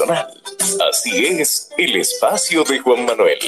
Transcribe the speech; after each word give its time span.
Así 0.00 1.26
es, 1.26 1.70
el 1.76 1.96
espacio 1.96 2.62
de 2.62 2.78
Juan 2.78 3.04
Manuel. 3.04 3.38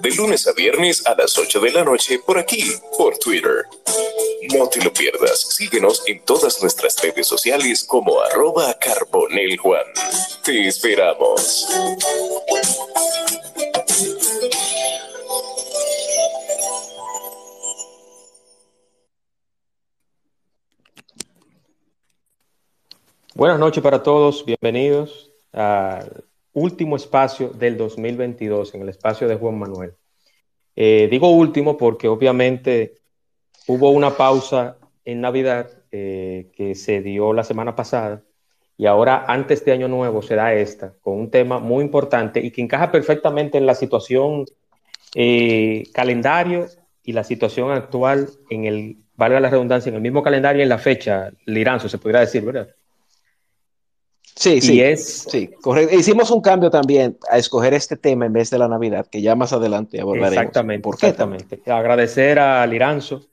De 0.00 0.10
lunes 0.12 0.46
a 0.46 0.52
viernes 0.52 1.04
a 1.04 1.16
las 1.16 1.36
8 1.36 1.58
de 1.58 1.72
la 1.72 1.82
noche 1.82 2.20
por 2.24 2.38
aquí, 2.38 2.74
por 2.96 3.18
Twitter. 3.18 3.66
No 4.52 4.68
te 4.68 4.84
lo 4.84 4.92
pierdas, 4.92 5.40
síguenos 5.40 6.02
en 6.06 6.24
todas 6.24 6.62
nuestras 6.62 7.02
redes 7.02 7.26
sociales 7.26 7.82
como 7.82 8.20
arroba 8.20 8.72
carboneljuan. 8.78 9.84
Te 10.44 10.68
esperamos. 10.68 11.66
Buenas 23.34 23.58
noches 23.58 23.82
para 23.82 24.00
todos, 24.00 24.44
bienvenidos 24.44 25.33
último 26.52 26.96
espacio 26.96 27.48
del 27.48 27.76
2022 27.76 28.74
en 28.74 28.82
el 28.82 28.88
espacio 28.88 29.28
de 29.28 29.36
Juan 29.36 29.58
Manuel. 29.58 29.94
Eh, 30.76 31.08
digo 31.10 31.30
último 31.30 31.76
porque 31.76 32.08
obviamente 32.08 32.94
hubo 33.66 33.90
una 33.90 34.16
pausa 34.16 34.76
en 35.04 35.20
Navidad 35.20 35.70
eh, 35.92 36.50
que 36.56 36.74
se 36.74 37.00
dio 37.00 37.32
la 37.32 37.44
semana 37.44 37.76
pasada 37.76 38.22
y 38.76 38.86
ahora 38.86 39.24
antes 39.28 39.64
de 39.64 39.72
Año 39.72 39.88
Nuevo 39.88 40.22
será 40.22 40.54
esta, 40.54 40.94
con 41.00 41.14
un 41.14 41.30
tema 41.30 41.60
muy 41.60 41.84
importante 41.84 42.40
y 42.40 42.50
que 42.50 42.62
encaja 42.62 42.90
perfectamente 42.90 43.58
en 43.58 43.66
la 43.66 43.74
situación 43.74 44.46
eh, 45.14 45.84
calendario 45.92 46.66
y 47.04 47.12
la 47.12 47.22
situación 47.22 47.70
actual 47.70 48.28
en 48.50 48.64
el, 48.64 48.96
valga 49.14 49.38
la 49.38 49.50
redundancia, 49.50 49.90
en 49.90 49.96
el 49.96 50.00
mismo 50.00 50.22
calendario 50.22 50.60
y 50.60 50.64
en 50.64 50.68
la 50.68 50.78
fecha, 50.78 51.30
Liranzo, 51.46 51.88
se 51.88 51.98
podría 51.98 52.20
decir, 52.20 52.44
¿verdad? 52.44 52.68
Sí, 54.36 54.60
sí, 54.60 54.80
es... 54.80 55.26
sí, 55.30 55.48
correcto. 55.60 55.94
Hicimos 55.96 56.30
un 56.30 56.40
cambio 56.40 56.68
también 56.70 57.16
a 57.30 57.38
escoger 57.38 57.72
este 57.72 57.96
tema 57.96 58.26
en 58.26 58.32
vez 58.32 58.50
de 58.50 58.58
la 58.58 58.66
Navidad, 58.66 59.06
que 59.10 59.22
ya 59.22 59.36
más 59.36 59.52
adelante 59.52 60.00
abordaremos. 60.00 60.32
Exactamente, 60.32 60.82
¿Por 60.82 60.94
exactamente. 60.94 61.60
Agradecer 61.66 62.38
a 62.40 62.66
Liranzo 62.66 63.26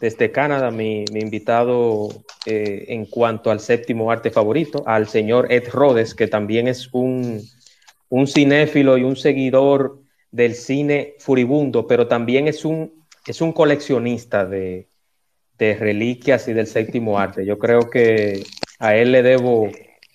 desde 0.00 0.30
Canadá, 0.30 0.70
mi, 0.70 1.04
invitado 1.14 2.08
eh, 2.44 2.84
en 2.88 3.06
cuanto 3.06 3.50
al 3.50 3.60
séptimo 3.60 4.10
arte 4.10 4.30
favorito, 4.30 4.82
al 4.86 5.08
señor 5.08 5.50
Ed 5.50 5.70
Rhodes, 5.70 6.14
que 6.14 6.26
también 6.26 6.68
es 6.68 6.92
un, 6.92 7.40
un 8.10 8.26
cinéfilo 8.26 8.98
y 8.98 9.04
un 9.04 9.16
seguidor 9.16 10.00
del 10.30 10.54
cine 10.54 11.14
furibundo, 11.20 11.86
pero 11.86 12.06
también 12.06 12.48
es 12.48 12.66
un, 12.66 13.06
es 13.26 13.40
un 13.40 13.52
coleccionista 13.52 14.44
de, 14.44 14.88
de 15.58 15.74
reliquias 15.74 16.48
y 16.48 16.52
del 16.52 16.66
séptimo 16.66 17.18
arte. 17.18 17.46
Yo 17.46 17.58
creo 17.58 17.88
que 17.88 18.44
a 18.78 18.96
él 18.96 19.12
le 19.12 19.22
debo 19.22 19.70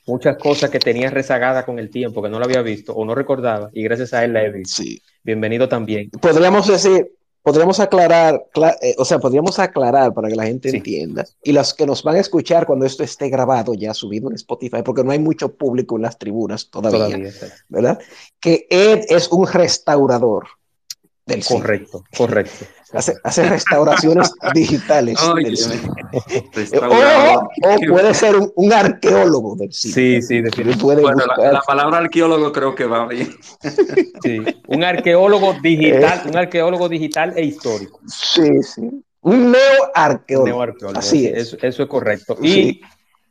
muchas 0.10 0.38
cosas 0.38 0.70
que 0.70 0.80
tenía 0.80 1.10
rezagada 1.10 1.66
con 1.66 1.80
el 1.80 1.90
tiempo, 1.90 2.22
que 2.22 2.30
no 2.30 2.40
lo 2.40 2.46
había 2.46 2.62
visto 2.62 2.94
o 2.94 3.06
no 3.06 3.16
recordaba, 3.16 3.70
y 3.72 3.84
gracias 3.84 4.14
a 4.14 4.26
él 4.26 4.34
la 4.34 4.44
he 4.44 4.52
visto. 4.52 4.84
Sí. 4.84 5.02
Bienvenido 5.24 5.70
también. 5.70 6.10
Podríamos 6.10 6.68
decir, 6.68 7.14
podríamos 7.44 7.80
aclarar, 7.80 8.44
eh, 8.82 8.96
o 8.98 9.06
sea, 9.06 9.20
podríamos 9.20 9.60
aclarar 9.60 10.14
para 10.14 10.28
que 10.28 10.36
la 10.36 10.46
gente 10.46 10.70
entienda, 10.70 11.26
y 11.44 11.52
los 11.52 11.74
que 11.74 11.86
nos 11.86 12.04
van 12.04 12.16
a 12.16 12.20
escuchar 12.20 12.66
cuando 12.66 12.86
esto 12.86 13.04
esté 13.04 13.30
grabado, 13.30 13.74
ya 13.74 13.94
subido 13.94 14.30
en 14.30 14.36
Spotify, 14.36 14.82
porque 14.84 15.04
no 15.04 15.12
hay 15.12 15.20
mucho 15.20 15.56
público 15.56 15.96
en 15.96 16.02
las 16.02 16.18
tribunas 16.18 16.70
todavía, 16.70 17.32
¿verdad? 17.70 18.00
Que 18.40 18.68
Ed 18.70 19.06
es 19.10 19.30
un 19.32 19.48
restaurador 19.48 20.48
del 21.30 21.46
Correcto, 21.46 22.04
correcto. 22.18 22.66
Hace, 22.92 23.48
restauraciones 23.48 24.32
digitales 24.54 25.18
del 25.36 25.58
cine. 25.58 25.82
O, 26.82 27.48
puede 27.88 28.14
ser 28.16 28.36
un, 28.56 28.74
arqueólogo 28.74 29.56
del 29.56 29.72
cine. 29.72 29.94
Sí, 29.94 30.22
sí, 30.24 30.42
definitivamente. 30.42 31.04
Bueno, 31.04 31.24
la, 31.38 31.62
palabra 31.62 32.00
arqueólogo 32.00 32.52
creo 32.52 32.74
que 32.74 32.86
va 32.86 33.08
bien. 33.08 33.30
Sí, 34.24 34.42
un 34.68 34.84
arqueólogo 34.84 35.54
digital, 35.62 36.24
un 36.28 36.36
arqueólogo 36.36 36.90
digital 36.90 37.34
e 37.38 37.46
histórico. 37.46 38.02
Sí, 38.08 38.62
sí. 38.64 38.82
Un 39.22 39.52
neoarqueólogo. 39.52 40.92
Así 40.96 41.28
es. 41.28 41.56
Eso, 41.62 41.84
es 41.84 41.90
correcto. 41.90 42.38
Y 42.42 42.82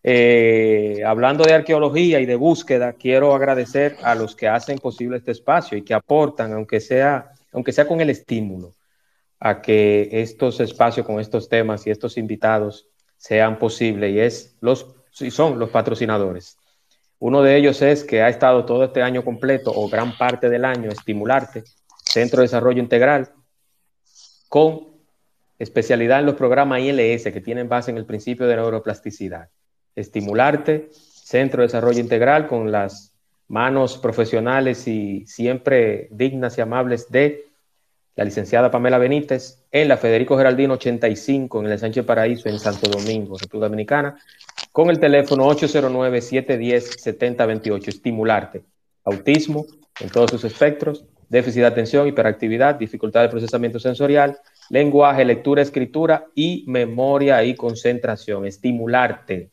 eh, 0.02 1.02
hablando 1.04 1.44
de 1.44 1.54
arqueología 1.54 2.20
y 2.20 2.26
de 2.26 2.36
búsqueda, 2.36 2.94
quiero 2.94 3.34
agradecer 3.34 3.96
a 4.02 4.14
los 4.14 4.34
que 4.36 4.48
hacen 4.48 4.78
posible 4.78 5.18
este 5.18 5.32
espacio 5.32 5.76
y 5.76 5.82
que 5.82 5.94
aportan, 5.94 6.52
aunque 6.52 6.80
sea, 6.80 7.32
aunque 7.52 7.72
sea 7.72 7.86
con 7.86 8.00
el 8.00 8.10
estímulo 8.10 8.74
a 9.40 9.62
que 9.62 10.08
estos 10.12 10.60
espacios 10.60 11.06
con 11.06 11.20
estos 11.20 11.48
temas 11.48 11.86
y 11.86 11.90
estos 11.90 12.18
invitados 12.18 12.88
sean 13.16 13.58
posibles 13.58 14.12
y 14.12 14.20
es 14.20 14.56
los 14.60 14.94
y 15.20 15.30
son 15.30 15.58
los 15.58 15.70
patrocinadores. 15.70 16.56
Uno 17.18 17.42
de 17.42 17.56
ellos 17.56 17.82
es 17.82 18.04
que 18.04 18.22
ha 18.22 18.28
estado 18.28 18.64
todo 18.64 18.84
este 18.84 19.02
año 19.02 19.24
completo 19.24 19.72
o 19.74 19.88
gran 19.88 20.16
parte 20.16 20.48
del 20.48 20.64
año 20.64 20.90
estimularte, 20.90 21.64
Centro 22.04 22.38
de 22.38 22.44
Desarrollo 22.44 22.80
Integral, 22.80 23.32
con 24.48 24.88
especialidad 25.58 26.20
en 26.20 26.26
los 26.26 26.36
programas 26.36 26.80
ILS 26.80 27.24
que 27.24 27.40
tienen 27.40 27.68
base 27.68 27.90
en 27.90 27.98
el 27.98 28.06
principio 28.06 28.46
de 28.46 28.56
neuroplasticidad. 28.56 29.48
Estimularte, 29.96 30.90
Centro 30.92 31.62
de 31.62 31.66
Desarrollo 31.66 31.98
Integral 31.98 32.46
con 32.46 32.70
las 32.70 33.07
manos 33.48 33.98
profesionales 33.98 34.86
y 34.86 35.26
siempre 35.26 36.06
dignas 36.10 36.56
y 36.58 36.60
amables 36.60 37.10
de 37.10 37.46
la 38.14 38.22
licenciada 38.24 38.70
Pamela 38.70 38.98
Benítez, 38.98 39.64
en 39.70 39.88
la 39.88 39.96
Federico 39.96 40.36
Geraldino 40.36 40.74
85, 40.74 41.60
en 41.60 41.66
el 41.70 41.78
Sánchez 41.78 42.04
Paraíso, 42.04 42.48
en 42.48 42.58
Santo 42.58 42.90
Domingo, 42.90 43.38
República 43.38 43.68
Dominicana, 43.68 44.18
con 44.72 44.90
el 44.90 44.98
teléfono 44.98 45.48
809-710-7028. 45.50 47.88
Estimularte. 47.88 48.64
Autismo 49.04 49.66
en 50.00 50.10
todos 50.10 50.32
sus 50.32 50.42
espectros, 50.44 51.04
déficit 51.28 51.60
de 51.60 51.66
atención, 51.66 52.08
hiperactividad, 52.08 52.74
dificultad 52.74 53.22
de 53.22 53.28
procesamiento 53.28 53.78
sensorial, 53.78 54.36
lenguaje, 54.68 55.24
lectura, 55.24 55.62
escritura 55.62 56.26
y 56.34 56.64
memoria 56.66 57.44
y 57.44 57.54
concentración. 57.54 58.46
Estimularte. 58.46 59.50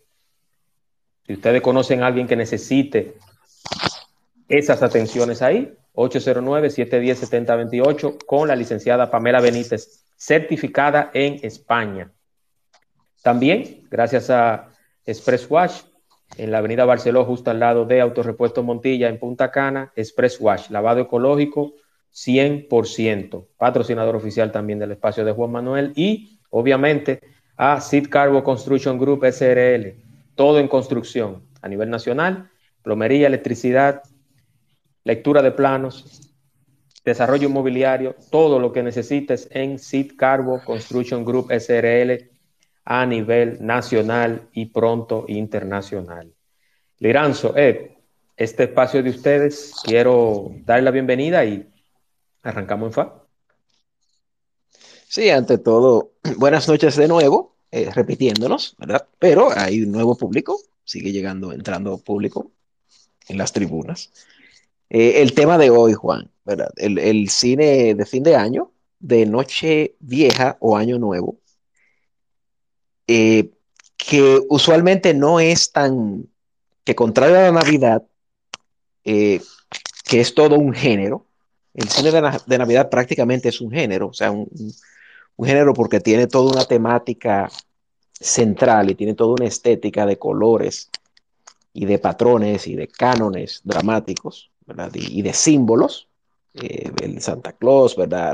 Si 1.28 1.34
ustedes 1.34 1.62
conocen 1.62 2.02
a 2.02 2.08
alguien 2.08 2.26
que 2.26 2.36
necesite 2.36 3.14
esas 4.48 4.84
atenciones 4.84 5.42
ahí, 5.42 5.74
809-710-7028 5.96 8.26
con 8.26 8.48
la 8.48 8.56
licenciada 8.56 9.10
Pamela 9.10 9.42
Benítez, 9.42 10.06
certificada 10.16 11.10
en 11.14 11.40
España. 11.44 12.14
También, 13.22 13.86
gracias 13.90 14.30
a 14.30 14.70
Express 15.06 15.50
Wash, 15.50 15.82
en 16.38 16.52
la 16.52 16.60
avenida 16.60 16.86
Barceló, 16.86 17.26
justo 17.26 17.52
al 17.52 17.60
lado 17.60 17.86
de 17.86 18.00
Autorepuesto 18.02 18.64
Montilla, 18.64 19.10
en 19.10 19.20
Punta 19.20 19.52
Cana, 19.52 19.92
Express 19.96 20.40
Wash, 20.40 20.70
lavado 20.70 21.02
ecológico 21.02 21.74
100%, 22.14 23.48
patrocinador 23.58 24.16
oficial 24.16 24.52
también 24.52 24.80
del 24.80 24.92
espacio 24.92 25.26
de 25.26 25.34
Juan 25.34 25.52
Manuel 25.52 25.92
y, 25.96 26.40
obviamente, 26.50 27.20
a 27.58 27.82
Sid 27.82 28.08
Carbo 28.10 28.44
Construction 28.44 28.98
Group 28.98 29.26
SRL, 29.26 29.96
todo 30.36 30.60
en 30.60 30.68
construcción 30.68 31.44
a 31.62 31.68
nivel 31.68 31.90
nacional, 31.90 32.50
plomería, 32.86 33.26
electricidad, 33.26 34.04
lectura 35.04 35.42
de 35.42 35.52
planos, 35.52 36.22
desarrollo 37.04 37.50
inmobiliario, 37.50 38.16
todo 38.30 38.60
lo 38.60 38.72
que 38.72 38.84
necesites 38.84 39.48
en 39.50 39.80
Seed 39.80 40.12
Carbo 40.16 40.62
Construction 40.64 41.26
Group 41.26 41.52
SRL 41.52 42.30
a 42.86 43.06
nivel 43.08 43.58
nacional 43.66 44.50
y 44.54 44.68
pronto 44.68 45.26
internacional. 45.28 46.32
Liranzo, 47.00 47.58
Ed, 47.58 47.90
este 48.38 48.66
espacio 48.66 49.02
de 49.02 49.10
ustedes, 49.10 49.74
quiero 49.84 50.52
darle 50.64 50.84
la 50.84 50.92
bienvenida 50.92 51.44
y 51.44 51.68
arrancamos 52.44 52.90
en 52.90 52.94
FA. 52.94 53.24
Sí, 55.08 55.32
ante 55.32 55.58
todo, 55.58 56.12
buenas 56.38 56.68
noches 56.68 56.96
de 56.98 57.08
nuevo, 57.08 57.56
eh, 57.72 57.90
repitiéndonos, 57.92 58.76
¿verdad? 58.78 59.08
Pero 59.18 59.50
hay 59.56 59.82
un 59.82 59.92
nuevo 59.92 60.16
público, 60.16 60.60
sigue 60.84 61.12
llegando, 61.12 61.52
entrando 61.52 61.98
público 61.98 62.52
en 63.28 63.38
las 63.38 63.54
tribunas. 63.54 64.12
Eh, 64.90 65.22
el 65.22 65.34
tema 65.34 65.58
de 65.58 65.70
hoy, 65.70 65.94
Juan, 65.94 66.30
¿verdad? 66.46 66.72
El, 66.78 67.30
cine 67.30 67.96
de 67.96 68.06
fin 68.06 68.24
de 68.24 68.36
año, 68.36 68.72
de 69.00 69.26
Noche 69.26 69.96
Vieja 70.00 70.58
o 70.60 70.78
Año 70.78 71.00
Nuevo, 71.00 71.40
eh, 73.08 73.52
que 73.98 74.42
usualmente 74.50 75.14
no 75.14 75.40
es 75.40 75.72
tan, 75.72 76.28
que 76.84 76.96
contrario 76.96 77.38
a 77.38 77.44
la 77.44 77.52
Navidad, 77.52 78.04
eh, 79.04 79.42
que 80.06 80.22
es 80.22 80.34
todo 80.34 80.58
un 80.58 80.74
género, 80.74 81.26
el 81.74 81.90
cine 81.90 82.12
de, 82.12 82.58
Navidad 82.58 82.90
prácticamente 82.90 83.50
es 83.50 83.60
un 83.60 83.72
género, 83.72 84.08
o 84.08 84.14
sea, 84.14 84.32
un, 84.32 84.48
un 85.36 85.48
género 85.48 85.74
porque 85.74 86.00
tiene 86.00 86.28
toda 86.28 86.54
una 86.54 86.66
temática 86.66 87.50
central 88.14 88.90
y 88.90 88.96
tiene 88.96 89.14
toda 89.14 89.34
una 89.34 89.46
estética 89.46 90.06
de 90.06 90.18
colores 90.18 90.90
y 91.76 91.86
de 91.86 92.00
patrones 92.00 92.68
y 92.68 92.76
de 92.76 92.88
cánones 92.88 93.60
dramáticos 93.66 94.50
y, 94.94 95.22
de 95.22 95.34
símbolos, 95.34 96.08
eh, 96.54 96.90
el 97.04 97.22
Santa 97.22 97.52
Claus, 97.52 97.98
¿verdad? 97.98 98.34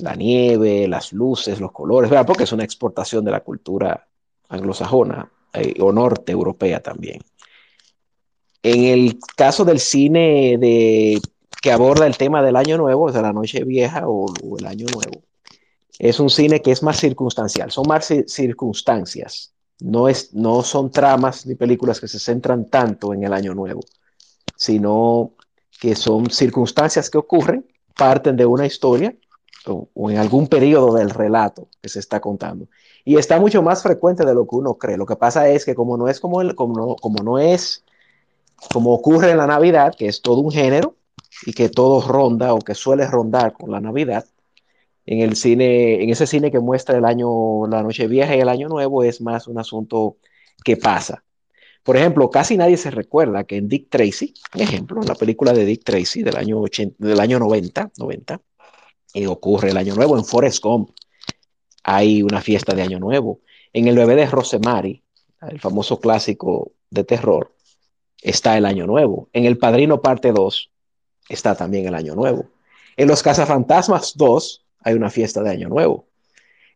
La, 0.00 0.14
nieve, 0.16 0.88
las 0.88 1.12
luces, 1.12 1.60
los 1.60 1.70
colores, 1.70 2.10
¿verdad? 2.10 2.26
porque 2.26 2.42
es 2.44 2.52
una 2.52 2.64
exportación 2.64 3.24
de 3.24 3.30
la 3.30 3.40
cultura 3.40 4.08
anglosajona 4.48 5.30
eh, 5.52 5.74
o 5.80 5.92
norte 5.92 6.32
europea 6.32 6.80
también. 6.80 7.20
En 8.62 8.84
el 8.84 9.18
caso 9.36 9.64
del 9.64 9.78
cine 9.78 10.56
de, 10.58 11.20
que 11.62 11.70
aborda 11.70 12.06
el 12.08 12.16
tema 12.16 12.42
del 12.42 12.56
año 12.56 12.76
nuevo, 12.76 13.04
o 13.04 13.12
sea, 13.12 13.22
la 13.22 13.32
noche 13.32 13.62
vieja 13.62 14.02
o, 14.08 14.26
el 14.58 14.66
año 14.66 14.86
nuevo, 14.92 15.22
es 15.96 16.18
un 16.18 16.28
cine 16.28 16.60
que 16.60 16.72
es 16.72 16.82
más 16.82 16.98
circunstancial, 16.98 17.70
son 17.70 17.86
más 17.86 18.12
circunstancias, 18.26 19.54
no, 19.80 20.08
es, 20.08 20.34
no 20.34 20.62
son 20.62 20.90
tramas 20.90 21.46
ni 21.46 21.54
películas 21.54 22.00
que 22.00 22.08
se 22.08 22.18
centran 22.18 22.66
tanto 22.66 23.14
en 23.14 23.24
el 23.24 23.32
año 23.32 23.54
nuevo, 23.54 23.80
sino 24.56 25.32
que 25.80 25.94
son 25.94 26.30
circunstancias 26.30 27.10
que 27.10 27.18
ocurren, 27.18 27.66
parten 27.96 28.36
de 28.36 28.46
una 28.46 28.66
historia 28.66 29.14
o, 29.66 30.10
en 30.10 30.18
algún 30.18 30.48
periodo 30.48 30.94
del 30.94 31.10
relato 31.10 31.68
que 31.80 31.88
se 31.88 32.00
está 32.00 32.20
contando. 32.20 32.66
Y 33.04 33.16
está 33.16 33.38
mucho 33.38 33.62
más 33.62 33.82
frecuente 33.82 34.24
de 34.24 34.34
lo 34.34 34.46
que 34.46 34.56
uno 34.56 34.74
cree. 34.74 34.96
Lo 34.96 35.06
que 35.06 35.16
pasa 35.16 35.48
es 35.48 35.64
que 35.64 35.74
como 35.74 35.96
no 35.96 36.08
es 36.08 36.20
como, 36.20 36.40
el, 36.40 36.54
como, 36.54 36.74
no, 36.74 36.96
como 36.96 37.22
no 37.22 37.38
es 37.38 37.84
como 38.72 38.92
ocurre 38.92 39.30
en 39.30 39.38
la 39.38 39.46
Navidad, 39.46 39.94
que 39.96 40.08
es 40.08 40.20
todo 40.20 40.40
un 40.40 40.50
género 40.50 40.96
y 41.46 41.52
que 41.52 41.68
todo 41.68 42.00
ronda 42.06 42.54
o 42.54 42.58
que 42.58 42.74
suele 42.74 43.06
rondar 43.06 43.52
con 43.52 43.70
la 43.70 43.80
Navidad, 43.80 44.24
en 45.10 45.22
el 45.22 45.36
cine, 45.36 46.02
en 46.02 46.10
ese 46.10 46.26
cine 46.26 46.50
que 46.50 46.60
muestra 46.60 46.98
el 46.98 47.06
año, 47.06 47.66
la 47.66 47.82
noche 47.82 48.06
vieja 48.06 48.36
y 48.36 48.40
el 48.40 48.48
año 48.50 48.68
nuevo, 48.68 49.02
es 49.02 49.22
más 49.22 49.46
un 49.48 49.58
asunto 49.58 50.18
que 50.62 50.76
pasa. 50.76 51.24
Por 51.82 51.96
ejemplo, 51.96 52.28
casi 52.28 52.58
nadie 52.58 52.76
se 52.76 52.90
recuerda 52.90 53.44
que 53.44 53.56
en 53.56 53.68
Dick 53.68 53.88
Tracy, 53.88 54.34
ejemplo, 54.52 55.00
en 55.00 55.08
la 55.08 55.14
película 55.14 55.54
de 55.54 55.64
Dick 55.64 55.82
Tracy 55.82 56.22
del 56.22 56.36
año, 56.36 56.60
80, 56.60 56.96
del 56.98 57.20
año 57.20 57.38
90, 57.38 57.92
90 57.96 58.42
y 59.14 59.24
ocurre 59.24 59.70
el 59.70 59.78
año 59.78 59.94
nuevo 59.94 60.18
en 60.18 60.26
Forest 60.26 60.62
Gump. 60.62 60.90
Hay 61.84 62.22
una 62.22 62.42
fiesta 62.42 62.74
de 62.74 62.82
año 62.82 62.98
nuevo. 62.98 63.40
En 63.72 63.88
el 63.88 63.96
bebé 63.96 64.14
de 64.14 64.26
Rosemary, 64.26 65.02
el 65.40 65.58
famoso 65.58 66.00
clásico 66.00 66.72
de 66.90 67.04
terror, 67.04 67.54
está 68.20 68.58
el 68.58 68.66
año 68.66 68.86
nuevo. 68.86 69.30
En 69.32 69.46
El 69.46 69.56
Padrino 69.56 70.02
parte 70.02 70.32
2 70.32 70.70
está 71.30 71.54
también 71.54 71.86
el 71.86 71.94
año 71.94 72.14
nuevo. 72.14 72.50
En 72.98 73.08
Los 73.08 73.22
Cazafantasmas 73.22 74.14
2 74.14 74.66
hay 74.80 74.94
una 74.94 75.10
fiesta 75.10 75.42
de 75.42 75.50
Año 75.50 75.68
Nuevo. 75.68 76.06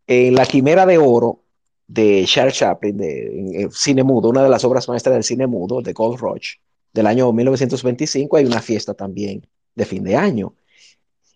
En 0.07 0.35
La 0.35 0.47
Quimera 0.47 0.87
de 0.87 0.99
Oro 0.99 1.41
de 1.87 2.25
Charles 2.27 2.55
Chaplin, 2.55 2.97
de 2.97 3.69
cine 3.73 4.03
mudo, 4.03 4.31
una 4.31 4.43
de 4.43 4.49
las 4.49 4.65
obras 4.65 4.89
maestras 4.89 5.15
del 5.15 5.25
cine 5.25 5.47
mudo, 5.47 5.83
de 5.83 5.93
Gold 5.93 6.19
Rush, 6.19 6.55
del 6.93 7.07
año 7.07 7.33
1925, 7.33 8.37
hay 8.37 8.45
una 8.45 8.61
fiesta 8.61 8.95
también 8.95 9.47
de 9.75 9.85
fin 9.85 10.03
de 10.03 10.17
año. 10.17 10.55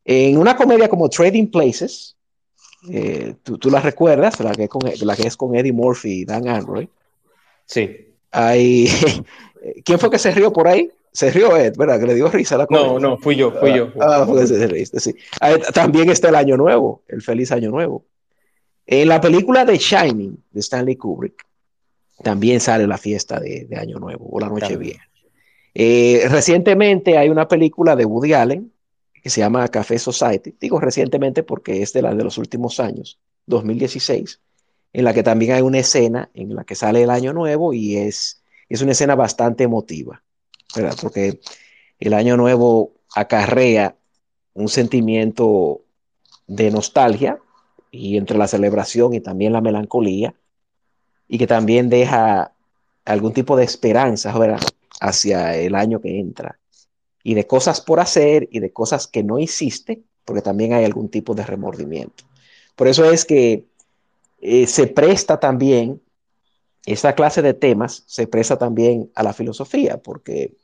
En 0.05 0.39
una 0.39 0.57
comedia 0.57 0.89
como 0.89 1.09
Trading 1.09 1.49
Places, 1.49 2.17
eh, 2.91 3.35
tú, 3.43 3.71
la 3.71 3.81
recuerdas, 3.81 4.39
la 4.41 4.53
que, 4.53 4.69
la 5.03 5.17
que 5.17 5.27
es 5.27 5.37
con 5.37 5.55
Eddie 5.57 5.73
Murphy 5.73 6.21
y 6.21 6.25
Dan 6.25 6.49
Aykroyd. 6.49 6.89
Sí. 7.65 8.15
Hay, 8.31 8.89
¿Quién 9.85 9.99
fue 9.99 10.11
que 10.11 10.19
se 10.19 10.31
rió 10.31 10.53
por 10.53 10.69
ahí? 10.69 10.91
Se 11.17 11.31
rió 11.31 11.57
Ed, 11.57 11.77
¿verdad? 11.79 11.99
Que 11.99 12.07
le 12.09 12.15
dio 12.15 12.29
risa 12.29 12.57
a 12.57 12.59
la 12.59 12.67
No, 12.69 12.99
no, 12.99 13.17
fui 13.17 13.37
yo, 13.37 13.51
fui 13.51 13.75
yo. 13.75 13.91
Ah, 13.99 14.27
ah 14.29 14.47
sí. 14.99 15.15
también 15.73 16.11
está 16.11 16.29
el 16.29 16.35
Año 16.35 16.59
Nuevo, 16.59 17.05
el 17.09 17.23
Feliz 17.23 17.53
Año 17.53 17.71
Nuevo. 17.71 18.05
En 18.85 19.09
la 19.09 19.19
película 19.19 19.65
de 19.65 19.79
Shining 19.79 20.45
de 20.51 20.61
Stanley 20.61 20.97
Kubrick 20.97 21.47
también 22.23 22.61
sale 22.61 22.87
la 22.87 22.99
fiesta 22.99 23.41
de, 23.41 23.67
Año 23.81 23.99
Nuevo 23.99 24.29
o 24.31 24.39
la 24.39 24.51
Noche 24.51 24.77
Vieja. 24.77 25.09
Eh, 25.73 26.27
recientemente 26.29 27.17
hay 27.17 27.31
una 27.31 27.49
película 27.49 27.97
de 27.97 28.05
Woody 28.05 28.35
Allen 28.35 28.71
que 29.23 29.31
se 29.31 29.41
llama 29.41 29.67
Café 29.69 29.99
Society. 29.99 30.55
Digo 30.61 30.81
recientemente 30.81 31.43
porque 31.45 31.81
es 31.81 31.95
de 31.95 32.03
la 32.03 32.15
de 32.15 32.25
los 32.25 32.37
últimos 32.37 32.79
años, 32.79 33.19
2016, 33.47 34.43
en 34.93 35.05
la 35.05 35.15
que 35.15 35.23
también 35.23 35.53
hay 35.53 35.63
una 35.63 35.79
escena 35.79 36.29
en 36.35 36.55
la 36.55 36.65
que 36.65 36.75
sale 36.75 37.03
el 37.03 37.09
Año 37.09 37.33
Nuevo 37.33 37.73
y 37.73 37.97
es, 37.97 38.43
es 38.69 38.83
una 38.83 38.93
escena 38.93 39.15
bastante 39.15 39.65
emotiva. 39.65 40.23
Porque 41.01 41.41
el 41.99 42.15
año 42.15 42.37
nuevo 42.37 42.93
acarrea 43.15 43.97
un 44.55 44.69
sentimiento 44.69 45.83
de 46.47 46.71
nostalgia 46.71 47.39
y 47.91 48.17
entre 48.17 48.39
la 48.39 48.49
celebración 48.49 49.15
y 49.15 49.21
también 49.21 49.53
la 49.53 49.61
melancolía 49.61 50.35
y 51.29 51.39
que 51.39 51.47
también 51.47 51.89
deja 51.89 52.53
algún 53.05 53.33
tipo 53.33 53.57
de 53.57 53.65
esperanza 53.65 54.35
hacia 55.01 55.57
el 55.57 55.75
año 55.75 56.01
que 56.01 56.19
entra. 56.19 56.59
Y 57.23 57.35
de 57.35 57.47
cosas 57.47 57.81
por 57.81 58.01
hacer 58.01 58.49
y 58.53 58.61
de 58.61 58.73
cosas 58.73 59.07
que 59.07 59.23
no 59.23 59.39
hiciste 59.39 60.03
porque 60.25 60.43
también 60.43 60.73
hay 60.73 60.85
algún 60.85 61.09
tipo 61.09 61.35
de 61.35 61.45
remordimiento. 61.45 62.25
Por 62.75 62.89
eso 62.89 63.11
es 63.11 63.25
que 63.25 63.67
eh, 64.41 64.67
se 64.67 64.87
presta 64.87 65.41
también 65.41 66.01
esta 66.87 67.17
clase 67.17 67.43
de 67.43 67.53
temas 67.53 68.05
se 68.07 68.29
presta 68.29 68.57
también 68.57 69.11
a 69.17 69.25
la 69.25 69.33
filosofía, 69.33 69.99
porque 69.99 70.55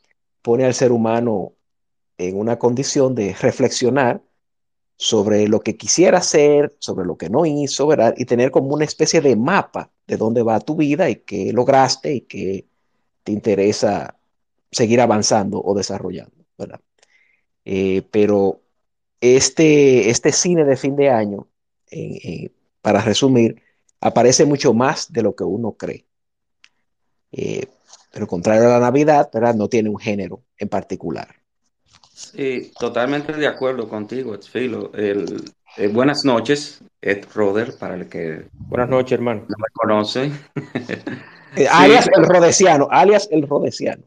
pone 0.42 0.64
al 0.64 0.74
ser 0.74 0.92
humano 0.92 1.54
en 2.18 2.38
una 2.38 2.58
condición 2.58 3.14
de 3.14 3.34
reflexionar 3.34 4.22
sobre 4.96 5.48
lo 5.48 5.60
que 5.60 5.76
quisiera 5.76 6.18
hacer, 6.18 6.76
sobre 6.78 7.06
lo 7.06 7.16
que 7.16 7.28
no 7.28 7.46
hizo, 7.46 7.86
¿verdad? 7.86 8.14
Y 8.16 8.24
tener 8.24 8.50
como 8.50 8.74
una 8.74 8.84
especie 8.84 9.20
de 9.20 9.36
mapa 9.36 9.90
de 10.06 10.16
dónde 10.16 10.42
va 10.42 10.60
tu 10.60 10.76
vida 10.76 11.10
y 11.10 11.16
qué 11.16 11.52
lograste 11.52 12.14
y 12.14 12.20
qué 12.22 12.66
te 13.24 13.32
interesa 13.32 14.16
seguir 14.70 15.00
avanzando 15.00 15.60
o 15.60 15.74
desarrollando, 15.74 16.44
¿verdad? 16.56 16.80
Eh, 17.64 18.02
pero 18.10 18.60
este, 19.20 20.10
este 20.10 20.32
cine 20.32 20.64
de 20.64 20.76
fin 20.76 20.96
de 20.96 21.10
año, 21.10 21.48
para 22.80 23.00
resumir, 23.02 23.62
aparece 24.00 24.44
mucho 24.44 24.72
más 24.74 25.12
de 25.12 25.22
lo 25.22 25.34
que 25.34 25.44
uno 25.44 25.72
cree. 25.72 26.04
Eh, 28.12 28.18
pero 28.18 28.26
contrario 28.26 28.68
a 28.68 28.72
la 28.72 28.80
Navidad, 28.80 29.30
¿verdad? 29.32 29.54
no 29.54 29.68
tiene 29.68 29.88
un 29.88 29.98
género 29.98 30.42
en 30.58 30.68
particular. 30.68 31.28
Sí, 32.12 32.72
totalmente 32.78 33.32
de 33.32 33.46
acuerdo 33.46 33.88
contigo, 33.88 34.36
Filo. 34.38 34.92
El, 34.94 35.42
eh, 35.76 35.88
buenas 35.88 36.24
noches, 36.24 36.82
Ed 37.00 37.24
Roder, 37.34 37.76
para 37.78 37.94
el 37.94 38.08
que... 38.08 38.46
Buenas 38.52 38.88
noches, 38.88 39.12
hermano. 39.12 39.46
No 39.48 39.56
me 39.58 39.68
conoce. 39.74 40.32
Eh, 41.54 41.68
alias 41.70 42.08
el 42.16 42.24
Rodesiano, 42.24 42.88
alias 42.90 43.28
el 43.30 43.46
Rodesiano. 43.46 44.02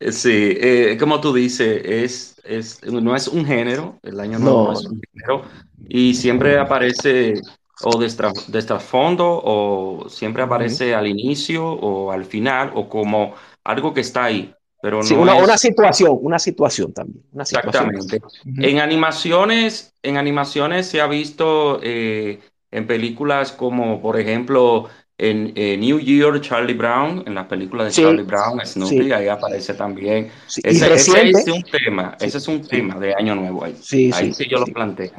Sí, 0.00 0.56
como 0.98 1.20
tú 1.20 1.34
dices, 1.34 1.82
es, 1.84 2.40
es, 2.44 2.82
no 2.82 3.14
es 3.14 3.28
un 3.28 3.44
género, 3.44 3.98
el 4.02 4.18
año 4.18 4.38
nuevo 4.38 4.68
no 4.68 4.72
es 4.72 4.86
un 4.86 4.98
género, 5.12 5.44
y 5.86 6.14
siempre 6.14 6.58
aparece 6.58 7.34
o 7.84 7.98
de, 7.98 8.62
trasfondo 8.62 9.40
o 9.44 10.08
siempre 10.08 10.42
aparece 10.42 10.94
al 10.94 11.06
inicio 11.06 11.66
o 11.66 12.10
al 12.10 12.24
final 12.24 12.72
o 12.74 12.88
como 12.88 13.34
algo 13.64 13.92
que 13.92 14.00
está 14.00 14.24
ahí. 14.24 14.54
Pero 14.80 15.00
no 15.00 15.20
una, 15.20 15.34
una, 15.36 15.56
situación, 15.56 16.18
una 16.20 16.40
situación 16.40 16.92
también. 16.92 17.24
Exactamente. 17.38 18.20
En 18.58 18.80
animaciones, 18.80 19.94
en 20.02 20.16
animaciones 20.16 20.86
se 20.86 21.00
ha 21.00 21.06
visto 21.06 21.78
eh, 21.82 22.40
en 22.72 22.86
películas 22.88 23.52
como, 23.52 24.02
por 24.02 24.18
ejemplo, 24.18 24.88
en 25.18 25.52
New 25.54 26.00
Year, 26.00 26.40
Charlie 26.40 26.74
Brown, 26.74 27.22
en 27.26 27.34
la 27.36 27.46
película 27.46 27.84
de 27.84 27.92
Charlie 27.92 28.24
Brown, 28.24 28.60
Snoopy, 28.64 29.12
ahí 29.12 29.28
aparece 29.28 29.74
también. 29.74 30.30
Ese, 30.64 30.94
es 30.94 31.08
un 31.46 31.62
tema, 31.62 32.16
ese 32.20 32.38
es 32.38 32.48
un 32.48 32.66
tema 32.66 32.98
de 32.98 33.14
Año 33.14 33.36
Nuevo 33.36 33.64
ahí. 33.64 33.76
ahí 34.12 34.34
sí, 34.34 34.48
yo 34.48 34.58
lo 34.58 34.66
planteo. 34.66 35.12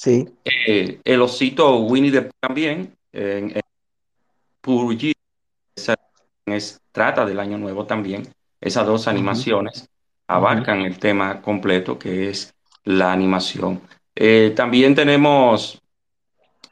Sí. 0.00 0.26
Eh, 0.46 0.98
el 1.04 1.20
osito 1.20 1.80
Winnie 1.80 2.10
the 2.10 2.22
Pooh 2.22 2.32
también, 2.40 2.96
en, 3.12 3.52
en 3.54 3.60
es, 6.46 6.80
trata 6.90 7.26
del 7.26 7.38
Año 7.38 7.58
Nuevo 7.58 7.84
también. 7.84 8.26
Esas 8.62 8.86
dos 8.86 9.06
animaciones 9.08 9.90
abarcan 10.26 10.80
el 10.80 10.98
tema 10.98 11.42
completo 11.42 11.98
que 11.98 12.30
es 12.30 12.54
la 12.84 13.12
animación. 13.12 13.82
Eh, 14.14 14.54
también 14.56 14.94
tenemos 14.94 15.82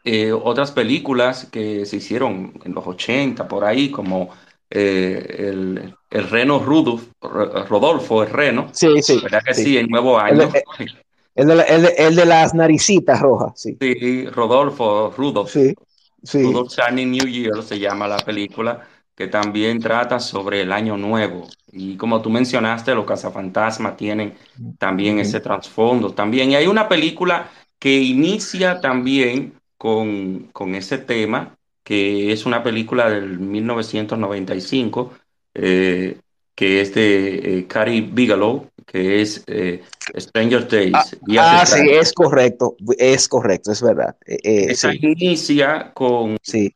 eh, 0.05 0.33
otras 0.33 0.73
películas 0.73 1.45
que 1.53 1.85
se 1.85 1.97
hicieron 1.97 2.59
en 2.65 2.73
los 2.73 2.87
80 2.87 3.47
por 3.47 3.63
ahí, 3.63 3.91
como 3.91 4.31
el, 4.71 5.95
el, 6.09 6.31
Reno 6.31 6.61
Rudolf, 6.61 7.09
Rodolfo, 7.21 8.23
el 8.23 8.31
Reno. 8.31 8.71
Sí, 8.73 9.03
sí. 9.03 9.21
¿Verdad 9.23 9.43
que 9.45 9.53
sí? 9.53 9.77
el 9.77 9.89
nuevo 9.89 10.19
año. 10.19 10.51
El 10.79 11.08
de, 11.47 12.27
las 12.27 12.55
naricitas 12.55 13.21
rojas, 13.21 13.53
sí. 13.57 13.77
Sí, 13.81 14.27
Rodolfo, 14.27 15.13
Rudolf. 15.17 15.51
Sí, 15.51 15.75
sí. 16.23 16.43
Rudolph 16.43 16.71
Shining 16.71 17.11
New 17.11 17.27
Year 17.27 17.63
se 17.63 17.79
llama 17.79 18.09
la 18.09 18.19
película, 18.19 18.87
que 19.15 19.29
también 19.29 19.79
trata 19.79 20.21
sobre 20.21 20.63
el 20.63 20.73
año 20.73 20.97
nuevo. 20.97 21.49
Y 21.73 21.97
como 21.97 22.21
tú 22.23 22.31
mencionaste, 22.31 22.95
los 22.95 23.05
cazafantasmas 23.05 23.97
tienen 23.97 24.35
también 24.79 25.19
ese 25.19 25.41
trasfondo 25.41 26.13
también. 26.13 26.51
Y 26.51 26.57
hay 26.57 26.67
una 26.67 26.89
película 26.89 27.51
que 27.79 27.99
inicia 27.99 28.81
también 28.81 29.55
con, 29.77 30.49
con 30.53 30.75
ese 30.75 30.99
tema, 30.99 31.57
que 31.85 32.33
es 32.33 32.47
una 32.47 32.63
película 32.63 33.09
del 33.09 33.39
1995, 33.39 35.13
eh, 35.55 36.19
que 36.55 36.81
es 36.81 36.95
de 36.95 37.59
eh, 37.59 37.67
Carrie 37.67 38.03
Bigelow, 38.03 38.69
que 38.91 39.21
es 39.21 39.45
eh, 39.47 39.83
Stranger 40.17 40.67
Days. 40.67 40.95
Ah, 40.95 41.61
ah 41.61 41.67
sí, 41.67 41.87
es 41.91 42.13
correcto, 42.13 42.75
es 42.97 43.29
correcto, 43.29 43.71
es 43.71 43.83
verdad. 43.83 44.17
Eh, 44.27 44.67
Esa 44.71 44.95
inicia 44.95 45.93
con... 45.93 46.39
Sí, 46.43 46.75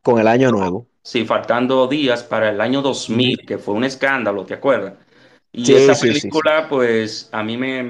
con 0.00 0.20
el 0.20 0.28
año 0.28 0.52
nuevo. 0.52 0.86
sí, 1.02 1.24
faltando 1.24 1.88
días 1.88 2.22
para 2.22 2.50
el 2.50 2.60
año 2.60 2.82
2000, 2.82 3.44
que 3.44 3.58
fue 3.58 3.74
un 3.74 3.84
escándalo, 3.84 4.44
¿te 4.44 4.54
acuerdas? 4.54 4.94
Y 5.52 5.72
esa 5.72 6.00
película, 6.00 6.68
pues, 6.68 7.28
a 7.32 7.42
mí 7.42 7.56
me, 7.56 7.82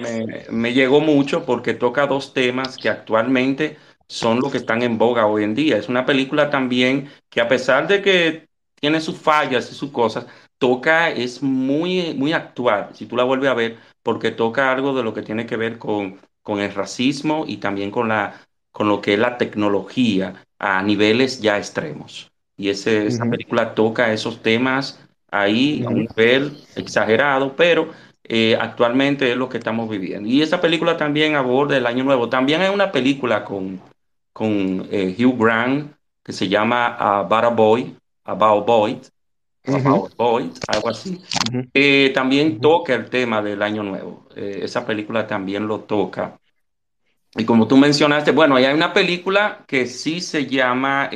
me, 0.50 0.72
llegó 0.72 1.00
mucho 1.00 1.44
porque 1.44 1.74
toca 1.74 2.06
dos 2.06 2.32
temas 2.32 2.76
que 2.76 2.88
actualmente 2.88 3.76
son 4.06 4.40
los 4.40 4.50
que 4.50 4.58
están 4.58 4.82
en 4.82 4.96
boga 4.96 5.26
hoy 5.26 5.44
en 5.44 5.54
día. 5.54 5.76
Es 5.76 5.88
una 5.88 6.06
película 6.06 6.48
también 6.48 7.10
que 7.28 7.42
a 7.42 7.48
pesar 7.48 7.86
de 7.88 8.00
que 8.00 8.48
tiene 8.80 9.00
sus 9.00 9.18
fallas 9.18 9.70
y 9.70 9.74
sus 9.74 9.90
cosas, 9.90 10.26
toca, 10.58 11.10
es 11.10 11.42
muy, 11.42 12.14
muy 12.14 12.32
actual, 12.32 12.90
si 12.94 13.06
tú 13.06 13.16
la 13.16 13.24
vuelves 13.24 13.50
a 13.50 13.54
ver, 13.54 13.78
porque 14.02 14.30
toca 14.30 14.72
algo 14.72 14.94
de 14.94 15.02
lo 15.02 15.14
que 15.14 15.22
tiene 15.22 15.46
que 15.46 15.56
ver 15.56 15.78
con, 15.78 16.18
con 16.42 16.60
el 16.60 16.74
racismo 16.74 17.44
y 17.46 17.58
también 17.58 17.90
con, 17.90 18.08
la, 18.08 18.40
con 18.72 18.88
lo 18.88 19.00
que 19.00 19.14
es 19.14 19.18
la 19.18 19.38
tecnología 19.38 20.44
a 20.58 20.82
niveles 20.82 21.40
ya 21.40 21.58
extremos. 21.58 22.30
Y 22.56 22.70
ese, 22.70 23.06
esa 23.06 23.24
película 23.30 23.74
toca 23.74 24.12
esos 24.12 24.42
temas 24.42 25.00
ahí 25.30 25.84
a 25.86 25.90
un 25.90 26.00
nivel 26.00 26.56
exagerado, 26.74 27.54
pero 27.54 27.92
eh, 28.24 28.56
actualmente 28.60 29.30
es 29.30 29.36
lo 29.36 29.48
que 29.48 29.58
estamos 29.58 29.88
viviendo. 29.88 30.28
Y 30.28 30.42
esa 30.42 30.60
película 30.60 30.96
también 30.96 31.36
aborda 31.36 31.76
el 31.76 31.86
Año 31.86 32.02
Nuevo. 32.02 32.28
También 32.28 32.60
hay 32.60 32.74
una 32.74 32.90
película 32.90 33.44
con, 33.44 33.80
con 34.32 34.86
eh, 34.90 35.14
Hugh 35.18 35.38
Grant 35.38 35.92
que 36.24 36.32
se 36.32 36.48
llama 36.48 36.88
About 36.96 37.44
a 37.44 37.48
Boy, 37.48 37.96
About 38.24 38.66
Boy, 38.66 39.00
About 39.68 40.16
Boy, 40.16 40.50
algo 40.66 40.88
así. 40.88 41.20
también 42.14 42.60
toca 42.60 42.94
el 42.94 43.08
tema 43.08 43.42
del 43.42 43.62
Año 43.62 43.82
Nuevo. 43.82 44.26
Eh, 44.34 44.60
esa 44.62 44.84
película 44.86 45.26
también 45.26 45.66
lo 45.66 45.80
toca. 45.80 46.38
Y 47.36 47.44
como 47.44 47.68
tú 47.68 47.76
mencionaste, 47.76 48.32
bueno, 48.32 48.56
hay 48.56 48.66
una 48.66 48.92
película 48.92 49.64
que 49.66 49.86
sí 49.86 50.20
se 50.20 50.46
llama 50.46 51.10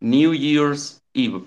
New 0.00 0.34
Year's 0.34 1.02
Eve. 1.14 1.42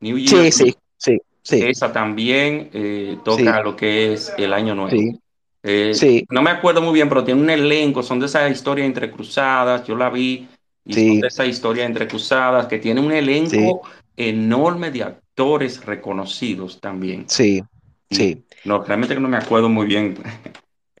New 0.00 0.18
Year's 0.18 0.54
sí, 0.54 0.74
sí, 0.96 1.18
sí, 1.42 1.62
Esa 1.62 1.92
también 1.92 2.70
eh, 2.72 3.18
toca 3.24 3.62
lo 3.62 3.76
que 3.76 4.12
es 4.12 4.32
el 4.38 4.52
Año 4.52 4.74
Nuevo. 4.74 5.18
Eh, 5.62 5.92
sí. 5.94 6.26
No 6.30 6.42
me 6.42 6.50
acuerdo 6.50 6.80
muy 6.80 6.94
bien, 6.94 7.08
pero 7.08 7.22
tiene 7.22 7.40
un 7.42 7.50
elenco, 7.50 8.02
son 8.02 8.18
de 8.18 8.26
esas 8.26 8.50
historias 8.50 8.86
entrecruzadas, 8.86 9.86
yo 9.86 9.94
la 9.94 10.08
vi, 10.08 10.48
y 10.84 10.94
son 10.94 11.20
de 11.20 11.26
esas 11.26 11.48
historias 11.48 11.86
entrecruzadas 11.86 12.66
que 12.66 12.78
tiene 12.78 13.00
un 13.00 13.12
elenco 13.12 13.82
enorme 14.28 14.90
de 14.90 15.02
actores 15.02 15.84
reconocidos 15.84 16.80
también. 16.80 17.24
Sí, 17.28 17.62
sí. 18.10 18.44
No, 18.64 18.84
realmente 18.84 19.14
que 19.14 19.20
no 19.20 19.28
me 19.28 19.38
acuerdo 19.38 19.68
muy 19.68 19.86
bien. 19.86 20.18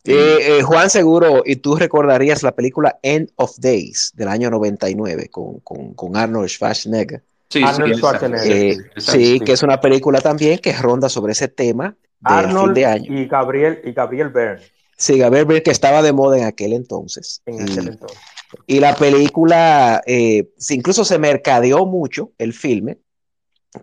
Eh, 0.02 0.62
Juan 0.62 0.88
Seguro, 0.88 1.42
y 1.44 1.56
tú 1.56 1.76
recordarías 1.76 2.42
la 2.42 2.52
película 2.52 2.98
End 3.02 3.30
of 3.36 3.54
Days 3.58 4.10
del 4.16 4.28
año 4.28 4.50
99 4.50 5.28
con, 5.28 5.60
con, 5.60 5.92
con 5.92 6.16
Arnold 6.16 6.48
Schwarzenegger. 6.48 7.22
Sí, 7.50 7.62
Arnold 7.62 7.96
Schwarzenegger. 7.96 8.92
sí, 8.96 9.38
que 9.40 9.52
es 9.52 9.62
una 9.62 9.78
película 9.78 10.22
también 10.22 10.58
que 10.58 10.72
ronda 10.72 11.10
sobre 11.10 11.32
ese 11.32 11.48
tema 11.48 11.94
Arnold 12.22 12.74
de 12.74 12.86
año. 12.86 13.20
Y 13.20 13.26
Gabriel, 13.26 13.82
y 13.84 13.92
Gabriel 13.92 14.30
Byrne. 14.30 14.62
Sí, 14.96 15.18
Gabriel 15.18 15.44
Byrne 15.44 15.62
que 15.62 15.70
estaba 15.70 16.00
de 16.00 16.14
moda 16.14 16.38
en 16.38 16.44
aquel 16.44 16.72
entonces. 16.72 17.42
En 17.44 17.58
y, 17.58 17.70
aquel 17.70 17.88
entonces. 17.88 18.18
Y 18.66 18.80
la 18.80 18.96
película, 18.96 20.02
eh, 20.06 20.48
incluso 20.70 21.04
se 21.04 21.18
mercadeó 21.18 21.84
mucho 21.84 22.32
el 22.38 22.54
filme 22.54 22.98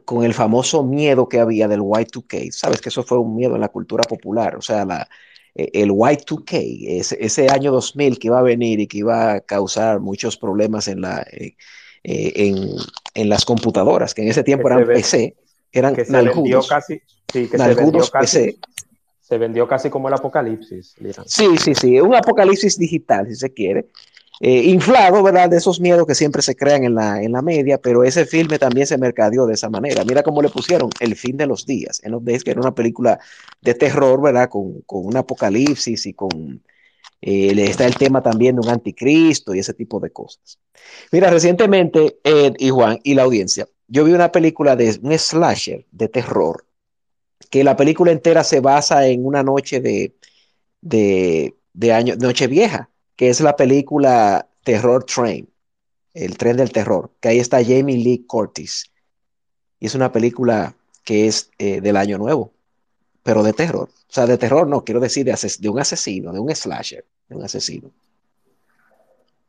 con 0.05 0.23
el 0.23 0.33
famoso 0.33 0.83
miedo 0.83 1.29
que 1.29 1.39
había 1.39 1.67
del 1.67 1.81
Y2K. 1.81 2.51
Sabes 2.51 2.81
que 2.81 2.89
eso 2.89 3.03
fue 3.03 3.19
un 3.19 3.35
miedo 3.35 3.55
en 3.55 3.61
la 3.61 3.69
cultura 3.69 4.03
popular, 4.03 4.55
o 4.55 4.61
sea, 4.61 4.85
la, 4.85 5.07
eh, 5.55 5.69
el 5.73 5.91
Y2K, 5.91 6.99
ese, 6.99 7.17
ese, 7.19 7.49
año 7.49 7.71
2000 7.71 8.19
que 8.19 8.27
iba 8.27 8.39
a 8.39 8.43
venir 8.43 8.79
y 8.79 8.87
que 8.87 8.99
iba 8.99 9.33
a 9.33 9.39
causar 9.41 9.99
muchos 9.99 10.37
problemas 10.37 10.87
en 10.87 11.01
la... 11.01 11.25
Eh, 11.31 11.55
en, 12.03 12.69
en, 13.15 13.27
las 13.27 13.43
computadoras, 13.43 14.13
que 14.13 14.21
en 14.21 14.29
ese 14.29 14.41
tiempo 14.41 14.69
eran 14.69 14.85
PC, 14.85 15.35
eran 15.73 15.93
que 15.93 16.05
se 16.05 16.13
vendió 16.13 16.61
casi, 16.63 17.01
sí, 17.33 17.49
que 17.49 17.57
se 17.57 17.73
vendió 17.73 18.07
casi, 18.09 18.59
se 19.19 19.37
vendió 19.37 19.67
casi 19.67 19.89
como 19.89 20.07
el 20.07 20.13
apocalipsis. 20.13 20.95
Sí, 21.25 21.57
sí, 21.57 21.75
sí, 21.75 21.99
un 21.99 22.15
apocalipsis 22.15 22.77
digital, 22.77 23.27
si 23.27 23.35
se 23.35 23.53
quiere. 23.53 23.87
Eh, 24.39 24.65
inflado, 24.65 25.23
¿verdad? 25.23 25.49
De 25.49 25.57
esos 25.57 25.79
miedos 25.79 26.05
que 26.05 26.13
siempre 26.13 26.43
se 26.43 26.55
crean 26.55 26.83
en 26.83 26.93
la, 26.93 27.23
en 27.23 27.31
la 27.31 27.41
media, 27.41 27.79
pero 27.79 28.03
ese 28.03 28.25
filme 28.25 28.59
también 28.59 28.85
se 28.85 28.97
mercadeó 28.97 29.47
de 29.47 29.55
esa 29.55 29.69
manera. 29.69 30.03
Mira 30.05 30.21
cómo 30.23 30.41
le 30.43 30.49
pusieron 30.49 30.89
El 30.99 31.15
fin 31.15 31.37
de 31.37 31.47
los 31.47 31.65
días, 31.65 32.01
en 32.03 32.11
los 32.11 32.23
días 32.23 32.43
que 32.43 32.51
era 32.51 32.61
una 32.61 32.75
película 32.75 33.19
de 33.61 33.73
terror, 33.73 34.21
¿verdad? 34.21 34.49
Con, 34.49 34.81
con 34.81 35.05
un 35.07 35.17
apocalipsis 35.17 36.05
y 36.05 36.13
con 36.13 36.61
eh, 37.21 37.53
está 37.69 37.85
el 37.85 37.95
tema 37.95 38.21
también 38.21 38.55
de 38.55 38.61
un 38.61 38.69
anticristo 38.69 39.55
y 39.55 39.59
ese 39.59 39.73
tipo 39.73 39.99
de 39.99 40.11
cosas. 40.11 40.59
Mira, 41.11 41.29
recientemente, 41.31 42.19
Ed 42.23 42.55
y 42.59 42.69
Juan 42.69 42.99
y 43.03 43.15
la 43.15 43.23
audiencia, 43.23 43.67
yo 43.87 44.03
vi 44.03 44.13
una 44.13 44.31
película 44.31 44.75
de 44.75 44.99
un 45.01 45.17
slasher 45.17 45.85
de 45.91 46.09
terror, 46.09 46.65
que 47.49 47.63
la 47.63 47.75
película 47.75 48.11
entera 48.11 48.43
se 48.43 48.59
basa 48.59 49.07
en 49.07 49.25
una 49.25 49.43
noche 49.43 49.79
de, 49.81 50.15
de, 50.81 51.55
de 51.73 51.93
año, 51.93 52.15
noche 52.17 52.47
vieja, 52.47 52.89
que 53.17 53.27
es 53.29 53.41
la 53.41 53.57
película 53.57 54.47
Terror 54.63 55.03
Train, 55.03 55.49
el 56.13 56.37
tren 56.37 56.55
del 56.55 56.71
terror, 56.71 57.11
que 57.19 57.27
ahí 57.27 57.39
está 57.39 57.61
Jamie 57.61 57.97
Lee 57.97 58.25
Curtis. 58.25 58.89
Y 59.79 59.87
es 59.87 59.95
una 59.95 60.13
película 60.13 60.73
que 61.03 61.27
es 61.27 61.49
eh, 61.59 61.81
del 61.81 61.97
año 61.97 62.17
nuevo 62.17 62.53
pero 63.27 63.43
de 63.43 63.51
terror. 63.51 63.89
O 63.89 64.13
sea, 64.13 64.25
de 64.25 64.37
terror 64.37 64.65
no, 64.65 64.85
quiero 64.85 65.01
decir 65.01 65.25
de, 65.25 65.35
de 65.59 65.69
un 65.69 65.77
asesino, 65.77 66.31
de 66.31 66.39
un 66.39 66.49
slasher, 66.55 67.03
de 67.27 67.35
un 67.35 67.43
asesino. 67.43 67.91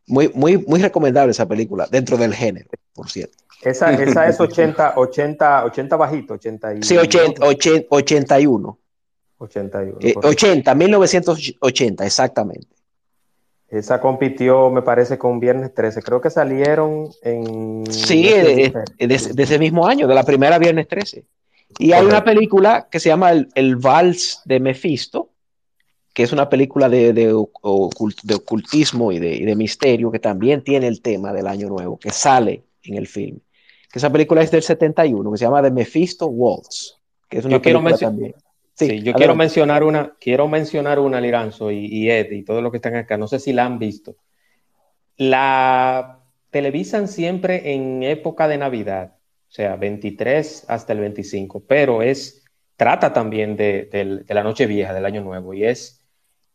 Muy, 0.09 0.33
muy, 0.35 0.59
muy 0.59 0.83
recomendable 0.83 1.31
esa 1.31 1.47
película, 1.47 1.87
dentro 1.89 2.17
del 2.17 2.35
género, 2.35 2.69
por 2.93 3.09
cierto. 3.09 3.39
Esa, 3.63 3.93
esa 3.93 4.27
es 4.27 4.41
80, 4.41 4.95
80, 4.97 5.65
80 5.67 5.97
bajito, 5.97 6.35
80 6.35 6.83
Sí, 6.83 6.97
80, 6.97 7.47
80, 7.47 7.87
81. 7.89 8.79
81. 9.39 9.99
Eh, 10.01 10.15
80, 10.25 10.75
1980, 10.75 12.05
exactamente. 12.05 12.67
Esa 13.71 14.01
compitió, 14.01 14.71
me 14.71 14.81
parece, 14.81 15.19
con 15.19 15.41
Viernes 15.41 15.75
13. 15.75 16.03
Creo 16.03 16.21
que 16.21 16.31
salieron 16.31 17.11
en... 17.23 17.85
Sí, 17.91 18.23
de, 18.23 18.73
de, 18.99 19.43
ese 19.43 19.59
mismo 19.59 19.87
año, 19.87 20.07
de 20.07 20.15
la 20.15 20.23
primera 20.23 20.59
Viernes 20.59 20.89
13. 20.89 21.25
Y 21.79 21.93
hay 21.93 22.07
una 22.07 22.25
película 22.25 22.89
que 22.91 22.99
se 22.99 23.11
llama 23.11 23.33
El, 23.33 23.77
Vals 23.77 24.41
de 24.47 24.59
Mephisto, 24.59 25.31
que 26.15 26.23
es 26.23 26.33
una 26.33 26.49
película 26.49 26.89
de, 26.89 27.13
de, 27.13 27.33
ocultismo 27.33 29.13
y 29.13 29.19
de, 29.19 29.55
misterio 29.55 30.11
que 30.11 30.19
también 30.19 30.65
tiene 30.65 30.89
el 30.89 31.03
tema 31.03 31.33
del 31.33 31.47
Año 31.47 31.69
Nuevo, 31.69 31.99
que 31.99 32.11
sale 32.11 32.65
en 32.83 32.95
el 32.97 33.07
film. 33.07 33.39
Que 33.93 33.99
esa 33.99 34.11
película 34.11 34.43
es 34.43 34.51
del 34.51 34.63
71, 34.63 35.31
que 35.31 35.39
se 35.39 35.45
llama 35.45 35.63
The 35.63 35.71
Mephisto 35.71 36.27
Waltz, 36.27 36.99
que 37.29 37.39
es 37.39 37.45
una 37.45 37.61
película 37.61 37.97
también. 37.97 38.35
Sí, 38.79 39.03
yo 39.03 39.13
quiero 39.13 39.35
mencionar 39.35 39.83
una, 39.83 40.15
quiero 40.21 40.47
mencionar 40.47 40.99
una, 40.99 41.21
Liranzo 41.21 41.71
y, 41.71 41.87
y 41.87 42.11
Ed 42.11 42.31
y 42.31 42.45
todos 42.45 42.63
los 42.63 42.71
que 42.71 42.77
están 42.79 42.95
acá, 42.95 43.17
no 43.17 43.27
sé 43.27 43.41
si 43.41 43.53
la 43.53 43.65
han 43.65 43.79
visto. 43.79 44.17
La 45.17 46.21
televisan 46.51 47.09
siempre 47.09 47.73
en 47.75 48.03
época 48.05 48.47
de 48.47 48.59
Navidad 48.59 49.19
o 49.49 49.51
sea, 49.51 49.77
23 49.77 50.67
hasta 50.69 50.93
el 50.93 51.01
25, 51.01 51.65
pero 51.67 52.03
es, 52.03 52.45
trata 52.77 53.13
también 53.13 53.57
de, 53.57 54.25
la 54.29 54.43
noche 54.43 54.67
vieja, 54.67 54.93
del 54.93 55.07
año 55.07 55.23
nuevo, 55.23 55.55
y 55.55 55.65
es 55.65 56.03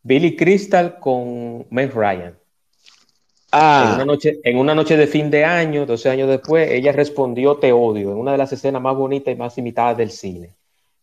Billy 0.03 0.35
Crystal 0.35 0.99
con 0.99 1.65
Meg 1.71 1.91
Ryan. 1.93 2.37
Ah. 3.51 3.85
En, 3.87 3.95
una 3.95 4.05
noche, 4.05 4.39
en 4.43 4.57
una 4.57 4.75
noche 4.75 4.95
de 4.95 5.07
fin 5.07 5.31
de 5.31 5.43
año, 5.43 5.87
12 5.87 6.09
años 6.09 6.29
después, 6.29 6.69
ella 6.69 6.91
respondió 6.91 7.57
Te 7.57 7.71
odio, 7.71 8.11
en 8.11 8.17
una 8.17 8.33
de 8.33 8.37
las 8.37 8.53
escenas 8.53 8.81
más 8.81 8.95
bonitas 8.95 9.33
y 9.33 9.37
más 9.37 9.57
imitadas 9.57 9.97
del 9.97 10.11
cine. 10.11 10.53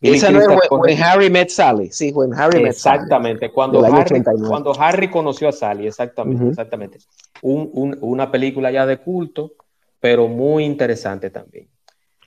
Esa 0.00 0.30
no 0.30 0.40
es 0.40 0.48
when, 0.70 1.02
Harry 1.02 1.28
Met 1.28 1.50
Sally, 1.50 1.90
sí, 1.90 2.10
when 2.12 2.32
Harry 2.32 2.62
Met 2.62 2.72
Exactamente, 2.72 3.52
cuando, 3.52 3.84
Harry, 3.84 4.22
cuando 4.48 4.72
Harry 4.80 5.10
conoció 5.10 5.48
a 5.48 5.52
Sally, 5.52 5.86
exactamente, 5.86 6.48
exactamente. 6.48 6.98
una 7.42 8.30
película 8.30 8.70
ya 8.70 8.86
de 8.86 8.96
culto, 8.98 9.52
pero 10.00 10.26
muy 10.26 10.64
interesante 10.64 11.28
también. 11.28 11.68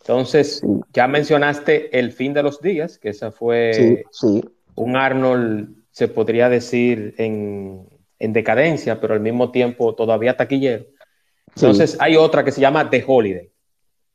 Entonces, 0.02 0.62
ya 0.92 1.08
mencionaste 1.08 1.98
El 1.98 2.12
fin 2.12 2.34
de 2.34 2.44
los 2.44 2.62
días, 2.62 3.00
que 3.00 3.10
esa 3.10 3.32
fue 3.32 4.06
un 4.76 4.96
Arnold, 4.96 5.76
se 5.92 6.08
podría 6.08 6.50
decir, 6.50 7.16
en, 7.18 7.88
decadencia, 8.20 9.02
pero 9.02 9.16
al 9.16 9.20
mismo 9.20 9.52
tiempo 9.52 9.96
todavía 9.96 10.38
taquillero. 10.38 10.86
Entonces, 11.56 11.98
hay 12.00 12.18
otra 12.18 12.44
que 12.44 12.52
se 12.52 12.62
llama 12.62 12.90
The 12.90 13.04
Holiday. 13.06 13.52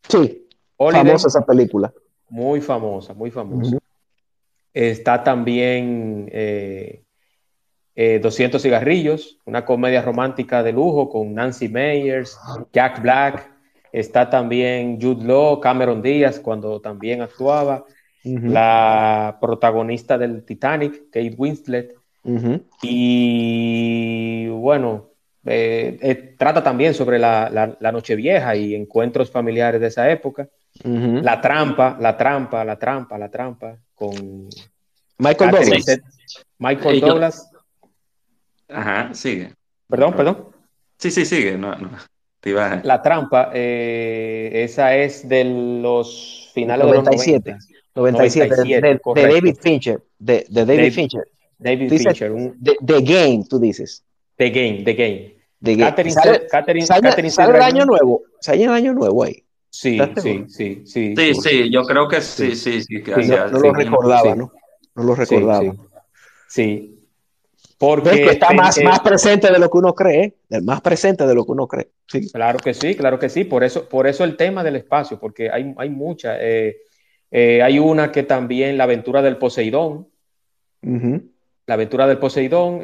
Sí, 0.08 0.46
famosa 0.76 1.28
esa 1.28 1.44
película. 1.44 1.92
Muy 2.28 2.60
famosa, 2.60 3.14
muy 3.14 3.30
famosa. 3.30 3.78
Está 4.74 5.24
también 5.24 6.26
200 6.26 6.32
eh, 6.34 7.02
eh, 7.96 8.58
cigarrillos, 8.58 9.38
una 9.44 9.64
comedia 9.64 10.02
romántica 10.02 10.62
de 10.62 10.72
lujo 10.72 11.08
con 11.08 11.34
Nancy 11.34 11.68
Meyers, 11.68 12.38
Jack 12.72 13.02
Black, 13.02 13.58
Está 13.92 14.28
también 14.28 15.00
Jude 15.00 15.24
Law, 15.24 15.60
Cameron 15.60 16.02
Díaz, 16.02 16.38
cuando 16.40 16.80
también 16.80 17.22
actuaba. 17.22 17.84
La 18.24 19.38
protagonista 19.40 20.18
del 20.18 20.44
Titanic, 20.44 21.04
Kate 21.10 21.34
Winslet. 21.38 21.94
Y 22.82 24.48
bueno, 24.48 25.08
eh, 25.46 25.98
eh, 26.02 26.34
trata 26.36 26.62
también 26.62 26.92
sobre 26.92 27.18
la, 27.18 27.76
la, 27.80 27.92
Nochevieja 27.92 28.54
y 28.54 28.74
encuentros 28.74 29.30
familiares 29.30 29.80
de 29.80 29.86
esa 29.86 30.10
época. 30.10 30.46
La 30.84 31.40
trampa, 31.40 31.96
la 32.00 32.16
trampa, 32.16 32.64
la 32.64 32.78
trampa, 32.78 33.18
la 33.18 33.28
trampa, 33.28 33.76
con 33.94 34.48
Michael 35.18 35.50
Douglas. 35.50 36.00
Michael 36.58 37.00
Douglas. 37.00 37.50
Ajá, 38.68 39.14
sigue. 39.14 39.54
Perdón, 39.88 40.14
perdón. 40.14 40.48
Sí, 40.98 41.10
sí, 41.10 41.24
sigue. 41.24 41.56
No, 41.56 41.74
no. 41.74 41.90
La 42.84 43.02
trampa, 43.02 43.50
eh, 43.52 44.50
esa 44.52 44.94
es 44.94 45.28
de 45.28 45.44
los 45.44 46.50
finales 46.54 46.86
97, 46.86 47.50
de 47.50 47.56
los 47.94 48.12
97. 48.12 48.54
97 48.54 48.56
de, 48.62 49.22
de, 49.22 49.28
David 49.28 49.56
Fincher. 49.60 50.02
De, 50.18 50.46
de 50.48 50.64
David, 50.64 50.92
Fincher. 50.92 51.28
David 51.58 51.88
Fincher. 51.90 52.32
Un... 52.32 52.56
The, 52.62 53.02
Game, 53.02 53.44
tú 53.48 53.58
dices. 53.58 54.04
The 54.36 54.50
Game, 54.50 54.84
The 54.84 54.94
Game. 54.94 55.36
The 55.62 55.74
Game. 55.74 55.90
Catherine, 55.90 56.12
sale, 56.12 56.46
Catherine, 56.46 56.86
sale, 56.86 57.02
Catherine 57.02 57.30
sale 57.30 57.56
el 57.56 57.62
año 57.62 57.84
nuevo. 57.84 58.22
Sale 58.40 58.64
el 58.64 58.70
año 58.70 58.94
nuevo 58.94 59.24
ahí. 59.24 59.42
Sí, 59.70 59.98
sí, 60.16 60.44
sí, 60.48 60.82
sí. 60.86 61.14
Sí, 61.16 61.34
sí, 61.34 61.70
yo 61.70 61.82
creo 61.82 62.08
que 62.08 62.20
sí, 62.20 62.56
sí, 62.56 62.82
sí. 62.82 63.02
Que 63.02 63.22
sí 63.22 63.30
no, 63.30 63.48
no 63.48 63.58
lo 63.58 63.72
recordaba, 63.72 64.34
¿no? 64.34 64.52
No 64.94 65.02
lo 65.02 65.14
recordaba. 65.14 65.74
Sí. 66.48 66.94
Porque 67.78 68.24
está 68.24 68.50
más, 68.52 68.82
más 68.82 69.00
presente 69.00 69.52
de 69.52 69.58
lo 69.58 69.70
que 69.70 69.78
uno 69.78 69.94
cree, 69.94 70.34
más 70.62 70.80
presente 70.80 71.24
de 71.26 71.34
lo 71.34 71.44
que 71.44 71.52
uno 71.52 71.68
cree. 71.68 71.90
Sí. 72.08 72.28
Claro 72.32 72.58
que 72.58 72.74
sí, 72.74 72.96
claro 72.96 73.18
que 73.20 73.28
sí. 73.28 73.44
Por 73.44 73.62
eso, 73.62 73.88
por 73.88 74.08
eso 74.08 74.24
el 74.24 74.36
tema 74.36 74.64
del 74.64 74.76
espacio, 74.76 75.20
porque 75.20 75.50
hay, 75.50 75.72
hay 75.76 75.90
muchas. 75.90 76.38
Eh, 76.40 76.78
eh, 77.30 77.62
hay 77.62 77.78
una 77.78 78.10
que 78.10 78.24
también, 78.24 78.76
la 78.78 78.84
aventura 78.84 79.22
del 79.22 79.36
Poseidón. 79.36 80.08
La 80.82 81.74
aventura 81.74 82.08
del 82.08 82.18
Poseidón. 82.18 82.80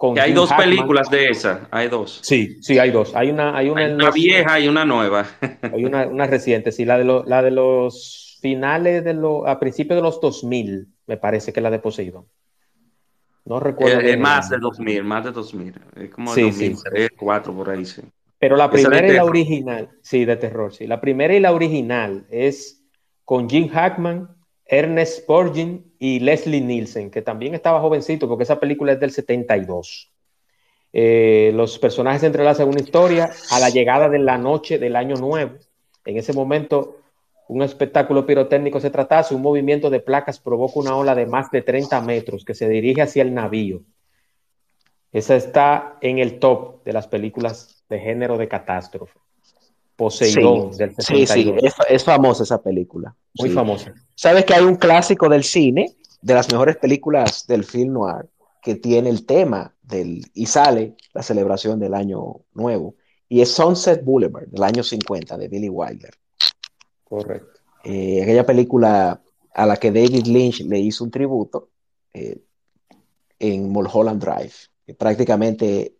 Eh, 0.00 0.06
con 0.06 0.18
hay 0.18 0.32
dos 0.32 0.50
películas 0.54 1.10
de 1.10 1.28
esa, 1.28 1.68
hay 1.70 1.88
dos. 1.88 2.20
Sí, 2.22 2.56
sí, 2.62 2.78
hay 2.78 2.90
dos. 2.90 3.14
Hay 3.14 3.30
una, 3.30 3.54
hay 3.54 3.68
una, 3.68 4.10
vieja 4.10 4.58
y 4.58 4.66
una 4.66 4.86
nueva. 4.86 5.26
hay 5.74 5.84
una, 5.84 6.06
una, 6.06 6.26
reciente, 6.26 6.72
sí, 6.72 6.86
la 6.86 6.96
de, 6.96 7.22
la 7.26 7.42
de 7.42 7.50
los 7.50 8.38
finales 8.40 9.04
de 9.04 9.12
los, 9.12 9.46
a 9.46 9.60
principios 9.60 9.96
de 9.96 10.02
los 10.02 10.18
2000, 10.18 10.88
me 11.06 11.18
parece 11.18 11.52
que 11.52 11.60
la 11.60 11.70
de 11.70 11.80
Poseidón. 11.80 12.24
No 13.44 13.60
recuerdo. 13.60 14.00
Eh, 14.00 14.16
más 14.16 14.48
de 14.48 14.56
2000, 14.58 15.04
más 15.04 15.24
de 15.24 15.32
2000. 15.32 15.74
Es 15.96 16.10
como 16.10 16.34
sí, 16.34 16.42
2003, 16.44 17.10
4 17.18 17.54
por 17.54 17.68
ahí, 17.68 17.84
sí. 17.84 18.00
Pero 18.38 18.56
la 18.56 18.70
primera 18.70 19.06
y 19.06 19.12
la 19.12 19.24
original, 19.24 19.90
sí, 20.00 20.24
de 20.24 20.36
terror, 20.36 20.72
sí. 20.72 20.86
La 20.86 20.98
primera 20.98 21.34
y 21.34 21.40
la 21.40 21.52
original 21.52 22.26
es 22.30 22.82
con 23.26 23.50
Jim 23.50 23.68
Hackman, 23.68 24.30
Ernest 24.70 25.26
Borgin 25.26 25.92
y 25.98 26.20
Leslie 26.20 26.60
Nielsen, 26.60 27.10
que 27.10 27.22
también 27.22 27.54
estaba 27.54 27.80
jovencito 27.80 28.28
porque 28.28 28.44
esa 28.44 28.60
película 28.60 28.92
es 28.92 29.00
del 29.00 29.10
72. 29.10 30.12
Eh, 30.92 31.50
los 31.54 31.78
personajes 31.80 32.22
entrelazan 32.22 32.68
una 32.68 32.80
historia 32.80 33.30
a 33.50 33.58
la 33.58 33.68
llegada 33.68 34.08
de 34.08 34.20
la 34.20 34.38
noche 34.38 34.78
del 34.78 34.94
año 34.94 35.16
nuevo. 35.16 35.56
En 36.04 36.16
ese 36.16 36.32
momento, 36.32 36.98
un 37.48 37.62
espectáculo 37.62 38.24
pirotécnico 38.24 38.78
se 38.78 38.90
tratase, 38.90 39.34
un 39.34 39.42
movimiento 39.42 39.90
de 39.90 39.98
placas 39.98 40.38
provoca 40.38 40.78
una 40.78 40.94
ola 40.94 41.16
de 41.16 41.26
más 41.26 41.50
de 41.50 41.62
30 41.62 42.00
metros 42.02 42.44
que 42.44 42.54
se 42.54 42.68
dirige 42.68 43.02
hacia 43.02 43.22
el 43.22 43.34
navío. 43.34 43.82
Esa 45.10 45.34
está 45.34 45.98
en 46.00 46.20
el 46.20 46.38
top 46.38 46.84
de 46.84 46.92
las 46.92 47.08
películas 47.08 47.84
de 47.88 47.98
género 47.98 48.38
de 48.38 48.46
catástrofe. 48.46 49.18
Poseidón 50.00 50.74
del 50.78 50.94
Sí, 50.96 51.26
sí, 51.26 51.54
es, 51.90 52.04
famosa 52.04 52.44
esa 52.44 52.62
película. 52.62 53.14
Muy 53.38 53.50
famosa. 53.50 53.92
Sabes 54.14 54.46
que 54.46 54.54
hay 54.54 54.64
un 54.64 54.76
clásico 54.76 55.28
del 55.28 55.44
cine, 55.44 55.94
de 56.22 56.32
las 56.32 56.50
mejores 56.50 56.78
películas 56.78 57.46
del 57.46 57.64
film 57.64 57.92
noir, 57.92 58.26
que 58.62 58.76
tiene 58.76 59.10
el 59.10 59.26
tema 59.26 59.74
del, 59.82 60.24
y 60.32 60.46
sale 60.46 60.94
la 61.12 61.22
celebración 61.22 61.78
del 61.78 61.92
año 61.92 62.36
nuevo, 62.54 62.94
y 63.28 63.42
es 63.42 63.50
Sunset 63.50 64.02
Boulevard, 64.02 64.46
del 64.46 64.62
año 64.62 64.82
50, 64.82 65.36
de 65.36 65.48
Billy 65.48 65.68
Wilder. 65.68 66.14
Correcto. 67.04 67.60
Eh, 67.84 68.22
aquella 68.22 68.46
película 68.46 69.20
a 69.52 69.66
la 69.66 69.76
que 69.76 69.92
David 69.92 70.24
Lynch 70.28 70.60
le 70.60 70.78
hizo 70.78 71.04
un 71.04 71.10
tributo 71.10 71.68
eh, 72.14 72.38
en 73.38 73.68
Mulholland 73.68 74.24
Drive, 74.24 74.54
que 74.86 74.94
prácticamente 74.94 75.94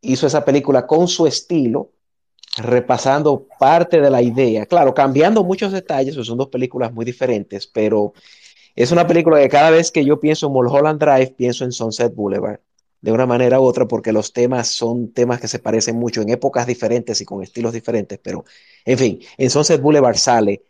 hizo 0.00 0.26
esa 0.26 0.44
película 0.44 0.84
con 0.84 1.06
su 1.06 1.28
estilo, 1.28 1.92
repasando 2.56 3.46
parte 3.58 4.00
de 4.00 4.10
la 4.10 4.22
idea, 4.22 4.66
claro, 4.66 4.94
cambiando 4.94 5.44
muchos 5.44 5.72
detalles, 5.72 6.14
pues 6.14 6.26
son 6.26 6.38
dos 6.38 6.48
películas 6.48 6.92
muy 6.92 7.04
diferentes, 7.04 7.66
pero 7.66 8.14
es 8.74 8.92
una 8.92 9.06
película 9.06 9.38
que 9.38 9.48
cada 9.48 9.70
vez 9.70 9.90
que 9.90 10.04
yo 10.04 10.18
pienso 10.20 10.46
en 10.46 10.52
Mulholland 10.52 11.00
Drive, 11.00 11.34
pienso 11.36 11.64
en 11.64 11.72
Sunset 11.72 12.14
Boulevard, 12.14 12.60
de 13.02 13.12
una 13.12 13.26
manera 13.26 13.60
u 13.60 13.64
otra, 13.64 13.86
porque 13.86 14.12
los 14.12 14.32
temas 14.32 14.68
son 14.68 15.12
temas 15.12 15.40
que 15.40 15.48
se 15.48 15.58
parecen 15.58 15.96
mucho 15.96 16.22
en 16.22 16.30
épocas 16.30 16.66
diferentes 16.66 17.20
y 17.20 17.26
con 17.26 17.42
estilos 17.42 17.74
diferentes, 17.74 18.18
pero 18.22 18.44
en 18.84 18.98
fin, 18.98 19.20
en 19.36 19.50
Sunset 19.50 19.80
Boulevard 19.80 20.16
sale, 20.16 20.62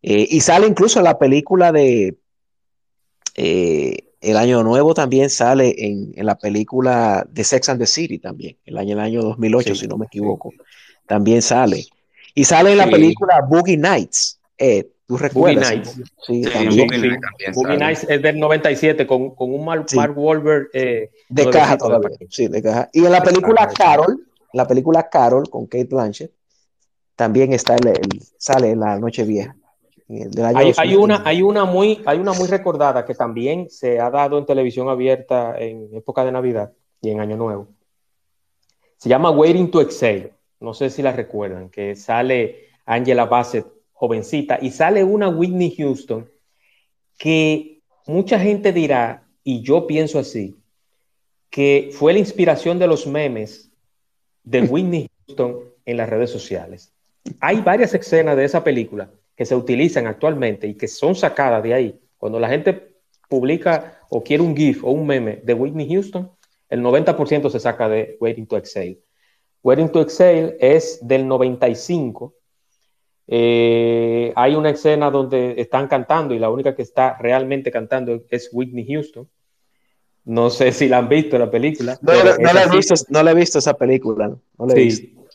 eh, 0.00 0.26
y 0.30 0.40
sale 0.40 0.66
incluso 0.66 0.98
en 0.98 1.04
la 1.04 1.18
película 1.18 1.72
de 1.72 2.16
eh, 3.34 3.96
El 4.20 4.36
Año 4.38 4.62
Nuevo, 4.62 4.94
también 4.94 5.28
sale 5.28 5.74
en, 5.76 6.14
la 6.16 6.38
película 6.38 7.26
de 7.30 7.44
Sex 7.44 7.68
and 7.68 7.80
the 7.80 7.86
City 7.86 8.18
también, 8.18 8.56
el 8.64 8.78
año, 8.78 8.94
el 8.94 9.00
año 9.00 9.22
2008, 9.22 9.74
si 9.74 9.86
no 9.86 9.98
me 9.98 10.06
equivoco 10.06 10.52
también 11.06 11.42
sale. 11.42 11.86
Y 12.34 12.44
sale 12.44 12.72
en 12.72 12.78
la 12.78 12.88
película 12.88 13.40
Boogie 13.48 13.76
Nights. 13.76 14.40
Eh, 14.58 14.90
¿Tú 15.06 15.16
recuerdas? 15.16 15.70
Boogie 15.70 15.76
Nights. 15.76 16.12
Sí, 16.26 16.42
también. 16.42 16.88
Boogie, 17.54 17.76
Nights 17.76 18.06
es 18.08 18.22
del 18.22 18.38
97 18.38 19.06
con, 19.06 19.34
con 19.34 19.54
un 19.54 19.64
Mark, 19.64 19.86
Mark 19.94 20.18
Wahlberg. 20.18 20.68
Eh, 20.72 21.10
de 21.28 21.50
caja 21.50 21.76
todavía. 21.76 22.16
Sí, 22.28 22.48
de 22.48 22.62
caja. 22.62 22.90
Y 22.92 23.04
en 23.04 23.12
la 23.12 23.22
película 23.22 23.68
Carol, 23.68 24.26
la 24.52 24.66
película 24.66 25.08
Carol 25.08 25.48
con 25.48 25.66
Kate 25.66 25.88
Blanchett, 25.90 26.32
también 27.14 27.52
está 27.52 27.76
el, 27.76 27.92
sale 28.36 28.70
en 28.70 28.80
la 28.80 28.98
Noche 28.98 29.24
Vieja. 29.24 29.54
Hay, 30.54 30.72
hay, 30.76 30.96
una, 30.96 31.22
hay, 31.24 31.40
una 31.40 31.64
muy, 31.64 32.02
hay 32.04 32.18
una 32.18 32.32
muy 32.34 32.46
recordada 32.46 33.06
que 33.06 33.14
también 33.14 33.70
se 33.70 33.98
ha 33.98 34.10
dado 34.10 34.36
en 34.36 34.44
televisión 34.44 34.88
abierta 34.88 35.54
en 35.58 35.88
época 35.94 36.24
de 36.24 36.32
Navidad 36.32 36.72
y 37.00 37.10
en 37.10 37.20
Año 37.20 37.36
Nuevo. 37.36 37.68
Se 38.98 39.08
llama 39.08 39.30
Waiting 39.30 39.70
to 39.70 39.80
Exhale 39.80 40.34
no 40.60 40.74
sé 40.74 40.90
si 40.90 41.02
la 41.02 41.12
recuerdan, 41.12 41.70
que 41.70 41.94
sale 41.96 42.68
Angela 42.86 43.26
Bassett, 43.26 43.66
jovencita, 43.92 44.58
y 44.60 44.70
sale 44.70 45.04
una 45.04 45.28
Whitney 45.28 45.74
Houston 45.76 46.28
que 47.18 47.82
mucha 48.06 48.38
gente 48.38 48.72
dirá, 48.72 49.26
y 49.42 49.62
yo 49.62 49.86
pienso 49.86 50.18
así, 50.18 50.56
que 51.50 51.90
fue 51.92 52.12
la 52.12 52.18
inspiración 52.18 52.78
de 52.78 52.86
los 52.86 53.06
memes 53.06 53.70
de 54.42 54.62
Whitney 54.68 55.08
Houston 55.26 55.60
en 55.84 55.96
las 55.96 56.08
redes 56.08 56.30
sociales. 56.30 56.92
Hay 57.40 57.60
varias 57.60 57.94
escenas 57.94 58.36
de 58.36 58.44
esa 58.44 58.64
película 58.64 59.10
que 59.36 59.46
se 59.46 59.54
utilizan 59.54 60.06
actualmente 60.06 60.66
y 60.66 60.74
que 60.74 60.88
son 60.88 61.14
sacadas 61.14 61.62
de 61.62 61.74
ahí. 61.74 62.00
Cuando 62.18 62.38
la 62.38 62.48
gente 62.48 62.94
publica 63.28 63.98
o 64.10 64.22
quiere 64.22 64.42
un 64.42 64.56
GIF 64.56 64.84
o 64.84 64.90
un 64.90 65.06
meme 65.06 65.40
de 65.42 65.54
Whitney 65.54 65.88
Houston, 65.88 66.30
el 66.68 66.82
90% 66.82 67.50
se 67.50 67.60
saca 67.60 67.88
de 67.88 68.16
Waiting 68.20 68.46
to 68.46 68.56
Exhale. 68.56 69.00
Wedding 69.64 69.88
to 69.88 70.02
Exhale 70.02 70.56
es 70.60 70.98
del 71.00 71.26
95. 71.26 72.34
Eh, 73.26 74.30
hay 74.36 74.54
una 74.54 74.68
escena 74.68 75.10
donde 75.10 75.54
están 75.56 75.88
cantando 75.88 76.34
y 76.34 76.38
la 76.38 76.50
única 76.50 76.76
que 76.76 76.82
está 76.82 77.16
realmente 77.18 77.70
cantando 77.72 78.22
es 78.28 78.50
Whitney 78.52 78.86
Houston. 78.86 79.26
No 80.26 80.50
sé 80.50 80.70
si 80.72 80.86
la 80.86 80.98
han 80.98 81.08
visto 81.08 81.38
la 81.38 81.50
película. 81.50 81.98
No, 82.02 82.12
la, 82.12 82.64
he 82.64 82.76
visto, 82.76 82.94
no 83.08 83.26
he 83.26 83.34
visto 83.34 83.58
esa 83.58 83.74
película. 83.74 84.36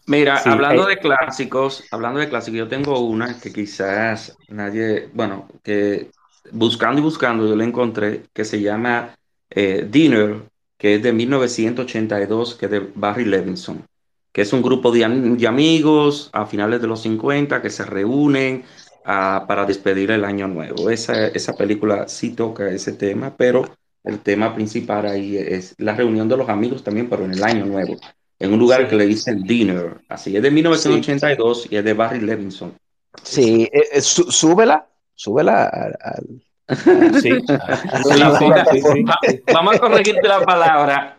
Mira, 0.05 0.37
hablando 0.45 0.85
de 0.85 0.97
clásicos, 0.97 1.83
hablando 1.89 2.19
de 2.19 2.29
clásicos, 2.29 2.57
yo 2.59 2.67
tengo 2.67 2.99
una 2.99 3.39
que 3.39 3.51
quizás 3.51 4.37
nadie, 4.47 5.09
bueno, 5.13 5.47
que 5.63 6.11
buscando 6.51 7.01
y 7.01 7.03
buscando 7.03 7.47
yo 7.47 7.55
la 7.55 7.63
encontré, 7.63 8.23
que 8.31 8.45
se 8.45 8.61
llama 8.61 9.15
eh, 9.49 9.87
Dinner, 9.89 10.37
que 10.77 10.95
es 10.95 11.03
de 11.03 11.13
1982, 11.13 12.55
que 12.55 12.65
es 12.65 12.71
de 12.71 12.79
Barry 12.93 13.25
Levinson 13.25 13.88
que 14.31 14.41
es 14.41 14.53
un 14.53 14.61
grupo 14.61 14.91
de, 14.91 15.05
amigos 15.05 16.29
a 16.33 16.45
finales 16.45 16.81
de 16.81 16.87
los 16.87 17.01
50 17.01 17.61
que 17.61 17.69
se 17.69 17.85
reúnen 17.85 18.63
ah, 19.05 19.45
para 19.47 19.65
despedir 19.65 20.11
el 20.11 20.23
año 20.23 20.47
nuevo. 20.47 20.89
Esa, 20.89 21.27
esa 21.27 21.53
película 21.53 22.07
sí 22.07 22.31
toca 22.31 22.69
ese 22.69 22.93
tema, 22.93 23.35
pero 23.35 23.65
el 24.03 24.19
tema 24.19 24.53
principal 24.53 25.05
ahí 25.05 25.37
es 25.37 25.75
la 25.77 25.95
reunión 25.95 26.29
de 26.29 26.37
los 26.37 26.49
amigos 26.49 26.83
también, 26.83 27.09
pero 27.09 27.25
en 27.25 27.33
el 27.33 27.43
año 27.43 27.65
nuevo, 27.65 27.97
en 28.39 28.53
un 28.53 28.59
lugar 28.59 28.87
que 28.87 28.95
le 28.95 29.05
dicen 29.05 29.43
Dinner. 29.43 30.01
Así 30.07 30.35
es 30.35 30.41
de 30.41 30.51
1982 30.51 31.67
y 31.69 31.75
es 31.77 31.83
de 31.83 31.93
Barry 31.93 32.21
Levinson. 32.21 32.73
Sí, 33.23 33.67
eh, 33.71 33.89
eh, 33.91 34.01
súbela, 34.01 34.87
súbela 35.15 35.65
al, 35.65 36.41
Sí. 37.21 37.31
Vamos 39.53 39.75
a 39.75 39.79
corregirte 39.79 40.27
la 40.27 40.41
palabra. 40.41 41.17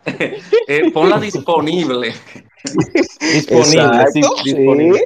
Eh, 0.67 0.91
ponla 0.91 1.19
disponible. 1.19 2.13
Disponible, 3.19 4.05
sí, 4.13 4.21
disponible. 4.45 4.99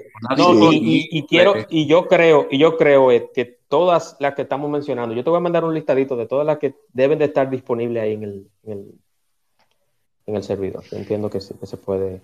y, 0.71 1.25
quiero, 1.25 1.55
y 1.69 1.87
yo 1.87 2.07
creo, 2.07 2.47
y 2.51 2.57
yo 2.57 2.77
creo 2.77 3.09
que 3.33 3.59
todas 3.67 4.17
las 4.19 4.35
que 4.35 4.43
estamos 4.43 4.69
mencionando, 4.69 5.15
yo 5.15 5.23
te 5.23 5.29
voy 5.29 5.37
a 5.37 5.41
mandar 5.41 5.63
un 5.63 5.73
listadito 5.73 6.15
de 6.15 6.27
todas 6.27 6.45
las 6.45 6.59
que 6.59 6.75
deben 6.93 7.17
de 7.17 7.25
estar 7.25 7.49
disponibles 7.49 8.03
ahí 8.03 8.13
en 8.13 8.23
el, 8.23 8.47
en 8.63 8.71
el 8.71 8.85
servidor. 10.41 10.83
entiendo 10.91 11.29
que 11.29 11.39
sí, 11.39 11.53
que 11.59 11.67
se 11.67 11.77
puede. 11.77 12.21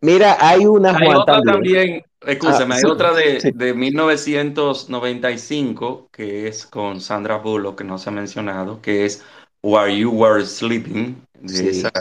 Mira, 0.00 0.38
hay 0.40 0.64
una 0.66 0.96
hay 0.96 1.08
otra 1.08 1.42
también, 1.42 2.02
escúchame, 2.26 2.74
ah, 2.74 2.78
hay 2.78 2.84
otra 2.90 3.12
de, 3.12 3.52
de, 3.54 3.74
1995 3.74 6.08
que 6.10 6.48
es 6.48 6.66
con 6.66 7.00
Sandra 7.00 7.36
Bullock, 7.38 7.78
que 7.78 7.84
no 7.84 7.98
se 7.98 8.08
ha 8.08 8.12
mencionado, 8.12 8.80
que 8.80 9.04
es 9.04 9.22
While 9.62 9.98
You 9.98 10.10
Were 10.10 10.44
Sleeping, 10.44 11.22
de 11.40 11.70
esa, 11.70 11.92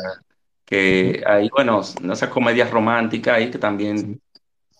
que 0.66 1.22
hay, 1.26 1.50
bueno, 1.50 1.82
esa 1.82 2.30
comedia 2.30 2.70
romántica 2.70 3.34
ahí 3.36 3.50
que 3.52 3.58
también 3.58 4.22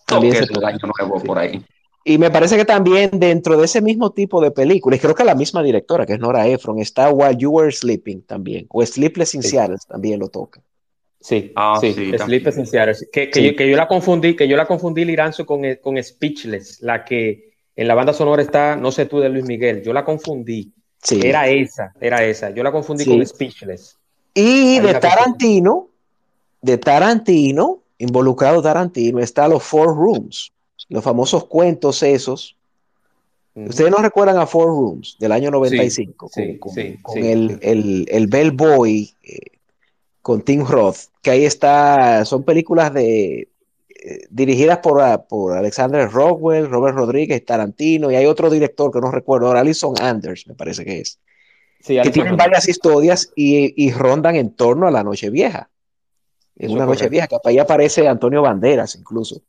toque 0.06 0.38
el 0.38 0.64
año 0.64 0.90
nuevo 0.98 1.22
por 1.22 1.38
ahí. 1.38 1.62
Y 2.06 2.18
me 2.18 2.30
parece 2.30 2.58
que 2.58 2.66
también 2.66 3.18
dentro 3.18 3.56
de 3.56 3.64
ese 3.64 3.80
mismo 3.80 4.12
tipo 4.12 4.42
de 4.42 4.50
películas, 4.50 5.00
creo 5.00 5.14
que 5.14 5.24
la 5.24 5.34
misma 5.34 5.62
directora, 5.62 6.04
que 6.04 6.12
es 6.12 6.18
Nora 6.18 6.46
Ephron, 6.46 6.78
está 6.78 7.10
While 7.10 7.36
You 7.38 7.50
Were 7.50 7.72
Sleeping 7.72 8.22
también, 8.22 8.66
o 8.68 8.84
Sleepless 8.84 9.34
in 9.34 9.42
Seattle 9.42 9.78
también 9.88 10.20
lo 10.20 10.28
toca. 10.28 10.60
Sí, 11.18 11.52
ah, 11.56 11.78
sí, 11.80 11.94
Sleepless 11.94 12.58
in 12.58 12.66
Seattle. 12.66 12.94
Que, 13.10 13.30
que, 13.30 13.70
yo, 13.70 13.76
la 13.76 13.88
confundí, 13.88 14.36
que 14.36 14.46
yo 14.46 14.58
la 14.58 14.66
confundí 14.66 15.06
Liranzo 15.06 15.46
con, 15.46 15.62
con 15.82 16.02
Speechless, 16.02 16.82
la 16.82 17.06
que 17.06 17.54
en 17.74 17.88
la 17.88 17.94
banda 17.94 18.12
sonora 18.12 18.42
está, 18.42 18.76
no 18.76 18.92
sé 18.92 19.06
tú, 19.06 19.20
de 19.20 19.30
Luis 19.30 19.46
Miguel, 19.46 19.82
yo 19.82 19.94
la 19.94 20.04
confundí. 20.04 20.74
Sí. 21.02 21.20
Era 21.22 21.48
esa, 21.48 21.92
era 22.00 22.22
esa. 22.22 22.50
Yo 22.50 22.62
la 22.62 22.70
confundí 22.70 23.06
con 23.06 23.24
Speechless. 23.26 23.98
Y 24.34 24.78
de 24.80 24.94
Tarantino, 24.94 25.88
de 26.60 26.76
Tarantino, 26.76 27.80
involucrado 27.96 28.60
Tarantino, 28.60 29.20
está 29.20 29.48
los 29.48 29.62
Four 29.62 29.96
Rooms 29.96 30.53
los 30.88 31.04
famosos 31.04 31.46
cuentos 31.46 32.02
esos. 32.02 32.56
Ustedes 33.54 33.90
no 33.90 33.98
recuerdan 33.98 34.38
a 34.38 34.46
Four 34.46 34.66
Rooms 34.66 35.16
del 35.20 35.30
año 35.30 35.50
95 35.52 36.28
con, 36.58 36.78
el, 37.24 37.58
el, 37.62 38.04
el, 38.10 38.26
Bellboy 38.26 39.14
eh, 39.22 39.38
con 40.20 40.42
Tim 40.42 40.66
Roth, 40.66 40.96
que 41.22 41.30
ahí 41.30 41.44
está, 41.44 42.24
son 42.24 42.42
películas 42.42 42.92
de 42.92 43.48
eh, 44.04 44.26
dirigidas 44.28 44.78
por, 44.78 45.00
ah, 45.00 45.22
por 45.22 45.56
Alexander 45.56 46.10
Rockwell, 46.10 46.68
Robert 46.68 46.96
Rodríguez, 46.96 47.44
Tarantino, 47.44 48.10
y 48.10 48.16
hay 48.16 48.26
otro 48.26 48.50
director 48.50 48.90
que 48.90 49.00
no 49.00 49.12
recuerdo, 49.12 49.46
ahora 49.46 49.60
Alison 49.60 49.94
Anders, 50.00 50.48
me 50.48 50.54
parece 50.54 50.84
que 50.84 51.00
es. 51.00 51.20
que 51.86 52.10
tienen 52.10 52.36
varias 52.36 52.68
historias 52.68 53.30
y, 53.36 53.72
y, 53.82 53.92
rondan 53.92 54.34
en 54.34 54.50
torno 54.50 54.88
a 54.88 54.90
la 54.90 55.04
noche 55.04 55.30
vieja. 55.30 55.70
Es 56.56 56.70
una 56.70 56.86
noche 56.86 57.08
vieja, 57.08 57.28
que 57.28 57.36
ahí 57.44 57.58
aparece 57.58 58.08
Antonio 58.08 58.42
Banderas 58.42 58.96
incluso 58.96 59.40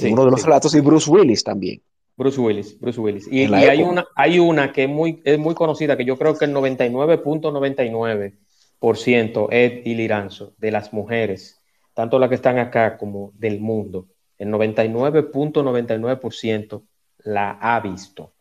uno 0.00 0.24
de 0.24 0.30
los 0.30 0.44
relatos 0.44 0.74
y 0.74 0.80
Bruce 0.80 1.10
Willis 1.10 1.44
también. 1.44 1.82
Bruce 2.16 2.40
Willis, 2.40 2.80
Bruce 2.80 3.00
Willis. 3.00 3.28
Y, 3.30 3.52
hay, 3.52 3.82
una, 3.82 4.06
hay 4.14 4.38
una 4.38 4.72
que 4.72 4.84
es 4.84 4.88
muy, 4.88 5.20
es 5.24 5.38
muy 5.38 5.54
conocida, 5.54 5.94
que 5.96 6.04
yo 6.04 6.16
creo 6.16 6.36
que 6.36 6.44
el 6.46 6.54
99.99% 6.54 9.48
es 9.50 9.86
Iliranzo, 9.86 10.54
de 10.56 10.70
las 10.70 10.94
mujeres, 10.94 11.60
tanto 11.92 12.18
las 12.18 12.30
que 12.30 12.36
están 12.36 12.58
acá 12.58 12.96
como 12.96 13.32
del 13.34 13.60
mundo, 13.60 14.06
el 14.38 14.48
99.99% 14.48 16.82
la 17.24 17.50
ha 17.60 17.80
visto. 17.80 18.32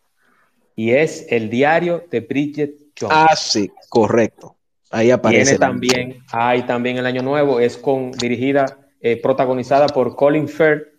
Y 0.76 0.92
es 0.92 1.28
el 1.30 1.50
diario 1.50 2.06
de 2.10 2.22
Bridget 2.22 2.78
Jones. 3.00 3.18
Ah, 3.18 3.36
sí, 3.36 3.70
correcto. 3.90 4.56
Ahí 4.92 5.10
aparece. 5.12 5.44
Tiene 5.44 5.60
también, 5.60 6.24
hay 6.32 6.64
también 6.64 6.98
el 6.98 7.06
Año 7.06 7.22
Nuevo, 7.22 7.60
es 7.60 7.78
con, 7.78 8.12
dirigida, 8.12 8.80
eh, 9.02 9.20
protagonizada 9.22 9.88
por 9.88 10.16
Colin 10.16 10.48
Firth 10.48 10.95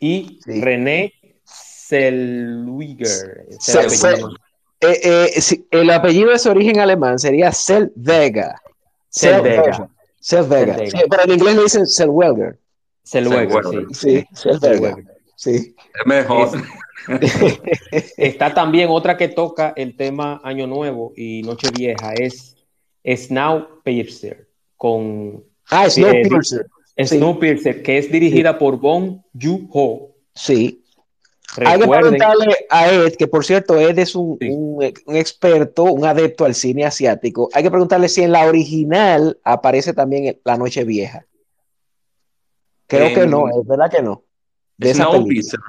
y 0.00 0.40
René 0.46 1.12
Zellweger. 1.86 3.46
Eh, 4.80 5.00
eh, 5.02 5.64
el 5.70 5.90
apellido 5.90 6.30
de 6.30 6.38
su 6.38 6.50
origen 6.50 6.78
alemán 6.80 7.18
sería 7.18 7.50
Zellweger. 7.52 8.52
Zellweger. 9.10 9.88
Zellweger. 10.22 10.90
pero 11.08 11.24
en 11.24 11.30
inglés 11.32 11.56
le 11.56 11.62
dicen 11.62 11.86
Zellweger. 11.86 12.58
Zellweger, 13.06 13.86
sí. 13.92 14.26
Sí, 14.32 14.50
Sí. 15.36 15.74
Es 16.00 16.06
mejor. 16.06 16.48
está 18.16 18.52
también 18.54 18.88
otra 18.90 19.16
que 19.16 19.28
toca 19.28 19.72
el 19.76 19.96
tema 19.96 20.40
Año 20.42 20.66
Nuevo 20.66 21.12
y 21.14 21.42
Noche 21.42 21.70
Vieja, 21.70 22.14
es 22.14 22.56
Snowpiercer 23.04 24.48
con... 24.76 25.44
Ah, 25.70 25.88
Snowpiercer. 25.88 26.66
Snowpiercer, 26.98 27.82
que 27.82 27.98
es 27.98 28.10
dirigida 28.10 28.58
por 28.58 28.78
Bong 28.78 29.20
Joon-ho. 29.38 30.14
Sí. 30.34 30.82
Hay 31.64 31.78
que 31.78 31.88
preguntarle 31.88 32.56
a 32.70 32.90
Ed, 32.90 33.14
que 33.16 33.28
por 33.28 33.44
cierto, 33.44 33.78
Ed 33.78 33.98
es 33.98 34.14
un, 34.14 34.38
un, 34.40 34.82
experto, 35.16 35.84
un 35.84 36.04
adepto 36.04 36.44
al 36.44 36.54
cine 36.54 36.84
asiático. 36.84 37.48
Hay 37.52 37.62
que 37.62 37.70
preguntarle 37.70 38.08
si 38.08 38.22
en 38.22 38.32
la 38.32 38.46
original 38.46 39.38
aparece 39.44 39.92
también 39.92 40.38
La 40.44 40.56
Noche 40.56 40.84
Vieja. 40.84 41.24
Creo 42.86 43.14
que 43.14 43.26
no, 43.26 43.48
es 43.48 43.66
verdad 43.66 43.90
que 43.90 44.02
no. 44.02 44.22
De 44.76 44.94
Snowpiercer. 44.94 45.60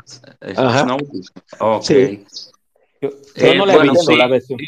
Sí. 1.81 2.25
Yo, 2.99 3.55
no 3.55 3.65
le 3.65 3.73
he 3.73 3.81
visto 3.89 4.15
la 4.15 4.27
versión. 4.27 4.59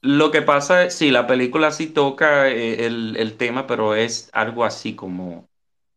Lo 0.00 0.30
que 0.30 0.42
pasa 0.42 0.84
es, 0.84 0.94
sí, 0.94 1.10
la 1.10 1.26
película 1.26 1.72
sí 1.72 1.86
toca 1.86 2.48
eh, 2.48 2.86
el, 2.86 3.16
el 3.16 3.36
tema, 3.36 3.66
pero 3.66 3.94
es 3.94 4.28
algo 4.32 4.64
así 4.64 4.94
como 4.94 5.48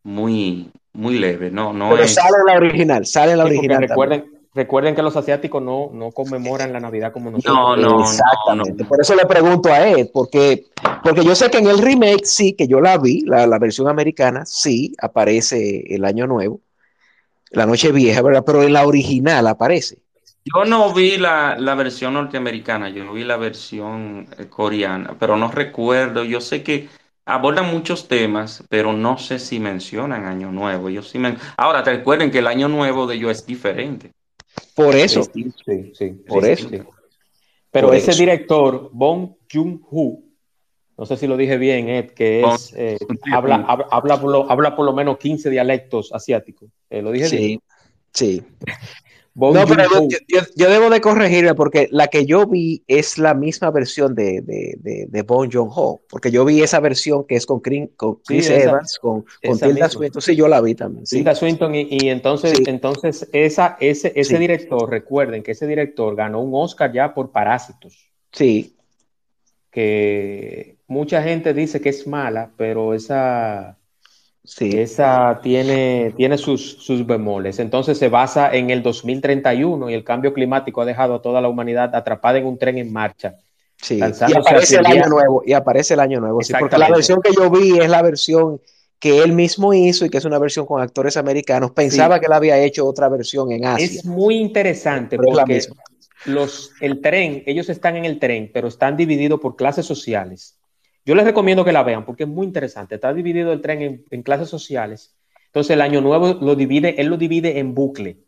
muy, 0.08 0.72
muy 0.94 1.20
leve, 1.20 1.52
no, 1.52 1.74
no 1.74 1.90
Pero 1.90 2.08
sale 2.08 2.38
la 2.48 2.56
original, 2.56 3.06
sale 3.06 3.36
la 3.36 3.44
original. 3.44 3.82
Recuerden, 3.82 4.26
recuerden 4.56 4.96
que 4.96 5.02
los 5.02 5.18
asiáticos 5.18 5.62
no, 5.62 5.90
no 5.92 6.12
conmemoran 6.12 6.72
la 6.72 6.80
Navidad 6.80 7.12
como 7.12 7.30
nosotros. 7.30 7.54
No, 7.54 7.76
no, 7.76 8.02
exactamente. 8.02 8.86
Por 8.86 9.02
eso 9.02 9.16
le 9.16 9.26
pregunto 9.26 9.70
a 9.70 9.86
Ed, 9.86 10.08
porque, 10.14 10.68
porque 11.04 11.26
yo 11.26 11.36
sé 11.36 11.50
que 11.50 11.58
en 11.58 11.68
el 11.68 11.80
remake 11.80 12.24
sí, 12.26 12.54
que 12.54 12.70
yo 12.70 12.80
la 12.80 12.98
vi, 12.98 13.22
la, 13.26 13.46
la 13.48 13.60
versión 13.60 13.90
americana, 13.90 14.46
sí, 14.46 14.96
aparece 15.02 15.94
el 15.94 16.06
año 16.06 16.26
nuevo, 16.26 16.62
la 17.52 17.66
noche 17.66 17.92
vieja, 17.92 18.22
¿verdad? 18.22 18.44
Pero 18.46 18.64
en 18.64 18.72
la 18.72 18.88
original 18.88 19.46
aparece. 19.48 19.98
Yo 20.46 20.64
no 20.64 20.94
vi 20.94 21.18
la, 21.18 21.58
la, 21.60 21.76
versión 21.76 22.14
norteamericana, 22.14 22.88
yo 22.88 23.12
vi 23.12 23.26
la 23.26 23.36
versión 23.36 24.26
eh, 24.38 24.46
coreana, 24.46 25.18
pero 25.20 25.36
no 25.36 25.52
recuerdo. 25.52 26.24
Yo 26.24 26.40
sé 26.40 26.64
que 26.64 26.88
abordan 27.28 27.70
muchos 27.70 28.08
temas, 28.08 28.64
pero 28.70 28.94
no 28.94 29.18
sé 29.18 29.38
si 29.38 29.60
mencionan 29.60 30.26
Año 30.26 30.52
Nuevo. 30.52 30.90
Yo 30.90 31.04
sí 31.04 31.20
Ahora, 31.58 31.84
te 31.84 31.92
recuerden 31.92 32.32
que 32.32 32.40
el 32.40 32.48
Año 32.48 32.70
Nuevo 32.70 33.06
de 33.06 33.16
ellos 33.16 33.32
es 33.32 33.46
diferente. 33.46 34.12
Por 34.74 34.96
eso. 34.96 35.24
Sí, 35.24 35.52
sí, 35.94 36.10
por 36.28 36.46
eso. 36.46 36.70
Pero 37.70 37.94
ese 37.94 38.14
director, 38.14 38.90
Bong 38.94 39.32
Joon-ho, 39.52 40.20
no 40.98 41.06
sé 41.06 41.18
si 41.18 41.28
lo 41.28 41.38
dije 41.38 41.58
bien, 41.58 41.90
Ed, 41.90 42.12
que 42.12 42.42
es, 42.42 42.74
eh, 42.76 42.98
habla, 43.32 43.56
habla, 43.92 44.20
por 44.20 44.32
lo, 44.32 44.50
habla, 44.50 44.76
por 44.76 44.86
lo, 44.86 44.94
menos 44.94 45.18
15 45.18 45.50
dialectos 45.50 46.12
asiáticos. 46.14 46.70
Eh, 46.90 47.02
¿Lo 47.02 47.12
dije 47.12 47.30
bien? 47.30 47.62
Sí, 48.14 48.42
sí. 49.38 49.54
no, 49.54 49.66
pero 49.68 49.84
yo, 50.56 50.70
debo 50.70 50.90
de 50.90 51.00
corregirme 51.00 51.54
porque 51.54 51.88
la 51.92 52.08
que 52.08 52.26
yo 52.26 52.48
vi 52.48 52.84
es 52.88 53.18
la 53.18 53.34
misma 53.34 53.70
versión 53.72 54.16
de, 54.16 54.42
de, 54.42 55.08
de, 55.08 55.22
Bon 55.22 55.50
Joon-ho, 55.52 56.02
porque 56.10 56.32
yo 56.32 56.44
vi 56.44 56.62
esa 56.62 56.80
versión 56.80 57.26
que 57.26 57.36
es 57.36 57.46
con, 57.46 57.60
Chris 57.60 58.50
Evans, 58.50 58.98
con, 59.00 59.26
Tilda 59.42 59.90
Swinton, 59.90 60.22
sí, 60.22 60.36
yo 60.36 60.48
la 60.48 60.62
vi 60.62 60.76
también. 60.76 61.06
Tilda 61.06 61.36
Swinton 61.36 61.76
y, 61.76 62.10
entonces, 62.10 62.62
entonces 62.66 63.28
esa, 63.32 63.78
ese, 63.80 64.12
ese 64.16 64.40
director, 64.40 64.90
recuerden 64.90 65.44
que 65.44 65.52
ese 65.52 65.68
director 65.68 66.16
ganó 66.16 66.42
un 66.42 66.52
Oscar 66.54 66.92
ya 66.92 67.14
por 67.14 67.32
Parásitos. 67.32 68.10
Sí. 68.32 68.76
Que 69.70 70.78
mucha 70.88 71.22
gente 71.22 71.54
dice 71.54 71.80
que 71.80 71.90
es 71.90 72.08
mala, 72.08 72.52
pero 72.58 72.94
esa 72.94 73.78
Sí. 74.48 74.80
Esa 74.80 75.42
tiene, 75.44 76.14
tiene 76.16 76.38
sus, 76.38 76.78
sus 76.80 77.06
bemoles. 77.06 77.60
Entonces 77.60 77.98
se 77.98 78.08
basa 78.08 78.56
en 78.56 78.70
el 78.70 78.82
2031 78.82 79.90
y 79.90 79.94
el 79.94 80.06
cambio 80.06 80.34
climático 80.34 80.82
ha 80.82 80.86
dejado 80.86 81.16
a 81.16 81.22
toda 81.22 81.42
la 81.42 81.50
humanidad 81.50 81.94
atrapada 81.94 82.38
en 82.38 82.46
un 82.46 82.58
tren 82.58 82.78
en 82.78 82.94
marcha. 82.94 83.36
Sí. 83.76 84.00
Y 84.00 84.02
aparece 84.02 84.78
el 84.78 84.86
año 84.86 85.10
nuevo. 85.10 85.44
Y 85.46 85.52
aparece 85.52 85.94
el 85.96 86.00
año 86.00 86.22
nuevo. 86.22 86.42
Sí, 86.42 86.54
porque 86.58 86.78
la 86.78 86.90
versión 86.90 87.22
que 87.22 87.34
yo 87.34 87.50
vi 87.50 87.78
es 87.78 87.90
la 87.90 88.02
versión 88.02 88.62
que 89.00 89.22
él 89.22 89.34
mismo 89.34 89.74
hizo 89.74 90.06
y 90.06 90.10
que 90.10 90.18
es 90.18 90.26
una 90.26 90.40
versión 90.40 90.66
con 90.66 90.82
actores 90.82 91.18
americanos. 91.18 91.72
Pensaba 91.72 92.20
que 92.22 92.28
él 92.28 92.34
había 92.34 92.58
hecho 92.58 92.88
otra 92.88 93.10
versión 93.10 93.52
en 93.52 93.66
Asia. 93.66 93.86
Es 93.86 94.06
muy 94.06 94.38
interesante 94.38 95.18
porque 95.18 95.62
los, 96.26 96.72
el 96.80 97.02
tren, 97.02 97.44
ellos 97.46 97.68
están 97.68 97.98
en 97.98 98.06
el 98.06 98.18
tren, 98.18 98.50
pero 98.54 98.70
están 98.70 98.96
divididos 98.96 99.42
por 99.42 99.58
clases 99.58 99.86
sociales. 99.86 100.57
Yo 101.08 101.16
les 101.16 101.24
recomiendo 101.24 101.64
que 101.64 101.72
la 101.72 101.84
vean 101.84 102.04
porque 102.04 102.24
es 102.24 102.30
muy 102.30 102.46
interesante. 102.46 102.96
Está 102.96 103.14
dividido 103.14 103.54
el 103.54 103.62
tren 103.62 104.04
en, 104.12 104.24
clases 104.24 104.50
sociales. 104.50 105.16
Entonces 105.46 105.72
el 105.72 105.80
año 105.80 106.02
nuevo 106.02 106.34
lo 106.42 106.54
divide, 106.54 107.00
él 107.00 107.08
lo 107.08 107.16
divide 107.16 107.60
en 107.60 107.74
bucle. 107.74 108.26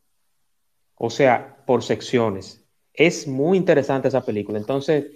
O 0.95 1.09
sea, 1.09 1.57
por 1.65 1.83
secciones. 1.83 2.65
Es 2.93 3.27
muy 3.27 3.57
interesante 3.57 4.07
esa 4.07 4.23
película. 4.23 4.57
Entonces, 4.57 5.07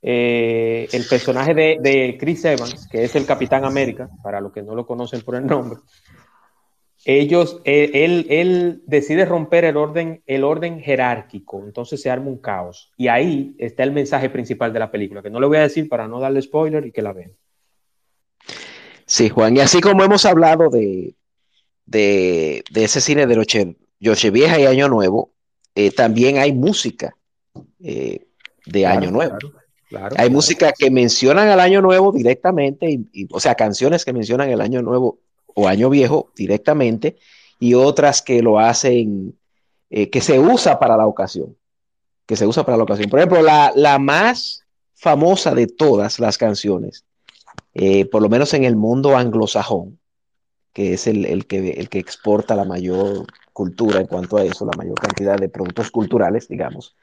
eh, 0.00 0.88
el 0.90 1.04
personaje 1.04 1.52
de, 1.52 1.78
de, 1.82 2.16
Chris 2.18 2.46
Evans, 2.46 2.88
que 2.88 3.04
es 3.04 3.14
el 3.14 3.26
Capitán 3.26 3.66
América, 3.66 4.08
para 4.22 4.40
los 4.40 4.50
que 4.50 4.62
no 4.62 4.74
lo 4.74 4.86
conocen 4.86 5.20
por 5.20 5.34
el 5.34 5.46
nombre, 5.46 5.80
ellos, 7.04 7.60
él, 7.64 8.26
él, 8.28 8.82
decide 8.86 9.24
romper 9.24 9.64
el 9.64 9.76
orden, 9.76 10.22
el 10.26 10.44
orden 10.44 10.80
jerárquico, 10.80 11.62
entonces 11.64 12.00
se 12.00 12.10
arma 12.10 12.28
un 12.28 12.38
caos. 12.38 12.92
Y 12.96 13.08
ahí 13.08 13.56
está 13.58 13.82
el 13.82 13.92
mensaje 13.92 14.30
principal 14.30 14.72
de 14.72 14.78
la 14.78 14.90
película, 14.90 15.22
que 15.22 15.30
no 15.30 15.40
le 15.40 15.48
voy 15.48 15.56
a 15.56 15.62
decir 15.62 15.88
para 15.88 16.06
no 16.06 16.20
darle 16.20 16.42
spoiler 16.42 16.86
y 16.86 16.92
que 16.92 17.02
la 17.02 17.12
vean. 17.12 17.32
Sí, 19.04 19.28
Juan, 19.28 19.56
y 19.56 19.60
así 19.60 19.80
como 19.80 20.04
hemos 20.04 20.24
hablado 20.24 20.70
de, 20.70 21.16
de, 21.86 22.62
ese 22.74 23.00
cine 23.00 23.26
de 23.26 23.36
Noche, 23.36 24.30
Vieja 24.30 24.60
y 24.60 24.66
Año 24.66 24.88
Nuevo, 24.88 25.32
eh, 25.74 25.90
también 25.90 26.38
hay 26.38 26.52
música 26.52 27.16
eh, 27.80 28.26
de 28.66 28.86
Año 28.86 29.10
Nuevo. 29.10 29.36
hay 30.16 30.30
música 30.30 30.72
que 30.72 30.90
mencionan 30.90 31.48
al 31.48 31.60
Año 31.60 31.82
Nuevo 31.82 32.12
directamente, 32.12 33.00
o 33.30 33.40
sea, 33.40 33.54
canciones 33.56 34.04
que 34.04 34.12
mencionan 34.12 34.50
el 34.50 34.60
Año 34.60 34.82
Nuevo 34.82 35.18
o 35.54 35.68
Año 35.68 35.90
Viejo 35.90 36.30
directamente, 36.36 37.16
y 37.58 37.74
otras 37.74 38.22
que 38.22 38.42
lo 38.42 38.58
hacen, 38.58 39.38
eh, 39.90 40.10
que 40.10 40.20
se 40.20 40.38
usa 40.38 40.78
para 40.78 40.96
la 40.96 41.06
ocasión, 41.06 41.56
que 42.26 42.36
se 42.36 42.46
usa 42.46 42.64
para 42.64 42.76
la 42.76 42.84
ocasión. 42.84 43.08
Por 43.08 43.20
ejemplo, 43.20 43.42
la, 43.42 43.72
la 43.74 43.98
más 43.98 44.64
famosa 44.94 45.54
de 45.54 45.66
todas 45.66 46.18
las 46.18 46.38
canciones, 46.38 47.04
por 48.10 48.22
lo 48.22 48.28
menos 48.28 48.52
en 48.54 48.64
el 48.64 48.76
mundo 48.76 49.16
anglosajón, 49.16 49.98
que 50.72 50.94
es 50.94 51.06
el, 51.06 51.46
que, 51.46 51.70
el 51.70 51.88
que 51.88 51.98
exporta 51.98 52.56
la 52.56 52.64
mayor 52.64 53.26
cultura 53.52 54.00
en 54.00 54.06
cuanto 54.06 54.36
a 54.36 54.44
eso, 54.44 54.64
la 54.64 54.76
mayor 54.76 54.98
cantidad 54.98 55.36
de 55.36 55.48
productos 55.48 55.90
culturales, 55.90 56.48
digamos, 56.48 56.96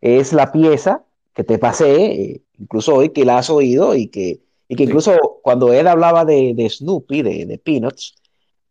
es 0.00 0.32
la 0.32 0.52
pieza 0.52 1.04
que 1.34 1.44
te 1.44 1.58
pasé, 1.58 2.04
eh, 2.04 2.42
incluso 2.58 2.94
hoy 2.94 3.10
que 3.10 3.24
la 3.24 3.38
has 3.38 3.50
oído 3.50 3.94
y 3.94 4.08
que, 4.08 4.43
y 4.68 4.76
que 4.76 4.84
incluso 4.84 5.40
cuando 5.42 5.72
él 5.72 5.86
hablaba 5.86 6.24
de, 6.24 6.66
Snoopy, 6.68 7.22
de, 7.22 7.60
Peanuts, 7.62 8.14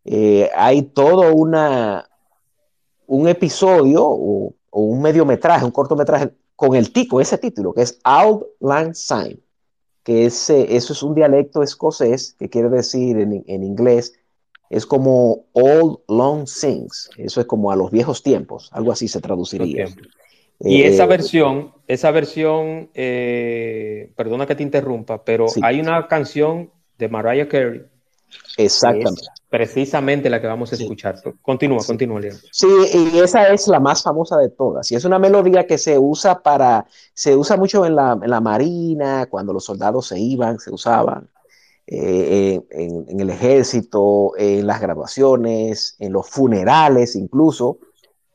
eh, 0.06 0.50
hay 0.56 0.82
todo 0.82 1.34
una, 1.34 2.10
un 3.08 3.28
episodio 3.28 4.04
o, 4.06 4.54
un 4.72 5.02
mediometraje, 5.02 5.66
un 5.66 5.72
cortometraje 5.72 6.32
con 6.56 6.76
el 6.76 6.92
tico, 6.92 7.22
ese 7.22 7.38
título, 7.38 7.74
que 7.74 7.84
es 7.84 8.00
Auld 8.04 8.44
Lang 8.60 8.96
Syne, 8.96 9.40
que 10.04 10.26
es, 10.26 10.50
eso 10.50 10.94
es 10.94 11.04
un 11.04 11.14
dialecto 11.14 11.62
escocés 11.62 12.36
que 12.40 12.50
quiere 12.50 12.70
decir 12.70 13.18
en, 13.20 13.44
en 13.46 13.64
inglés 13.64 14.14
es 14.74 14.88
como 14.88 15.46
Old 15.54 16.00
Long 16.08 16.46
Things, 16.46 17.12
eso 17.18 17.40
es 17.40 17.46
como 17.46 17.72
a 17.72 17.76
los 17.76 17.92
viejos 17.92 18.24
tiempos, 18.24 18.70
algo 18.72 18.92
así 18.92 19.08
se 19.08 19.22
traduciría. 19.22 19.86
Y 20.60 20.82
eh, 20.82 20.88
esa 20.88 21.06
versión, 21.06 21.74
esa 21.88 22.10
versión, 22.10 22.90
eh, 22.96 23.73
perdona 24.16 24.46
que 24.46 24.56
te 24.56 24.64
interrumpa, 24.64 25.24
pero 25.24 25.48
hay 25.62 25.80
una 25.80 26.08
canción 26.08 26.70
de 26.98 27.10
Mariah 27.10 27.48
Carey. 27.48 27.86
Exactamente. 28.58 29.22
Precisamente 29.50 30.30
la 30.30 30.42
que 30.42 30.48
vamos 30.48 30.72
a 30.72 30.76
escuchar. 30.76 31.22
Continúa, 31.42 31.84
continúa, 31.86 32.20
Leon. 32.20 32.38
Sí, 32.52 32.68
y 33.14 33.20
esa 33.20 33.50
es 33.50 33.68
la 33.68 33.80
más 33.80 34.02
famosa 34.02 34.38
de 34.38 34.50
todas. 34.50 34.92
Y 34.92 34.96
es 34.96 35.06
una 35.06 35.20
melodía 35.20 35.68
que 35.68 35.78
se 35.78 36.00
usa 36.00 36.42
para, 36.42 36.88
se 37.14 37.36
usa 37.36 37.58
mucho 37.58 37.86
en 37.86 37.96
la, 37.96 38.18
en 38.20 38.30
la 38.30 38.42
marina, 38.42 39.28
cuando 39.28 39.54
los 39.54 39.66
soldados 39.66 40.08
se 40.08 40.20
iban, 40.20 40.60
se 40.60 40.72
usaban. 40.72 41.30
Eh, 41.86 42.62
en, 42.72 43.20
el 43.20 43.30
ejército, 43.30 44.32
en 44.38 44.66
las 44.66 44.80
graduaciones, 44.80 45.98
en 46.00 46.14
los 46.14 46.30
funerales 46.30 47.16
incluso, 47.16 47.80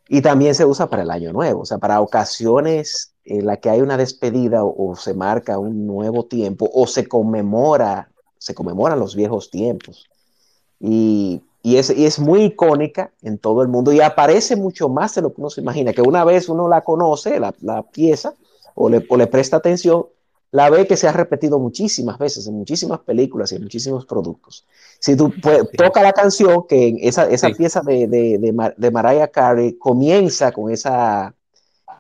y 0.09 0.23
también 0.23 0.55
se 0.55 0.65
usa 0.65 0.89
para 0.89 1.03
el 1.03 1.11
año 1.11 1.33
nuevo, 1.33 1.61
o 1.61 1.65
sea, 1.67 1.79
para 1.79 2.01
ocasiones 2.01 3.13
en 3.25 3.45
las 3.45 3.59
que 3.59 3.69
hay 3.69 3.83
una 3.83 3.99
despedida 3.99 4.65
o, 4.65 4.97
se 4.97 5.13
marca 5.13 5.59
un 5.59 5.87
nuevo 5.87 6.25
tiempo 6.25 6.69
o 6.73 6.87
se 6.87 7.07
conmemora, 7.07 8.11
se 8.39 8.55
conmemoran 8.55 8.99
los 8.99 9.15
viejos 9.15 9.51
tiempos. 9.51 10.09
Y, 10.81 11.43
es, 11.63 11.91
es, 11.91 12.19
muy 12.19 12.45
icónica 12.45 13.11
en 13.21 13.37
todo 13.37 13.61
el 13.61 13.69
mundo 13.69 13.93
y 13.93 14.01
aparece 14.01 14.57
mucho 14.57 14.89
más 14.89 15.15
de 15.15 15.21
lo 15.21 15.35
que 15.35 15.43
uno 15.43 15.51
se 15.51 15.61
imagina, 15.61 15.93
que 15.93 16.01
una 16.01 16.25
vez 16.25 16.49
uno 16.49 16.67
la 16.67 16.81
conoce, 16.81 17.39
la, 17.39 17.83
pieza, 17.83 18.33
o 18.75 18.89
le, 18.89 19.05
o 19.11 19.17
le 19.19 19.27
presta 19.27 19.59
atención, 19.59 20.07
la 20.51 20.71
ve 20.71 20.87
que 20.87 20.97
se 20.97 21.07
ha 21.07 21.13
repetido 21.13 21.59
muchísimas 21.59 22.19
veces 22.19 22.47
en 22.47 22.55
muchísimas 22.55 23.01
películas 23.01 23.53
y 23.53 23.57
en 23.57 23.63
muchísimos 23.63 24.07
productos. 24.07 24.67
Si 24.99 25.17
tú 25.17 25.33
toca 25.77 26.03
la 26.03 26.13
canción, 26.13 26.67
que 26.67 26.97
esa, 27.03 27.29
esa 27.29 27.51
pieza 27.51 27.83
de, 27.83 28.07
de, 28.07 28.73
de, 28.77 28.91
Mariah 28.91 29.29
Carey 29.29 29.77
comienza 29.77 30.53
con 30.53 30.73
esa, 30.73 31.35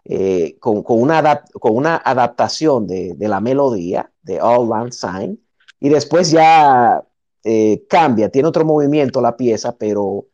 eh, 0.05 0.57
con, 0.59 0.83
con, 0.83 1.01
una 1.01 1.43
con 1.53 1.77
una 1.77 1.97
adaptación 1.97 2.87
de, 2.87 3.15
la 3.19 3.41
melodía 3.41 4.11
de 4.23 4.41
All 4.41 4.69
Land 4.69 4.93
Sign, 4.93 5.41
y 5.81 5.91
después 5.91 6.31
ya 6.31 7.03
eh, 7.45 7.85
cambia, 7.89 8.31
tiene 8.31 8.49
otro 8.49 8.65
movimiento 8.65 9.21
la 9.21 9.37
pieza, 9.37 9.77
pero 9.77 10.27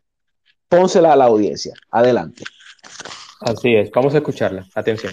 pónsela 0.68 1.12
a 1.12 1.16
la 1.16 1.24
audiencia. 1.24 1.74
Adelante. 1.90 2.44
Así 3.40 3.74
es, 3.74 3.90
vamos 3.90 4.14
a 4.14 4.18
escucharla. 4.18 4.64
Atención. 4.74 5.12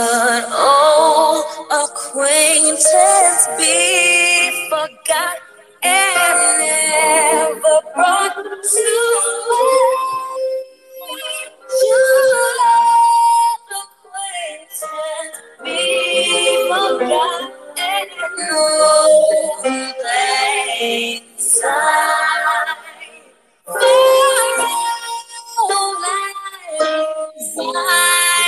Should 0.00 0.44
old 0.54 1.44
acquaintance 1.70 3.48
be 3.58 3.76
forgot 4.70 5.36
and 5.82 6.58
never 6.58 7.80
brought 7.94 8.34
to 8.34 8.88
light? 9.50 10.64
Should 11.76 12.60
acquaintance 13.76 15.36
be 15.64 15.80
forgot 16.70 17.42
and 17.76 18.10
no 18.38 18.64
plain 20.00 21.20
sight? 21.36 22.78
For 23.66 23.76
all 25.58 25.92
life, 27.74 28.09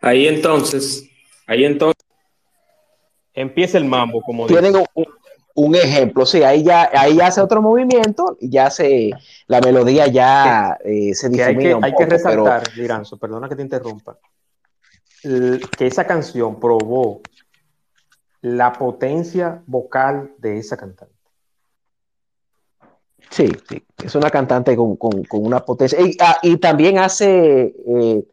Ahí 0.00 0.26
entonces, 0.26 1.08
ahí 1.46 1.64
entonces 1.64 2.04
empieza 3.32 3.78
el 3.78 3.84
mambo, 3.84 4.20
como 4.20 4.46
tienen 4.46 4.74
un, 5.54 5.74
ejemplo, 5.76 6.26
sí, 6.26 6.42
ahí 6.42 6.64
ya, 6.64 6.90
ahí 6.92 7.16
ya 7.16 7.28
hace 7.28 7.40
otro 7.40 7.62
movimiento, 7.62 8.36
y 8.40 8.50
ya 8.50 8.68
se, 8.68 9.10
la 9.46 9.60
melodía 9.60 10.08
ya 10.08 10.76
eh, 10.84 11.14
se 11.14 11.28
difumina 11.28 11.76
hay 11.76 11.80
que, 11.80 11.86
hay 11.86 11.94
que 11.94 12.06
resaltar, 12.06 12.64
pero... 12.74 13.18
perdona 13.20 13.48
que 13.48 13.54
te 13.54 13.62
interrumpa, 13.62 14.18
que 15.22 15.86
esa 15.86 16.04
canción 16.04 16.58
probó 16.58 17.20
la 18.40 18.72
potencia 18.72 19.62
vocal 19.66 20.32
de 20.38 20.58
esa 20.58 20.76
cantante. 20.76 21.11
Sí, 23.32 23.48
sí, 23.66 23.82
es 24.04 24.14
una 24.14 24.30
cantante 24.30 24.76
con, 24.76 24.98
una 25.30 25.64
potencia. 25.64 25.98
Y, 26.00 26.16
ah, 26.20 26.38
también 26.60 26.98
hace, 26.98 27.74
eh, 27.86 28.24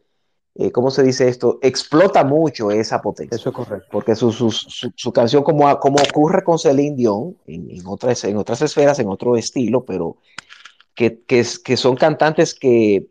eh, 0.56 0.70
¿cómo 0.70 0.90
se 0.90 1.02
dice 1.02 1.26
esto? 1.26 1.58
Explota 1.62 2.22
mucho 2.22 2.70
esa 2.70 3.00
potencia. 3.00 3.34
Eso 3.34 3.48
es 3.48 3.56
correcto. 3.56 3.88
Porque 3.90 4.14
su, 4.14 5.12
canción, 5.14 5.42
como, 5.42 5.74
como 5.80 5.96
ocurre 6.02 6.44
con 6.44 6.58
Celine 6.58 6.96
Dion, 6.96 7.34
en, 7.46 7.86
otras, 7.86 8.24
en 8.24 8.36
otras 8.36 8.60
esferas, 8.60 8.98
en 8.98 9.08
otro 9.08 9.36
estilo, 9.36 9.86
pero 9.86 10.18
que, 10.94 11.22
que, 11.22 11.46
que 11.64 11.76
son 11.78 11.96
cantantes 11.96 12.54
que, 12.54 13.06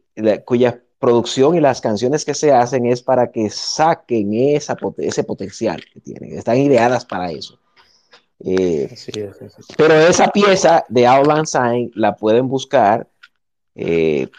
cuya 0.46 0.84
producción 1.00 1.56
y 1.56 1.60
las 1.60 1.82
canciones 1.82 2.24
que 2.24 2.36
se 2.36 2.52
hacen 2.52 2.86
es 2.86 3.02
para 3.02 3.32
que 3.32 3.50
saquen 3.50 4.34
esa, 4.36 4.78
ese 4.98 5.24
potencial 5.24 5.84
que 5.92 6.02
tienen. 6.02 6.38
Están 6.38 6.58
ideadas 6.58 7.04
para 7.04 7.32
eso. 7.32 7.58
Eh, 8.42 8.96
pero 9.78 9.94
esa 9.96 10.30
pieza 10.30 10.86
de 10.88 11.06
Outland 11.06 11.46
Sign 11.46 11.92
la 11.96 12.16
pueden 12.16 12.48
buscar 12.48 13.08
eh, 13.76 14.30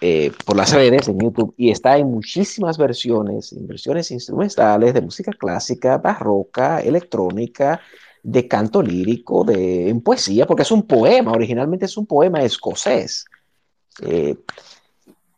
eh, 0.00 0.32
por 0.46 0.56
las 0.56 0.72
redes 0.72 1.08
en 1.08 1.20
YouTube 1.20 1.54
y 1.58 1.70
está 1.70 1.98
en 1.98 2.10
muchísimas 2.10 2.78
versiones, 2.78 3.52
en 3.52 3.66
versiones 3.66 4.10
instrumentales 4.10 4.94
de 4.94 5.02
música 5.02 5.32
clásica, 5.32 5.98
barroca, 5.98 6.80
electrónica, 6.80 7.80
de 8.22 8.48
canto 8.48 8.82
lírico, 8.82 9.44
de 9.44 9.90
en 9.90 10.00
poesía, 10.00 10.46
porque 10.46 10.62
es 10.62 10.70
un 10.70 10.86
poema, 10.86 11.32
originalmente 11.32 11.84
es 11.84 11.96
un 11.96 12.06
poema 12.06 12.42
escocés 12.42 13.26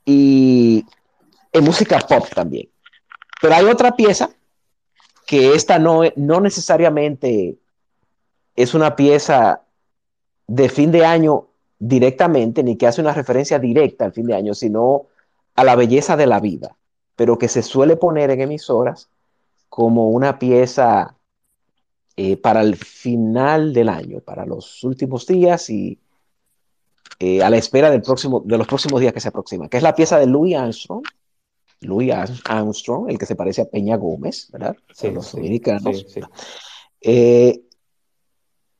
y 0.04 0.84
en 1.52 1.64
música 1.64 1.98
pop 1.98 2.26
también. 2.32 2.68
Pero 3.40 3.54
hay 3.54 3.64
otra 3.64 3.96
pieza 3.96 4.30
que 5.26 5.54
esta 5.54 5.78
no, 5.78 6.02
no 6.16 6.40
necesariamente 6.40 7.58
es 8.56 8.74
una 8.74 8.96
pieza 8.96 9.62
de 10.46 10.68
fin 10.68 10.92
de 10.92 11.04
año 11.04 11.48
directamente, 11.78 12.62
ni 12.62 12.76
que 12.76 12.86
hace 12.86 13.00
una 13.00 13.12
referencia 13.12 13.58
directa 13.58 14.04
al 14.04 14.12
fin 14.12 14.26
de 14.26 14.34
año, 14.34 14.54
sino 14.54 15.06
a 15.54 15.64
la 15.64 15.76
belleza 15.76 16.16
de 16.16 16.26
la 16.26 16.40
vida, 16.40 16.76
pero 17.16 17.38
que 17.38 17.48
se 17.48 17.62
suele 17.62 17.96
poner 17.96 18.30
en 18.30 18.40
emisoras 18.40 19.08
como 19.68 20.10
una 20.10 20.38
pieza 20.38 21.16
eh, 22.16 22.36
para 22.36 22.60
el 22.60 22.76
final 22.76 23.72
del 23.72 23.88
año, 23.88 24.20
para 24.20 24.46
los 24.46 24.84
últimos 24.84 25.26
días 25.26 25.68
y 25.70 25.98
eh, 27.18 27.42
a 27.42 27.50
la 27.50 27.56
espera 27.56 27.90
del 27.90 28.02
próximo, 28.02 28.42
de 28.44 28.58
los 28.58 28.66
próximos 28.66 29.00
días 29.00 29.12
que 29.12 29.20
se 29.20 29.28
aproximan, 29.28 29.68
que 29.68 29.76
es 29.76 29.82
la 29.82 29.94
pieza 29.94 30.18
de 30.18 30.26
Louis 30.26 30.54
Armstrong, 30.54 31.02
Louis 31.80 32.12
Armstrong, 32.44 33.10
el 33.10 33.18
que 33.18 33.26
se 33.26 33.36
parece 33.36 33.62
a 33.62 33.64
Peña 33.66 33.96
Gómez, 33.96 34.48
¿verdad? 34.52 34.76
Sí, 34.92 35.10
los 35.10 35.26
sí, 35.26 35.36
dominicanos. 35.36 35.98
sí, 35.98 36.06
sí. 36.08 36.20
Eh, 37.00 37.62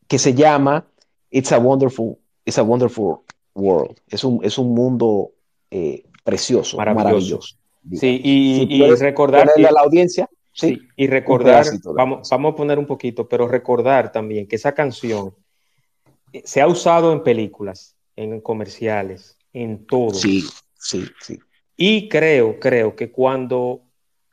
que 0.09 0.19
se 0.19 0.35
llama 0.35 0.87
It's 1.31 1.53
a 1.53 1.59
Wonderful, 1.59 2.17
It's 2.45 2.59
a 2.59 2.63
Wonderful 2.63 3.19
World. 3.55 3.99
Es 4.09 4.25
un, 4.25 4.45
es 4.45 4.59
un 4.59 4.75
mundo 4.75 5.33
eh, 5.71 6.05
precioso, 6.23 6.77
Maravilloso. 6.77 7.05
maravilloso. 7.05 7.57
Sí, 8.01 8.21
y, 8.25 8.67
Si 8.67 8.75
y 8.75 8.95
recordar 8.97 9.53
que- 9.55 9.67
a 9.67 9.71
la 9.73 9.81
audiencia, 9.81 10.29
sí, 10.53 10.69
Sí, 10.77 10.89
y 10.97 11.07
recordar, 11.07 11.67
vamos, 11.95 12.29
vamos 12.31 12.53
a 12.53 12.57
poner 12.57 12.79
un 12.79 12.87
poquito, 12.87 13.29
pero 13.29 13.47
recordar 13.49 14.11
también 14.13 14.47
que 14.47 14.57
esa 14.57 14.73
canción 14.73 15.35
eh, 16.33 16.43
se 16.45 16.61
ha 16.61 16.67
usado 16.67 17.13
en 17.13 17.23
películas, 17.23 17.97
en 18.17 18.41
comerciales, 18.41 19.37
en 19.53 19.85
todo. 19.87 20.15
sí, 20.15 20.43
sí, 20.79 21.05
sí. 21.21 21.39
Y 21.77 22.09
creo, 22.09 22.59
creo 22.61 22.95
que 22.95 23.11
cuando 23.11 23.83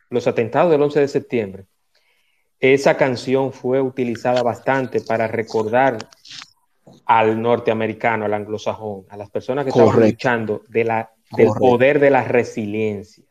los 0.10 0.27
atentados 0.27 0.71
del 0.71 0.81
11 0.81 0.99
de 0.99 1.07
septiembre, 1.07 1.65
esa 2.62 2.95
canción 2.95 3.52
fue 3.52 3.82
utilizada 3.82 4.43
bastante 4.43 5.02
para 5.02 5.28
recordar 5.28 5.97
al 7.06 7.41
norteamericano, 7.41 8.26
al 8.26 8.34
anglosajón, 8.34 9.06
a 9.10 9.17
las 9.17 9.30
personas 9.30 9.65
que 9.65 9.69
estaban 9.71 9.91
Correcto. 9.93 10.12
luchando 10.13 10.62
de 10.69 10.84
la, 10.84 11.12
del 11.32 11.47
Correcto. 11.47 11.60
poder 11.69 12.00
de 12.00 12.10
la 12.12 12.24
resiliencia. 12.24 13.24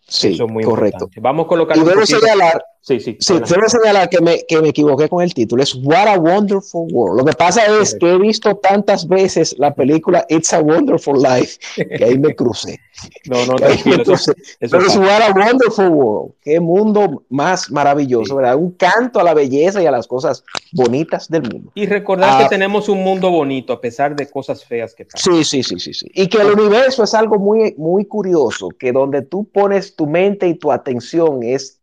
Sí, 0.00 0.34
Eso 0.34 0.46
es 0.46 0.50
muy 0.50 0.64
correcto. 0.64 1.04
importante. 1.04 1.20
Vamos 1.20 1.44
a 1.44 1.48
colocar 1.48 1.76
Y 1.76 1.80
un 1.80 1.86
debo 1.86 2.00
poquito- 2.00 2.18
señalar, 2.18 2.64
Sí, 2.82 2.98
sí. 2.98 3.16
sí, 3.20 3.34
debo 3.34 3.68
señalar 3.68 4.08
que 4.08 4.20
me, 4.22 4.42
que 4.48 4.60
me 4.62 4.70
equivoqué 4.70 5.08
con 5.08 5.22
el 5.22 5.34
título. 5.34 5.62
Es 5.62 5.74
What 5.74 6.08
a 6.08 6.18
Wonderful 6.18 6.88
World. 6.90 7.18
Lo 7.20 7.24
que 7.26 7.34
pasa 7.34 7.62
es 7.80 7.94
que 7.94 8.10
he 8.12 8.18
visto 8.18 8.56
tantas 8.56 9.06
veces 9.06 9.54
la 9.58 9.74
película 9.74 10.24
It's 10.30 10.52
a 10.54 10.60
Wonderful 10.60 11.22
Life 11.22 11.58
que 11.76 12.04
ahí 12.04 12.18
me 12.18 12.34
crucé. 12.34 12.80
No, 13.28 13.44
no, 13.46 13.54
tranquilo. 13.56 14.02
Eso, 14.02 14.14
eso 14.14 14.32
Pero 14.60 14.86
es. 14.86 14.96
What 14.96 15.22
a 15.22 15.32
Wonderful 15.32 15.88
World. 15.88 16.32
Qué 16.42 16.58
mundo 16.58 17.22
más 17.28 17.70
maravilloso, 17.70 18.30
Sí. 18.30 18.34
¿verdad? 18.36 18.56
Un 18.56 18.70
canto 18.72 19.20
a 19.20 19.24
la 19.24 19.34
belleza 19.34 19.82
y 19.82 19.86
a 19.86 19.90
las 19.90 20.06
cosas 20.06 20.42
bonitas 20.72 21.28
del 21.28 21.42
mundo. 21.42 21.72
Y 21.74 21.84
recordar 21.86 22.30
Ah. 22.32 22.42
que 22.44 22.48
tenemos 22.48 22.88
un 22.88 23.02
mundo 23.04 23.30
bonito 23.30 23.72
a 23.74 23.80
pesar 23.80 24.16
de 24.16 24.28
cosas 24.30 24.64
feas 24.64 24.94
que 24.94 25.04
pasan. 25.04 25.34
Sí, 25.34 25.44
sí, 25.44 25.62
sí, 25.62 25.78
sí, 25.78 25.92
sí. 25.94 26.06
Y 26.14 26.28
que 26.28 26.38
el 26.38 26.50
universo 26.58 27.04
es 27.04 27.12
algo 27.14 27.38
muy, 27.38 27.74
muy 27.76 28.06
curioso, 28.06 28.68
que 28.78 28.92
donde 28.92 29.20
tú 29.22 29.44
pones 29.44 29.94
tu 29.96 30.06
mente 30.06 30.48
y 30.48 30.54
tu 30.54 30.72
atención 30.72 31.42
es, 31.42 31.79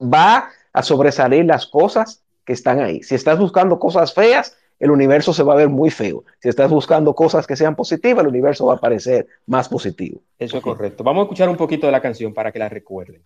va 0.00 0.50
a 0.72 0.82
sobresalir 0.82 1.44
las 1.44 1.66
cosas 1.66 2.22
que 2.44 2.52
están 2.52 2.80
ahí. 2.80 3.02
Si 3.02 3.14
estás 3.14 3.38
buscando 3.38 3.78
cosas 3.78 4.12
feas, 4.12 4.56
el 4.78 4.90
universo 4.90 5.32
se 5.32 5.42
va 5.42 5.54
a 5.54 5.56
ver 5.56 5.68
muy 5.68 5.90
feo. 5.90 6.24
Si 6.40 6.48
estás 6.48 6.70
buscando 6.70 7.14
cosas 7.14 7.46
que 7.46 7.56
sean 7.56 7.74
positivas, 7.74 8.22
el 8.22 8.28
universo 8.28 8.66
va 8.66 8.74
a 8.74 8.80
parecer 8.80 9.26
más 9.46 9.68
positivo. 9.68 10.20
Eso 10.38 10.58
es 10.58 10.62
correcto. 10.62 11.02
Vamos 11.02 11.22
a 11.22 11.24
escuchar 11.24 11.48
un 11.48 11.56
poquito 11.56 11.86
de 11.86 11.92
la 11.92 12.02
canción 12.02 12.34
para 12.34 12.52
que 12.52 12.58
la 12.58 12.68
recuerden. 12.68 13.22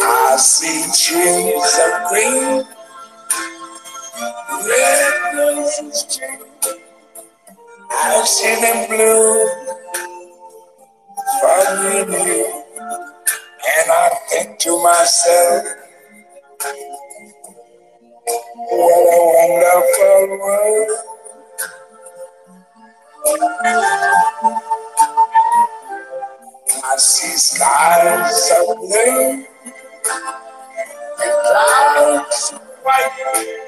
I 0.00 0.36
see 0.40 0.84
trees 0.92 1.78
of 1.78 2.10
green, 2.10 2.64
red 4.68 5.34
roses 5.34 6.04
too. 6.04 6.46
I 7.90 8.24
see 8.24 8.54
them 8.60 8.88
blue 8.88 9.48
for 11.40 11.58
you. 12.12 12.64
And 13.78 13.90
I 13.90 14.10
think 14.30 14.58
to 14.60 14.82
myself, 14.82 15.64
what 18.70 19.04
a 19.14 19.20
wonderful 19.36 20.38
world. 20.38 20.90
I 26.84 26.96
see 26.96 27.36
skies 27.36 28.52
of 28.60 28.76
blue 28.76 29.44
and 31.20 31.32
clouds 31.42 32.52
of 32.54 32.60
white. 32.82 33.67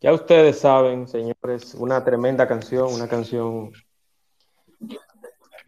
Ya 0.01 0.13
ustedes 0.13 0.59
saben, 0.59 1.09
señores, 1.09 1.75
una 1.75 2.05
tremenda 2.05 2.47
canción, 2.47 2.93
una 2.93 3.09
canción. 3.09 3.73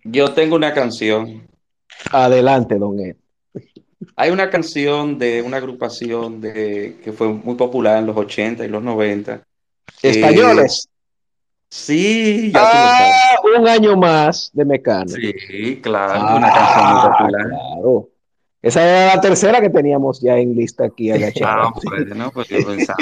Yo 0.04 0.34
tengo 0.34 0.56
una 0.56 0.74
canción. 0.74 1.48
Adelante, 2.12 2.78
don 2.78 3.00
Ed. 3.00 3.16
Hay 4.14 4.30
una 4.30 4.48
canción 4.50 5.18
de 5.18 5.42
una 5.42 5.56
agrupación 5.56 6.40
de, 6.40 6.98
que 7.02 7.12
fue 7.12 7.28
muy 7.28 7.54
popular 7.56 7.98
en 7.98 8.06
los 8.06 8.16
80 8.16 8.64
y 8.64 8.68
los 8.68 8.82
90. 8.82 9.42
Españoles. 10.02 10.88
Sí, 11.68 12.52
ya 12.52 12.60
tú 12.60 12.76
lo 12.76 12.82
sabes. 12.88 13.12
Ah, 13.12 13.58
un 13.60 13.68
año 13.68 13.96
más 13.96 14.50
de 14.52 14.64
Mecano. 14.64 15.08
Sí, 15.08 15.80
claro, 15.82 16.36
una 16.36 16.52
canción 16.52 16.84
muy 16.86 17.00
Ah, 17.02 17.10
popular. 17.18 17.46
claro. 17.48 18.08
Esa 18.62 18.82
era 18.82 19.14
la 19.16 19.20
tercera 19.20 19.60
que 19.60 19.68
teníamos 19.70 20.20
ya 20.20 20.36
en 20.38 20.54
lista 20.56 20.84
aquí 20.86 21.10
agachada. 21.10 21.64
Ah, 21.68 21.72
pues, 21.82 22.06
no, 22.16 22.30
pues 22.30 22.48
yo 22.48 22.64
pensaba. 22.66 22.96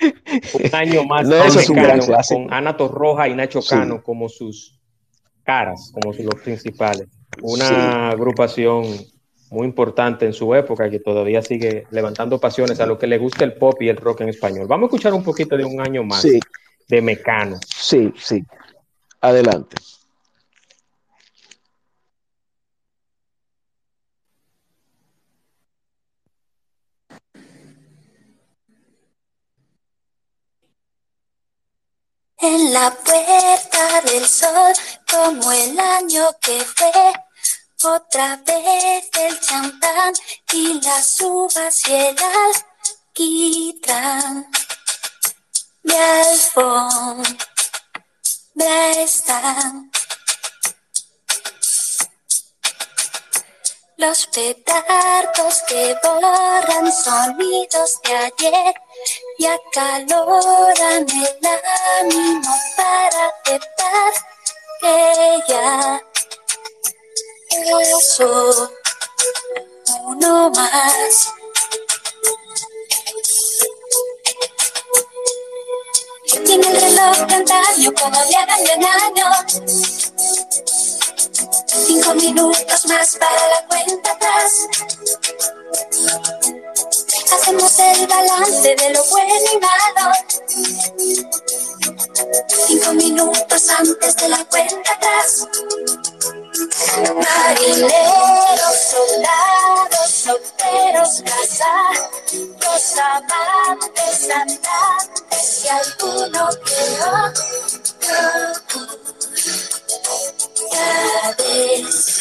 Un 0.54 0.74
año 0.74 1.04
más 1.04 1.26
No, 1.28 1.36
eso 1.44 1.60
es 1.60 1.68
un 1.68 1.76
gran 1.76 2.00
clásico. 2.00 2.42
con 2.44 2.52
Ana 2.52 2.76
Torroja 2.76 3.28
y 3.28 3.34
Nacho 3.34 3.60
Sí. 3.60 3.70
Cano 3.70 4.02
como 4.02 4.28
sus 4.28 4.78
caras, 5.42 5.90
como 5.92 6.12
sus- 6.14 6.24
los 6.24 6.34
principales. 6.36 7.08
Una 7.42 7.66
Sí. 7.68 7.74
agrupación 8.14 8.84
muy 9.50 9.66
importante 9.66 10.24
en 10.26 10.32
su 10.32 10.54
época 10.54 10.88
que 10.88 11.00
todavía 11.00 11.42
sigue 11.42 11.86
levantando 11.90 12.38
pasiones 12.40 12.78
a 12.80 12.86
lo 12.86 12.98
que 12.98 13.06
le 13.08 13.18
gusta 13.18 13.44
el 13.44 13.54
pop 13.54 13.80
y 13.82 13.88
el 13.88 13.96
rock 13.96 14.22
en 14.22 14.28
español. 14.30 14.66
Vamos 14.68 14.84
a 14.84 14.88
escuchar 14.88 15.12
un 15.12 15.24
poquito 15.24 15.56
de 15.56 15.64
un 15.64 15.80
año 15.80 16.04
más 16.04 16.22
Sí, 16.22 16.38
de 16.88 17.02
Mecano. 17.02 17.58
sí, 17.66 18.12
sí. 18.16 18.44
Adelante. 19.20 19.76
En 32.38 32.72
la 32.72 32.90
puerta 32.90 34.00
del 34.10 34.24
sol, 34.24 34.72
como 35.10 35.52
el 35.52 35.78
año 35.78 36.24
que 36.40 36.58
fue, 36.60 36.90
otra 37.84 38.36
vez 38.44 39.08
el 39.18 39.40
champán 39.40 40.12
y 40.52 40.80
las 40.82 41.20
uvas 41.20 41.88
y 41.88 41.94
el 41.94 42.16
alquitrán. 43.14 44.50
Mi 45.82 45.94
están 49.02 49.90
Los 53.96 54.26
petardos 54.26 55.62
que 55.68 55.96
borran 56.02 56.92
sonidos 56.92 58.00
de 58.02 58.16
ayer 58.16 58.74
y 59.38 59.46
acaloran 59.46 61.06
el 61.08 61.48
ánimo 62.00 62.54
para 62.76 63.28
aceptar 63.28 64.12
que 64.80 65.42
ya 65.48 66.00
eso 67.50 68.70
uno 70.04 70.50
más. 70.50 71.32
Tiene 76.44 76.68
el 76.68 76.80
reloj 76.80 77.26
de 77.26 77.34
antaño 77.34 77.92
como 78.00 78.24
de 78.24 78.36
año 78.36 78.88
año. 78.88 79.26
Cinco 81.86 82.14
minutos 82.14 82.86
más 82.86 83.16
para 83.16 83.48
la 83.48 83.66
cuenta 83.68 84.12
atrás. 84.12 84.52
Hacemos 87.32 87.78
el 87.78 88.06
balance 88.06 88.76
de 88.76 88.90
lo 88.90 89.04
bueno 89.04 89.34
y 89.52 89.58
malo. 89.58 90.12
Cinco 92.66 92.92
minutos 92.92 93.68
antes 93.70 94.16
de 94.16 94.28
la 94.28 94.44
cuenta 94.44 94.92
atrás. 94.92 95.48
Marineros, 97.14 98.76
soldados, 98.90 100.10
solteros, 100.10 101.22
casados, 101.24 102.98
amantes, 102.98 104.30
andantes 104.30 105.64
y 105.64 105.68
alguno 105.68 106.48
que 106.64 106.82
no. 106.98 107.32
Ya 110.72 111.34
ves, 111.38 112.20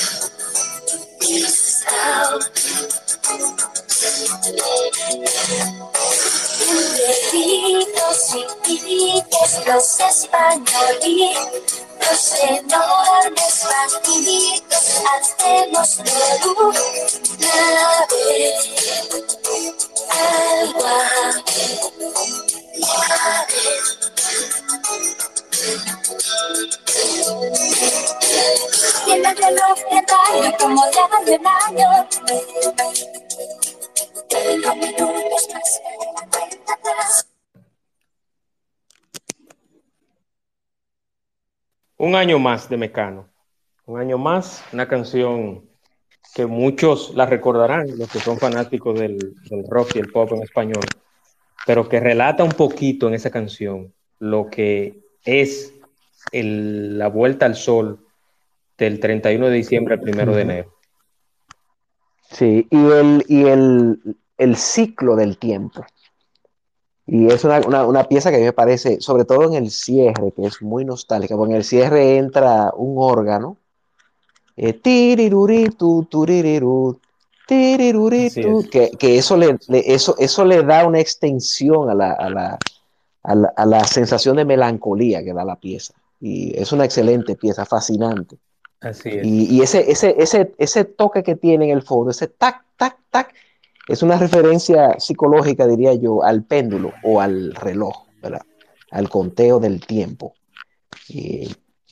out. 3.32 3.70
Viejitos 7.32 8.36
y 8.36 8.46
pibes, 8.64 9.66
los 12.00 12.34
enormes 12.42 13.68
bandiditos, 13.70 15.02
hacemos 15.14 15.98
de 15.98 16.12
una 16.50 18.08
vez 18.10 18.70
agua. 20.10 20.98
Tiene 29.06 29.30
el 29.30 29.38
reloj 29.38 29.80
de 29.90 30.02
daño 30.08 30.58
como 30.58 30.86
de 31.26 31.40
año. 31.46 32.08
Cinco 34.30 34.76
minutos 34.76 35.48
más, 35.54 35.82
cuenta 36.32 36.74
atrás. 36.74 37.29
Un 42.00 42.16
año 42.16 42.40
más 42.40 42.70
de 42.70 42.78
Mecano. 42.78 43.28
Un 43.86 44.00
año 44.00 44.18
más, 44.18 44.64
una 44.72 44.88
canción 44.88 45.66
que 46.34 46.46
muchos 46.46 47.14
la 47.14 47.26
recordarán, 47.26 47.88
los 47.98 48.10
que 48.10 48.20
son 48.20 48.38
fanáticos 48.38 48.98
del, 48.98 49.18
del 49.50 49.64
rock 49.70 49.96
y 49.96 50.00
el 50.00 50.10
pop 50.10 50.32
en 50.32 50.44
español, 50.44 50.82
pero 51.66 51.90
que 51.90 52.00
relata 52.00 52.44
un 52.46 52.52
poquito 52.52 53.10
en 53.10 53.16
esa 53.16 53.30
canción 53.32 53.94
lo 54.20 54.48
que 54.50 55.02
es 55.26 55.74
el- 56.32 56.98
la 56.98 57.08
vuelta 57.10 57.46
al 57.46 57.56
sol 57.56 58.00
del 58.78 59.02
31 59.02 59.48
de 59.48 59.56
diciembre 59.56 59.96
al 59.96 60.02
1 60.02 60.34
de 60.34 60.42
enero. 60.42 60.74
Sí, 62.32 62.66
y 62.70 62.78
el, 62.78 63.26
y 63.28 63.42
el, 63.46 64.00
el 64.38 64.56
ciclo 64.56 65.18
del 65.18 65.38
tiempo. 65.38 65.86
Y 67.12 67.28
es 67.28 67.44
una, 67.44 67.60
una- 67.62 67.86
una 67.88 68.08
pieza 68.08 68.30
que 68.30 68.36
a 68.38 68.40
mí 68.40 68.46
me 68.46 68.54
parece, 68.54 69.02
sobre 69.02 69.26
todo 69.26 69.44
en 69.46 69.54
el 69.56 69.72
cierre, 69.72 70.32
que 70.34 70.46
es 70.46 70.62
muy 70.62 70.86
nostálgica, 70.86 71.36
porque 71.36 71.52
en 71.54 71.58
el 71.58 71.64
cierre 71.64 72.18
entra 72.18 72.72
un 72.76 72.96
órgano, 72.98 73.58
eh, 74.56 74.74
tiriruritu, 74.74 76.06
tuririru, 76.10 77.00
tiriruritu, 77.46 78.28
Así 78.28 78.42
es. 78.42 78.70
que, 78.70 78.92
que 78.92 79.18
eso, 79.18 79.38
le, 79.38 79.58
le- 79.68 79.94
eso, 79.94 80.16
eso 80.18 80.46
le 80.46 80.64
da 80.64 80.86
una 80.86 81.00
extensión 81.00 81.90
a 81.90 81.96
la, 81.96 82.12
a 82.14 82.30
la, 82.30 82.60
a 83.24 83.36
la, 83.36 83.54
a 83.56 83.66
la 83.66 83.86
sensación 83.86 84.38
de 84.38 84.46
melancolía 84.46 85.24
que 85.24 85.34
da 85.34 85.46
la 85.46 85.56
pieza. 85.56 85.94
Y 86.20 86.58
es 86.60 86.72
una 86.74 86.86
excelente 86.86 87.36
pieza, 87.36 87.66
fascinante. 87.66 88.38
Así 88.82 89.10
es. 89.10 89.28
Y, 89.28 89.56
y 89.58 89.62
ese, 89.62 89.90
ese, 89.92 90.16
ese, 90.18 90.54
ese 90.58 90.86
toque 90.86 91.24
que 91.24 91.36
tiene 91.36 91.66
en 91.66 91.72
el 91.72 91.84
fondo, 91.84 92.12
ese 92.12 92.28
tac, 92.28 92.64
tac, 92.78 92.98
tac, 93.10 93.34
es 93.90 94.04
una 94.04 94.18
referencia 94.18 95.00
psicológica, 95.00 95.66
diría 95.66 95.96
yo, 95.96 96.24
al 96.24 96.44
péndulo 96.44 96.94
o 97.04 97.20
al 97.20 97.56
reloj, 97.56 98.06
¿verdad? 98.22 98.44
Al 98.92 99.10
conteo 99.10 99.60
del 99.60 99.84
tiempo. 99.84 100.36
Y 101.08 101.50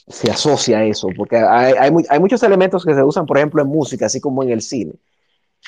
se 0.08 0.30
asocia 0.30 0.78
a 0.78 0.86
eso, 0.86 1.10
porque 1.18 1.38
hay, 1.38 1.74
hay, 1.74 1.92
hay 2.08 2.20
muchos 2.20 2.44
elementos 2.44 2.86
que 2.86 2.94
se 2.94 3.04
usan, 3.04 3.26
por 3.26 3.38
ejemplo, 3.38 3.64
en 3.64 3.68
música, 3.70 4.06
así 4.06 4.22
como 4.22 4.44
en 4.44 4.52
el 4.52 4.62
cine, 4.62 4.94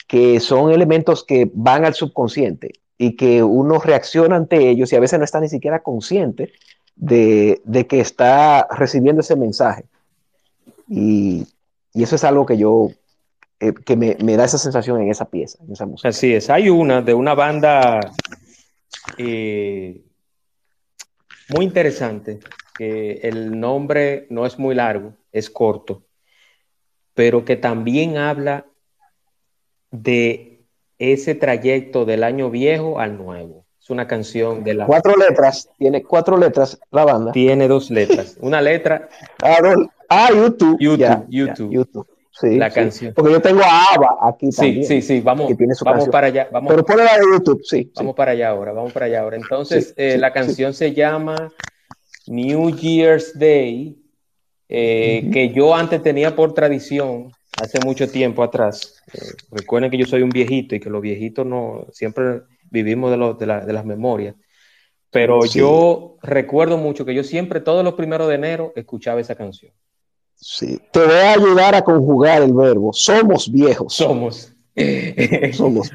que 0.07 0.39
son 0.39 0.71
elementos 0.71 1.23
que 1.23 1.49
van 1.51 1.83
al 1.83 1.95
subconsciente 1.95 2.73
y 2.95 3.15
que 3.15 3.41
uno 3.41 3.79
reacciona 3.79 4.35
ante 4.35 4.69
ellos 4.69 4.93
y 4.93 4.95
a 4.95 4.99
veces 4.99 5.17
no 5.17 5.25
está 5.25 5.39
ni 5.39 5.49
siquiera 5.49 5.81
consciente 5.81 6.53
de, 6.95 7.59
de 7.65 7.87
que 7.87 8.01
está 8.01 8.67
recibiendo 8.69 9.21
ese 9.21 9.35
mensaje. 9.35 9.85
Y, 10.87 11.47
y 11.91 12.03
eso 12.03 12.15
es 12.15 12.23
algo 12.23 12.45
que 12.45 12.57
yo, 12.57 12.91
eh, 13.59 13.73
que 13.73 13.95
me, 13.95 14.15
me 14.23 14.37
da 14.37 14.45
esa 14.45 14.57
sensación 14.57 15.01
en 15.01 15.09
esa 15.09 15.29
pieza, 15.29 15.59
en 15.63 15.73
esa 15.73 15.85
música. 15.85 16.09
Así 16.09 16.33
es. 16.33 16.49
Hay 16.49 16.69
una 16.69 17.01
de 17.01 17.13
una 17.13 17.33
banda 17.33 17.99
eh, 19.17 20.01
muy 21.49 21.65
interesante, 21.65 22.39
que 22.77 23.19
el 23.23 23.59
nombre 23.59 24.27
no 24.29 24.45
es 24.45 24.57
muy 24.57 24.75
largo, 24.75 25.13
es 25.31 25.49
corto, 25.49 26.03
pero 27.13 27.43
que 27.43 27.57
también 27.57 28.17
habla 28.17 28.65
de 29.91 30.61
ese 30.97 31.35
trayecto 31.35 32.05
del 32.05 32.23
año 32.23 32.49
viejo 32.49 32.99
al 32.99 33.17
nuevo. 33.17 33.65
Es 33.81 33.89
una 33.89 34.07
canción 34.07 34.63
de 34.63 34.75
la... 34.75 34.85
Cuatro 34.85 35.15
letras, 35.17 35.69
tiene 35.77 36.03
cuatro 36.03 36.37
letras 36.37 36.79
la 36.91 37.05
banda. 37.05 37.31
Tiene 37.31 37.67
dos 37.67 37.89
letras. 37.89 38.37
Una 38.39 38.61
letra, 38.61 39.09
Ah, 39.41 39.57
no, 39.61 39.89
ah, 40.09 40.29
YouTube. 40.31 40.77
YouTube. 41.29 42.07
Sí, 42.39 42.55
La 42.57 42.69
sí. 42.69 42.75
canción. 42.75 43.13
Porque 43.13 43.31
yo 43.33 43.41
tengo 43.41 43.61
a 43.61 43.83
Ava 43.95 44.17
aquí 44.29 44.51
sí, 44.51 44.61
también. 44.61 44.83
sí, 44.85 45.01
sí, 45.01 45.19
vamos, 45.21 45.47
que 45.47 45.55
tiene 45.55 45.73
su 45.75 45.83
vamos 45.83 45.97
canción. 45.97 46.11
para 46.11 46.27
allá, 46.27 46.47
vamos, 46.51 46.69
Pero 46.71 46.85
ponle 46.85 47.03
la 47.03 47.17
de 47.17 47.23
YouTube, 47.33 47.61
sí. 47.63 47.91
Vamos 47.95 48.15
para 48.15 48.31
allá 48.31 48.49
ahora, 48.49 48.71
vamos 48.71 48.93
para 48.93 49.07
allá 49.07 49.21
ahora. 49.21 49.35
Entonces, 49.35 49.87
Sí, 49.89 49.93
eh, 49.97 50.11
sí, 50.13 50.17
la 50.19 50.29
sí. 50.29 50.33
canción 50.35 50.73
se 50.73 50.93
llama 50.93 51.51
New 52.27 52.69
Year's 52.75 53.37
Day, 53.37 53.97
eh, 54.69 55.21
Ujú. 55.23 55.31
que 55.33 55.49
yo 55.49 55.75
antes 55.75 56.01
tenía 56.01 56.35
por 56.35 56.53
tradición, 56.53 57.31
hace 57.57 57.79
mucho 57.83 58.09
tiempo 58.09 58.41
atrás. 58.43 59.01
Eh, 59.13 59.19
recuerden 59.51 59.91
que 59.91 59.97
yo 59.97 60.05
soy 60.05 60.21
un 60.21 60.29
viejito 60.29 60.75
y 60.75 60.79
que 60.79 60.89
los 60.89 61.01
viejitos 61.01 61.45
no 61.45 61.87
siempre 61.91 62.43
vivimos 62.71 63.11
de, 63.11 63.17
lo- 63.17 63.33
de, 63.33 63.45
la- 63.47 63.65
de 63.65 63.73
las 63.73 63.83
memorias. 63.83 64.35
Pero 65.11 65.41
Sí. 65.41 65.59
yo 65.59 66.17
recuerdo 66.21 66.77
mucho 66.77 67.03
que 67.03 67.15
yo 67.15 67.23
siempre, 67.23 67.59
todos 67.59 67.83
los 67.83 67.95
primeros 67.95 68.29
de 68.29 68.35
enero, 68.35 68.71
escuchaba 68.75 69.19
esa 69.19 69.35
canción. 69.35 69.73
Sí. 70.39 70.79
Te 70.91 70.99
voy 70.99 71.15
a 71.15 71.33
ayudar 71.33 71.75
a 71.75 71.81
conjugar 71.83 72.41
el 72.41 72.53
verbo. 72.53 72.93
Somos 72.93 73.51
viejos. 73.51 73.93
Somos. 73.93 74.53
Somos. 75.53 75.91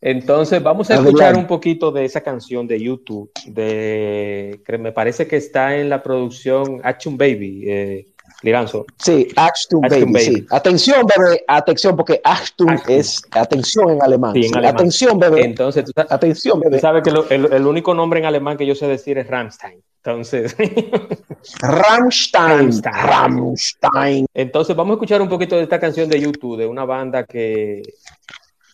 Entonces, 0.00 0.62
vamos 0.62 0.90
a 0.90 0.94
Adelante. 0.94 1.10
escuchar 1.10 1.36
un 1.36 1.46
poquito 1.46 1.90
de 1.90 2.04
esa 2.04 2.20
canción 2.20 2.66
de 2.68 2.80
YouTube, 2.80 3.30
de, 3.46 4.60
que 4.64 4.78
me 4.78 4.92
parece 4.92 5.26
que 5.26 5.36
está 5.36 5.76
en 5.76 5.88
la 5.88 6.02
producción 6.02 6.80
Action 6.84 7.16
Baby, 7.16 7.64
eh, 7.66 8.06
Liranzo. 8.42 8.86
Sí, 8.98 9.28
Achtung 9.36 9.84
Achtung 9.84 10.00
baby, 10.00 10.12
Baby. 10.12 10.24
sí. 10.36 10.46
Atención, 10.50 11.06
bebé, 11.16 11.44
atención, 11.48 11.96
porque 11.96 12.20
Achtung, 12.22 12.70
Achtung. 12.70 12.94
es 12.96 13.22
atención 13.32 13.90
en 13.90 14.02
alemán. 14.02 14.32
Sí, 14.34 14.40
en 14.40 14.44
Sí, 14.48 14.54
alemán. 14.58 14.74
Atención, 14.74 15.18
bebé. 15.18 15.44
Entonces, 15.44 15.84
tú, 15.84 15.92
Atención, 15.96 16.60
tú 16.60 16.64
bebé. 16.68 16.80
sabes 16.80 17.02
que 17.02 17.10
lo- 17.10 17.28
el, 17.30 17.52
el 17.52 17.66
único 17.66 17.94
nombre 17.94 18.20
en 18.20 18.26
alemán 18.26 18.56
que 18.56 18.66
yo 18.66 18.74
sé 18.74 18.86
decir 18.86 19.18
es 19.18 19.26
Rammstein. 19.26 19.82
Entonces, 20.04 20.56
Rammstein. 21.60 22.48
Rammstein. 22.82 22.94
Rammstein. 22.94 24.26
entonces, 24.34 24.76
vamos 24.76 24.92
a 24.92 24.94
escuchar 24.94 25.20
un 25.22 25.28
poquito 25.28 25.56
de 25.56 25.62
esta 25.64 25.78
canción 25.80 26.08
de 26.08 26.20
YouTube, 26.20 26.56
de 26.58 26.66
una 26.66 26.84
banda 26.84 27.24
que 27.24 27.82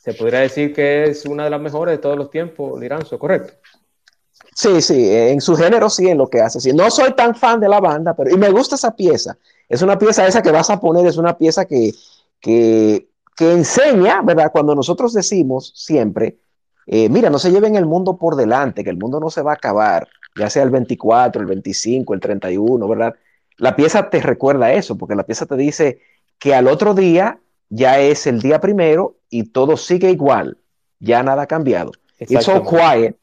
se 0.02 0.14
podría 0.14 0.40
decir 0.40 0.74
que 0.74 1.04
es 1.04 1.24
una 1.24 1.44
de 1.44 1.50
las 1.50 1.60
mejores 1.60 1.92
de 1.94 1.98
todos 1.98 2.16
los 2.16 2.30
tiempos, 2.30 2.78
Liranzo, 2.78 3.18
¿correcto? 3.18 3.54
Sí, 4.54 4.80
sí, 4.80 5.10
en 5.10 5.40
su 5.40 5.56
género 5.56 5.90
sí, 5.90 6.08
en 6.08 6.18
lo 6.18 6.28
que 6.28 6.40
hace. 6.40 6.60
Sí. 6.60 6.72
No 6.72 6.90
soy 6.90 7.12
tan 7.14 7.34
fan 7.34 7.60
de 7.60 7.68
la 7.68 7.80
banda, 7.80 8.14
pero 8.14 8.30
y 8.30 8.38
me 8.38 8.50
gusta 8.50 8.76
esa 8.76 8.94
pieza. 8.94 9.36
Es 9.68 9.82
una 9.82 9.98
pieza 9.98 10.26
esa 10.26 10.42
que 10.42 10.52
vas 10.52 10.70
a 10.70 10.80
poner, 10.80 11.06
es 11.06 11.16
una 11.16 11.36
pieza 11.36 11.64
que, 11.64 11.92
que, 12.40 13.08
que 13.36 13.52
enseña, 13.52 14.22
¿verdad? 14.22 14.52
Cuando 14.52 14.74
nosotros 14.74 15.12
decimos 15.12 15.72
siempre, 15.74 16.38
eh, 16.86 17.08
mira, 17.08 17.30
no 17.30 17.38
se 17.38 17.50
lleven 17.50 17.76
el 17.76 17.86
mundo 17.86 18.16
por 18.16 18.36
delante, 18.36 18.84
que 18.84 18.90
el 18.90 18.98
mundo 18.98 19.18
no 19.18 19.30
se 19.30 19.42
va 19.42 19.52
a 19.52 19.54
acabar, 19.54 20.08
ya 20.36 20.50
sea 20.50 20.62
el 20.62 20.70
24, 20.70 21.40
el 21.40 21.48
25, 21.48 22.14
el 22.14 22.20
31, 22.20 22.88
¿verdad? 22.88 23.14
La 23.56 23.74
pieza 23.74 24.10
te 24.10 24.20
recuerda 24.20 24.72
eso, 24.72 24.96
porque 24.96 25.14
la 25.14 25.24
pieza 25.24 25.46
te 25.46 25.56
dice 25.56 26.00
que 26.38 26.54
al 26.54 26.68
otro 26.68 26.94
día 26.94 27.40
ya 27.70 27.98
es 27.98 28.26
el 28.26 28.40
día 28.40 28.60
primero 28.60 29.16
y 29.30 29.44
todo 29.44 29.76
sigue 29.76 30.10
igual, 30.10 30.58
ya 31.00 31.22
nada 31.22 31.42
ha 31.42 31.46
cambiado. 31.46 31.92
It's 32.18 32.48
all 32.48 32.62
quiet. 32.62 33.16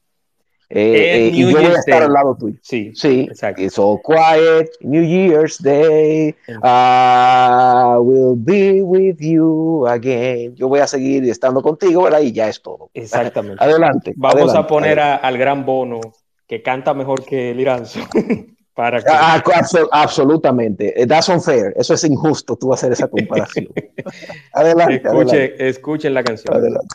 Eh, 0.74 1.26
eh, 1.26 1.30
y 1.34 1.42
yo 1.42 1.50
voy 1.50 1.66
a 1.66 1.74
estar 1.74 2.02
al 2.02 2.12
lado 2.14 2.34
tuyo. 2.34 2.56
Sí, 2.62 2.92
sí. 2.94 3.26
Exacto. 3.30 3.60
It's 3.60 3.78
all 3.78 4.00
quiet. 4.02 4.70
New 4.80 5.04
Year's 5.04 5.62
Day. 5.62 6.34
I 6.48 7.96
will 8.00 8.36
be 8.36 8.80
with 8.80 9.18
you 9.18 9.86
again. 9.86 10.54
Yo 10.56 10.68
voy 10.68 10.80
a 10.80 10.86
seguir 10.86 11.24
estando 11.24 11.60
contigo, 11.60 12.04
¿verdad? 12.04 12.20
Y 12.20 12.32
ya 12.32 12.48
es 12.48 12.62
todo. 12.62 12.88
Exactamente. 12.94 13.62
Adelante. 13.62 14.14
Vamos 14.16 14.54
a 14.54 14.66
poner 14.66 14.98
al 14.98 15.36
gran 15.36 15.66
Bono, 15.66 16.00
que 16.46 16.62
canta 16.62 16.94
mejor 16.94 17.22
que 17.22 17.54
Liranzo. 17.54 18.00
Para 18.74 19.02
que... 19.02 19.10
Ah, 19.10 19.42
absolutamente. 19.90 21.02
Eh, 21.02 21.06
that's 21.06 21.28
unfair. 21.28 21.74
Eso 21.76 21.92
es 21.92 22.04
injusto 22.04 22.56
tú 22.56 22.72
hacer 22.72 22.92
esa 22.92 23.06
comparación. 23.08 23.68
adelante, 24.54 25.06
adelante. 25.06 25.68
Escuchen 25.68 26.14
la 26.14 26.24
canción. 26.24 26.56
Adelante. 26.56 26.94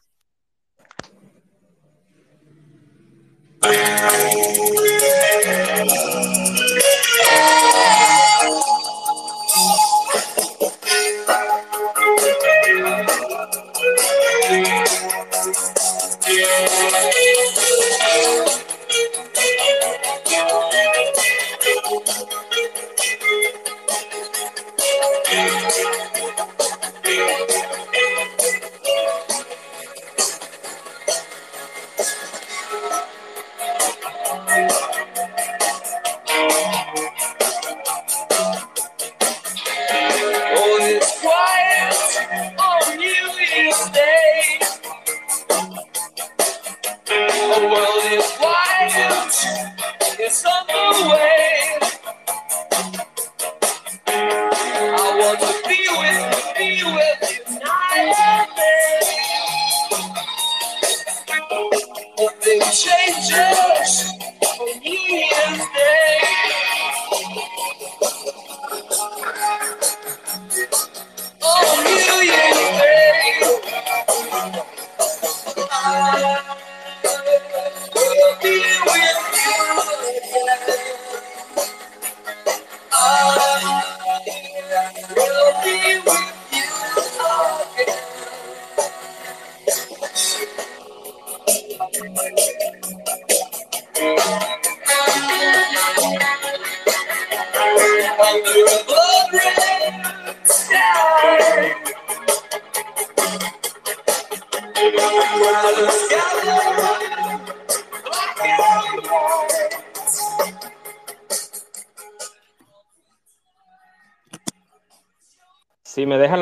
Si 3.61 3.69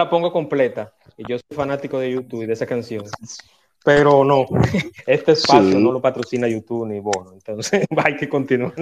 la 0.06 0.10
pongo 0.10 0.32
completa. 0.32 0.94
Y 1.18 1.24
yo 1.28 1.38
soy 1.38 1.56
fanático 1.56 2.00
de 2.00 2.12
YouTube 2.12 2.44
y 2.44 2.46
de 2.46 2.54
esa 2.54 2.66
canción. 2.66 3.04
Pero 3.84 4.24
no, 4.24 4.46
este 5.06 5.34
espacio 5.34 5.80
no 5.80 5.92
lo 5.92 6.02
patrocina 6.02 6.48
YouTube 6.48 6.88
ni 6.88 7.00
Bono, 7.00 7.34
entonces 7.34 7.86
hay 8.04 8.16
que 8.16 8.28
continuar. 8.28 8.74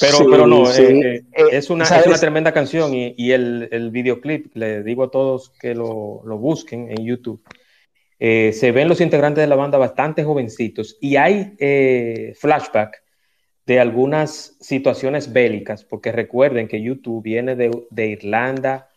pero, 0.00 0.30
pero 0.30 0.46
no, 0.46 0.70
eh, 0.70 1.16
eh, 1.16 1.22
es, 1.50 1.68
una, 1.68 1.84
es, 1.84 2.06
una, 2.06 2.18
tremenda 2.18 2.52
canción 2.52 2.94
y, 2.94 3.14
y 3.18 3.32
el, 3.32 3.68
el, 3.70 3.90
videoclip, 3.90 4.56
le 4.56 4.82
digo 4.82 5.04
a 5.04 5.10
todos 5.10 5.50
que 5.60 5.74
lo, 5.74 6.22
lo 6.24 6.38
busquen 6.38 6.88
en 6.90 7.04
YouTube. 7.04 7.42
Eh, 8.18 8.52
se 8.54 8.72
ven 8.72 8.88
los 8.88 9.02
integrantes 9.02 9.42
de 9.42 9.48
la 9.48 9.56
banda 9.56 9.76
bastante 9.76 10.24
jovencitos 10.24 10.96
y 11.00 11.16
hay 11.16 11.54
flashback 12.38 13.02
de 13.66 13.78
algunas 13.78 14.56
situaciones 14.60 15.32
bélicas, 15.32 15.84
porque 15.84 16.12
recuerden 16.12 16.66
que 16.66 16.80
YouTube 16.80 17.22
viene 17.22 17.56
de, 17.56 17.70
de 17.90 18.06
Irlanda, 18.06 18.88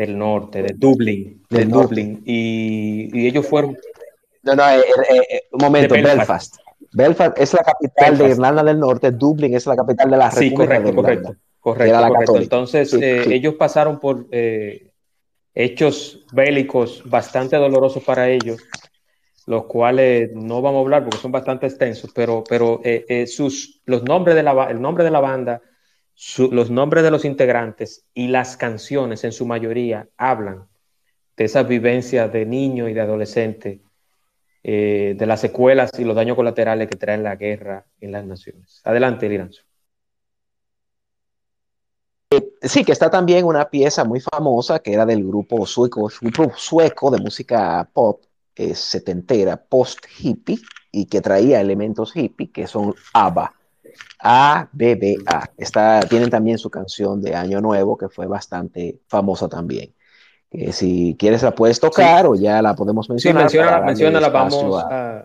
del 0.00 0.16
norte, 0.16 0.62
de 0.62 0.74
Dublín, 0.74 1.44
de 1.50 1.66
Dublín, 1.66 2.22
y, 2.24 3.10
y, 3.12 3.26
ellos 3.26 3.46
fueron... 3.46 3.76
No, 4.42 4.54
no, 4.54 4.66
eh, 4.70 4.78
eh, 4.78 5.26
eh, 5.30 5.42
un 5.52 5.60
momento, 5.62 5.94
Belfast. 5.94 6.56
Belfast. 6.92 7.38
es 7.38 7.52
la 7.52 7.62
capital 7.62 8.16
de 8.16 8.30
Irlanda 8.30 8.64
del 8.64 8.80
Norte, 8.80 9.10
Dublín 9.10 9.54
es 9.54 9.66
la 9.66 9.76
capital 9.76 10.10
de 10.10 10.16
la 10.16 10.30
República 10.30 10.48
sí, 10.48 10.54
correcto, 10.54 10.94
correcto, 10.94 11.36
correcto, 11.60 12.08
correcto. 12.08 12.36
Entonces, 12.38 12.90
sí, 12.90 12.98
sí. 12.98 13.32
ellos 13.34 13.56
pasaron 13.56 14.00
por 14.00 14.26
hechos 15.54 16.24
bélicos 16.32 17.02
bastante 17.04 17.56
dolorosos 17.56 18.02
para 18.02 18.30
ellos, 18.30 18.58
los 19.46 19.66
cuales 19.66 20.30
no 20.32 20.62
vamos 20.62 20.78
a 20.78 20.80
hablar 20.80 21.04
porque 21.04 21.18
son 21.18 21.30
bastante 21.30 21.66
extensos, 21.66 22.10
pero, 22.14 22.42
pero 22.48 22.80
eh, 22.84 23.26
sus, 23.26 23.82
los 23.84 24.02
nombres 24.04 24.34
de 24.34 24.42
la, 24.42 24.70
el 24.70 24.80
nombre 24.80 25.04
de 25.04 25.10
la 25.10 25.20
banda 25.20 25.60
los 26.50 26.70
nombres 26.70 27.02
de 27.02 27.10
los 27.10 27.24
integrantes 27.24 28.04
y 28.12 28.28
las 28.28 28.56
canciones 28.56 29.24
en 29.24 29.32
su 29.32 29.46
mayoría 29.46 30.08
hablan 30.16 30.68
de 31.36 31.44
esas 31.44 31.66
vivencias 31.66 32.30
de 32.32 32.44
niño 32.44 32.88
y 32.88 32.94
de 32.94 33.00
adolescente, 33.00 33.80
eh, 34.62 35.14
de 35.16 35.26
las 35.26 35.40
secuelas 35.40 35.90
y 35.98 36.04
los 36.04 36.14
daños 36.14 36.36
colaterales 36.36 36.88
que 36.88 36.96
traen 36.96 37.22
la 37.22 37.36
guerra 37.36 37.86
en 38.00 38.12
las 38.12 38.26
naciones. 38.26 38.82
Adelante, 38.84 39.28
Liranzo. 39.28 39.62
Sí, 42.62 42.84
que 42.84 42.92
está 42.92 43.10
también 43.10 43.44
una 43.46 43.70
pieza 43.70 44.04
muy 44.04 44.20
famosa 44.20 44.78
que 44.80 44.92
era 44.92 45.06
del 45.06 45.26
grupo 45.26 45.64
sueco, 45.66 46.10
grupo 46.20 46.52
sueco 46.54 47.10
de 47.10 47.18
música 47.18 47.88
pop 47.92 48.22
eh, 48.54 48.74
setentera, 48.74 49.56
post 49.56 50.04
hippie, 50.18 50.58
y 50.92 51.06
que 51.06 51.20
traía 51.20 51.60
elementos 51.60 52.14
hippie, 52.14 52.50
que 52.50 52.66
son 52.66 52.94
ABBA. 53.14 53.54
ABBA. 54.18 55.50
Está, 55.56 56.00
tienen 56.00 56.30
también 56.30 56.58
su 56.58 56.70
canción 56.70 57.20
de 57.20 57.34
Año 57.34 57.60
Nuevo, 57.60 57.96
que 57.96 58.08
fue 58.08 58.26
bastante 58.26 59.00
famosa 59.08 59.48
también. 59.48 59.94
Que 60.50 60.72
si 60.72 61.16
quieres 61.18 61.42
la 61.42 61.54
puedes 61.54 61.78
tocar 61.78 62.22
sí. 62.22 62.26
o 62.28 62.34
ya 62.34 62.60
la 62.60 62.74
podemos 62.74 63.08
mencionar. 63.08 63.50
Sí, 63.50 63.58
menciona, 63.58 63.80
menciona 63.82 64.20
la 64.20 64.28
vamos 64.28 64.84
a... 64.84 65.24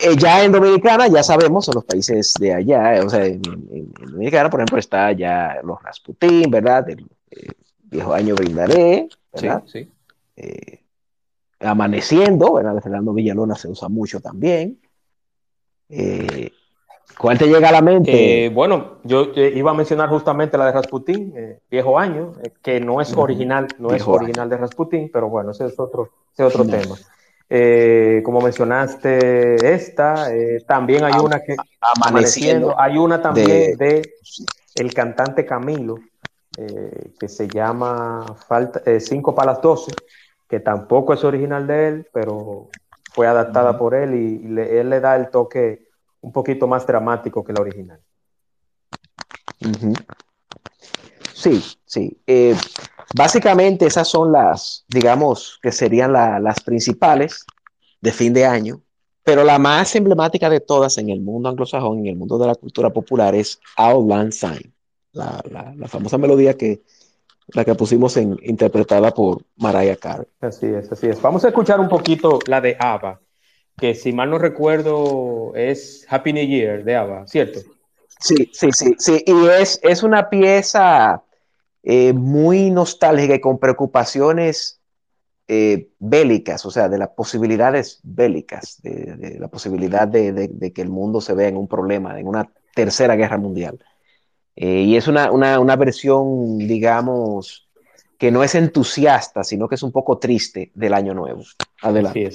Eh, 0.00 0.16
ya 0.18 0.42
en 0.42 0.50
Dominicana, 0.50 1.06
ya 1.06 1.22
sabemos, 1.22 1.68
en 1.68 1.74
los 1.74 1.84
países 1.84 2.34
de 2.40 2.52
allá, 2.52 3.00
o 3.04 3.08
sea, 3.08 3.24
en, 3.24 3.40
en, 3.46 3.92
en 4.00 4.10
Dominicana, 4.10 4.50
por 4.50 4.58
ejemplo, 4.58 4.78
está 4.78 5.12
ya 5.12 5.58
los 5.62 5.80
Rasputín, 5.80 6.50
¿verdad? 6.50 6.90
El, 6.90 7.06
eh, 7.30 7.52
viejo 7.84 8.12
año 8.12 8.34
brindaré, 8.34 9.08
¿verdad? 9.32 9.62
Sí, 9.66 9.84
sí. 9.84 9.90
Eh, 10.34 10.82
amaneciendo, 11.60 12.54
¿verdad? 12.54 12.74
De 12.74 12.80
Fernando 12.80 13.12
Villalona 13.12 13.54
se 13.54 13.68
usa 13.68 13.88
mucho 13.88 14.18
también. 14.18 14.80
Eh, 15.94 16.50
¿Cuál 17.18 17.38
te 17.38 17.46
llega 17.46 17.68
a 17.68 17.72
la 17.72 17.82
mente? 17.82 18.46
Eh, 18.46 18.48
bueno, 18.48 18.98
yo 19.04 19.32
iba 19.34 19.70
a 19.70 19.74
mencionar 19.74 20.08
justamente 20.08 20.56
la 20.56 20.66
de 20.66 20.72
Rasputin, 20.72 21.32
eh, 21.36 21.58
Viejo 21.70 21.98
Año, 21.98 22.32
que 22.62 22.80
no 22.80 23.00
es 23.02 23.14
original, 23.14 23.68
no 23.78 23.88
viejo 23.88 24.16
es 24.16 24.22
original 24.22 24.46
año. 24.46 24.50
de 24.50 24.56
Rasputin, 24.56 25.10
pero 25.12 25.28
bueno, 25.28 25.50
ese 25.50 25.66
es 25.66 25.78
otro, 25.78 26.08
ese 26.32 26.46
es 26.46 26.54
otro 26.54 26.64
no. 26.64 26.70
tema. 26.70 28.22
como 28.24 28.40
mencionaste 28.40 29.74
esta, 29.74 30.28
también 30.66 31.04
hay 31.04 31.20
una 31.22 31.40
que 31.40 31.54
amaneciendo, 31.96 32.74
hay 32.80 32.96
una 32.96 33.20
también 33.20 33.46
de, 33.46 33.76
de 33.76 34.14
el 34.74 34.94
cantante 34.94 35.44
Camilo, 35.44 35.98
que 36.56 37.28
se 37.28 37.46
llama 37.46 38.24
Falta, 38.48 38.80
Cinco 38.98 39.34
para 39.34 39.52
las 39.52 39.60
Doce, 39.60 39.92
que 40.48 40.60
tampoco 40.60 41.12
es 41.12 41.22
original 41.22 41.66
de 41.66 41.88
él, 41.88 42.08
pero 42.10 42.70
fue 43.14 43.26
adaptada 43.26 43.70
uh 43.70 43.74
-huh. 43.74 43.78
por 43.78 43.94
él 43.94 44.14
y, 44.14 44.46
y 44.46 44.48
le, 44.48 44.80
él 44.80 44.90
le 44.90 45.00
da 45.00 45.16
el 45.16 45.30
toque 45.30 45.88
un 46.20 46.32
poquito 46.32 46.66
más 46.66 46.86
dramático 46.86 47.44
que 47.44 47.52
la 47.52 47.60
original. 47.60 48.00
Uh 49.60 49.68
-huh. 49.68 50.04
Sí, 51.34 51.60
sí. 51.84 52.16
Eh, 52.26 52.54
básicamente 53.16 53.86
esas 53.86 54.06
son 54.06 54.30
las, 54.30 54.84
digamos, 54.88 55.58
que 55.60 55.72
serían 55.72 56.12
las 56.12 56.60
principales 56.60 57.44
de 58.00 58.12
fin 58.12 58.32
de 58.32 58.46
año, 58.46 58.80
pero 59.24 59.42
la 59.42 59.58
más 59.58 59.94
emblemática 59.96 60.48
de 60.48 60.60
todas 60.60 60.98
en 60.98 61.08
el 61.10 61.20
mundo 61.20 61.48
anglosajón, 61.48 61.98
en 61.98 62.06
el 62.06 62.16
mundo 62.16 62.38
de 62.38 62.46
la 62.46 62.54
cultura 62.54 62.90
popular, 62.90 63.34
es 63.34 63.58
Auld 63.76 64.08
Lang 64.08 64.32
Syne, 64.32 64.72
la, 65.12 65.42
la, 65.76 65.88
famosa 65.88 66.16
melodía 66.16 66.56
que 66.56 66.82
la 67.54 67.64
que 67.64 67.74
pusimos 67.74 68.16
en, 68.16 68.38
interpretada 68.42 69.12
por 69.12 69.42
Mariah 69.56 69.96
Carey. 69.96 70.26
Así 70.40 70.66
es, 70.66 70.90
así 70.90 71.08
es. 71.08 71.20
Vamos 71.20 71.44
a 71.44 71.48
escuchar 71.48 71.80
un 71.80 71.88
poquito 71.88 72.38
la 72.46 72.60
de 72.60 72.76
ABBA, 72.78 73.20
que 73.76 73.94
si 73.94 74.12
mal 74.12 74.30
no 74.30 74.38
recuerdo 74.38 75.52
es 75.54 76.06
Happy 76.08 76.32
New 76.32 76.46
Year 76.46 76.84
de 76.84 76.96
ABBA, 76.96 77.26
¿cierto? 77.26 77.60
Sí, 78.20 78.50
sí, 78.52 78.70
sí, 78.72 78.94
sí. 78.98 79.24
Y 79.26 79.46
es, 79.48 79.80
es 79.82 80.02
una 80.02 80.30
pieza 80.30 81.22
eh, 81.82 82.12
muy 82.12 82.70
nostálgica 82.70 83.34
y 83.34 83.40
con 83.40 83.58
preocupaciones 83.58 84.80
eh, 85.48 85.90
bélicas, 85.98 86.64
o 86.64 86.70
sea, 86.70 86.88
de 86.88 86.98
las 86.98 87.08
posibilidades 87.08 88.00
bélicas, 88.04 88.80
de, 88.82 89.36
la 89.40 89.48
posibilidad 89.48 90.06
de, 90.06 90.72
que 90.72 90.82
el 90.82 90.88
mundo 90.88 91.20
se 91.20 91.34
vea 91.34 91.48
en 91.48 91.56
un 91.56 91.66
problema, 91.66 92.18
en 92.18 92.28
una 92.28 92.48
tercera 92.74 93.16
guerra 93.16 93.38
mundial. 93.38 93.78
Eh, 94.56 94.82
y 94.82 94.96
es 94.96 95.08
una, 95.08 95.30
una, 95.30 95.76
versión, 95.76 96.58
digamos, 96.58 97.68
que 98.18 98.30
no 98.30 98.44
es 98.44 98.54
entusiasta, 98.54 99.44
sino 99.44 99.68
que 99.68 99.76
es 99.76 99.82
un 99.82 99.92
poco 99.92 100.18
triste 100.18 100.70
del 100.74 100.94
año 100.94 101.14
nuevo. 101.14 101.42
Adelante. 101.80 102.30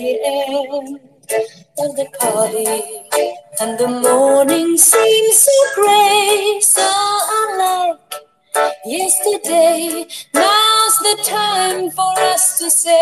The 0.00 0.18
end 0.24 0.98
of 1.78 1.96
the 1.96 2.06
party, 2.18 2.66
and 3.60 3.78
the 3.78 3.86
morning 3.86 4.78
seems 4.78 5.36
so 5.36 5.58
gray, 5.74 6.58
so 6.62 6.88
unlike 7.40 7.98
yesterday. 8.86 10.06
Now's 10.32 10.96
the 11.06 11.16
time 11.24 11.90
for 11.90 12.12
us 12.32 12.58
to 12.60 12.70
say 12.70 12.96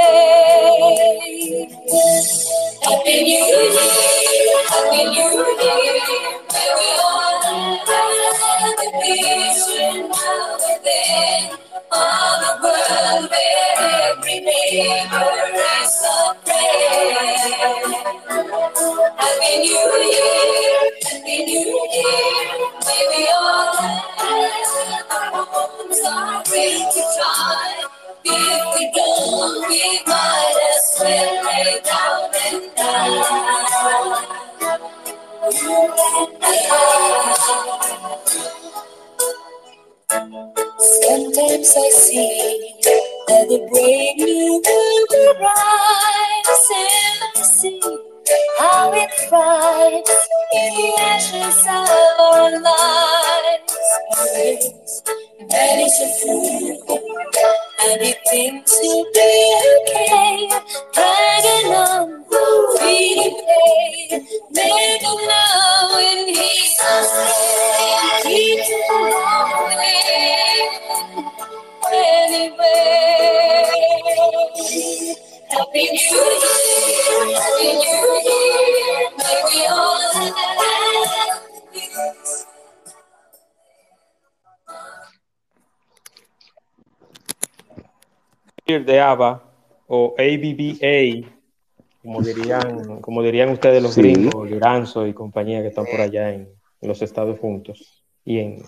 Happy 2.83 3.23
New 3.23 3.47
Year, 3.47 4.59
Happy 4.71 5.05
New 5.15 5.37
Year. 5.63 6.01
May 6.51 6.69
we 6.79 6.89
all 7.07 7.43
have 8.43 8.77
the 8.83 8.91
peace 9.03 9.67
now 9.79 10.57
within 10.67 11.59
all 11.93 12.35
the 12.43 12.53
world 12.65 13.31
every 13.79 14.41
neighbor 14.41 15.38
Happy 19.19 19.59
New 19.59 19.93
Year, 20.13 20.91
Happy 21.05 21.39
New 21.47 21.89
Year. 21.93 22.71
May 22.87 23.05
we 23.11 23.29
all 23.35 23.75
have 23.77 25.35
homes 25.49 26.01
are 26.07 26.45
ready 26.53 26.85
to 26.95 27.03
try. 27.17 27.85
If 28.25 28.65
we 28.77 28.93
don't, 28.95 29.69
we 29.69 30.01
might 30.07 30.59
as 30.71 30.87
well 31.01 31.45
lay 31.47 31.81
down 31.85 32.31
and 32.47 32.77
die. 32.77 34.25
Sometimes 40.81 41.75
I 41.77 41.91
see 41.91 42.75
that 43.29 43.47
the 43.49 43.59
brave 43.73 44.17
new 44.19 44.63
world 44.67 45.41
rise 45.41 46.69
and 46.77 47.25
I 47.37 47.43
see 47.43 47.81
how 48.59 48.93
it 48.95 49.11
thrives 49.29 50.29
in 50.53 50.75
the 50.75 50.89
ashes 51.01 51.67
of 51.67 51.89
our 52.21 52.51
lives. 52.61 53.75
And 55.41 55.81
it's 55.81 56.01
a 56.01 56.09
fool, 56.21 57.03
and 57.81 58.01
he 58.03 58.13
thinks 58.31 58.79
he'll 58.79 59.05
be 59.13 59.31
okay. 59.81 60.49
Dragging 60.93 61.73
on, 61.75 62.25
feeling 62.79 63.37
pain, 63.49 64.11
never 64.51 65.15
knowing 65.29 66.29
he's 66.29 66.79
afraid. 66.81 68.23
Keeps 68.25 68.71
going 68.89 69.79
anyway. 71.93 72.89
Happy 75.51 75.85
New 75.85 75.95
Year, 75.95 77.35
Happy 77.35 77.69
New 77.73 78.05
Year, 78.25 79.11
may 79.17 79.41
we 79.49 79.61
all 79.67 79.99
have 80.13 80.33
peace. 81.73 82.45
de 88.67 89.01
ABBA 89.01 89.43
o 89.87 90.15
ABBA, 90.19 91.27
como 92.03 92.21
dirían, 92.21 93.01
como 93.01 93.23
dirían 93.23 93.49
ustedes 93.49 93.83
los 93.83 93.97
gringos, 93.97 94.51
Liranzo 94.51 95.07
y 95.07 95.15
compañía 95.15 95.63
que 95.63 95.69
están 95.69 95.87
por 95.87 96.01
allá 96.03 96.35
en, 96.35 96.49
los 96.83 97.01
Estados 97.03 97.39
juntos 97.41 98.05
y 98.25 98.39
en 98.39 98.63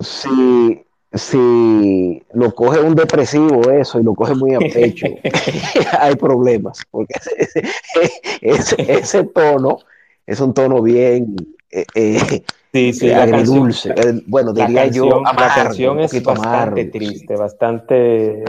si, 0.00 0.85
si 1.12 2.22
lo 2.32 2.54
coge 2.54 2.80
un 2.80 2.94
depresivo 2.94 3.70
eso 3.70 4.00
y 4.00 4.02
lo 4.02 4.14
coge 4.14 4.34
muy 4.34 4.54
a 4.54 4.58
pecho, 4.58 5.06
hay 6.00 6.16
problemas, 6.16 6.82
porque 6.90 7.14
ese, 8.40 8.76
ese, 8.78 9.24
tono 9.24 9.78
es 10.26 10.40
un 10.40 10.52
tono 10.52 10.82
bien 10.82 11.36
eh, 11.70 11.84
eh, 11.94 12.42
Sí, 12.76 12.92
sí, 12.92 13.10
agridulce. 13.10 13.94
Eh, 13.96 14.20
bueno, 14.26 14.52
diría 14.52 14.86
yo, 14.88 15.22
la 15.22 15.54
canción 15.54 15.98
es 16.00 16.22
bastante 16.22 16.84
triste, 16.86 17.34
bastante. 17.34 18.44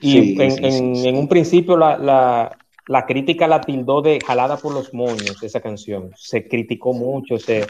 Y 0.00 0.42
en, 0.42 1.16
un 1.16 1.28
principio 1.28 1.76
la, 1.76 2.56
crítica 3.06 3.46
la 3.46 3.60
tildó 3.60 4.02
de 4.02 4.20
jalada 4.24 4.56
por 4.56 4.74
los 4.74 4.92
moños, 4.92 5.42
esa 5.42 5.60
canción. 5.60 6.10
Se 6.16 6.46
criticó 6.46 6.92
mucho, 6.92 7.38
se, 7.38 7.66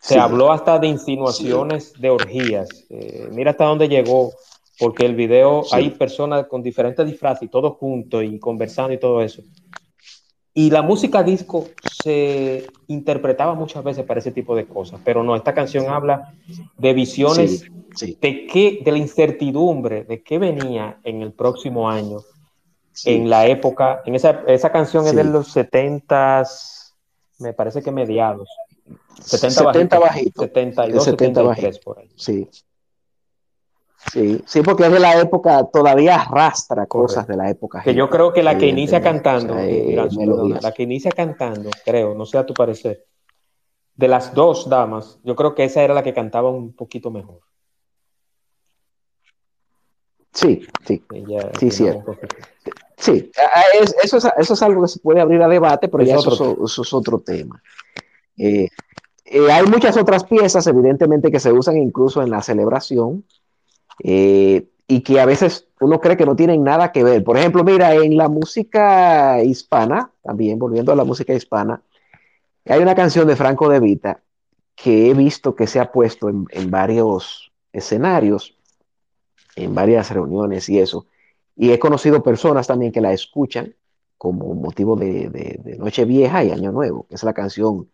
se 0.00 0.18
habló 0.18 0.52
hasta 0.52 0.78
de 0.78 0.88
insinuaciones 0.88 1.92
de 1.98 2.10
orgías. 2.10 2.86
Eh, 2.90 3.28
mira 3.32 3.50
hasta 3.52 3.64
dónde 3.64 3.88
llegó, 3.88 4.32
porque 4.78 5.04
el 5.04 5.14
video 5.14 5.64
hay 5.72 5.90
personas 5.90 6.46
con 6.46 6.62
diferentes 6.62 7.04
disfraces 7.06 7.44
y 7.44 7.48
todos 7.48 7.76
juntos 7.76 8.24
y 8.24 8.38
conversando 8.38 8.92
y 8.92 8.98
todo 8.98 9.22
eso. 9.22 9.42
Y 10.54 10.70
la 10.70 10.82
música 10.82 11.22
disco 11.22 11.68
se 12.02 12.66
interpretaba 12.88 13.54
muchas 13.54 13.84
veces 13.84 14.04
para 14.04 14.18
ese 14.18 14.32
tipo 14.32 14.56
de 14.56 14.66
cosas, 14.66 15.00
pero 15.04 15.22
no, 15.22 15.36
esta 15.36 15.54
canción 15.54 15.88
habla 15.88 16.34
de 16.76 16.94
visiones 16.94 17.64
de 18.20 18.46
qué, 18.46 18.80
de 18.84 18.92
la 18.92 18.98
incertidumbre, 18.98 20.04
de 20.04 20.22
qué 20.22 20.38
venía 20.38 20.98
en 21.04 21.22
el 21.22 21.32
próximo 21.32 21.88
año, 21.88 22.18
en 23.04 23.30
la 23.30 23.46
época, 23.46 24.02
en 24.04 24.14
esa, 24.14 24.42
esa 24.46 24.70
canción 24.70 25.06
es 25.06 25.14
de 25.14 25.24
los 25.24 25.52
70 25.52 26.44
me 27.38 27.52
parece 27.52 27.82
que 27.82 27.90
mediados. 27.90 28.48
70, 29.20 29.72
70 29.72 29.98
bajito, 29.98 30.42
72, 30.42 31.04
73 31.04 31.78
por 31.80 31.98
ahí. 31.98 32.10
Sí. 32.16 32.48
Sí, 34.12 34.40
sí, 34.46 34.62
porque 34.62 34.84
es 34.84 34.92
de 34.92 35.00
la 35.00 35.20
época, 35.20 35.64
todavía 35.64 36.20
arrastra 36.20 36.86
cosas 36.86 37.26
de 37.26 37.36
la 37.36 37.50
época. 37.50 37.82
Que 37.82 37.94
yo 37.94 38.08
creo 38.08 38.32
que 38.32 38.42
la 38.42 38.56
que 38.56 38.66
inicia 38.66 39.02
cantando, 39.02 39.58
eh, 39.58 39.94
la 40.62 40.72
que 40.72 40.84
inicia 40.84 41.10
cantando, 41.10 41.68
creo, 41.84 42.14
no 42.14 42.24
sé 42.24 42.38
a 42.38 42.46
tu 42.46 42.54
parecer, 42.54 43.04
de 43.96 44.08
las 44.08 44.32
dos 44.32 44.68
damas, 44.68 45.18
yo 45.24 45.34
creo 45.34 45.54
que 45.54 45.64
esa 45.64 45.82
era 45.82 45.94
la 45.94 46.04
que 46.04 46.14
cantaba 46.14 46.48
un 46.48 46.72
poquito 46.72 47.10
mejor. 47.10 47.40
Sí, 50.38 50.64
sí, 50.86 51.02
sí, 51.58 51.70
cierto. 51.72 52.16
Sí, 52.96 53.30
eso 54.02 54.18
es, 54.18 54.28
eso 54.38 54.54
es 54.54 54.62
algo 54.62 54.82
que 54.82 54.88
se 54.88 55.00
puede 55.00 55.20
abrir 55.20 55.42
a 55.42 55.48
debate, 55.48 55.88
pero 55.88 56.04
ya 56.04 56.14
eso, 56.14 56.56
es 56.64 56.92
otro 56.92 57.18
tema. 57.18 57.60
Eh, 58.36 58.68
eh, 59.24 59.50
hay 59.50 59.66
muchas 59.66 59.96
otras 59.96 60.22
piezas, 60.22 60.64
evidentemente, 60.68 61.32
que 61.32 61.40
se 61.40 61.52
usan 61.52 61.76
incluso 61.78 62.22
en 62.22 62.30
la 62.30 62.40
celebración, 62.40 63.24
eh, 64.04 64.68
y 64.86 65.00
que 65.00 65.20
a 65.20 65.26
veces 65.26 65.66
uno 65.80 66.00
cree 66.00 66.16
que 66.16 66.26
no 66.26 66.36
tienen 66.36 66.62
nada 66.62 66.92
que 66.92 67.02
ver. 67.02 67.24
Por 67.24 67.36
ejemplo, 67.36 67.64
mira, 67.64 67.96
en 67.96 68.16
la 68.16 68.28
música 68.28 69.42
hispana, 69.42 70.12
también 70.22 70.60
volviendo 70.60 70.92
a 70.92 70.96
la 70.96 71.04
música 71.04 71.34
hispana, 71.34 71.82
hay 72.64 72.80
una 72.80 72.94
canción 72.94 73.26
de 73.26 73.34
Franco 73.34 73.68
de 73.68 73.80
Vita 73.80 74.20
que 74.76 75.10
he 75.10 75.14
visto 75.14 75.56
que 75.56 75.66
se 75.66 75.80
ha 75.80 75.90
puesto 75.90 76.28
en, 76.28 76.46
en 76.50 76.70
varios 76.70 77.50
escenarios, 77.72 78.57
en 79.64 79.74
varias 79.74 80.10
reuniones 80.10 80.68
y 80.68 80.78
eso. 80.78 81.06
Y 81.56 81.70
he 81.70 81.78
conocido 81.78 82.22
personas 82.22 82.66
también 82.66 82.92
que 82.92 83.00
la 83.00 83.12
escuchan 83.12 83.74
como 84.16 84.54
motivo 84.54 84.96
de, 84.96 85.28
de, 85.30 85.60
de 85.62 85.78
Nochevieja 85.78 86.44
y 86.44 86.50
Año 86.50 86.72
Nuevo, 86.72 87.06
es 87.10 87.22
la 87.22 87.32
canción 87.32 87.88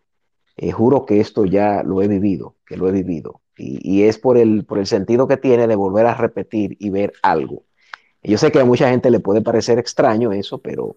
eh, 0.57 0.71
Juro 0.71 1.05
que 1.05 1.19
esto 1.19 1.45
ya 1.45 1.83
lo 1.83 2.01
he 2.01 2.07
vivido, 2.07 2.55
que 2.65 2.77
lo 2.77 2.87
he 2.87 2.91
vivido. 2.91 3.41
Y, 3.57 3.79
y, 3.83 4.03
es 4.03 4.17
por 4.17 4.37
el, 4.37 4.65
por 4.65 4.79
el 4.79 4.87
sentido 4.87 5.27
que 5.27 5.37
tiene 5.37 5.67
de 5.67 5.75
volver 5.75 6.05
a 6.05 6.15
repetir 6.15 6.75
y 6.79 6.89
ver 6.89 7.13
algo. 7.21 7.63
Yo 8.23 8.37
sé 8.37 8.51
que 8.51 8.59
a 8.59 8.65
mucha 8.65 8.89
gente 8.89 9.11
le 9.11 9.19
puede 9.19 9.41
parecer 9.41 9.77
extraño 9.79 10.31
eso, 10.31 10.57
pero 10.57 10.95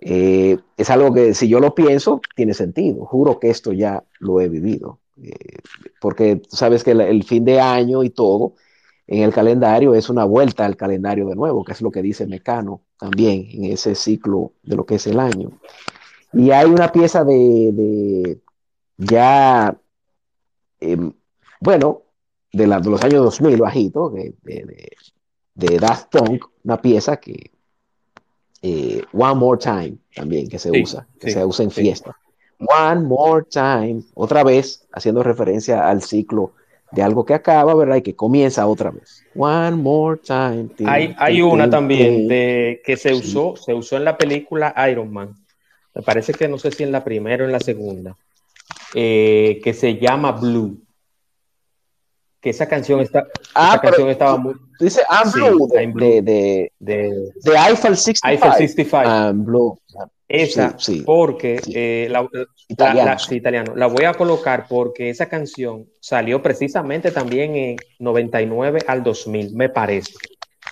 eh, 0.00 0.58
es 0.76 0.90
algo 0.90 1.14
que 1.14 1.34
si 1.34 1.48
yo 1.48 1.60
lo 1.60 1.74
pienso, 1.74 2.20
tiene 2.34 2.52
sentido. 2.52 3.06
Juro 3.06 3.38
que 3.38 3.50
esto 3.50 3.72
ya 3.72 4.04
lo 4.18 4.40
he 4.40 4.48
vivido. 4.48 5.00
Eh, 5.22 5.58
porque 6.00 6.36
tú 6.36 6.56
sabes 6.56 6.82
que 6.82 6.90
el, 6.90 7.22
fin 7.24 7.44
de 7.44 7.60
año 7.60 8.02
y 8.02 8.10
todo 8.10 8.54
en 9.06 9.22
el 9.22 9.32
calendario 9.32 9.94
es 9.94 10.08
una 10.08 10.24
vuelta 10.24 10.64
al 10.64 10.76
calendario 10.76 11.26
de 11.26 11.36
nuevo, 11.36 11.64
que 11.64 11.72
es 11.72 11.82
lo 11.82 11.90
que 11.90 12.02
dice 12.02 12.26
Mecano 12.26 12.82
también 12.98 13.46
en 13.50 13.64
ese 13.64 13.94
ciclo 13.94 14.52
de 14.62 14.76
lo 14.76 14.86
que 14.86 14.96
es 14.96 15.06
el 15.06 15.20
año. 15.20 15.50
Y 16.32 16.50
hay 16.50 16.66
una 16.70 16.90
pieza 16.90 17.24
de, 17.24 17.70
de 17.72 18.40
ya, 18.96 19.76
eh, 20.80 21.12
bueno, 21.60 22.02
de, 22.52 22.66
la, 22.66 22.80
de, 22.80 22.90
los 22.90 23.04
años 23.04 23.24
2000, 23.24 23.56
bajito, 23.58 24.10
de, 24.10 24.34
de, 24.42 24.96
de 25.54 25.78
Daft 25.78 26.10
Punk, 26.10 26.46
una 26.64 26.80
pieza 26.80 27.18
que, 27.18 27.52
eh, 28.66 29.02
One 29.12 29.34
More 29.34 29.60
Time, 29.60 29.98
también, 30.14 30.48
que 30.48 30.58
se 30.58 30.70
sí, 30.70 30.82
usa, 30.82 31.06
que 31.20 31.28
sí, 31.28 31.34
se 31.34 31.44
usa 31.44 31.64
en 31.64 31.70
sí. 31.70 31.82
fiesta. 31.82 32.16
One 32.58 33.02
More 33.02 33.44
Time, 33.44 34.02
otra 34.14 34.42
vez, 34.42 34.86
haciendo 34.90 35.22
referencia 35.22 35.86
al 35.86 36.00
ciclo 36.00 36.52
de 36.94 37.02
algo 37.02 37.24
que 37.24 37.34
acaba, 37.34 37.74
¿verdad? 37.74 37.96
Y 37.96 38.02
que 38.02 38.14
comienza 38.14 38.66
otra 38.66 38.90
vez. 38.90 39.24
One 39.34 39.76
more 39.76 40.20
time. 40.20 40.68
Hay, 40.86 41.42
una 41.42 41.68
también 41.68 42.28
de 42.28 42.80
que 42.84 42.96
se 42.96 43.12
usó, 43.12 43.56
se 43.56 43.74
usó 43.74 43.96
en 43.96 44.04
la 44.04 44.16
película 44.16 44.74
Iron 44.90 45.12
Man. 45.12 45.34
Me 45.94 46.02
parece 46.02 46.32
que 46.32 46.48
no 46.48 46.58
sé 46.58 46.70
si 46.72 46.82
en 46.82 46.92
la 46.92 47.04
primera 47.04 47.44
o 47.44 47.46
en 47.46 47.52
la 47.52 47.60
segunda. 47.60 48.16
Eh, 48.94 49.60
que 49.62 49.74
se 49.74 49.96
llama 49.96 50.32
Blue. 50.32 50.80
Que 52.40 52.50
esa 52.50 52.68
canción 52.68 53.00
está, 53.00 53.26
ah, 53.54 53.70
esa 53.70 53.80
canción 53.80 54.08
estaba 54.10 54.36
muy. 54.36 54.54
Dice 54.78 55.02
I'm 55.10 55.32
Blue, 55.32 55.68
de, 55.68 55.82
I'm 55.82 55.92
Blue. 55.92 56.04
De, 56.04 56.22
de, 56.22 56.72
de, 56.78 57.32
de, 57.42 57.56
Eiffel 57.56 57.96
65. 57.96 58.28
Eiffel 58.28 58.52
65. 58.52 59.02
I'm 59.04 59.44
Blue. 59.44 59.78
Esa, 60.28 60.76
sí, 60.78 60.98
sí, 60.98 61.02
porque 61.02 61.60
sí. 61.62 61.72
Eh, 61.74 62.08
la, 62.10 62.26
italiano. 62.68 63.10
La, 63.10 63.16
la, 63.28 63.36
italiano. 63.36 63.76
La 63.76 63.86
voy 63.86 64.04
a 64.04 64.14
colocar 64.14 64.66
porque 64.68 65.10
esa 65.10 65.28
canción 65.28 65.86
salió 66.00 66.42
precisamente 66.42 67.10
también 67.10 67.54
en 67.56 67.76
99 67.98 68.80
al 68.86 69.02
2000, 69.02 69.54
me 69.54 69.68
parece. 69.68 70.14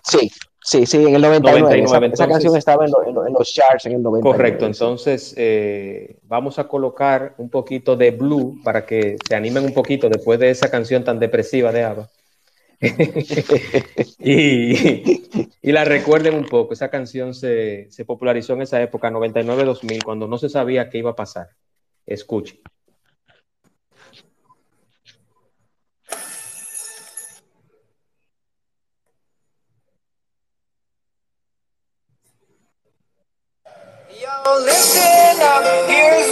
Sí, 0.02 0.30
sí, 0.60 0.86
sí, 0.86 0.96
en 1.06 1.14
el 1.14 1.22
99. 1.22 1.60
99 1.60 1.84
esa, 1.84 1.96
entonces, 1.96 2.20
esa, 2.20 2.28
canción 2.28 2.56
estaba 2.56 2.84
en, 2.86 2.90
lo, 2.90 3.06
en, 3.06 3.14
lo, 3.14 3.26
en, 3.26 3.32
los 3.34 3.52
charts 3.52 3.86
en 3.86 3.92
el 3.92 4.02
99. 4.02 4.36
Correcto, 4.36 4.66
entonces 4.66 5.34
eh, 5.36 6.16
vamos 6.22 6.58
a 6.58 6.66
colocar 6.66 7.34
un 7.36 7.50
poquito 7.50 7.94
de 7.94 8.10
Blue 8.10 8.58
para 8.64 8.86
que 8.86 9.16
se 9.28 9.34
animen 9.34 9.64
un 9.64 9.74
poquito 9.74 10.08
después 10.08 10.40
de 10.40 10.50
esa 10.50 10.70
canción 10.70 11.04
tan 11.04 11.18
depresiva 11.18 11.72
de 11.72 11.84
ABBA. 11.84 12.08
y, 14.18 15.28
y, 15.62 15.72
la 15.72 15.84
recuerden 15.84 16.34
un 16.34 16.46
poco. 16.46 16.74
Esa 16.74 16.90
canción 16.90 17.32
se, 17.32 17.86
se 17.90 18.04
popularizó 18.04 18.54
en 18.54 18.62
esa 18.62 18.82
época, 18.82 19.10
99-2000, 19.10 20.02
cuando 20.04 20.26
no 20.26 20.36
se 20.36 20.48
sabía 20.48 20.90
qué 20.90 20.98
iba 20.98 21.10
a 21.10 21.16
pasar. 21.16 21.50
Escuchen. 22.06 22.58
listen 34.64 35.40
up, 35.40 35.88
here's 35.88 36.31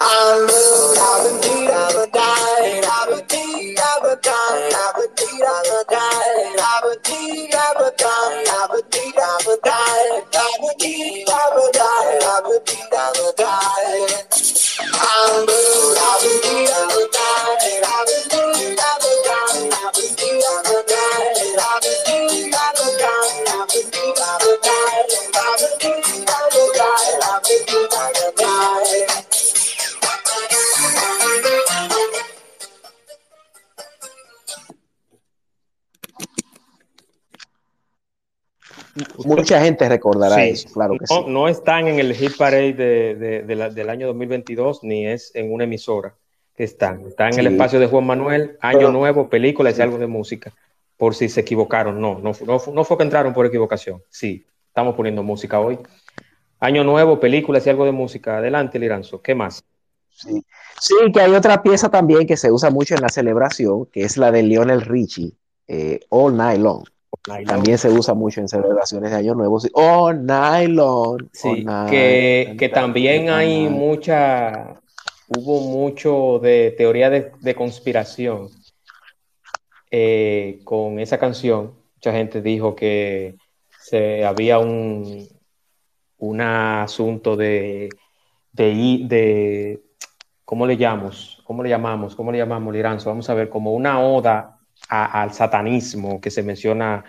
I'm 0.00 0.64
Mucha 39.24 39.60
gente 39.60 39.88
recordará 39.88 40.36
sí, 40.36 40.50
eso, 40.50 40.68
claro 40.72 40.92
que 40.94 41.06
no, 41.08 41.24
sí. 41.24 41.24
No 41.28 41.48
están 41.48 41.88
en 41.88 41.98
el 41.98 42.14
hit 42.14 42.36
parade 42.36 42.74
de, 42.74 43.14
de, 43.14 43.42
de 43.42 43.54
la, 43.56 43.70
del 43.70 43.90
año 43.90 44.06
2022, 44.08 44.84
ni 44.84 45.06
es 45.06 45.34
en 45.34 45.52
una 45.52 45.64
emisora 45.64 46.14
que 46.56 46.64
están. 46.64 47.00
Está 47.06 47.26
en 47.26 47.34
sí. 47.34 47.40
el 47.40 47.48
espacio 47.48 47.80
de 47.80 47.86
Juan 47.86 48.06
Manuel, 48.06 48.56
Año 48.60 48.78
Pero, 48.78 48.92
Nuevo, 48.92 49.28
películas 49.28 49.78
y 49.78 49.82
algo 49.82 49.98
de 49.98 50.06
música. 50.06 50.52
Por 50.96 51.14
si 51.14 51.28
se 51.28 51.40
equivocaron, 51.40 52.00
no, 52.00 52.20
no, 52.20 52.32
no, 52.46 52.62
no 52.72 52.84
fue 52.84 52.96
que 52.96 53.02
entraron 53.02 53.34
por 53.34 53.46
equivocación. 53.46 54.02
Sí, 54.08 54.46
estamos 54.68 54.94
poniendo 54.94 55.22
música 55.22 55.58
hoy. 55.58 55.78
Año 56.60 56.84
Nuevo, 56.84 57.18
películas 57.18 57.66
y 57.66 57.70
algo 57.70 57.84
de 57.84 57.92
música. 57.92 58.38
Adelante, 58.38 58.78
Liranzo. 58.78 59.20
¿Qué 59.20 59.34
más? 59.34 59.64
Sí. 60.10 60.44
sí, 60.80 60.94
que 61.12 61.20
hay 61.20 61.32
otra 61.32 61.60
pieza 61.60 61.90
también 61.90 62.24
que 62.24 62.36
se 62.36 62.52
usa 62.52 62.70
mucho 62.70 62.94
en 62.94 63.00
la 63.00 63.08
celebración, 63.08 63.86
que 63.86 64.02
es 64.02 64.16
la 64.16 64.30
de 64.30 64.44
Lionel 64.44 64.82
Richie, 64.82 65.32
eh, 65.66 65.98
All 66.08 66.36
Night 66.36 66.60
Long. 66.60 66.84
También 67.46 67.78
se 67.78 67.88
usa 67.88 68.12
mucho 68.12 68.40
en 68.40 68.48
celebraciones 68.48 69.10
de 69.10 69.16
Año 69.16 69.34
Nuevo. 69.34 69.58
All 69.72 70.26
Night 70.26 70.68
Long. 70.68 71.26
Sí, 71.32 71.64
que, 71.88 72.54
que 72.58 72.68
también 72.68 73.30
hay 73.30 73.66
mucha, 73.68 74.74
hubo 75.28 75.60
mucho 75.60 76.38
de 76.42 76.74
teoría 76.76 77.08
de, 77.08 77.32
de 77.40 77.54
conspiración 77.54 78.50
eh, 79.90 80.60
con 80.64 80.98
esa 80.98 81.16
canción. 81.16 81.72
Mucha 81.94 82.12
gente 82.12 82.42
dijo 82.42 82.76
que 82.76 83.36
se, 83.80 84.22
había 84.26 84.58
un, 84.58 85.26
un 86.18 86.40
asunto 86.42 87.36
de, 87.36 87.88
de, 88.52 89.00
de 89.04 89.82
¿cómo 90.44 90.66
le 90.66 90.76
llamamos? 90.76 91.40
¿Cómo 91.44 91.62
le 91.62 91.70
llamamos? 91.70 92.14
¿Cómo 92.14 92.30
le 92.30 92.36
llamamos, 92.36 92.74
Liranzo? 92.74 93.08
Vamos 93.08 93.30
a 93.30 93.34
ver, 93.34 93.48
como 93.48 93.72
una 93.72 94.00
oda 94.00 94.53
a, 94.88 95.22
al 95.22 95.32
satanismo 95.32 96.20
que 96.20 96.30
se 96.30 96.42
menciona. 96.42 97.04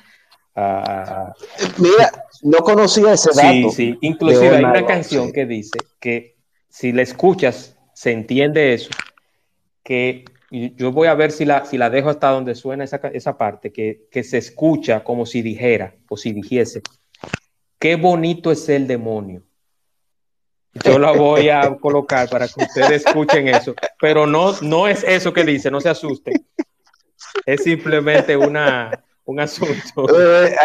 Uh, 0.55 1.31
Mira, 1.77 2.11
no 2.43 2.59
conocía 2.59 3.13
ese 3.13 3.29
dato. 3.35 3.49
Sí, 3.49 3.69
sí, 3.71 3.97
inclusive 4.01 4.57
hay 4.57 4.63
una 4.63 4.85
canción 4.85 5.27
sí. 5.27 5.33
que 5.33 5.45
dice 5.45 5.77
que 5.99 6.37
si 6.69 6.91
la 6.91 7.01
escuchas, 7.01 7.77
se 7.93 8.11
entiende 8.11 8.73
eso, 8.73 8.89
que 9.83 10.25
yo 10.51 10.91
voy 10.91 11.07
a 11.07 11.13
ver 11.15 11.31
si 11.31 11.45
la, 11.45 11.65
si 11.65 11.77
la 11.77 11.89
dejo 11.89 12.09
hasta 12.09 12.29
donde 12.29 12.55
suena 12.55 12.83
esa, 12.83 12.97
esa 13.13 13.37
parte, 13.37 13.71
que, 13.71 14.07
que 14.11 14.23
se 14.23 14.37
escucha 14.37 15.03
como 15.03 15.25
si 15.25 15.41
dijera 15.41 15.95
o 16.07 16.17
si 16.17 16.31
dijese, 16.31 16.81
qué 17.79 17.95
bonito 17.95 18.51
es 18.51 18.67
el 18.69 18.87
demonio. 18.87 19.43
Yo 20.83 20.99
la 20.99 21.11
voy 21.13 21.49
a 21.49 21.77
colocar 21.77 22.29
para 22.29 22.47
que 22.47 22.63
ustedes 22.63 23.05
escuchen 23.05 23.47
eso, 23.47 23.73
pero 23.99 24.27
no, 24.27 24.53
no 24.61 24.87
es 24.87 25.03
eso 25.03 25.31
que 25.31 25.45
dice, 25.45 25.71
no 25.71 25.79
se 25.79 25.89
asusten. 25.89 26.45
Es 27.45 27.63
simplemente 27.63 28.35
una, 28.37 28.91
un 29.25 29.39
asunto. 29.39 30.05
Eh, 30.17 30.55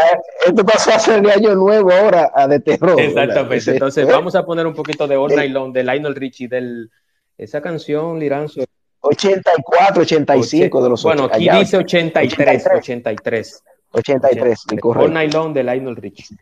esto 0.47 0.65
pasó 0.65 0.93
hace 0.93 1.21
de 1.21 1.33
año 1.33 1.55
nuevo 1.55 1.93
ahora 1.93 2.31
a 2.35 2.47
de 2.47 2.61
terror. 2.61 3.01
Exactamente. 3.01 3.73
Entonces, 3.73 4.07
vamos 4.07 4.35
a 4.35 4.45
poner 4.45 4.67
un 4.67 4.75
poquito 4.75 5.07
de 5.07 5.17
All 5.17 5.35
Night 5.35 5.53
Long 5.53 5.73
de 5.73 5.83
Lionel 5.83 6.15
Richie, 6.15 6.49
del, 6.49 6.91
esa 7.37 7.61
canción, 7.61 8.19
Liranzo. 8.19 8.65
84, 9.01 10.03
85 10.03 10.83
de 10.83 10.91
los 10.91 11.03
Bueno, 11.03 11.25
aquí 11.25 11.49
allá, 11.49 11.61
dice 11.61 11.79
83, 11.79 12.67
83. 12.77 13.63
83, 13.93 14.59
All 14.69 14.75
incorrecto. 14.75 15.09
Night 15.09 15.33
Long 15.33 15.53
de 15.55 15.65
Lionel 15.65 15.97
Richie. 15.97 16.37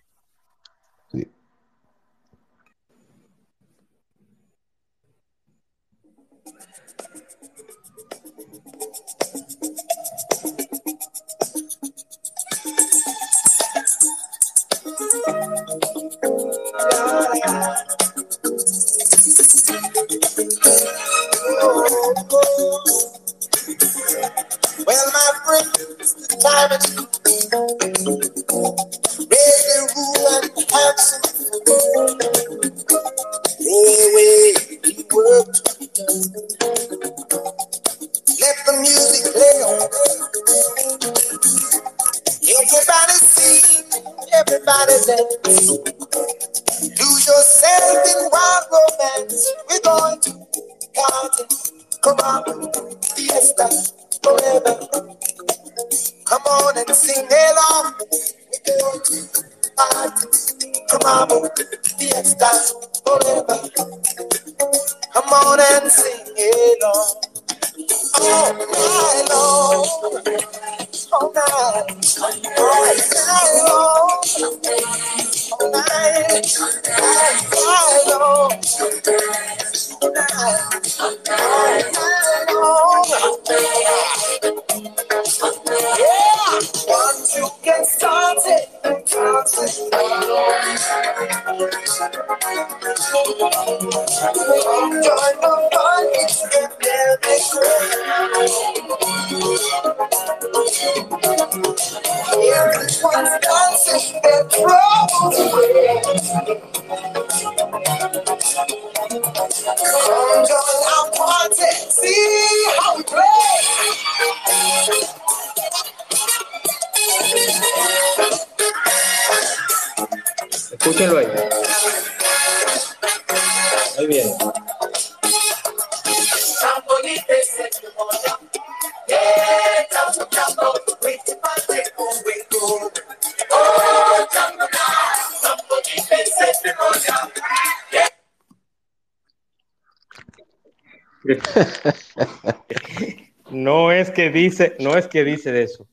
Que 144.18 144.30
dice, 144.30 144.74
no 144.80 144.96
es 144.98 145.06
que 145.06 145.22
dice 145.22 145.52
de 145.52 145.62
eso. 145.62 145.86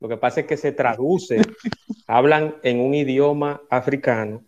Lo 0.00 0.08
que 0.08 0.18
pasa 0.18 0.40
es 0.40 0.46
que 0.46 0.58
se 0.58 0.72
traduce, 0.72 1.36
hablan 2.06 2.56
en 2.62 2.78
un 2.78 2.92
idioma 2.94 3.62
africano 3.70 4.42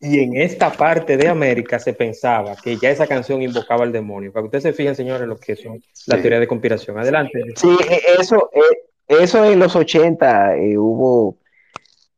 y 0.00 0.20
en 0.20 0.34
esta 0.38 0.72
parte 0.72 1.18
de 1.18 1.28
América 1.28 1.78
se 1.78 1.92
pensaba 1.92 2.56
que 2.56 2.78
ya 2.78 2.88
esa 2.88 3.06
canción 3.06 3.42
invocaba 3.42 3.84
al 3.84 3.92
demonio. 3.92 4.32
Para 4.32 4.44
que 4.44 4.46
ustedes 4.46 4.62
se 4.62 4.72
fijen, 4.72 4.94
señores, 4.94 5.28
lo 5.28 5.36
que 5.36 5.56
son 5.56 5.82
Sí. 5.92 6.10
teorías 6.10 6.40
de 6.40 6.48
conspiración. 6.48 6.98
Adelante. 6.98 7.38
Sí, 7.54 7.76
eh, 7.90 8.00
eso, 8.18 8.48
eh, 8.54 8.78
eso 9.08 9.44
en 9.44 9.58
los 9.58 9.76
80 9.76 10.56
eh, 10.56 10.78
hubo 10.78 11.36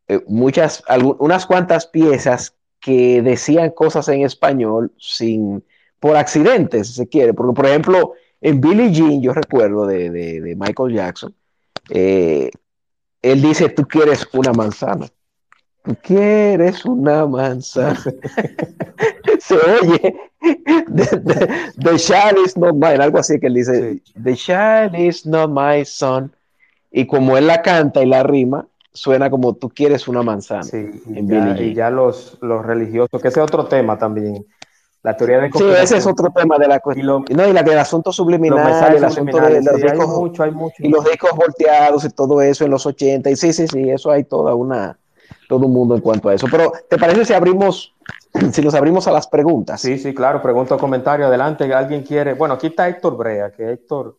eh, 0.06 0.20
muchas, 0.28 0.84
unas 1.18 1.44
cuantas 1.44 1.86
piezas 1.88 2.54
que 2.80 3.20
decían 3.20 3.70
cosas 3.70 4.08
en 4.10 4.22
español 4.22 4.92
sin, 4.96 5.64
por 5.98 6.16
accidente, 6.16 6.84
si 6.84 6.92
se 6.92 7.08
quiere. 7.08 7.34
Porque, 7.34 7.52
por 7.52 7.66
ejemplo, 7.66 8.12
en 8.40 8.60
Billie 8.60 8.92
Jean, 8.92 9.20
yo 9.22 9.32
recuerdo 9.32 9.86
de, 9.86 10.10
de- 10.10 10.40
de 10.40 10.56
Michael 10.56 10.94
Jackson, 10.94 11.34
eh, 11.90 12.50
él 13.22 13.42
dice, 13.42 13.68
tú 13.68 13.84
quieres 13.86 14.26
una 14.32 14.52
manzana. 14.52 15.06
Tú 15.82 15.96
quieres 16.02 16.84
una 16.84 17.26
manzana. 17.26 17.98
se 19.40 19.54
oye, 19.56 20.14
the, 20.94 21.04
the- 21.06 21.72
the 21.82 21.96
child 21.96 22.38
is 22.44 22.56
not 22.56 22.74
mine, 22.74 23.02
algo 23.02 23.18
así 23.18 23.38
que 23.40 23.46
él 23.48 23.54
dice, 23.54 23.94
Sí. 24.04 24.12
the 24.22 24.34
child 24.34 24.94
is 24.96 25.26
not 25.26 25.50
my 25.50 25.84
son. 25.84 26.32
Y 26.90 27.06
como 27.06 27.36
él 27.36 27.46
la 27.46 27.62
canta 27.62 28.02
y 28.02 28.06
la 28.06 28.22
rima, 28.22 28.66
suena 28.92 29.30
como 29.30 29.54
tú 29.54 29.68
quieres 29.68 30.08
una 30.08 30.22
manzana. 30.22 30.62
Sí, 30.62 30.90
y 31.06 31.18
en 31.18 31.28
ya, 31.28 31.60
y 31.60 31.74
ya 31.74 31.90
los, 31.90 32.38
los 32.40 32.64
religiosos, 32.64 33.20
que 33.20 33.28
ese 33.28 33.40
es 33.40 33.44
otro 33.44 33.66
tema 33.66 33.98
también. 33.98 34.46
La 35.02 35.16
teoría 35.16 35.38
de 35.38 35.50
Sí, 35.52 35.64
ese 35.80 35.96
es 35.98 36.06
otro 36.06 36.30
tema 36.30 36.58
de 36.58 36.66
la 36.66 36.76
Y 36.76 36.80
cuestión. 36.80 37.06
lo- 37.06 37.20
No, 37.20 37.48
y 37.48 37.52
la 37.52 37.62
del 37.62 37.78
asunto 37.78 38.10
subliminal, 38.12 38.94
el 38.96 39.04
asunto 39.04 39.38
de 39.38 39.60
los 39.60 39.64
sí, 39.64 39.70
hay 39.82 39.90
discos, 39.92 40.08
mucho, 40.08 40.42
hay 40.42 40.50
mucho. 40.50 40.74
y 40.78 40.88
los 40.88 41.04
discos 41.04 41.30
volteados 41.36 42.04
y 42.04 42.10
todo 42.10 42.42
eso 42.42 42.64
en 42.64 42.70
los 42.72 42.84
80. 42.84 43.30
Y 43.30 43.36
sí, 43.36 43.52
sí, 43.52 43.68
sí, 43.68 43.88
eso 43.90 44.10
hay 44.10 44.24
toda 44.24 44.54
una, 44.54 44.98
todo 45.48 45.66
un 45.66 45.72
mundo 45.72 45.94
en 45.94 46.00
cuanto 46.00 46.28
a 46.28 46.34
eso. 46.34 46.48
Pero, 46.50 46.72
¿te 46.90 46.98
parece 46.98 47.24
si 47.24 47.32
abrimos, 47.32 47.94
si 48.52 48.60
nos 48.60 48.74
abrimos 48.74 49.06
a 49.06 49.12
las 49.12 49.28
preguntas? 49.28 49.80
Sí, 49.80 49.98
sí, 49.98 50.12
claro, 50.12 50.42
pregunta 50.42 50.74
o 50.74 50.78
comentario, 50.78 51.26
adelante, 51.26 51.72
alguien 51.72 52.02
quiere. 52.02 52.34
Bueno, 52.34 52.54
aquí 52.54 52.66
está 52.66 52.88
Héctor 52.88 53.16
Brea, 53.16 53.52
que 53.52 53.70
Héctor 53.72 54.18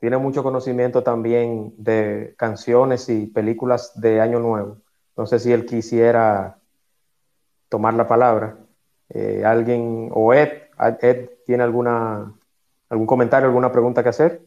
tiene 0.00 0.16
mucho 0.16 0.42
conocimiento 0.42 1.02
también 1.02 1.74
de 1.76 2.34
canciones 2.38 3.08
y 3.10 3.26
películas 3.26 3.92
de 4.00 4.20
Año 4.22 4.38
Nuevo. 4.40 4.78
No 5.16 5.26
sé 5.26 5.38
si 5.38 5.52
él 5.52 5.64
quisiera 5.66 6.58
tomar 7.68 7.94
la 7.94 8.06
palabra. 8.08 8.56
Eh, 9.10 9.42
alguien, 9.44 10.10
o 10.12 10.32
Ed, 10.32 10.50
Ed 11.00 11.28
tiene 11.46 11.62
alguna, 11.62 12.32
algún 12.88 13.06
comentario, 13.06 13.48
alguna 13.48 13.70
pregunta 13.70 14.02
que 14.02 14.08
hacer. 14.08 14.40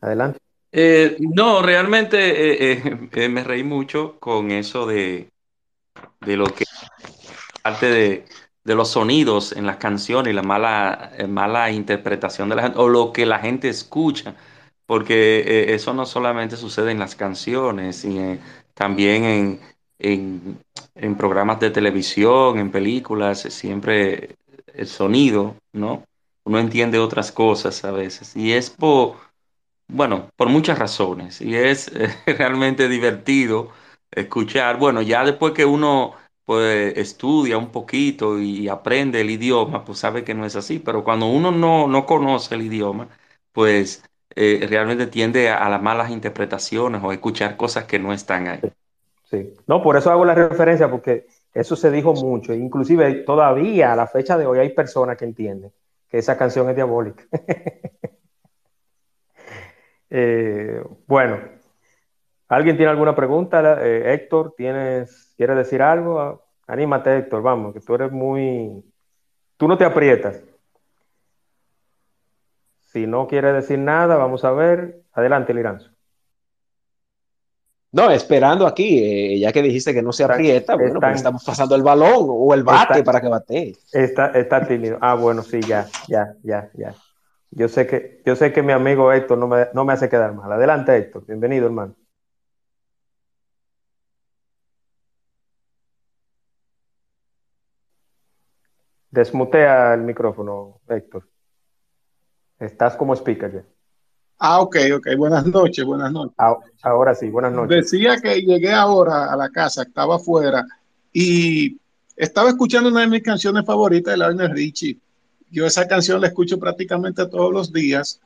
Adelante. 0.00 0.38
Eh, 0.72 1.16
no, 1.20 1.62
realmente 1.62 2.72
eh, 2.72 3.28
me 3.28 3.44
reí 3.44 3.62
mucho 3.62 4.18
con 4.18 4.50
eso 4.50 4.86
de, 4.86 5.30
de 6.20 6.36
lo 6.36 6.46
que 6.46 6.64
parte 7.62 7.86
de, 7.86 8.24
de 8.64 8.74
los 8.74 8.90
sonidos 8.90 9.52
en 9.52 9.64
las 9.64 9.76
canciones 9.76 10.32
y 10.32 10.34
la 10.34 10.42
mala, 10.42 11.12
mala 11.28 11.70
interpretación 11.70 12.48
de 12.48 12.56
la 12.56 12.62
gente 12.62 12.78
o 12.78 12.88
lo 12.88 13.12
que 13.12 13.24
la 13.24 13.38
gente 13.38 13.68
escucha, 13.68 14.34
porque 14.86 15.72
eso 15.74 15.94
no 15.94 16.04
solamente 16.04 16.56
sucede 16.56 16.90
en 16.90 16.98
las 16.98 17.14
canciones, 17.16 18.04
eh, 18.04 18.38
también 18.74 19.24
en, 19.24 19.60
en, 19.98 20.58
programas 21.16 21.60
de 21.60 21.70
televisión, 21.70 22.58
en 22.58 22.70
películas, 22.70 23.40
siempre 23.40 24.36
el 24.74 24.86
sonido, 24.86 25.56
¿no? 25.72 26.04
Uno 26.44 26.58
entiende 26.58 26.98
otras 26.98 27.32
cosas 27.32 27.84
a 27.84 27.90
veces 27.90 28.36
y 28.36 28.52
es 28.52 28.70
por 28.70 29.16
bueno, 29.88 30.30
por 30.36 30.48
muchas 30.48 30.78
razones. 30.78 31.40
Y 31.40 31.54
es 31.56 31.92
realmente 32.26 32.88
divertido 32.88 33.70
escuchar. 34.10 34.78
Bueno, 34.78 35.02
ya 35.02 35.24
después 35.24 35.52
que 35.52 35.64
uno 35.64 36.14
pues 36.44 36.96
estudia 36.96 37.58
un 37.58 37.72
poquito 37.72 38.38
y 38.40 38.68
aprende 38.68 39.20
el 39.20 39.30
idioma, 39.30 39.84
pues 39.84 39.98
sabe 39.98 40.24
que 40.24 40.34
no 40.34 40.46
es 40.46 40.56
así. 40.56 40.78
Pero 40.78 41.04
cuando 41.04 41.26
uno 41.26 41.50
no, 41.52 41.86
no 41.88 42.06
conoce 42.06 42.54
el 42.54 42.62
idioma, 42.62 43.08
pues 43.52 44.04
eh, 44.34 44.66
realmente 44.68 45.06
tiende 45.06 45.48
a, 45.50 45.58
a 45.58 45.68
las 45.70 45.82
malas 45.82 46.10
interpretaciones 46.10 47.02
o 47.02 47.10
a 47.10 47.14
escuchar 47.14 47.56
cosas 47.56 47.84
que 47.84 47.98
no 47.98 48.12
están 48.12 48.48
ahí. 48.48 48.60
Sí. 49.30 49.54
No, 49.66 49.82
por 49.82 49.96
eso 49.96 50.10
hago 50.10 50.24
la 50.24 50.34
referencia, 50.34 50.90
porque 50.90 51.26
eso 51.52 51.74
se 51.74 51.90
dijo 51.90 52.14
mucho. 52.14 52.54
Inclusive 52.54 53.24
todavía 53.24 53.92
a 53.92 53.96
la 53.96 54.06
fecha 54.06 54.38
de 54.38 54.46
hoy 54.46 54.60
hay 54.60 54.70
personas 54.70 55.16
que 55.16 55.24
entienden 55.24 55.72
que 56.08 56.18
esa 56.18 56.36
canción 56.36 56.68
es 56.70 56.76
diabólica. 56.76 57.24
Eh, 60.08 60.84
bueno, 61.08 61.40
¿alguien 62.46 62.76
tiene 62.76 62.92
alguna 62.92 63.16
pregunta? 63.16 63.84
Eh, 63.84 64.14
Héctor, 64.14 64.54
¿tienes, 64.56 65.34
¿quieres 65.36 65.56
decir 65.56 65.82
algo? 65.82 66.44
Anímate, 66.68 67.18
Héctor, 67.18 67.42
vamos, 67.42 67.74
que 67.74 67.80
tú 67.80 67.96
eres 67.96 68.12
muy... 68.12 68.84
Tú 69.56 69.66
no 69.66 69.76
te 69.76 69.84
aprietas. 69.84 70.40
Si 72.82 73.04
no 73.08 73.26
quiere 73.26 73.52
decir 73.52 73.80
nada, 73.80 74.16
vamos 74.16 74.44
a 74.44 74.52
ver. 74.52 75.02
Adelante, 75.12 75.52
Liranzo. 75.52 75.95
No, 77.92 78.10
esperando 78.10 78.66
aquí, 78.66 78.98
eh, 79.02 79.38
ya 79.38 79.52
que 79.52 79.62
dijiste 79.62 79.94
que 79.94 80.02
no 80.02 80.12
se 80.12 80.24
aprieta, 80.24 80.74
bueno, 80.74 81.00
pues 81.00 81.16
estamos 81.16 81.42
pasando 81.44 81.74
el 81.76 81.82
balón 81.82 82.26
o 82.28 82.52
el 82.52 82.62
bate 82.62 82.98
Está- 83.00 83.04
para 83.04 83.20
que 83.20 83.28
bate. 83.28 83.72
Está, 83.92 84.26
está 84.32 84.66
tímido. 84.66 84.98
Ah, 85.00 85.14
bueno, 85.14 85.42
sí, 85.42 85.60
ya, 85.60 85.86
ya, 86.08 86.34
ya, 86.42 86.70
ya. 86.74 86.94
Yo 87.50 87.68
sé 87.68 87.86
que, 87.86 88.20
yo 88.26 88.36
sé 88.36 88.52
que 88.52 88.62
mi 88.62 88.72
amigo 88.72 89.12
Héctor 89.12 89.38
no 89.38 89.46
me, 89.48 89.68
no 89.72 89.84
me 89.84 89.92
hace 89.94 90.08
quedar 90.08 90.34
mal. 90.34 90.52
Adelante, 90.52 90.94
Héctor. 90.94 91.24
Bienvenido, 91.26 91.66
hermano. 91.66 91.94
Desmutea 99.10 99.94
el 99.94 100.02
micrófono, 100.02 100.80
Héctor. 100.88 101.28
Estás 102.58 102.96
como 102.96 103.14
speaker 103.14 103.52
ya. 103.52 103.64
Ah, 104.38 104.60
ok, 104.60 104.76
ok. 104.96 105.08
Buenas 105.16 105.46
noches, 105.46 105.84
buenas 105.84 106.12
noches. 106.12 106.34
Ah, 106.38 106.56
Ahora 106.82 107.14
sí, 107.14 107.28
buenas 107.28 107.52
noches. 107.52 107.90
Decía 107.90 108.20
que 108.20 108.40
llegué 108.42 108.72
ahora 108.72 109.32
a 109.32 109.36
la 109.36 109.48
casa, 109.48 109.82
estaba 109.82 110.16
afuera 110.16 110.64
y 111.12 111.76
estaba 112.14 112.50
escuchando 112.50 112.90
una 112.90 113.00
de 113.00 113.08
mis 113.08 113.22
canciones 113.22 113.64
favoritas 113.64 114.12
de 114.12 114.18
Lionel 114.18 114.50
Richie. 114.50 114.98
Yo 115.50 115.66
esa 115.66 115.88
canción 115.88 116.20
la 116.20 116.28
escucho 116.28 116.58
prácticamente 116.58 117.26
todos 117.26 117.52
los 117.52 117.72
días 117.72 118.20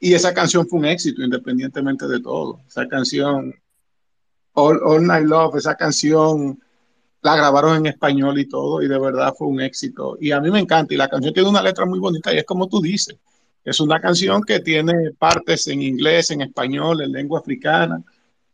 y 0.00 0.14
esa 0.14 0.32
canción 0.32 0.66
fue 0.66 0.78
un 0.78 0.86
éxito 0.86 1.22
independientemente 1.22 2.06
de 2.06 2.20
todo. 2.20 2.60
Esa 2.66 2.86
canción, 2.88 3.54
All, 4.54 4.80
All 4.84 5.06
Night 5.06 5.26
Love, 5.26 5.56
esa 5.56 5.74
canción 5.74 6.58
la 7.22 7.36
grabaron 7.36 7.76
en 7.76 7.86
español 7.86 8.38
y 8.38 8.48
todo 8.48 8.82
y 8.82 8.88
de 8.88 8.98
verdad 8.98 9.34
fue 9.36 9.48
un 9.48 9.60
éxito. 9.60 10.16
Y 10.20 10.32
a 10.32 10.40
mí 10.40 10.50
me 10.50 10.60
encanta 10.60 10.94
y 10.94 10.96
la 10.96 11.08
canción 11.08 11.34
tiene 11.34 11.48
una 11.48 11.62
letra 11.62 11.84
muy 11.84 11.98
bonita 11.98 12.32
y 12.32 12.38
es 12.38 12.44
como 12.44 12.68
tú 12.68 12.80
dices. 12.80 13.16
Es 13.64 13.80
una 13.80 14.00
canción 14.00 14.42
que 14.42 14.60
tiene 14.60 15.12
partes 15.18 15.66
en 15.68 15.82
inglés, 15.82 16.30
en 16.30 16.42
español, 16.42 17.02
en 17.02 17.12
lengua 17.12 17.40
africana. 17.40 18.02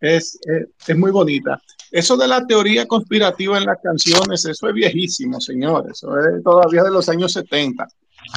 Es, 0.01 0.39
es, 0.45 0.67
es, 0.87 0.97
muy 0.97 1.11
bonita. 1.11 1.61
Eso 1.91 2.17
de 2.17 2.29
la 2.29 2.47
teoría 2.47 2.87
conspirativa 2.87 3.59
en 3.59 3.65
las 3.65 3.79
canciones, 3.83 4.45
eso 4.45 4.69
es 4.69 4.75
viejísimo, 4.75 5.41
señores. 5.41 5.93
Eso 5.93 6.19
es 6.19 6.43
todavía 6.43 6.85
de 6.85 6.91
los 6.91 7.09
años 7.09 7.33
70. 7.33 7.89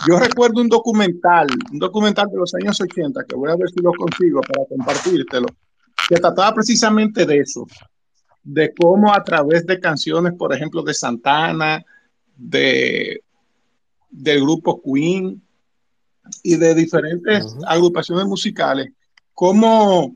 Yo 0.08 0.18
recuerdo 0.20 0.62
un 0.62 0.70
documental, 0.70 1.48
un 1.72 1.80
documental 1.80 2.28
de 2.32 2.38
los 2.38 2.54
años 2.56 2.80
80, 2.80 3.24
que 3.26 3.36
voy 3.36 3.52
a 3.52 3.56
ver 3.56 3.70
si 3.70 3.82
lo 3.82 3.92
consigo 3.92 4.42
para 4.42 4.66
compartírtelo, 4.66 5.48
que 6.08 6.16
trataba 6.16 6.54
precisamente 6.54 7.26
de 7.26 7.40
eso, 7.40 7.68
de 8.44 8.74
cómo 8.74 9.14
a 9.14 9.24
través 9.24 9.66
de 9.66 9.80
canciones, 9.80 10.34
por 10.34 10.54
ejemplo, 10.54 10.82
de 10.82 10.94
Santana, 10.94 11.84
de, 12.36 13.22
del 14.10 14.42
grupo 14.42 14.82
Queen, 14.82 15.42
y 16.44 16.56
de 16.56 16.76
diferentes 16.76 17.44
uh 17.44 17.58
-huh. 17.58 17.66
agrupaciones 17.68 18.26
musicales, 18.26 18.92
cómo, 19.34 20.16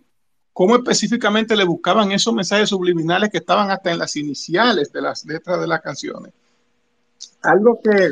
cómo, 0.54 0.76
específicamente 0.76 1.56
le 1.56 1.64
buscaban 1.64 2.12
esos 2.12 2.34
mensajes 2.34 2.70
subliminales 2.70 3.30
que 3.30 3.40
estaban 3.40 3.72
hasta 3.72 3.92
en 3.92 4.00
las 4.00 4.16
iniciales 4.16 4.92
de 4.92 5.02
las 5.02 5.26
letras 5.26 5.60
de 5.60 5.68
las 5.68 5.82
canciones. 5.82 6.34
Algo 7.42 7.80
que, 7.82 8.10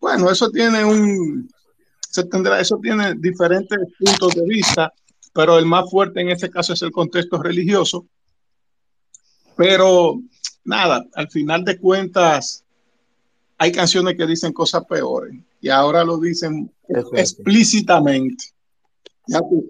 bueno, 0.00 0.30
eso 0.30 0.50
tiene 0.50 0.84
un, 0.84 1.50
se 2.00 2.24
tendrá, 2.24 2.60
eso 2.60 2.78
tiene 2.78 3.14
diferentes 3.14 3.78
puntos 3.98 4.34
de 4.34 4.46
vista, 4.46 4.92
pero 5.32 5.58
el 5.58 5.66
más 5.66 5.88
fuerte 5.90 6.20
en 6.20 6.30
este 6.30 6.50
caso 6.50 6.72
es 6.72 6.82
el 6.82 6.90
contexto 6.90 7.40
religioso. 7.42 8.06
Pero 9.56 10.20
nada, 10.64 11.04
al 11.14 11.28
final 11.30 11.64
de 11.64 11.78
cuentas, 11.78 12.64
hay 13.58 13.72
canciones 13.72 14.16
que 14.16 14.26
dicen 14.26 14.52
cosas 14.52 14.84
peores 14.86 15.34
y 15.60 15.68
ahora 15.68 16.04
lo 16.04 16.18
dicen 16.18 16.72
explícitamente. 16.88 18.44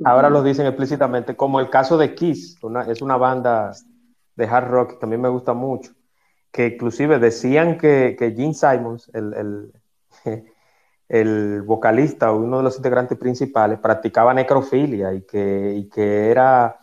Ahora 0.04 0.30
lo 0.30 0.42
dicen 0.42 0.66
explícitamente, 0.66 1.36
como 1.36 1.60
el 1.60 1.68
caso 1.68 1.98
de 1.98 2.14
Kiss, 2.14 2.56
una, 2.62 2.82
es 2.82 3.02
una 3.02 3.16
banda 3.16 3.72
de 4.36 4.46
hard 4.46 4.68
rock 4.68 4.90
que 4.90 4.96
también 4.96 5.20
me 5.20 5.28
gusta 5.28 5.52
mucho, 5.52 5.92
que 6.50 6.68
inclusive 6.68 7.18
decían 7.18 7.76
que, 7.76 8.16
que 8.18 8.32
Gene 8.32 8.54
Simons, 8.54 9.10
el, 9.12 9.34
el, 9.34 9.72
el, 11.08 11.62
vocalista 11.62 12.32
o 12.32 12.38
uno 12.38 12.58
de 12.58 12.62
los 12.62 12.76
integrantes 12.76 13.18
principales, 13.18 13.78
practicaba 13.80 14.32
necrofilia 14.32 15.12
y 15.12 15.22
que, 15.22 15.74
y 15.76 15.88
que 15.90 16.30
era, 16.30 16.78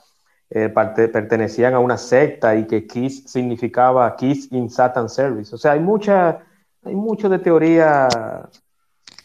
eh, 0.50 0.70
parte, 0.70 1.08
pertenecían 1.08 1.74
a 1.74 1.80
una 1.80 1.98
secta 1.98 2.56
y 2.56 2.68
que 2.68 2.86
Kiss 2.86 3.24
significaba 3.26 4.16
Kiss 4.16 4.52
in 4.52 4.70
Satan 4.70 5.10
Service. 5.10 5.56
O 5.56 5.58
sea, 5.58 5.72
hay 5.72 5.80
mucha 5.80 6.44
hay 6.88 6.96
mucho 6.96 7.28
de 7.28 7.40
teoría 7.40 8.08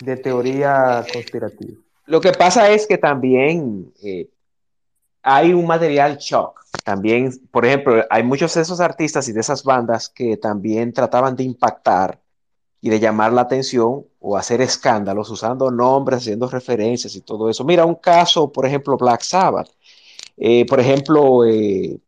de 0.05 0.17
teoría 0.17 1.05
conspirativa. 1.13 1.81
Lo 2.07 2.21
que 2.21 2.33
pasa 2.33 2.71
es 2.71 2.87
que 2.87 2.99
también 2.99 3.93
eh, 4.03 4.29
hay 5.23 5.53
un 5.53 5.67
material 5.67 6.19
shock. 6.19 6.61
También, 6.85 7.31
por 7.51 7.65
ejemplo, 7.65 8.05
hay 8.11 8.23
muchos 8.23 8.55
de 8.55 8.63
esos 8.63 8.81
artistas 8.81 9.29
y 9.29 9.33
de 9.33 9.41
esas 9.41 9.63
bandas 9.63 10.09
que 10.09 10.37
también 10.37 10.93
trataban 10.93 11.37
de 11.37 11.45
impactar 11.45 12.21
y 12.81 12.91
de 12.91 12.99
llamar 12.99 13.33
la 13.33 13.43
atención 13.43 14.05
o 14.19 14.37
hacer 14.37 14.61
escándalos 14.61 15.31
usando 15.31 15.71
nombres, 15.71 16.19
haciendo 16.21 16.49
referencias 16.49 17.15
y 17.15 17.21
todo 17.21 17.49
eso. 17.49 17.65
Mira, 17.65 17.85
un 17.85 17.95
caso, 17.95 18.51
por 18.51 18.67
ejemplo, 18.67 18.97
Black 18.97 19.21
Sabbath. 19.21 19.71
Eh, 20.37 20.67
por 20.67 20.81
ejemplo, 20.81 21.45
eh, 21.45 22.01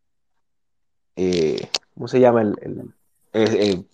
¿cómo 1.93 2.07
se 2.09 2.19
llama 2.19 2.41
el, 2.41 3.85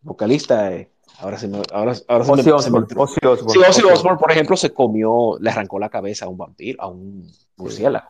vocalista? 0.00 0.72
Ahora 1.20 1.38
se 1.38 1.48
me, 1.48 1.58
ahora, 1.72 1.94
ahora 2.08 2.24
se 2.24 2.32
me, 2.32 2.52
Osbourne, 2.52 2.86
se 2.88 2.94
me- 2.94 3.02
Ozzy 3.02 3.18
Osbourne. 3.26 3.52
Sí, 3.52 3.58
Ozzy 3.58 3.82
Osbourne, 3.84 4.18
por 4.18 4.30
ejemplo, 4.32 4.56
se 4.56 4.70
comió, 4.74 5.38
le 5.40 5.50
arrancó 5.50 5.78
la 5.78 5.88
cabeza 5.88 6.26
a 6.26 6.28
un 6.28 6.36
vampiro, 6.36 6.82
a 6.82 6.88
un 6.88 7.26
murciélago. 7.56 8.08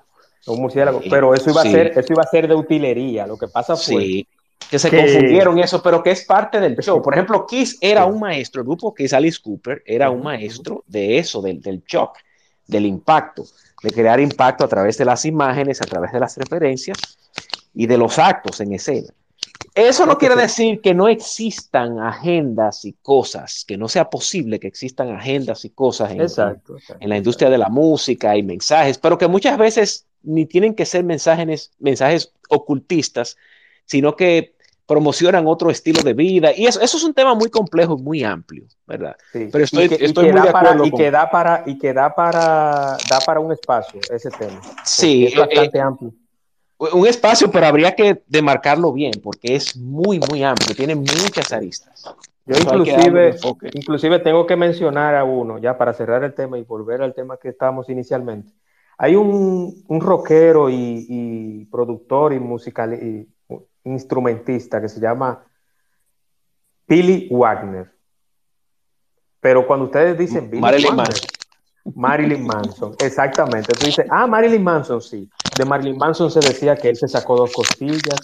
Un 0.48 0.60
murciélago. 0.60 1.00
Sí, 1.02 1.08
Pero 1.10 1.34
eso 1.34 1.50
iba, 1.50 1.62
sí. 1.62 1.68
a 1.68 1.70
ser, 1.72 1.86
eso 1.98 2.12
iba 2.12 2.22
a 2.22 2.26
ser 2.26 2.48
de 2.48 2.54
utilería. 2.54 3.26
Lo 3.26 3.36
que 3.36 3.48
pasa 3.48 3.76
fue 3.76 4.02
Sí, 4.02 4.28
que 4.70 4.78
se 4.78 4.90
que- 4.90 4.96
confundieron 4.98 5.58
eso, 5.58 5.80
pero 5.82 6.02
que 6.02 6.10
es 6.10 6.24
parte 6.24 6.58
del 6.60 6.76
show. 6.78 7.00
Por 7.00 7.14
ejemplo, 7.14 7.46
Kiss 7.46 7.78
era 7.80 8.04
un 8.06 8.18
maestro, 8.20 8.60
el 8.62 8.66
grupo 8.66 8.92
Kiss, 8.94 9.12
Alice 9.12 9.38
Cooper, 9.42 9.82
era 9.86 10.10
un 10.10 10.22
maestro 10.22 10.82
de 10.86 11.18
eso, 11.18 11.40
del, 11.42 11.60
del 11.60 11.82
shock, 11.84 12.18
del 12.66 12.86
impacto, 12.86 13.44
de 13.82 13.90
crear 13.92 14.18
impacto 14.18 14.64
a 14.64 14.68
través 14.68 14.98
de 14.98 15.04
las 15.04 15.24
imágenes, 15.24 15.80
a 15.80 15.84
través 15.84 16.10
de 16.12 16.18
las 16.20 16.36
referencias 16.36 16.98
y 17.74 17.86
de 17.86 17.98
los 17.98 18.18
actos 18.18 18.60
en 18.60 18.72
escena. 18.72 19.12
Eso 19.76 20.06
no 20.06 20.16
quiere 20.16 20.34
decir 20.36 20.80
que 20.80 20.94
no 20.94 21.06
existan 21.06 21.98
agendas 22.00 22.86
y 22.86 22.94
cosas, 22.94 23.62
que 23.68 23.76
no 23.76 23.88
sea 23.88 24.08
posible 24.08 24.58
que 24.58 24.66
existan 24.68 25.10
agendas 25.10 25.66
y 25.66 25.70
cosas 25.70 26.12
en, 26.12 26.22
Exacto. 26.22 26.76
exacto, 26.78 26.96
en 27.04 27.08
la 27.10 27.18
industria 27.18 27.50
de 27.50 27.58
la 27.58 27.68
música 27.68 28.34
y 28.38 28.42
mensajes, 28.42 28.96
pero 28.96 29.18
que 29.18 29.28
muchas 29.28 29.58
veces 29.58 30.06
ni 30.22 30.46
tienen 30.46 30.74
que 30.74 30.86
ser 30.86 31.04
mensajes, 31.04 31.72
mensajes 31.78 32.32
ocultistas, 32.48 33.36
sino 33.84 34.16
que 34.16 34.56
promocionan 34.86 35.46
otro 35.46 35.70
estilo 35.70 36.00
de 36.02 36.14
vida. 36.14 36.52
Y 36.56 36.66
eso, 36.66 36.80
eso 36.80 36.96
es 36.96 37.04
un 37.04 37.12
tema 37.12 37.34
muy 37.34 37.50
complejo 37.50 37.96
y 37.98 38.02
muy 38.02 38.24
amplio, 38.24 38.64
¿verdad? 38.86 39.16
Sí. 39.32 39.48
Pero 39.52 39.64
estoy- 39.64 39.84
y 39.84 39.88
que, 39.90 39.96
y 40.00 40.04
estoy 40.06 40.26
que 40.26 40.32
muy 40.32 40.40
de 40.40 40.52
para, 40.52 40.68
acuerdo 40.70 40.86
y 40.86 40.90
con- 40.90 40.98
que 41.00 41.10
da 41.10 41.30
para 41.30 41.62
y 41.66 41.78
que 41.78 41.92
da 41.92 42.14
para 42.14 42.96
da 43.10 43.20
para 43.26 43.40
un 43.40 43.52
espacio 43.52 44.00
ese 44.10 44.30
tema. 44.30 44.60
Sí, 44.84 45.26
es 45.26 45.36
bastante 45.36 45.76
eh, 45.76 45.80
amplio. 45.82 46.12
Un 46.78 47.06
espacio, 47.06 47.50
pero 47.50 47.66
habría 47.66 47.94
que 47.94 48.22
demarcarlo 48.26 48.92
bien, 48.92 49.12
porque 49.22 49.54
es 49.54 49.76
muy, 49.76 50.20
muy 50.30 50.42
amplio, 50.42 50.76
tiene 50.76 50.94
muchas 50.94 51.52
aristas. 51.52 52.04
Yo 52.44 52.54
Eso 52.54 52.76
inclusive, 52.76 53.36
inclusive 53.72 54.18
tengo 54.18 54.46
que 54.46 54.56
mencionar 54.56 55.14
a 55.14 55.24
uno, 55.24 55.58
ya 55.58 55.78
para 55.78 55.94
cerrar 55.94 56.22
el 56.22 56.34
tema 56.34 56.58
y 56.58 56.62
volver 56.62 57.02
al 57.02 57.14
tema 57.14 57.38
que 57.38 57.48
estábamos 57.48 57.88
inicialmente. 57.88 58.52
Hay 58.98 59.16
un, 59.16 59.84
un 59.88 60.00
rockero 60.00 60.70
y, 60.70 61.06
y 61.08 61.64
productor 61.66 62.34
y 62.34 62.40
musical 62.40 62.94
y 62.94 63.28
instrumentista 63.84 64.80
que 64.80 64.88
se 64.88 65.00
llama 65.00 65.44
Billy 66.86 67.28
Wagner. 67.30 67.90
Pero 69.40 69.66
cuando 69.66 69.86
ustedes 69.86 70.18
dicen 70.18 70.50
Billy 70.50 70.62
Wagner. 70.62 71.08
Marilyn 71.94 72.46
Manson, 72.46 72.94
exactamente. 73.02 73.72
Tú 73.72 73.86
dices, 73.86 74.06
ah, 74.10 74.26
Marilyn 74.26 74.62
Manson, 74.62 75.00
sí. 75.00 75.28
De 75.56 75.64
Marilyn 75.64 75.96
Manson 75.96 76.30
se 76.30 76.40
decía 76.40 76.76
que 76.76 76.88
él 76.88 76.96
se 76.96 77.08
sacó 77.08 77.36
dos 77.36 77.52
costillas, 77.52 78.20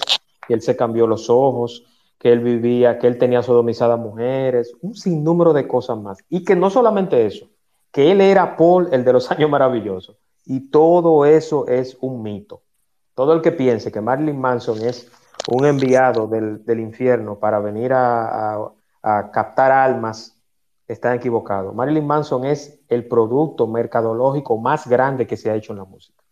que 0.46 0.54
él 0.54 0.62
se 0.62 0.76
cambió 0.76 1.06
los 1.06 1.30
ojos, 1.30 1.84
que 2.18 2.32
él 2.32 2.40
vivía, 2.40 2.98
que 2.98 3.06
él 3.06 3.18
tenía 3.18 3.42
sodomizadas 3.42 3.98
mujeres, 3.98 4.72
un 4.80 4.94
sinnúmero 4.94 5.52
de 5.52 5.66
cosas 5.66 5.98
más. 5.98 6.18
Y 6.28 6.44
que 6.44 6.54
no 6.56 6.70
solamente 6.70 7.24
eso, 7.26 7.46
que 7.90 8.10
él 8.10 8.20
era 8.20 8.56
Paul, 8.56 8.88
el 8.92 9.04
de 9.04 9.12
los 9.12 9.30
años 9.30 9.50
maravillosos. 9.50 10.16
Y 10.44 10.70
todo 10.70 11.24
eso 11.24 11.66
es 11.68 11.96
un 12.00 12.22
mito. 12.22 12.62
Todo 13.14 13.32
el 13.34 13.42
que 13.42 13.52
piense 13.52 13.92
que 13.92 14.00
Marilyn 14.00 14.40
Manson 14.40 14.82
es 14.82 15.10
un 15.48 15.66
enviado 15.66 16.26
del, 16.26 16.64
del 16.64 16.80
infierno 16.80 17.38
para 17.38 17.58
venir 17.60 17.92
a, 17.92 18.54
a- 18.56 18.72
a 19.04 19.30
captar 19.32 19.72
almas, 19.72 20.36
está 20.93 21.14
equivocado. 21.14 21.72
Marilyn 21.72 22.07
Manson 22.07 22.45
es 22.45 22.80
el 22.88 23.07
producto 23.09 23.66
mercadológico 23.66 24.59
más 24.59 24.86
grande 24.86 25.26
que 25.26 25.36
se 25.36 25.51
ha 25.51 25.57
hecho 25.57 25.72
en 25.72 25.78
la 25.78 25.84
música. 25.84 26.22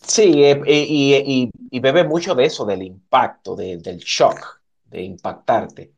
Sí, 0.00 0.42
eh, 0.44 0.60
eh, 0.66 0.86
y, 0.88 1.50
y- 1.70 1.80
bebe 1.80 2.04
mucho 2.04 2.34
de 2.34 2.44
eso, 2.44 2.64
del 2.64 2.82
impacto, 2.82 3.54
de- 3.54 3.76
del 3.78 3.98
shock, 3.98 4.60
de 4.86 5.02
impactarte 5.02 5.92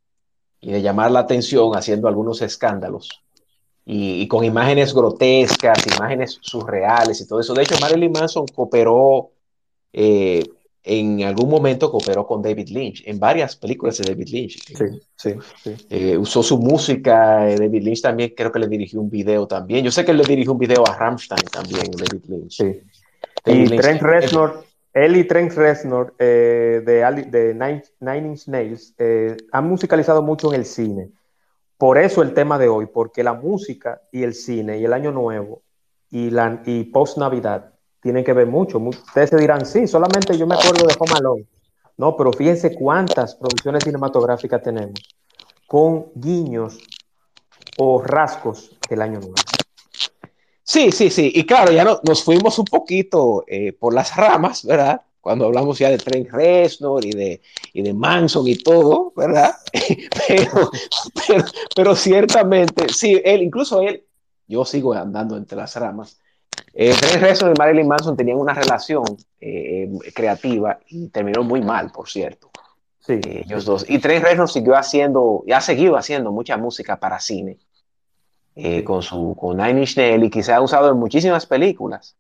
y 0.61 0.73
de 0.73 0.83
llamar 0.83 1.11
la 1.11 1.21
atención 1.21 1.75
haciendo 1.77 2.09
algunos 2.09 2.43
escándalos 2.43 3.09
y, 3.87 4.23
y 4.23 4.29
con 4.29 4.45
imágenes 4.45 4.95
grotescas, 4.95 5.87
imágenes 5.97 6.39
surreales 6.43 7.21
y 7.21 7.27
todo 7.29 7.41
eso. 7.41 7.55
De 7.55 7.63
hecho, 7.63 7.77
Marilyn 7.81 8.13
Manson 8.13 8.47
cooperó, 8.55 9.33
eh, 9.93 10.45
en 10.87 11.23
algún 11.25 11.49
momento 11.49 11.91
cooperó 11.91 12.27
con 12.27 12.43
David 12.43 12.69
Lynch, 12.69 13.03
en 13.07 13.19
varias 13.19 13.57
películas 13.57 13.97
de 13.97 14.05
David 14.05 14.29
Lynch. 14.29 14.63
Sí, 14.77 14.85
sí, 15.17 15.35
sí. 15.63 15.75
Eh, 15.89 16.19
usó 16.19 16.43
su 16.43 16.59
música, 16.59 17.51
eh, 17.51 17.57
David 17.59 17.83
Lynch 17.83 18.03
también 18.03 18.35
creo 18.37 18.53
que 18.53 18.59
le 18.59 18.69
dirigió 18.69 19.01
un 19.01 19.09
video 19.09 19.47
también. 19.47 19.83
Yo 19.85 19.91
sé 19.91 20.05
que 20.05 20.13
le 20.13 20.25
dirigió 20.25 20.53
un 20.53 20.59
video 20.59 20.87
a 20.87 20.95
Rammstein 20.95 21.41
también, 21.51 21.91
David 21.91 22.25
Lynch. 22.29 22.57
sí. 22.57 22.81
David 23.45 23.61
Y 23.61 23.69
Lynch- 23.69 23.81
Trent 23.81 24.03
Reznor, 24.03 24.65
él 24.93 25.17
y 25.17 25.25
Trent 25.25 25.53
Reznor 25.55 26.15
eh, 26.19 26.83
de, 26.85 27.25
de 27.31 27.55
Nine, 27.55 27.83
Nine 28.01 28.29
Inch 28.29 28.47
Nails 28.49 28.95
eh, 28.99 29.37
han 29.53 29.67
musicalizado 29.69 30.23
mucho 30.23 30.53
en 30.53 30.61
el 30.61 30.67
cine. 30.67 31.09
Por 31.79 31.99
eso 31.99 32.23
el 32.23 32.33
tema 32.35 32.59
de 32.59 32.69
hoy, 32.69 32.87
porque 32.87 33.25
la 33.25 33.33
música 33.35 34.03
y 34.13 34.23
el 34.23 34.35
cine 34.35 34.79
y 34.79 34.85
el 34.85 34.93
Año 34.93 35.11
Nuevo 35.13 35.63
y, 36.11 36.31
la, 36.31 36.63
y 36.65 36.85
post 36.85 37.19
Tienen 38.05 38.23
que 38.23 38.35
ver 38.35 38.47
mucho. 38.47 38.79
Mu- 38.79 38.91
Ustedes 38.91 39.31
se 39.31 39.37
dirán, 39.39 39.65
sí, 39.65 39.87
solamente 39.89 40.37
yo 40.39 40.47
me 40.47 40.55
acuerdo 40.55 40.87
de 40.87 40.95
Home 41.01 41.19
Alone. 41.19 41.47
No, 41.97 42.15
pero 42.17 42.33
fíjense 42.33 42.75
cuántas 42.75 43.35
producciones 43.35 43.83
cinematográficas 43.83 44.63
tenemos 44.63 45.01
con 45.67 46.09
guiños 46.15 46.79
o 47.79 48.03
rasgos 48.03 48.77
del 48.91 49.01
Año 49.01 49.21
Nuevo. 49.21 49.35
Sí, 50.63 50.93
sí, 50.93 51.09
sí. 51.09 51.33
Y 51.35 51.47
claro, 51.47 51.73
ya 51.73 51.83
no- 51.83 52.01
nos 52.05 52.23
fuimos 52.23 52.59
un 52.59 52.67
poquito 52.67 53.45
eh, 53.47 53.73
por 53.73 53.95
las 53.95 54.15
ramas, 54.15 54.65
¿verdad? 54.67 55.01
Cuando 55.23 55.47
hablamos 55.47 55.79
ya 55.79 55.89
de 55.89 55.97
Trent 55.97 56.29
Reznor 56.31 57.07
y 57.07 57.11
de, 57.13 57.41
y 57.73 57.81
de 57.81 57.95
Manson 57.95 58.47
y 58.47 58.57
todo, 58.57 59.15
¿verdad? 59.17 59.55
pero, 60.29 60.71
pero 61.75 61.97
ciertamente, 61.97 62.93
sí, 62.93 63.19
él, 63.25 63.43
incluso 63.43 63.81
él, 63.81 64.05
yo 64.47 64.67
sigo 64.67 64.93
andando 64.93 65.39
entre 65.39 65.57
las 65.57 65.75
ramas. 65.77 66.19
Eh, 66.77 66.93
Trent 66.99 67.23
Reznor 67.23 67.53
y 67.55 67.59
Marilyn 67.59 67.87
Manson 67.87 68.17
tenían 68.17 68.37
una 68.39 68.53
relación 68.53 69.05
eh, 69.41 69.89
creativa 70.15 70.79
y 70.89 71.09
terminó 71.09 71.43
muy 71.45 71.61
mal, 71.63 71.93
por 71.93 72.09
cierto. 72.09 72.51
Sí, 72.99 73.13
eh, 73.15 73.43
ellos 73.45 73.65
dos. 73.65 73.85
Y 73.89 73.99
Trent 74.01 74.25
Reznor 74.25 74.51
siguió 74.51 74.75
haciendo, 74.77 75.45
y 75.47 75.53
ha 75.53 75.61
seguido 75.61 75.97
haciendo 75.97 76.33
mucha 76.33 76.57
música 76.57 76.97
para 76.99 77.21
cine 77.21 77.59
eh, 78.57 78.83
con 78.83 79.03
su 79.03 79.37
con 79.37 79.57
Nine 79.57 79.81
Inch 79.81 79.97
Nails 79.97 80.25
y 80.25 80.31
que 80.31 80.43
se 80.43 80.53
ha 80.53 80.61
usado 80.61 80.91
en 80.91 80.97
muchísimas 80.99 81.47
películas 81.47 82.17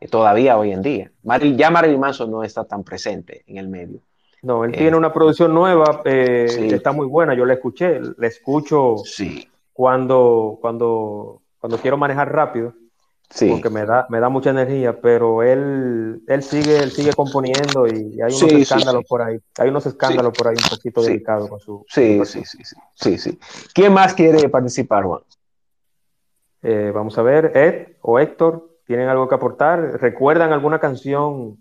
eh, 0.00 0.08
todavía 0.08 0.56
hoy 0.56 0.72
en 0.72 0.80
día. 0.82 1.12
Maril- 1.22 1.56
ya 1.56 1.70
Marilyn 1.70 2.00
Manson 2.00 2.30
no 2.30 2.42
está 2.44 2.64
tan 2.64 2.84
presente 2.84 3.42
en 3.46 3.58
el 3.58 3.68
medio. 3.68 4.00
No, 4.42 4.64
él 4.64 4.74
Eh, 4.74 4.78
tiene 4.78 4.96
una 4.96 5.12
producción 5.12 5.52
nueva, 5.54 6.00
eh, 6.04 6.46
sí. 6.48 6.68
está 6.74 6.92
muy 6.92 7.06
buena, 7.06 7.34
yo 7.34 7.44
la 7.44 7.52
escuché, 7.54 8.00
la 8.16 8.26
escucho 8.26 8.96
Sí, 9.04 9.48
cuando, 9.72 10.58
cuando, 10.60 11.42
cuando 11.58 11.78
quiero 11.78 11.96
manejar 11.96 12.32
rápido, 12.32 12.74
sí. 13.34 13.48
porque 13.50 13.70
me 13.70 13.84
da, 13.84 14.06
me 14.08 14.20
da 14.20 14.28
mucha 14.28 14.50
energía, 14.50 15.00
pero 15.00 15.42
él, 15.42 16.22
él 16.26 16.42
sigue, 16.42 16.82
él 16.82 16.90
sigue 16.92 17.12
componiendo 17.14 17.86
y 17.88 18.20
hay 18.20 18.32
unos 18.32 18.38
Sí, 18.38 18.62
escándalos 18.62 19.02
sí. 19.02 19.06
por 19.08 19.22
ahí, 19.22 19.38
hay 19.58 19.68
unos 19.68 19.86
escándalos 19.86 20.34
por 20.34 20.48
ahí 20.48 20.56
un 20.56 20.62
poquito 20.68 21.02
delicados 21.02 21.48
con 21.48 21.58
su, 21.58 21.84
Sí, 21.88 22.18
con 22.18 22.26
sí, 22.26 22.44
sí, 22.44 22.58
sí, 22.64 22.76
sí, 22.94 23.18
sí. 23.18 23.38
¿Quién 23.74 23.92
más 23.92 24.14
quiere 24.14 24.48
participar, 24.48 25.04
Juan? 25.04 25.22
Eh, 26.62 26.92
vamos 26.94 27.18
a 27.18 27.22
ver, 27.22 27.56
Ed 27.56 27.96
o 28.02 28.18
Héctor, 28.20 28.78
¿tienen 28.86 29.08
algo 29.08 29.28
que 29.28 29.34
aportar? 29.34 30.00
¿Recuerdan 30.00 30.52
alguna 30.52 30.78
canción 30.78 31.58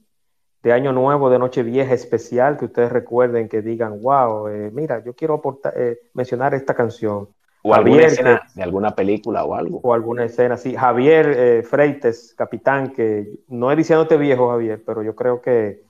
de 0.62 0.74
Año 0.74 0.92
Nuevo, 0.94 1.32
de 1.32 1.40
Nochevieja 1.40 1.94
especial 1.94 2.58
que 2.58 2.66
ustedes 2.66 2.92
recuerden 2.92 3.50
que 3.50 3.64
digan, 3.64 4.00
wow, 4.02 4.48
eh, 4.48 4.70
mira, 4.72 5.04
yo 5.04 5.16
quiero 5.16 5.36
aportar, 5.36 5.74
eh, 5.76 6.00
mencionar 6.14 6.54
esta 6.54 6.76
canción? 6.76 7.30
¿O 7.64 7.76
alguna 7.76 8.04
escena 8.06 8.42
de 8.56 8.64
alguna 8.64 8.96
película 8.96 9.44
o 9.46 9.54
algo? 9.56 9.80
O 9.84 9.94
alguna 9.94 10.26
escena 10.26 10.56
así. 10.56 10.76
Javier 10.76 11.34
eh, 11.38 11.64
Freites, 11.64 12.34
capitán, 12.38 12.92
que 12.92 13.30
no 13.50 13.72
es 13.72 13.78
diciéndote 13.78 14.18
viejo, 14.18 14.50
Javier, 14.50 14.84
pero 14.86 15.04
yo 15.04 15.16
creo 15.16 15.42
que, 15.42 15.84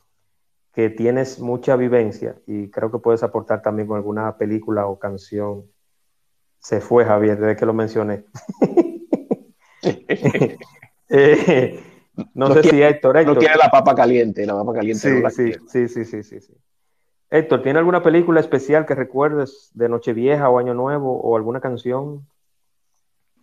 que 0.74 0.90
tienes 0.90 1.40
mucha 1.40 1.76
vivencia 1.78 2.36
y 2.46 2.70
creo 2.70 2.92
que 2.92 3.00
puedes 3.00 3.24
aportar 3.24 3.62
también 3.62 3.88
con 3.88 3.98
alguna 3.98 4.38
película 4.38 4.88
o 4.88 5.00
canción. 5.00 5.64
Se 6.60 6.82
fue 6.82 7.06
Javier 7.06 7.40
desde 7.40 7.56
que 7.56 7.66
lo 7.66 7.74
mencioné. 7.74 8.26
Eh, 11.14 11.84
no, 12.36 12.48
No 12.48 12.54
sé 12.54 12.62
quiere- 12.62 12.78
si 12.78 12.84
Héctor, 12.84 13.26
No 13.26 13.36
quiere 13.36 13.58
la 13.58 13.70
papa 13.70 13.94
caliente, 13.94 14.46
la 14.46 14.54
papa 14.54 14.74
caliente 14.76 15.10
no 15.10 15.16
Sí, 15.18 15.22
la 15.22 15.30
sí, 15.30 15.54
sí, 15.68 15.88
sí, 15.90 16.06
sí, 16.06 16.24
sí, 16.24 16.40
sí. 16.40 16.54
Héctor, 17.32 17.64
¿tiene 17.64 17.80
alguna 17.80 18.04
película 18.04 18.42
especial 18.42 18.86
que 18.86 18.94
recuerdes 18.94 19.72
de 19.74 19.88
Nochevieja 19.88 20.50
o 20.50 20.60
Año 20.60 20.74
Nuevo 20.74 21.20
o 21.22 21.38
alguna 21.38 21.62
canción 21.62 22.28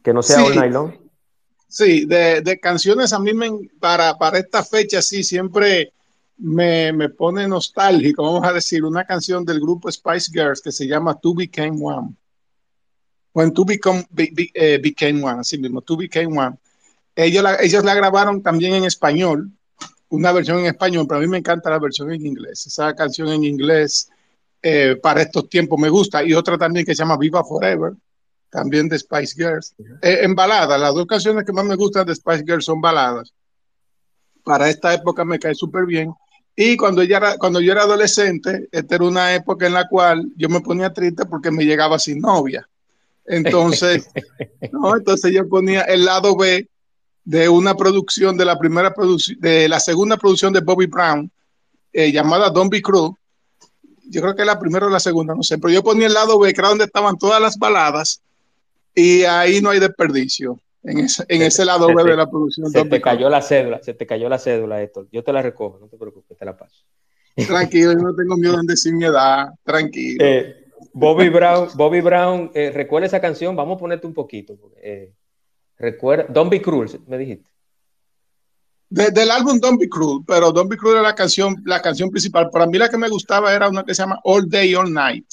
que 0.04 0.12
no 0.12 0.22
sea 0.22 0.40
Sí. 0.40 0.44
All 0.46 0.54
Night 0.56 0.72
Long? 0.72 0.92
Sí, 1.66 2.04
de, 2.04 2.40
de 2.42 2.60
canciones 2.60 3.12
a 3.12 3.18
mí 3.18 3.32
me, 3.32 3.50
para, 3.80 4.16
para 4.16 4.38
esta 4.38 4.62
fecha 4.62 5.00
sí 5.02 5.24
siempre 5.24 5.92
me, 6.36 6.92
me 6.92 7.08
pone 7.08 7.48
nostálgico, 7.48 8.22
vamos 8.22 8.46
a 8.46 8.52
decir, 8.52 8.84
una 8.84 9.04
canción 9.04 9.44
del 9.44 9.58
grupo 9.58 9.90
Spice 9.90 10.30
Girls 10.32 10.60
que 10.62 10.70
se 10.72 10.86
llama 10.86 11.18
Two 11.18 11.34
Became 11.34 11.78
One. 11.82 12.14
When 13.34 13.52
Two 13.52 13.64
Become, 13.64 14.06
Be- 14.10 14.30
Be- 14.34 14.50
eh, 14.54 14.78
Became 14.82 15.22
One, 15.22 15.40
así 15.40 15.58
mismo, 15.58 15.80
Two 15.80 15.96
Became 15.96 16.38
One. 16.38 16.56
Ellos 17.16 17.42
la, 17.42 17.56
ellos 17.56 17.84
la 17.84 17.94
grabaron 17.94 18.42
también 18.42 18.74
en 18.74 18.84
español, 18.84 19.50
una 20.10 20.32
versión 20.32 20.60
en 20.60 20.66
español, 20.66 21.06
pero 21.06 21.18
a 21.18 21.22
mí 21.22 21.28
me 21.28 21.38
encanta 21.38 21.70
la 21.70 21.78
versión 21.78 22.12
en 22.12 22.24
inglés. 22.24 22.66
Esa 22.66 22.94
canción 22.94 23.28
en 23.28 23.44
inglés 23.44 24.08
eh, 24.62 24.96
para 25.02 25.22
estos 25.22 25.48
tiempos 25.48 25.78
me 25.78 25.88
gusta. 25.88 26.24
Y 26.24 26.34
otra 26.34 26.56
también 26.58 26.84
que 26.84 26.94
se 26.94 27.02
llama 27.02 27.16
Viva 27.16 27.44
Forever, 27.44 27.92
también 28.50 28.88
de 28.88 28.98
Spice 28.98 29.34
Girls. 29.36 29.74
Eh, 30.02 30.20
en 30.22 30.34
balada, 30.34 30.78
las 30.78 30.94
dos 30.94 31.06
canciones 31.06 31.44
que 31.44 31.52
más 31.52 31.64
me 31.64 31.76
gustan 31.76 32.06
de 32.06 32.14
Spice 32.14 32.44
Girls 32.44 32.64
son 32.64 32.80
baladas. 32.80 33.32
Para 34.42 34.68
esta 34.70 34.94
época 34.94 35.24
me 35.24 35.38
cae 35.38 35.54
súper 35.54 35.84
bien. 35.84 36.12
Y 36.56 36.76
cuando, 36.76 37.02
ella 37.02 37.18
era, 37.18 37.38
cuando 37.38 37.60
yo 37.60 37.70
era 37.70 37.82
adolescente, 37.82 38.68
esta 38.72 38.96
era 38.96 39.04
una 39.04 39.34
época 39.34 39.66
en 39.66 39.74
la 39.74 39.86
cual 39.86 40.32
yo 40.36 40.48
me 40.48 40.60
ponía 40.60 40.92
triste 40.92 41.24
porque 41.26 41.50
me 41.50 41.64
llegaba 41.64 41.98
sin 41.98 42.20
novia. 42.20 42.68
Entonces, 43.26 44.08
no, 44.72 44.96
entonces 44.96 45.32
yo 45.32 45.46
ponía 45.48 45.82
el 45.82 46.04
lado 46.04 46.34
B 46.36 46.66
de 47.28 47.46
una 47.46 47.74
producción, 47.74 48.38
de 48.38 48.46
la 48.46 48.58
primera 48.58 48.94
producción, 48.94 49.38
de 49.38 49.68
la 49.68 49.80
segunda 49.80 50.16
producción 50.16 50.50
de 50.50 50.60
Bobby 50.60 50.86
Brown, 50.86 51.30
eh, 51.92 52.10
llamada 52.10 52.48
Don't 52.48 52.72
Be 52.72 52.80
Cruel. 52.80 53.10
Yo 54.08 54.22
creo 54.22 54.34
que 54.34 54.46
la 54.46 54.58
primera 54.58 54.86
o 54.86 54.88
la 54.88 54.98
segunda, 54.98 55.34
no 55.34 55.42
sé, 55.42 55.58
pero 55.58 55.70
yo 55.70 55.82
ponía 55.82 56.06
el 56.06 56.14
lado 56.14 56.38
B, 56.38 56.54
que 56.54 56.60
era 56.62 56.70
donde 56.70 56.86
estaban 56.86 57.18
todas 57.18 57.38
las 57.38 57.58
baladas, 57.58 58.22
y 58.94 59.24
ahí 59.24 59.60
no 59.60 59.68
hay 59.68 59.78
desperdicio, 59.78 60.58
en 60.82 61.00
ese, 61.00 61.22
en 61.28 61.42
ese 61.42 61.66
lado 61.66 61.88
B 61.94 62.02
de 62.02 62.16
la 62.16 62.30
producción. 62.30 62.70
Se 62.70 62.78
Don't 62.78 62.90
te 62.90 62.98
Cruel. 63.02 63.16
cayó 63.16 63.28
la 63.28 63.42
cédula, 63.42 63.82
se 63.82 63.92
te 63.92 64.06
cayó 64.06 64.30
la 64.30 64.38
cédula, 64.38 64.80
Héctor. 64.82 65.08
Yo 65.12 65.22
te 65.22 65.30
la 65.30 65.42
recojo, 65.42 65.78
no 65.78 65.86
te 65.88 65.98
preocupes, 65.98 66.34
te 66.38 66.46
la 66.46 66.56
paso. 66.56 66.82
Tranquilo, 67.46 67.92
yo 67.92 67.98
no 67.98 68.14
tengo 68.14 68.38
miedo 68.38 68.58
en 68.58 68.66
decir 68.66 68.94
mi 68.94 69.04
edad, 69.04 69.50
tranquilo. 69.62 70.24
Eh, 70.24 70.64
Bobby 70.94 71.28
Brown, 71.28 71.68
Bobby 71.74 72.00
Brown, 72.00 72.50
eh, 72.54 72.70
recuerda 72.74 73.06
esa 73.06 73.20
canción, 73.20 73.54
vamos 73.54 73.76
a 73.76 73.80
ponerte 73.80 74.06
un 74.06 74.14
poquito. 74.14 74.58
eh, 74.82 75.12
recuerda, 75.78 76.26
Don't 76.28 76.50
Be 76.50 76.60
Cruel, 76.62 77.00
me 77.06 77.18
dijiste. 77.18 77.48
De- 78.90 79.10
del 79.10 79.30
álbum 79.30 79.58
Don't 79.60 79.78
Be 79.78 79.88
Cruel, 79.88 80.20
pero 80.26 80.50
Don't 80.50 80.70
Be 80.70 80.76
Cruel 80.76 80.94
era 80.98 81.02
la 81.08 81.14
canción, 81.14 81.56
la 81.66 81.82
canción 81.82 82.10
principal. 82.10 82.48
Para 82.50 82.66
mí 82.66 82.78
la 82.78 82.88
que 82.88 82.96
me 82.96 83.08
gustaba 83.08 83.52
era 83.54 83.68
una 83.68 83.84
que 83.84 83.94
se 83.94 84.02
llama 84.02 84.18
All 84.24 84.48
Day, 84.48 84.74
All 84.74 84.92
Night. 84.92 85.26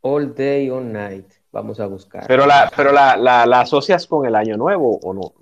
All 0.00 0.34
Day, 0.34 0.68
All 0.68 0.90
Night. 0.92 1.26
Vamos 1.52 1.78
a 1.78 1.86
buscar. 1.86 2.24
Pero 2.26 2.44
la, 2.46 2.72
pero 2.76 2.90
la, 2.92 3.16
la, 3.16 3.46
la 3.46 3.60
asocias 3.60 4.06
con 4.06 4.26
el 4.26 4.34
año 4.34 4.56
nuevo 4.56 4.98
o 5.02 5.12
no? 5.12 5.32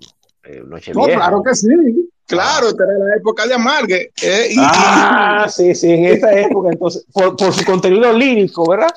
Eh, 0.43 0.61
No, 0.93 1.05
claro 1.05 1.41
que 1.41 1.55
sí. 1.55 1.67
Claro, 2.27 2.69
esta 2.69 2.83
era 2.83 2.93
la 2.93 3.15
época 3.15 3.45
de 3.47 3.53
Amargue. 3.55 4.11
eh, 4.21 4.47
y- 4.51 4.55
Ah, 4.59 5.47
sí, 5.49 5.73
sí, 5.75 5.89
en 5.91 6.05
esta 6.05 6.31
época, 6.39 6.69
entonces, 6.71 7.05
por, 7.11 7.35
por 7.35 7.51
su 7.53 7.65
contenido 7.65 8.13
lírico, 8.13 8.69
¿verdad? 8.69 8.91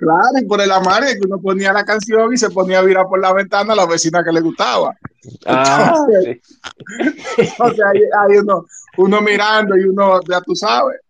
Claro, 0.00 0.38
y 0.40 0.46
por 0.46 0.62
el 0.62 0.72
amargue 0.72 1.18
que 1.18 1.26
uno 1.26 1.38
ponía 1.38 1.74
la 1.74 1.84
canción 1.84 2.32
y 2.32 2.38
se 2.38 2.48
ponía 2.48 2.78
a 2.78 2.82
virar 2.82 3.06
por 3.06 3.20
la 3.20 3.34
ventana 3.34 3.74
a 3.74 3.76
la 3.76 3.84
vecina 3.84 4.24
que 4.24 4.32
le 4.32 4.40
gustaba. 4.40 4.96
Ah, 5.44 5.94
Entonces, 5.94 6.40
sí. 7.36 7.48
o 7.58 7.74
sea, 7.74 7.88
ahí, 7.90 8.00
ahí 8.18 8.38
uno, 8.38 8.64
uno 8.96 9.20
mirando 9.20 9.76
y 9.76 9.84
uno, 9.84 10.20
ya 10.26 10.40
tú 10.40 10.56
sabes, 10.56 11.00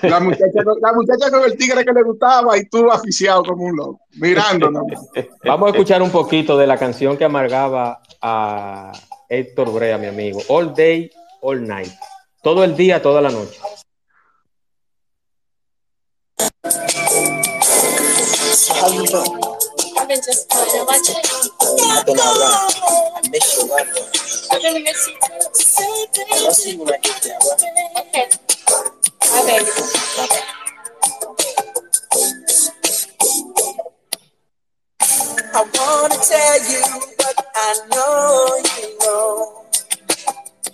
la 0.00 0.18
muchacha, 0.20 0.62
la 0.80 0.92
muchacha 0.94 1.30
con 1.30 1.44
el 1.44 1.58
tigre 1.58 1.84
que 1.84 1.92
le 1.92 2.02
gustaba 2.02 2.56
y 2.56 2.64
tú 2.70 2.90
aficiado 2.90 3.42
como 3.42 3.64
un 3.64 3.76
loco, 3.76 4.00
mirándonos. 4.16 4.84
Vamos 5.44 5.68
a 5.68 5.70
escuchar 5.72 6.00
un 6.00 6.10
poquito 6.10 6.56
de 6.56 6.66
la 6.66 6.78
canción 6.78 7.18
que 7.18 7.26
amargaba 7.26 8.00
a 8.22 8.92
Héctor 9.28 9.72
Brea, 9.74 9.98
mi 9.98 10.06
amigo. 10.06 10.40
All 10.48 10.74
Day, 10.74 11.10
All 11.42 11.66
Night. 11.66 11.92
Todo 12.42 12.64
el 12.64 12.76
día, 12.76 13.02
toda 13.02 13.20
la 13.20 13.30
noche. 13.30 13.60
I 20.30 20.34
wanna 35.74 36.16
tell 36.20 36.60
you 36.68 36.82
what 37.16 37.38
I 37.54 37.80
know 37.90 38.60
you 38.76 38.98
know. 38.98 39.64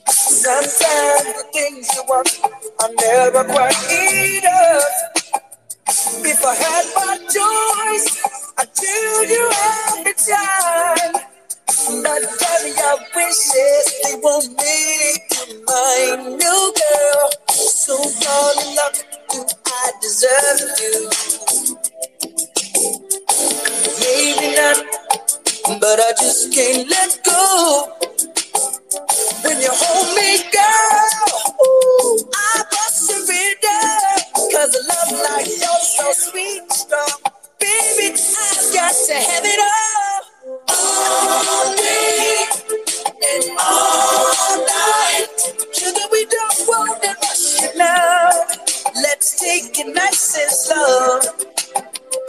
Sometimes 0.08 1.26
the 1.36 1.44
things 1.52 1.94
you 1.94 2.02
want 2.08 2.40
are 2.82 2.90
never 3.00 3.44
quite 3.44 3.78
enough. 3.92 4.94
If 6.26 6.44
I 6.44 6.54
had 6.56 6.86
my 6.96 7.16
choice, 7.30 8.43
I'd 8.56 8.68
choose 8.74 9.30
you 9.30 9.50
every 9.96 10.14
time. 10.14 11.14
But 12.02 12.22
tell 12.38 12.66
your 12.68 12.98
wishes, 13.16 13.84
they 14.04 14.14
won't 14.22 14.48
make 14.56 15.64
my 15.66 16.36
new 16.38 16.74
girl. 16.80 17.30
So 17.50 17.96
darling, 18.20 18.76
love, 18.76 19.04
do 19.30 19.44
I 19.66 19.92
deserve 20.00 20.60
you? 20.80 21.10
Maybe 24.00 24.56
not, 24.56 25.80
but 25.80 26.00
I 26.00 26.12
just 26.20 26.52
can't 26.54 26.88
let 26.88 27.20
go. 27.24 27.92
When 29.42 29.60
you 29.60 29.70
hold 29.72 30.16
me, 30.16 30.38
girl, 30.52 31.42
ooh, 31.66 32.30
I 32.34 32.64
must 32.72 33.06
surrender. 33.08 34.54
Cause 34.54 34.74
a 34.76 34.82
love 34.88 35.22
like 35.24 35.46
yours 35.48 35.96
so 35.96 36.12
sweet, 36.12 36.72
strong. 36.72 37.18
Baby, 37.64 38.12
I've 38.12 38.74
got 38.74 38.92
to 39.08 39.14
have 39.14 39.44
it 39.46 39.60
all. 39.72 40.22
All 40.68 41.76
day 41.76 42.44
and 43.32 43.58
all 43.58 44.58
night. 44.66 45.38
Sugar, 45.72 46.06
we 46.12 46.26
don't 46.26 46.68
want 46.68 47.02
to 47.02 47.08
rush 47.22 47.62
it 47.62 47.74
now. 47.78 48.32
Let's 48.96 49.40
take 49.40 49.78
it 49.78 49.94
nice 49.94 50.36
and 50.36 50.50
slow. 50.50 51.20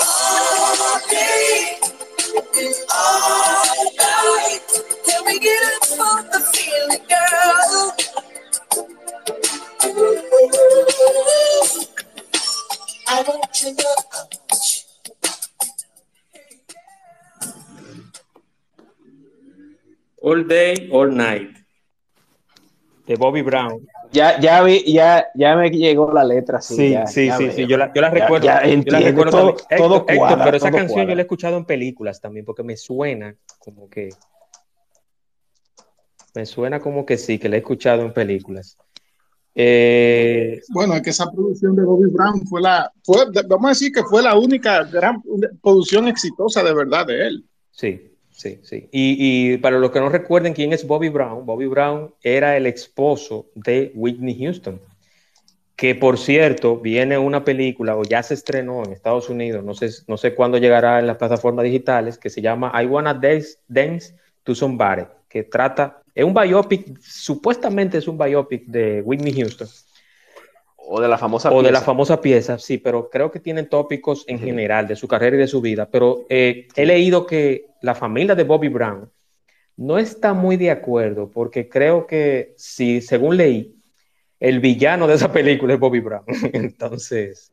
All 0.08 1.00
day 1.10 1.80
and 2.56 2.76
all 2.96 3.92
night. 4.00 4.62
Can 5.06 5.26
we 5.26 5.40
get 5.40 5.64
up 5.76 5.86
for 5.86 6.24
the 6.32 6.40
feeling, 6.54 7.06
girl? 7.10 7.92
I 13.10 13.22
want 13.28 13.62
you 13.62 13.76
to 13.76 14.85
All 20.28 20.48
Day, 20.48 20.90
All 20.92 21.16
Night. 21.16 21.56
De 23.06 23.16
Bobby 23.16 23.44
Brown. 23.44 23.86
Ya, 24.12 24.40
ya 24.40 24.64
vi, 24.64 24.82
ya, 24.92 25.28
ya 25.36 25.56
me 25.56 25.70
llegó 25.70 26.12
la 26.12 26.24
letra. 26.24 26.60
Sí, 26.62 26.76
Sí, 26.76 26.92
ya- 26.92 27.06
sí, 27.06 27.28
ya 27.28 27.38
sí, 27.38 27.68
yo 27.68 27.78
la, 27.78 27.94
yo 27.94 28.02
la 28.02 28.08
Ya- 28.10 28.22
recuerdo. 28.24 28.46
ya 28.46 28.62
yo 28.64 28.68
la 28.68 28.74
entiendo, 28.74 29.06
recuerdo 29.08 29.32
todo- 29.32 29.42
también. 29.54 29.68
Héctor, 29.70 29.78
todo 29.78 29.96
Héctor, 30.00 30.18
cuadra, 30.18 30.44
pero 30.46 30.58
esa 30.58 30.70
todo 30.72 30.78
canción 30.80 31.08
yo 31.08 31.14
la 31.16 31.22
he 31.22 31.26
escuchado 31.26 31.58
en 31.58 31.66
películas 31.66 32.20
también, 32.22 32.44
porque 32.46 32.64
me 32.64 32.76
suena 32.76 33.36
como 33.60 33.88
que. 33.90 34.10
Me 36.34 36.46
suena 36.48 36.80
como 36.80 37.06
que 37.06 37.18
sí, 37.18 37.38
que 37.38 37.48
la 37.48 37.58
he 37.58 37.60
escuchado 37.60 38.02
en 38.02 38.12
películas. 38.14 38.78
Eh, 39.54 40.60
Bueno, 40.70 40.96
es 40.96 41.02
que 41.04 41.12
esa 41.12 41.32
producción 41.32 41.76
de 41.76 41.84
Bobby 41.84 42.10
Brown 42.10 42.46
fue 42.48 42.62
la, 42.62 42.92
fue, 43.04 43.26
vamos 43.48 43.66
a 43.68 43.70
decir 43.70 43.92
que 43.92 44.04
fue 44.04 44.22
la 44.24 44.36
única 44.38 44.84
gran 44.86 45.22
producción 45.62 46.08
exitosa 46.08 46.64
de 46.64 46.74
verdad 46.74 47.06
de 47.06 47.28
él. 47.28 47.46
Sí, 47.72 48.15
sí, 48.36 48.60
sí. 48.64 48.90
Y, 48.92 49.58
para 49.58 49.80
los 49.80 49.92
que 49.92 50.00
no 50.00 50.10
recuerden 50.10 50.54
quién 50.54 50.74
es 50.74 50.86
Bobby 50.86 51.10
Brown, 51.10 51.46
Bobby 51.46 51.68
Brown 51.68 52.14
era 52.22 52.58
el 52.58 52.66
esposo 52.66 53.48
de 53.56 53.92
Whitney 53.96 54.38
Houston, 54.44 54.82
que 55.76 55.96
por 55.96 56.18
cierto 56.18 56.78
viene 56.78 57.18
una 57.18 57.44
película 57.44 57.96
o 57.96 58.04
ya 58.04 58.24
se 58.24 58.34
estrenó 58.34 58.84
en 58.84 58.92
Estados 58.92 59.30
Unidos, 59.30 59.64
no 59.64 59.74
sé, 59.74 59.90
no 60.08 60.18
sé 60.18 60.36
cuándo 60.36 60.58
llegará 60.58 61.00
en 61.00 61.08
las 61.08 61.18
plataformas 61.18 61.66
digitales, 61.66 62.18
que 62.18 62.30
se 62.30 62.42
llama 62.42 62.72
I 62.82 62.86
Wanna 62.86 63.14
Dance, 63.14 63.58
Dance 63.68 64.16
to 64.44 64.56
Somebody, 64.56 65.04
que 65.28 65.44
trata, 65.44 66.02
es 66.14 66.24
un 66.24 66.34
biopic, 66.34 67.00
supuestamente 67.02 67.98
es 67.98 68.08
un 68.08 68.18
biopic 68.18 68.66
de 68.68 69.02
Whitney 69.02 69.34
Houston, 69.34 69.68
O 70.88 71.02
de 71.02 71.08
la 71.08 71.18
famosa 71.18 71.52
o 71.52 71.58
de 71.64 71.72
la 71.72 71.80
pieza. 71.80 71.86
famosa 71.86 72.22
pieza, 72.22 72.60
sí, 72.60 72.78
pero 72.78 73.10
creo 73.10 73.32
que 73.32 73.40
tienen 73.40 73.68
tópicos 73.70 74.24
en 74.28 74.40
general 74.40 74.88
de 74.88 74.96
su 74.96 75.08
carrera 75.08 75.36
y 75.36 75.40
de 75.40 75.48
su 75.48 75.60
vida. 75.62 75.90
Pero 75.90 76.26
eh, 76.30 76.68
he 76.76 76.86
leído 76.86 77.26
que 77.26 77.68
la 77.82 77.96
familia 77.96 78.36
de 78.36 78.44
Bobby 78.44 78.68
Brown 78.70 79.10
no 79.78 79.98
está 79.98 80.34
muy 80.34 80.58
de 80.58 80.72
acuerdo, 80.72 81.30
porque 81.30 81.68
creo 81.68 82.06
que, 82.08 82.54
si, 82.58 83.02
según 83.02 83.36
leí, 83.38 83.76
el 84.40 84.60
villano 84.60 85.08
de 85.08 85.16
esa 85.16 85.32
película 85.32 85.74
es 85.74 85.80
Bobby 85.80 86.00
Brown. 86.02 86.24
Entonces, 86.54 87.52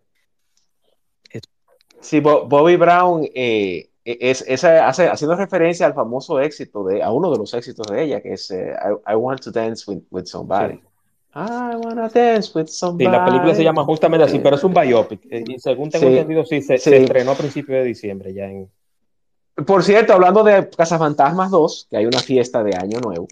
Sí, 2.00 2.18
Bo- 2.20 2.46
Bobby 2.48 2.74
Brown 2.76 3.28
eh, 3.34 3.90
es, 4.04 4.44
esa- 4.48 4.88
hace, 4.88 5.06
haciendo 5.08 5.36
referencia 5.36 5.86
al 5.86 5.94
famoso 5.94 6.40
éxito 6.40 6.82
de, 6.84 7.00
a 7.02 7.12
uno 7.12 7.30
de 7.30 7.38
los 7.38 7.54
éxitos 7.54 7.86
de 7.86 8.02
ella, 8.02 8.20
que 8.20 8.32
es 8.32 8.50
eh, 8.50 8.72
I, 9.06 9.12
I 9.12 9.14
Want 9.14 9.40
to 9.42 9.52
Dance 9.52 9.88
with, 9.88 10.02
with 10.10 10.24
Somebody. 10.26 10.74
Sí. 10.74 10.80
I 11.34 11.76
wanna 11.76 12.08
dance 12.08 12.52
with 12.54 12.66
sí, 12.66 12.74
somebody. 12.74 13.08
la 13.10 13.24
película 13.24 13.54
se 13.54 13.64
llama 13.64 13.84
justamente 13.84 14.24
así, 14.26 14.38
pero 14.38 14.56
es 14.56 14.64
un 14.64 14.74
biopic. 14.74 15.20
Eh, 15.30 15.44
Y 15.46 15.58
según 15.58 15.88
tengo 15.90 16.06
Sí, 16.08 16.12
entendido, 16.12 16.44
sí, 16.44 16.60
se, 16.62 16.76
sí. 16.78 16.90
se 16.90 16.96
estrenó 16.98 17.30
a 17.32 17.36
principios 17.36 17.78
de 17.78 17.84
diciembre 17.84 18.34
ya 18.34 18.44
en... 18.46 18.70
Por 19.66 19.82
cierto, 19.82 20.12
hablando 20.14 20.42
de 20.44 20.68
Cazafantasmas 20.70 21.50
2, 21.50 21.86
que 21.90 21.96
hay 21.98 22.06
una 22.06 22.20
fiesta 22.20 22.62
de 22.62 22.74
Año 22.74 23.00
Nuevo, 23.00 23.28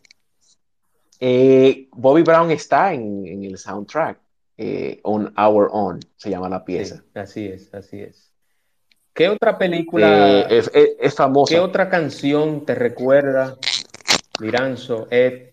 eh, 1.18 1.88
Bobby 1.92 2.22
Brown 2.22 2.50
está 2.50 2.92
en, 2.94 3.26
en 3.26 3.44
el 3.44 3.58
soundtrack, 3.58 4.18
eh, 4.56 5.00
On 5.02 5.32
Our 5.38 5.68
Own, 5.72 6.00
se 6.16 6.30
llama 6.30 6.48
la 6.48 6.58
Sí, 6.60 6.64
pieza. 6.64 7.02
así 7.14 7.46
es, 7.46 7.72
así 7.74 8.00
es. 8.00 8.32
¿Qué 9.12 9.28
otra 9.28 9.58
película... 9.58 10.06
Eh, 10.48 10.58
es, 10.58 10.70
es- 10.72 10.90
es 11.00 11.14
famosa. 11.14 11.54
¿Qué 11.54 11.60
otra 11.60 11.88
canción 11.90 12.64
te 12.64 12.74
recuerda, 12.74 13.56
Miranzo, 14.40 15.08
Ed, 15.10 15.49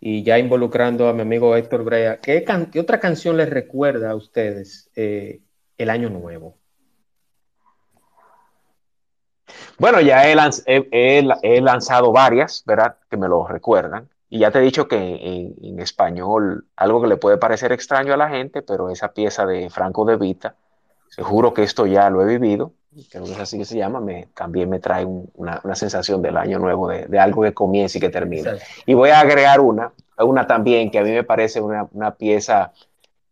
y 0.00 0.22
ya 0.22 0.38
involucrando 0.38 1.08
a 1.08 1.12
mi 1.12 1.20
amigo 1.22 1.54
Héctor 1.54 1.84
Brea, 1.84 2.20
¿qué, 2.20 2.44
otra 2.80 2.98
canción 2.98 3.36
les 3.36 3.50
recuerda 3.50 4.10
a 4.10 4.16
ustedes 4.16 4.90
eh, 4.96 5.42
el 5.76 5.90
Año 5.90 6.08
Nuevo? 6.08 6.58
Bueno, 9.78 10.00
ya 10.00 10.28
he, 10.28 10.34
lanz- 10.34 10.62
he- 10.66 10.88
he- 10.92 11.28
he 11.42 11.60
lanzado 11.60 12.12
varias, 12.12 12.62
¿verdad? 12.66 12.96
Que 13.10 13.16
me 13.16 13.28
lo 13.28 13.46
recuerdan. 13.46 14.08
Y 14.28 14.38
ya 14.40 14.50
te 14.50 14.58
he 14.58 14.62
dicho 14.62 14.88
que 14.88 14.96
en, 14.96 15.54
en 15.62 15.80
español, 15.80 16.66
algo 16.76 17.02
que 17.02 17.08
le 17.08 17.16
puede 17.16 17.36
parecer 17.38 17.72
extraño 17.72 18.14
a 18.14 18.16
la 18.16 18.28
gente, 18.28 18.62
pero 18.62 18.90
esa 18.90 19.12
pieza 19.12 19.44
de 19.46 19.68
Franco 19.70 20.04
de 20.04 20.16
Vita, 20.16 20.56
seguro 21.08 21.52
que 21.52 21.62
esto 21.64 21.86
ya 21.86 22.08
lo 22.10 22.22
he 22.22 22.26
vivido, 22.26 22.72
creo 23.10 23.24
que 23.24 23.32
es 23.32 23.38
así 23.38 23.56
que 23.58 23.64
se 23.64 23.76
llama, 23.78 24.00
me, 24.00 24.28
también 24.34 24.68
me 24.68 24.78
trae 24.80 25.04
un- 25.04 25.30
una, 25.34 25.60
una 25.64 25.74
sensación 25.74 26.20
del 26.22 26.36
año 26.36 26.58
nuevo, 26.58 26.88
de, 26.88 27.06
de 27.06 27.18
algo 27.18 27.42
que 27.42 27.54
comienza 27.54 27.98
y 27.98 28.00
que 28.00 28.08
termina. 28.10 28.52
Exacto. 28.52 28.82
Y 28.86 28.94
voy 28.94 29.10
a 29.10 29.20
agregar 29.20 29.60
una, 29.60 29.92
una 30.18 30.46
también 30.46 30.90
que 30.90 30.98
a 30.98 31.02
mí 31.02 31.10
me 31.10 31.24
parece 31.24 31.60
una, 31.60 31.88
una 31.92 32.14
pieza 32.16 32.72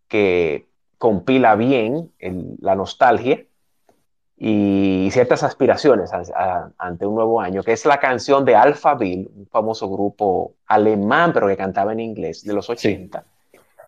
que 0.07 0.67
compila 0.97 1.55
bien 1.57 2.11
el- 2.19 2.57
la 2.61 2.75
nostalgia 2.75 3.45
y 4.37 5.09
ciertas 5.11 5.43
aspiraciones 5.43 6.13
a- 6.13 6.23
a- 6.35 6.71
ante 6.79 7.07
un 7.07 7.17
nuevo 7.17 7.41
año, 7.41 7.63
que 7.65 7.73
es 7.73 7.85
la 7.85 7.99
canción 7.99 8.45
de 8.45 8.55
Alphaville, 8.55 9.29
un 9.35 9.47
famoso 9.49 9.89
grupo 9.91 10.55
alemán, 10.67 11.33
pero 11.33 11.49
que 11.49 11.57
cantaba 11.57 11.93
en 11.93 12.01
inglés, 12.01 12.45
de 12.45 12.53
los 12.53 12.71
80. 12.71 13.25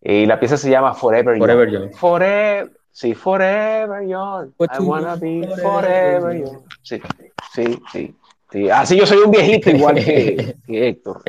Y 0.02 0.26
la 0.26 0.40
pieza 0.40 0.56
se 0.56 0.68
llama 0.70 0.94
Forever, 0.94 1.38
Forever 1.38 1.70
Young. 1.70 1.82
Young. 1.84 1.94
Forever, 1.94 2.70
sí, 2.92 3.14
Forever 3.14 4.06
Young. 4.06 4.50
I 4.60 4.66
wanna 4.82 5.16
be 5.16 5.48
forever 5.62 6.36
young. 6.36 6.58
Sí, 6.82 7.00
sí, 7.54 7.64
sí. 7.92 8.14
sí. 8.52 8.68
Así 8.70 8.96
yo 8.98 9.06
soy 9.06 9.18
un 9.18 9.30
viejito 9.30 9.70
igual 9.70 9.94
que, 9.96 10.56
que 10.66 10.88
Héctor. 10.88 11.22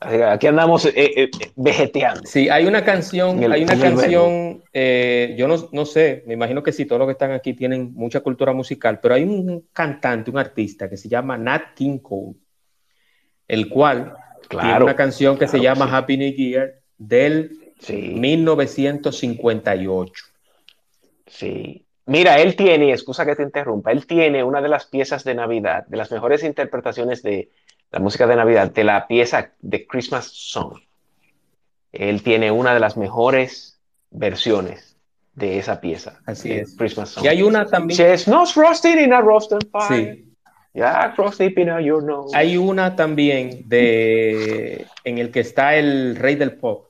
Así 0.00 0.16
que 0.16 0.24
Aquí 0.24 0.46
andamos 0.46 0.86
eh, 0.86 0.92
eh, 0.96 1.30
vegeteando. 1.56 2.22
Sí, 2.24 2.48
hay 2.48 2.64
una 2.66 2.84
canción, 2.84 3.42
el- 3.42 3.52
hay 3.52 3.64
una 3.64 3.78
canción, 3.78 4.62
eh, 4.72 5.34
yo 5.36 5.48
no, 5.48 5.56
no 5.72 5.84
sé, 5.86 6.22
me 6.26 6.34
imagino 6.34 6.62
que 6.62 6.70
sí, 6.72 6.84
todos 6.86 7.00
los 7.00 7.08
que 7.08 7.12
están 7.12 7.32
aquí 7.32 7.54
tienen 7.54 7.92
mucha 7.94 8.20
cultura 8.20 8.52
musical, 8.52 9.00
pero 9.00 9.14
hay 9.14 9.24
un 9.24 9.66
cantante, 9.72 10.30
un 10.30 10.38
artista 10.38 10.88
que 10.88 10.96
se 10.96 11.08
llama 11.08 11.36
Nat 11.38 11.74
King 11.74 11.98
Cole, 11.98 12.34
el 13.48 13.68
cual 13.68 14.14
tiene 14.48 14.62
Claro. 14.64 14.84
una 14.84 14.94
canción 14.94 15.36
que 15.38 15.48
se 15.48 15.58
llama 15.60 15.86
sí. 15.86 15.90
Happy 15.94 16.16
New 16.18 16.32
Year 16.34 16.74
del 16.98 17.58
Sí. 17.80 18.14
1958. 18.16 20.24
Sí. 21.34 21.84
Mira, 22.06 22.38
él 22.38 22.54
tiene, 22.54 22.92
excusa 22.92 23.24
que 23.24 23.34
te 23.34 23.42
interrumpa, 23.42 23.90
él 23.90 24.06
tiene 24.06 24.44
una 24.44 24.60
de 24.60 24.68
las 24.68 24.86
piezas 24.86 25.24
de 25.24 25.34
Navidad, 25.34 25.86
de 25.86 25.96
las 25.96 26.10
mejores 26.12 26.44
interpretaciones 26.44 27.22
de 27.22 27.50
la 27.90 27.98
música 27.98 28.26
de 28.26 28.36
Navidad, 28.36 28.70
de 28.70 28.84
la 28.84 29.06
pieza 29.06 29.52
de 29.60 29.86
Christmas 29.86 30.26
Song. 30.26 30.78
Él 31.92 32.22
tiene 32.22 32.50
una 32.50 32.74
de 32.74 32.80
las 32.80 32.96
mejores 32.96 33.80
versiones 34.10 34.96
de 35.34 35.58
esa 35.58 35.80
pieza. 35.80 36.20
Así 36.26 36.52
es. 36.52 36.76
Christmas 36.76 37.10
Song. 37.10 37.24
Y 37.24 37.28
hay 37.28 37.42
una 37.42 37.66
también, 37.66 37.96
Chestnuts 37.96 38.54
roasting 38.54 38.98
in 38.98 39.12
a 39.12 39.20
roasting 39.20 39.60
fire. 39.70 40.24
sí, 40.74 41.44
deep 41.44 41.58
in 41.58 41.68
your 41.84 42.02
nose. 42.02 42.36
Hay 42.36 42.56
una 42.56 42.96
también 42.96 43.62
de 43.66 44.86
en 45.04 45.18
el 45.18 45.30
que 45.30 45.40
está 45.40 45.76
el 45.76 46.16
rey 46.16 46.34
del 46.34 46.56
pop, 46.56 46.88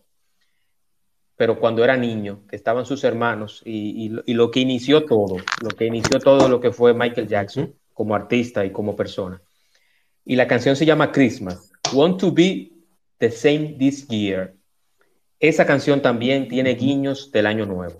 pero 1.36 1.58
cuando 1.58 1.82
era 1.82 1.96
niño, 1.96 2.42
que 2.48 2.56
estaban 2.56 2.86
sus 2.86 3.02
hermanos 3.04 3.62
y, 3.64 4.06
y- 4.06 4.20
y 4.26 4.34
lo 4.34 4.50
que 4.50 4.60
inició 4.60 5.04
todo, 5.04 5.36
lo 5.62 5.68
que 5.70 5.86
inició 5.86 6.18
todo 6.20 6.48
lo 6.48 6.60
que 6.60 6.70
fue 6.72 6.94
Michael 6.94 7.26
Jackson 7.28 7.74
como 7.92 8.14
artista 8.14 8.64
y 8.64 8.70
como 8.70 8.94
persona. 8.96 9.40
Y 10.24 10.36
la 10.36 10.46
canción 10.46 10.76
se 10.76 10.86
llama 10.86 11.10
Christmas. 11.12 11.70
Want 11.92 12.18
to 12.20 12.32
be 12.32 12.72
the 13.18 13.30
same 13.30 13.76
this 13.78 14.06
year. 14.08 14.54
Esa 15.40 15.66
canción 15.66 16.00
también 16.00 16.48
tiene 16.48 16.74
guiños 16.74 17.30
del 17.30 17.46
año 17.46 17.66
nuevo. 17.66 17.94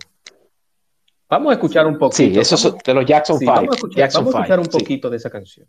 Vamos 1.29 1.51
a 1.51 1.53
escuchar 1.53 1.85
un 1.87 1.97
poquito. 1.97 2.17
Sí, 2.17 2.39
eso 2.39 2.55
es 2.55 2.75
de 2.83 2.93
los 2.93 3.05
Jackson 3.05 3.37
sí, 3.39 3.45
5. 3.45 3.53
vamos 3.53 3.71
a 3.71 3.75
escuchar, 3.75 3.97
Jackson 3.97 4.21
vamos 4.25 4.35
a 4.35 4.37
escuchar 4.39 4.59
un 4.59 4.65
Five, 4.65 4.71
sí. 4.73 4.79
poquito 4.83 5.09
de 5.09 5.17
esa 5.17 5.29
canción. 5.29 5.67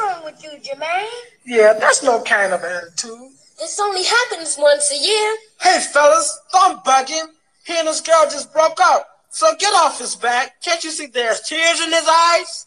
Wrong 0.00 0.24
with 0.24 0.42
you, 0.42 0.50
Jermaine? 0.60 1.08
Yeah, 1.44 1.74
that's 1.78 2.02
no 2.02 2.22
kind 2.22 2.52
of 2.52 2.62
attitude. 2.62 3.30
This 3.58 3.78
only 3.78 4.04
happens 4.04 4.56
once 4.58 4.90
a 4.90 4.96
year. 4.96 5.36
Hey, 5.60 5.80
fellas, 5.92 6.40
don't 6.52 6.82
bug 6.82 7.08
him. 7.08 7.26
He 7.64 7.78
and 7.78 7.86
his 7.88 8.00
girl 8.00 8.24
just 8.24 8.52
broke 8.52 8.78
up. 8.82 9.06
So 9.30 9.54
get 9.58 9.72
off 9.74 9.98
his 9.98 10.16
back. 10.16 10.60
Can't 10.62 10.82
you 10.82 10.90
see 10.90 11.06
there's 11.06 11.42
tears 11.42 11.80
in 11.80 11.92
his 11.92 12.08
eyes? 12.08 12.66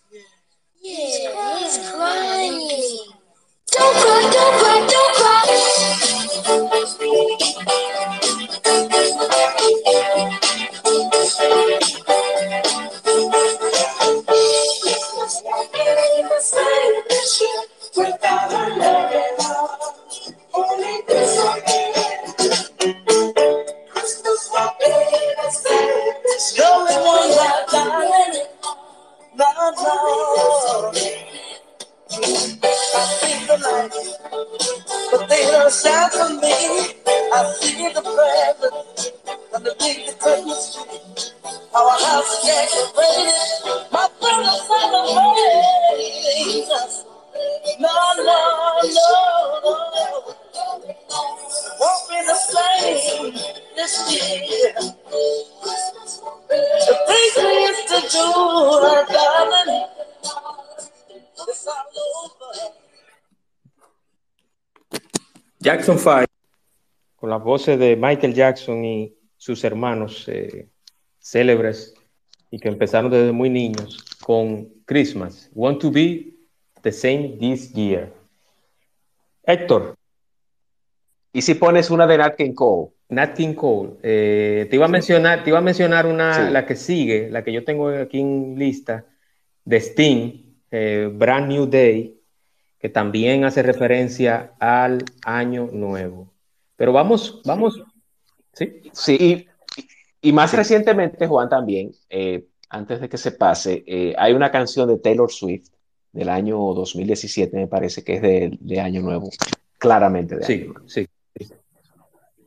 Yeah, 0.81 1.57
he's 1.59 1.91
crying. 1.91 2.99
Don't 3.71 3.95
cry, 3.95 4.29
don't 4.31 4.59
cry, 4.59 4.87
don't 4.87 5.15
cry. 5.15 5.33
Without 17.97 18.51
a 18.51 18.77
love 18.77 19.13
at 19.13 19.45
all. 19.45 19.95
Only 20.53 21.01
this 21.07 21.39
Christmas 23.89 24.49
won't 24.53 24.79
be 24.79 24.85
the 24.87 25.51
same 25.51 26.13
this 26.23 26.57
year. 26.57 26.65
No 26.65 26.85
one 26.85 27.29
Without 27.29 27.71
darling. 27.71 28.45
No, 29.35 29.71
no. 29.81 30.91
I 32.11 33.07
see 33.17 33.47
the 33.47 33.57
lights, 33.63 34.17
but 35.11 35.27
they 35.27 35.43
don't 35.51 35.73
shine 35.73 36.09
for 36.11 36.29
me. 36.41 36.53
I 37.33 37.35
see 37.59 37.89
the 37.93 38.01
presents 38.01 39.11
underneath 39.55 40.05
the 40.07 40.13
Christmas 40.19 40.75
tree. 40.75 40.99
Our 41.75 41.91
house 41.99 42.31
is 42.33 42.39
decorated, 42.45 43.91
my 43.91 44.07
brother's 44.21 44.61
celebrating. 44.67 47.12
No, 47.79 47.89
no, 48.17 48.23
no, 48.23 48.81
no. 48.83 49.13
Won't 51.79 52.09
be 52.09 52.19
the 52.25 52.35
same 52.35 53.33
this 53.75 53.93
year. 54.11 54.73
The 56.49 56.95
things 57.07 57.33
we 57.37 57.53
used 57.63 57.87
to 57.89 57.99
do, 58.11 58.27
darling, 59.11 59.71
it's 61.47 61.67
all 61.67 61.87
over. 62.25 62.51
Jackson 65.59 65.97
5, 65.97 66.27
con 67.15 67.29
las 67.29 67.41
voces 67.41 67.79
de 67.79 67.95
Michael 67.95 68.33
Jackson 68.33 68.83
y 68.83 69.15
sus 69.37 69.63
hermanos 69.63 70.25
eh, 70.27 70.67
célebres 71.19 71.93
y 72.51 72.59
que 72.59 72.67
empezaron 72.67 73.09
desde 73.09 73.31
muy 73.31 73.49
niños 73.49 74.03
con 74.21 74.69
Christmas. 74.85 75.49
Want 75.53 75.81
to 75.81 75.89
be 75.89 76.32
the 76.83 76.91
same 76.91 77.37
this 77.39 77.73
year. 77.73 78.13
Héctor, 79.45 79.95
Y 81.35 81.41
si 81.41 81.55
pones 81.55 81.89
una 81.89 82.05
de 82.05 82.17
Nat 82.19 82.35
King 82.35 82.53
Cole, 82.53 82.91
Nat 83.09 83.33
King 83.33 83.55
Cole, 83.55 83.93
eh, 84.03 84.67
te 84.69 84.75
iba 84.75 84.85
a 84.85 84.87
mencionar, 84.87 85.43
te 85.43 85.49
iba 85.49 85.57
a 85.57 85.61
mencionar 85.63 86.05
una, 86.05 86.45
Sí. 86.47 86.53
la 86.53 86.65
que 86.67 86.75
sigue, 86.75 87.29
la 87.31 87.43
que 87.43 87.51
yo 87.51 87.63
tengo 87.65 87.89
aquí 87.89 88.19
en 88.19 88.55
lista, 88.57 89.05
de 89.65 89.77
Sting, 89.77 90.31
eh, 90.69 91.09
Brand 91.11 91.47
New 91.47 91.65
Day, 91.65 92.19
que 92.77 92.87
también 92.89 93.45
hace 93.45 93.63
referencia 93.63 94.53
al 94.59 95.03
año 95.25 95.69
nuevo. 95.71 96.31
Pero 96.75 96.93
vamos, 96.93 97.41
vamos, 97.45 97.81
sí, 98.53 98.81
Sí, 98.91 99.17
y, 99.19 100.27
y 100.29 100.31
más 100.33 100.53
recientemente, 100.53 101.25
Juan, 101.25 101.49
también, 101.49 101.91
eh, 102.11 102.45
antes 102.69 103.01
de 103.01 103.09
que 103.09 103.17
se 103.17 103.31
pase, 103.31 103.83
hay 104.17 104.33
una 104.33 104.51
canción 104.51 104.87
de 104.87 104.97
Taylor 104.99 105.31
Swift 105.31 105.69
del 106.13 106.29
año 106.29 106.57
2017, 106.57 107.57
me 107.57 107.67
parece 107.67 108.03
que 108.03 108.15
es 108.15 108.21
de, 108.21 108.57
de 108.61 108.79
Año 108.79 109.01
Nuevo, 109.01 109.29
claramente 109.77 110.37
de 110.37 110.45
Año 110.45 110.47
sí, 110.47 110.65
Nuevo, 110.65 110.87
sí. 110.87 111.07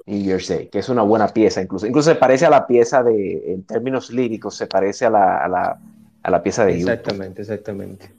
New 0.07 0.23
Year's 0.23 0.49
Day, 0.49 0.69
que 0.69 0.79
es 0.79 0.89
una 0.89 1.03
buena 1.03 1.29
pieza, 1.29 1.61
incluso, 1.61 1.87
incluso 1.87 2.11
se 2.11 2.17
parece 2.17 2.47
a 2.47 2.51
la 2.51 2.67
pieza 2.67 3.03
de, 3.03 3.53
en 3.53 3.65
términos 3.65 4.11
líricos, 4.11 4.57
se 4.57 4.69
parece 4.69 5.05
a 5.05 5.11
la, 5.11 5.45
a 5.45 5.49
la, 5.49 5.81
a 6.23 6.31
la 6.31 6.43
pieza 6.43 6.65
de 6.65 6.79
YouTube. 6.79 6.93
Exactamente, 6.93 7.43
exactamente. 7.43 8.13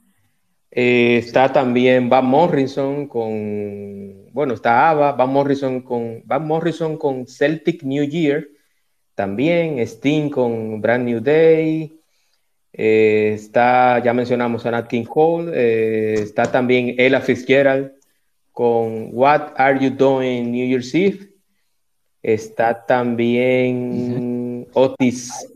Eh, 0.69 1.17
está 1.19 1.51
también 1.51 2.09
Van 2.09 2.25
Morrison 2.25 3.07
con, 3.07 4.31
bueno, 4.33 4.53
está 4.53 4.89
Ava, 4.89 5.13
Van 5.13 5.31
Morrison 5.31 5.81
con, 5.81 6.21
Van 6.25 6.45
Morrison 6.45 6.97
con 6.97 7.25
Celtic 7.25 7.83
New 7.83 8.03
Year, 8.03 8.45
también 9.15 9.79
Sting 9.79 10.29
con 10.29 10.81
Brand 10.81 11.05
New 11.05 11.21
Day, 11.21 11.96
eh, 12.79 13.31
está, 13.33 13.97
ya 14.03 14.13
mencionamos 14.13 14.63
a 14.67 14.71
Nat 14.71 14.87
King 14.87 15.05
Cole, 15.05 15.51
eh, 15.55 16.13
está 16.21 16.51
también 16.51 16.93
Ella 16.99 17.19
Fitzgerald 17.19 17.93
con 18.51 19.09
What 19.13 19.53
Are 19.55 19.79
You 19.79 19.89
Doing 19.89 20.51
New 20.51 20.67
Year's 20.67 20.93
Eve, 20.93 21.31
está 22.21 22.85
también 22.85 24.67
Otis, 24.73 25.51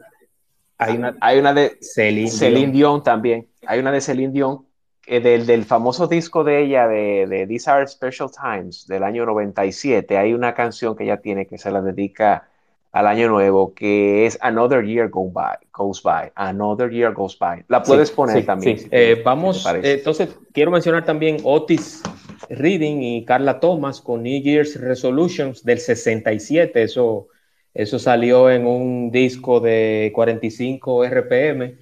hay 0.79 0.97
una 0.97 1.15
Hay 1.21 1.37
una 1.37 1.53
de 1.53 1.77
Celine, 1.79 2.31
Celine 2.31 2.59
Dion. 2.59 2.71
Dion 2.71 3.03
también, 3.03 3.47
hay 3.67 3.79
una 3.79 3.91
de 3.91 4.01
Celine 4.01 4.33
Dion, 4.33 4.65
eh, 5.05 5.19
del, 5.19 5.45
del 5.45 5.63
famoso 5.63 6.07
disco 6.07 6.43
de 6.43 6.63
ella, 6.63 6.87
de, 6.87 7.27
de 7.27 7.45
These 7.45 7.69
Are 7.69 7.85
Special 7.85 8.31
Times, 8.31 8.87
del 8.87 9.03
año 9.03 9.27
97, 9.27 10.17
hay 10.17 10.33
una 10.33 10.55
canción 10.55 10.95
que 10.95 11.03
ella 11.03 11.17
tiene 11.17 11.45
que 11.45 11.59
se 11.59 11.69
la 11.69 11.81
dedica 11.81 12.47
al 12.91 13.07
año 13.07 13.29
nuevo, 13.29 13.73
que 13.73 14.25
es 14.25 14.37
Another 14.41 14.85
Year 14.85 15.09
Go 15.09 15.29
by, 15.31 15.57
Goes 15.73 16.03
By, 16.03 16.31
Another 16.35 16.89
Year 16.91 17.13
Goes 17.13 17.37
By. 17.39 17.63
La 17.69 17.81
puedes 17.83 18.09
Sí, 18.09 18.15
poner 18.15 18.37
sí, 18.39 18.43
también. 18.43 18.77
sí. 18.77 18.83
si 18.83 18.89
te- 18.89 19.11
Eh, 19.13 19.21
vamos, 19.23 19.65
eh, 19.65 19.79
entonces 19.83 20.29
quiero 20.53 20.71
mencionar 20.71 21.05
también 21.05 21.37
Otis 21.43 22.03
Reading 22.49 23.01
y 23.01 23.23
Carla 23.23 23.59
Thomas 23.61 24.01
con 24.01 24.23
New 24.23 24.41
Year's 24.41 24.79
Resolutions 24.79 25.63
del 25.63 25.79
67. 25.79 26.83
Eso, 26.83 27.27
eso 27.73 27.97
salió 27.97 28.49
en 28.49 28.67
un 28.67 29.09
disco 29.09 29.61
de 29.61 30.11
45 30.13 31.05
RPM 31.05 31.75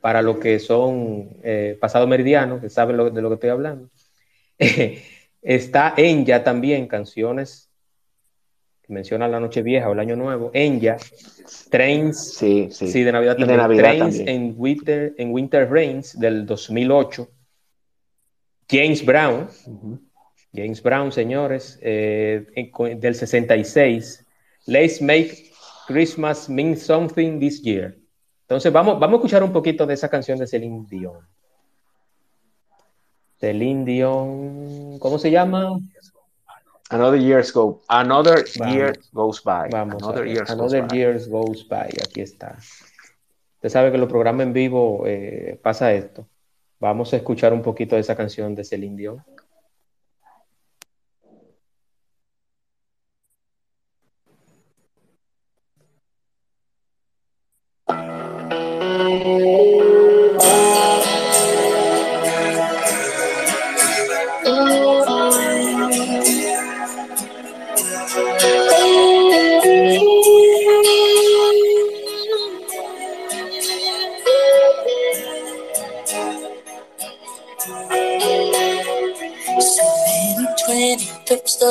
para 0.00 0.22
los 0.22 0.36
que 0.38 0.60
son 0.60 1.30
eh, 1.42 1.76
pasado 1.80 2.06
meridiano, 2.06 2.60
que 2.60 2.70
saben 2.70 2.96
lo- 2.96 3.10
de 3.10 3.20
lo 3.20 3.28
que 3.30 3.34
estoy 3.34 3.50
hablando. 3.50 3.88
Está 5.42 5.94
Enya 5.96 6.42
también, 6.44 6.86
canciones 6.86 7.65
que 8.86 8.92
mencionan 8.92 9.32
la 9.32 9.40
noche 9.40 9.62
vieja 9.62 9.88
o 9.88 9.92
el 9.92 10.00
año 10.00 10.16
nuevo. 10.16 10.50
Enya, 10.54 10.96
Trains, 11.70 12.34
Sí, 12.34 12.68
sí. 12.70 12.88
Sí, 12.88 13.02
de 13.02 13.12
Navidad 13.12 13.34
de 13.36 13.40
también. 13.40 13.58
Navidad 13.58 13.82
Trains 13.82 14.18
también. 14.18 14.28
en 14.28 14.54
Winter, 14.56 15.14
en 15.18 15.32
Winter 15.32 15.70
Rains 15.70 16.18
del 16.18 16.46
2008. 16.46 17.28
James 18.70 19.04
Brown. 19.04 19.48
James 20.54 20.82
Brown, 20.82 21.12
señores, 21.12 21.78
eh, 21.82 22.46
en- 22.54 23.00
del 23.00 23.14
66. 23.14 24.24
Let's 24.66 25.00
make 25.02 25.50
Christmas 25.86 26.48
mean 26.48 26.76
something 26.76 27.38
this 27.38 27.60
year. 27.62 27.96
Entonces, 28.42 28.72
vamos, 28.72 28.98
vamos 28.98 29.14
a 29.14 29.16
escuchar 29.18 29.42
un 29.42 29.52
poquito 29.52 29.86
de 29.86 29.94
esa 29.94 30.08
canción 30.08 30.38
de 30.38 30.46
Celine 30.46 30.86
Dion. 30.88 31.18
Celine 33.38 33.84
Dion, 33.84 34.98
¿cómo 34.98 35.18
se 35.18 35.30
llama? 35.30 35.78
Another 36.90 37.18
Years 37.18 37.52
Go, 37.52 37.82
Another 37.88 38.44
Vamos. 38.58 38.74
Year 38.74 38.98
Goes 39.12 39.42
By. 39.42 39.68
Vamos 39.70 40.02
Another. 40.02 40.26
Years 40.26 40.50
Another 40.50 40.80
Goes 40.80 40.88
By. 40.88 40.96
Years 40.96 41.28
Goes 41.28 41.68
By. 41.68 41.88
Aquí 42.04 42.20
está. 42.20 42.56
Usted 43.56 43.68
sabe 43.68 43.90
que 43.90 43.98
los 43.98 44.08
programas 44.08 44.46
en 44.46 44.52
vivo 44.52 45.02
eh, 45.06 45.58
pasa 45.62 45.92
esto. 45.92 46.28
Vamos 46.78 47.12
a 47.12 47.16
escuchar 47.16 47.52
un 47.52 47.62
poquito 47.62 47.96
de 47.96 48.02
esa 48.02 48.14
canción 48.14 48.54
de 48.54 48.64
Celine 48.64 48.96
Dion. 48.96 49.24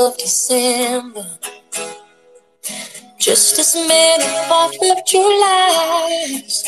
Of 0.06 0.18
December. 0.18 1.26
Just 3.18 3.58
as 3.58 3.76
many 3.76 4.24
Fourth 4.48 4.78
of 4.92 5.04
Julys, 5.08 6.64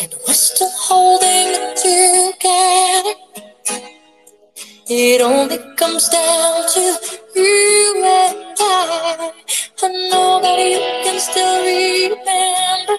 and 0.00 0.14
we're 0.26 0.32
still 0.32 0.70
holding 0.88 1.48
it 1.58 1.76
together. 1.76 3.14
It 4.88 5.20
only 5.20 5.58
comes 5.76 6.08
down 6.08 6.66
to 6.74 6.80
you 7.34 8.02
and 8.04 8.56
I. 8.60 9.32
I 9.82 9.88
know 10.10 10.40
that 10.40 10.58
you 10.58 10.80
can 11.04 11.20
still 11.20 11.56
remember 11.66 12.96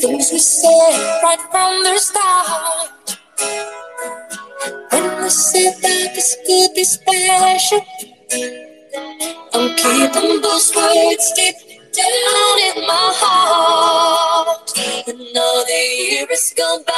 things 0.00 0.32
we 0.32 0.38
said 0.38 1.22
right 1.22 1.40
from 1.52 1.84
the 1.84 1.96
start. 1.98 3.18
Said 5.28 5.74
that 5.80 6.14
this 6.14 6.36
could 6.46 6.74
be 6.74 6.84
special, 6.84 7.80
I'm 9.54 9.74
keeping 9.74 10.40
those 10.42 10.70
words 10.76 11.32
deep 11.34 11.56
down 11.92 12.58
in 12.76 12.86
my 12.86 13.12
heart. 13.16 14.70
Another 15.08 15.72
year 15.72 16.26
has 16.28 16.54
gone 16.56 16.84
by. 16.86 16.92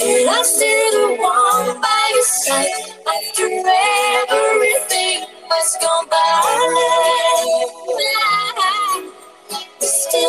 And 0.00 0.28
I 0.30 0.42
still 0.42 1.16
want 1.18 1.80
by 1.80 2.10
your 2.14 2.24
side 2.24 2.66
after 3.06 3.46
everything 4.28 5.24
has 5.48 5.76
gone 5.80 6.08
by. 6.10 6.26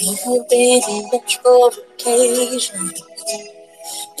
You've 0.00 0.48
been 0.48 1.08
much 1.12 1.38
for 1.38 1.70
occasion, 1.94 2.92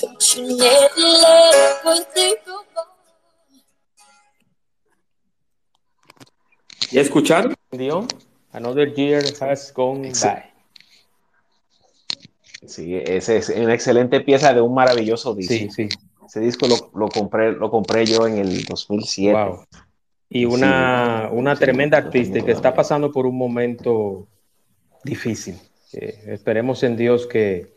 but 0.00 0.36
you 0.36 0.56
never. 0.56 2.06
¿Ya 6.90 7.00
escucharon? 7.00 7.54
Dion, 7.70 8.06
Another 8.52 8.92
year 8.92 9.22
has 9.40 9.72
gone 9.72 10.08
Ex- 10.08 10.22
by. 10.22 10.52
Sí, 12.66 12.94
ese 12.94 13.38
es 13.38 13.48
una 13.48 13.74
excelente 13.74 14.20
pieza 14.20 14.54
de 14.54 14.60
un 14.60 14.74
maravilloso 14.74 15.34
disco. 15.34 15.54
Sí, 15.54 15.70
sí. 15.70 15.88
Ese 16.24 16.40
disco 16.40 16.68
lo, 16.68 16.90
lo 16.98 17.08
compré, 17.08 17.52
lo 17.52 17.70
compré 17.70 18.06
yo 18.06 18.26
en 18.26 18.38
el 18.38 18.64
2007. 18.64 19.32
Wow. 19.32 19.64
Y 20.28 20.44
una, 20.44 21.28
una 21.32 21.56
sí, 21.56 21.60
tremenda 21.60 22.00
lo 22.00 22.06
artista 22.06 22.40
que 22.40 22.52
está 22.52 22.74
pasando 22.74 23.10
por 23.10 23.26
un 23.26 23.36
momento 23.36 24.28
difícil. 25.04 25.58
Eh, 25.92 26.22
esperemos 26.28 26.82
en 26.84 26.96
Dios 26.96 27.26
que, 27.26 27.74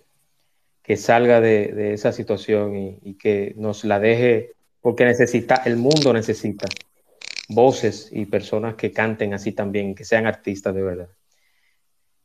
que 0.83 0.95
salga 0.95 1.41
de, 1.41 1.73
de 1.73 1.93
esa 1.93 2.11
situación 2.11 2.77
y, 2.77 2.99
y 3.03 3.15
que 3.15 3.53
nos 3.57 3.83
la 3.83 3.99
deje, 3.99 4.53
porque 4.81 5.03
necesita, 5.03 5.55
el 5.65 5.77
mundo 5.77 6.13
necesita 6.13 6.67
voces 7.49 8.09
y 8.11 8.25
personas 8.25 8.75
que 8.75 8.91
canten 8.91 9.33
así 9.33 9.51
también, 9.51 9.93
que 9.95 10.03
sean 10.05 10.25
artistas 10.25 10.73
de 10.73 10.81
verdad. 10.81 11.09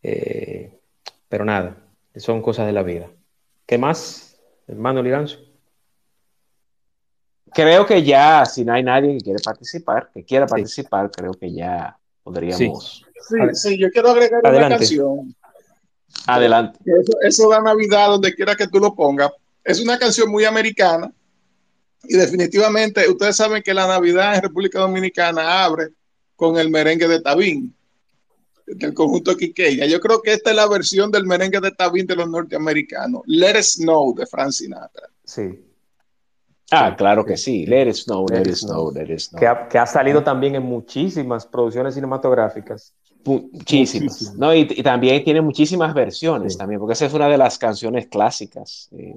Eh, 0.03 0.79
pero 1.29 1.45
nada, 1.45 1.77
son 2.17 2.43
cosas 2.43 2.67
de 2.67 2.73
la 2.73 2.83
vida. 2.83 3.09
¿Qué 3.67 3.79
más, 3.79 4.41
hermano 4.67 5.03
Liranzo? 5.03 5.39
Creo 7.53 7.85
que 7.85 8.03
ya, 8.03 8.45
si 8.47 8.65
no 8.65 8.73
hay 8.73 8.83
nadie 8.83 9.19
que 9.19 9.25
quiere 9.25 9.41
participar, 9.45 10.11
que 10.13 10.25
quiera 10.25 10.47
Sí. 10.47 10.51
participar, 10.53 11.11
creo 11.11 11.33
que 11.35 11.53
ya 11.53 11.99
podríamos. 12.23 13.05
Sí, 13.29 13.37
sí, 13.55 13.79
yo 13.79 13.91
quiero 13.91 14.11
agregar 14.11 14.47
Adelante. 14.47 14.67
una 14.67 14.79
canción. 14.79 15.37
Adelante. 16.27 16.79
Eso, 16.85 17.13
eso 17.23 17.49
da 17.49 17.61
Navidad 17.61 18.09
donde 18.09 18.35
quiera 18.35 18.55
que 18.55 18.69
tú 18.69 18.79
lo 18.79 18.95
pongas. 18.95 19.31
Es 19.65 19.81
una 19.81 19.99
canción 19.99 20.31
muy 20.31 20.45
americana 20.45 21.13
y 22.05 22.17
definitivamente 22.17 23.09
ustedes 23.09 23.37
saben 23.37 23.63
que 23.63 23.75
la 23.75 23.87
Navidad 23.87 24.35
en 24.37 24.43
República 24.43 24.81
Dominicana 24.81 25.65
abre 25.65 25.89
con 26.37 26.59
el 26.59 26.71
merengue 26.71 27.07
de 27.09 27.21
Tabín 27.21 27.75
del 28.67 28.95
conjunto 28.95 29.37
Quiqueya. 29.37 29.87
Yo 29.87 30.01
creo 30.01 30.23
que 30.23 30.33
esta 30.33 30.51
es 30.51 30.57
la 30.57 30.69
versión 30.69 31.11
del 31.11 31.27
merengue 31.27 31.61
de 31.61 31.73
Tabín 31.73 32.07
de 32.07 32.17
los 32.17 32.29
norteamericanos. 32.31 33.23
Let 33.27 33.59
It 33.59 33.65
Snow 33.65 34.15
de 34.15 34.27
Frank 34.27 34.53
Sinatra. 34.53 35.09
Sí. 35.25 35.61
Ah, 36.71 36.95
claro 36.97 37.25
que 37.25 37.37
sí. 37.37 37.67
Let 37.67 37.89
it 37.89 37.97
snow, 37.97 38.27
let, 38.31 38.45
Let 38.45 38.51
it 38.53 38.57
snow, 38.57 38.93
let 38.93 39.13
it 39.13 39.19
snow. 39.19 39.41
Que 39.41 39.47
ha, 39.49 39.69
que 39.69 39.77
ha 39.77 39.87
salido 39.87 40.23
también 40.23 40.55
en 40.55 40.63
muchísimas 40.63 41.45
producciones 41.45 41.95
cinematográficas. 41.95 42.95
Muchísimas. 43.25 44.13
Muchísimas. 44.13 44.35
No, 44.37 44.55
y, 44.55 44.61
y 44.71 44.83
también 44.85 45.23
tiene 45.25 45.41
muchísimas 45.41 45.93
versiones 45.93 46.53
Sí. 46.53 46.59
también, 46.59 46.79
porque 46.79 46.93
esa 46.93 47.07
es 47.07 47.13
una 47.13 47.29
de 47.29 47.39
las 47.39 47.59
canciones 47.59 48.07
clásicas 48.07 48.89
eh, 48.93 49.17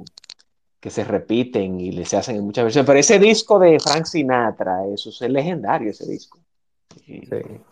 que 0.83 0.89
se 0.89 1.05
repiten 1.05 1.79
y 1.79 2.03
se 2.03 2.17
hacen 2.17 2.35
en 2.35 2.43
muchas 2.43 2.65
versiones. 2.65 2.85
Pero 2.85 2.99
ese 2.99 3.17
disco 3.17 3.57
de 3.57 3.79
Frank 3.79 4.03
Sinatra, 4.03 4.85
eso 4.93 5.11
es 5.11 5.21
legendario, 5.21 5.91
ese 5.91 6.05
disco. 6.05 6.39
Sí, 7.05 7.21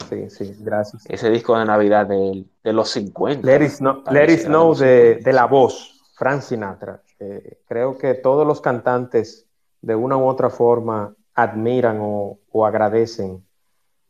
sí, 0.07 0.29
sí, 0.29 0.55
gracias. 0.59 1.03
Ese 1.09 1.29
disco 1.29 1.59
de 1.59 1.65
Navidad 1.65 2.07
de, 2.07 2.45
de 2.63 2.71
los 2.71 2.89
50. 2.91 3.45
Let 3.45 3.65
It 3.65 3.71
Snow, 3.71 4.03
Let 4.09 4.31
It 4.31 4.39
Snow 4.43 4.73
de, 4.75 5.15
50. 5.15 5.29
de 5.29 5.33
la 5.33 5.45
voz, 5.45 6.01
Frank 6.15 6.41
Sinatra. 6.41 7.01
Eh, 7.19 7.59
creo 7.67 7.97
que 7.97 8.13
todos 8.13 8.47
los 8.47 8.61
cantantes 8.61 9.45
de 9.81 9.93
una 9.93 10.15
u 10.15 10.25
otra 10.25 10.49
forma 10.49 11.13
admiran 11.33 11.97
o, 11.99 12.39
o 12.49 12.65
agradecen 12.65 13.45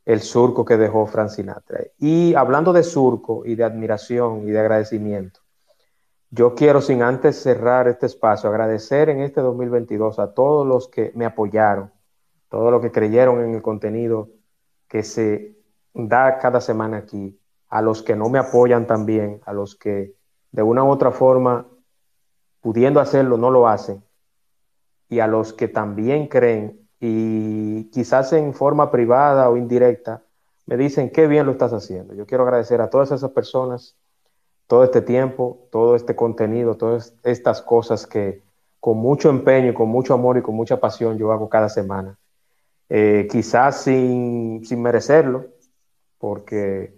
el 0.06 0.22
surco 0.22 0.64
que 0.64 0.78
dejó 0.78 1.08
Frank 1.08 1.30
Sinatra. 1.30 1.80
Y 1.98 2.36
hablando 2.36 2.72
de 2.72 2.84
surco 2.84 3.48
y 3.48 3.56
de 3.56 3.64
admiración 3.64 4.48
y 4.48 4.52
de 4.52 4.60
agradecimiento, 4.60 5.41
yo 6.32 6.56
quiero 6.56 6.82
sin 6.82 7.04
antes 7.04 7.42
cerrar 7.42 7.90
este 7.90 8.06
espacio, 8.06 8.50
agradecer 8.50 9.10
en 9.10 9.20
este 9.20 9.42
2022 9.42 10.18
a 10.18 10.34
todos 10.34 10.66
los 10.66 10.88
que 10.88 11.12
me 11.14 11.26
apoyaron, 11.26 11.92
todos 12.50 12.72
los 12.72 12.82
que 12.82 12.92
creyeron 12.92 13.44
en 13.44 13.54
el 13.54 13.62
contenido 13.62 14.30
que 14.88 15.04
se 15.04 15.58
da 15.94 16.38
cada 16.38 16.62
semana 16.62 16.98
aquí, 16.98 17.38
a 17.68 17.82
los 17.82 18.02
que 18.02 18.16
no 18.16 18.30
me 18.30 18.40
apoyan 18.40 18.88
también, 18.88 19.42
a 19.46 19.52
los 19.52 19.76
que 19.76 20.16
de 20.52 20.64
una 20.64 20.86
u 20.86 20.90
otra 20.90 21.12
forma, 21.12 21.68
pudiendo 22.62 23.02
hacerlo, 23.02 23.38
no 23.38 23.52
lo 23.52 23.68
hacen, 23.68 24.02
y 25.10 25.20
a 25.20 25.28
los 25.28 25.52
que 25.52 25.68
también 25.68 26.28
creen 26.28 26.88
y 27.02 27.90
quizás 27.90 28.32
en 28.32 28.54
forma 28.54 28.90
privada 28.90 29.50
o 29.50 29.58
indirecta, 29.58 30.24
me 30.66 30.78
dicen 30.78 31.10
qué 31.10 31.28
bien 31.28 31.46
lo 31.46 31.52
estás 31.52 31.74
haciendo. 31.74 32.14
Yo 32.14 32.26
quiero 32.26 32.44
agradecer 32.44 32.80
a 32.80 32.90
todas 32.90 33.12
esas 33.12 33.32
personas 33.32 33.98
todo 34.72 34.86
este 34.86 35.02
tiempo, 35.02 35.68
todo 35.70 35.98
este 35.98 36.16
contenido, 36.16 36.78
todas 36.78 37.14
estas 37.24 37.62
cosas 37.62 38.08
que 38.08 38.42
con 38.80 39.00
mucho 39.00 39.30
empeño 39.30 39.74
con 39.74 39.90
mucho 39.90 40.14
amor 40.14 40.38
y 40.38 40.42
con 40.42 40.56
mucha 40.56 40.80
pasión 40.80 41.18
yo 41.18 41.34
hago 41.34 41.50
cada 41.50 41.68
semana. 41.68 42.18
Eh, 42.88 43.28
quizás 43.30 43.82
sin, 43.82 44.64
sin 44.64 44.82
merecerlo, 44.82 45.48
porque 46.18 46.96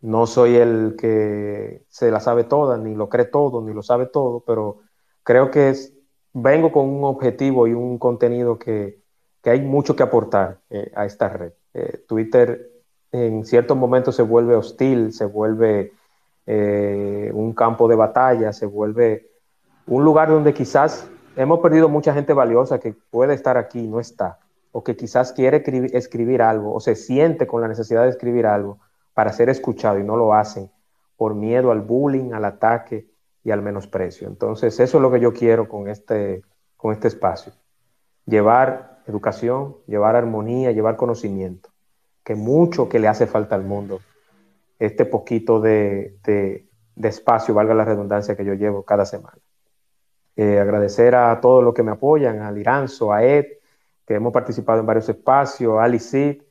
no 0.00 0.28
soy 0.28 0.54
el 0.54 0.94
que 0.96 1.82
se 1.88 2.12
la 2.12 2.20
sabe 2.20 2.44
toda, 2.44 2.78
ni 2.78 2.94
lo 2.94 3.08
cree 3.08 3.24
todo, 3.24 3.62
ni 3.62 3.74
lo 3.74 3.82
sabe 3.82 4.06
todo, 4.06 4.44
pero 4.46 4.82
creo 5.24 5.50
que 5.50 5.70
es, 5.70 5.92
vengo 6.34 6.70
con 6.70 6.88
un 6.88 7.02
objetivo 7.02 7.66
y 7.66 7.72
un 7.72 7.98
contenido 7.98 8.60
que, 8.60 9.00
que 9.42 9.50
hay 9.50 9.60
mucho 9.60 9.96
que 9.96 10.04
aportar 10.04 10.60
eh, 10.70 10.92
a 10.94 11.04
esta 11.04 11.30
red. 11.30 11.52
Eh, 11.74 12.04
Twitter 12.06 12.70
en 13.10 13.44
ciertos 13.44 13.76
momentos 13.76 14.14
se 14.14 14.22
vuelve 14.22 14.54
hostil, 14.54 15.12
se 15.12 15.24
vuelve 15.24 15.95
eh, 16.46 17.30
un 17.34 17.52
campo 17.52 17.88
de 17.88 17.96
batalla, 17.96 18.52
se 18.52 18.66
vuelve 18.66 19.30
un 19.86 20.04
lugar 20.04 20.28
donde 20.28 20.54
quizás 20.54 21.08
hemos 21.36 21.60
perdido 21.60 21.88
mucha 21.88 22.14
gente 22.14 22.32
valiosa 22.32 22.78
que 22.78 22.94
puede 23.10 23.34
estar 23.34 23.56
aquí 23.56 23.80
y 23.80 23.88
no 23.88 24.00
está, 24.00 24.38
o 24.72 24.82
que 24.82 24.96
quizás 24.96 25.32
quiere 25.32 25.62
escribir, 25.92 26.42
algo, 26.42 26.74
o 26.74 26.80
se 26.80 26.94
siente 26.94 27.46
con 27.46 27.60
la 27.60 27.68
necesidad 27.68 28.04
de 28.04 28.10
escribir 28.10 28.46
algo 28.46 28.78
para 29.14 29.32
ser 29.32 29.48
escuchado 29.48 29.98
y 29.98 30.04
no 30.04 30.16
lo 30.16 30.34
hacen 30.34 30.70
por 31.16 31.34
miedo 31.34 31.70
al 31.70 31.80
bullying, 31.80 32.32
al 32.32 32.44
ataque 32.44 33.08
y 33.42 33.50
al 33.50 33.62
menosprecio. 33.62 34.28
Entonces, 34.28 34.78
eso 34.80 34.98
es 34.98 35.02
lo 35.02 35.10
que 35.10 35.20
yo 35.20 35.32
quiero 35.32 35.68
con 35.68 35.88
este, 35.88 36.42
con 36.76 36.92
este 36.92 37.08
espacio. 37.08 37.52
Llevar 38.26 38.98
educación, 39.06 39.76
llevar 39.86 40.16
armonía, 40.16 40.72
llevar 40.72 40.96
conocimiento, 40.96 41.70
que 42.24 42.34
mucho 42.34 42.88
que 42.88 42.98
le 42.98 43.08
hace 43.08 43.26
falta 43.26 43.54
al 43.54 43.62
mundo. 43.62 44.00
Este 44.78 45.04
poquito 45.04 45.60
de, 45.60 46.16
de, 46.24 46.68
espacio, 47.08 47.54
valga 47.54 47.74
la 47.74 47.84
redundancia 47.84 48.36
que 48.36 48.44
yo 48.44 48.54
llevo 48.54 48.84
cada 48.84 49.04
semana. 49.06 49.38
Eh, 50.36 50.58
agradecer 50.58 51.14
a 51.14 51.40
todos 51.40 51.64
los 51.64 51.72
que 51.72 51.82
me 51.82 51.92
apoyan, 51.92 52.40
a 52.42 52.52
Liranzo, 52.52 53.12
a 53.12 53.24
Ed, 53.24 53.46
que 54.06 54.14
hemos 54.14 54.32
participado 54.32 54.80
en 54.80 54.86
varios 54.86 55.08
espacios, 55.08 55.78
a 55.78 55.84
Alicid, 55.84 56.42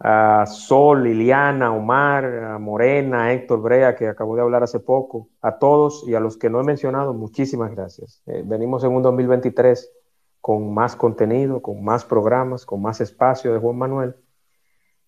a 0.00 0.44
Sol, 0.46 1.04
Liliana, 1.04 1.72
Omar, 1.72 2.24
a 2.24 2.58
Morena, 2.58 3.24
a 3.24 3.32
Héctor 3.32 3.60
Brea, 3.60 3.94
que 3.94 4.08
acabó 4.08 4.36
de 4.36 4.42
hablar 4.42 4.62
hace 4.62 4.80
poco, 4.80 5.28
a 5.40 5.58
todos 5.58 6.04
y 6.06 6.14
a 6.14 6.20
los 6.20 6.36
que 6.36 6.50
no 6.50 6.60
he 6.60 6.64
mencionado, 6.64 7.14
muchísimas 7.14 7.70
gracias. 7.70 8.22
Eh, 8.26 8.42
venimos 8.44 8.84
en 8.84 8.92
un 8.92 9.02
2023 9.02 9.90
con 10.40 10.74
más 10.74 10.94
contenido, 10.94 11.62
con 11.62 11.82
más 11.82 12.04
programas, 12.04 12.66
con 12.66 12.82
más 12.82 13.00
espacio 13.00 13.52
de 13.54 13.60
Juan 13.60 13.78
Manuel. 13.78 14.14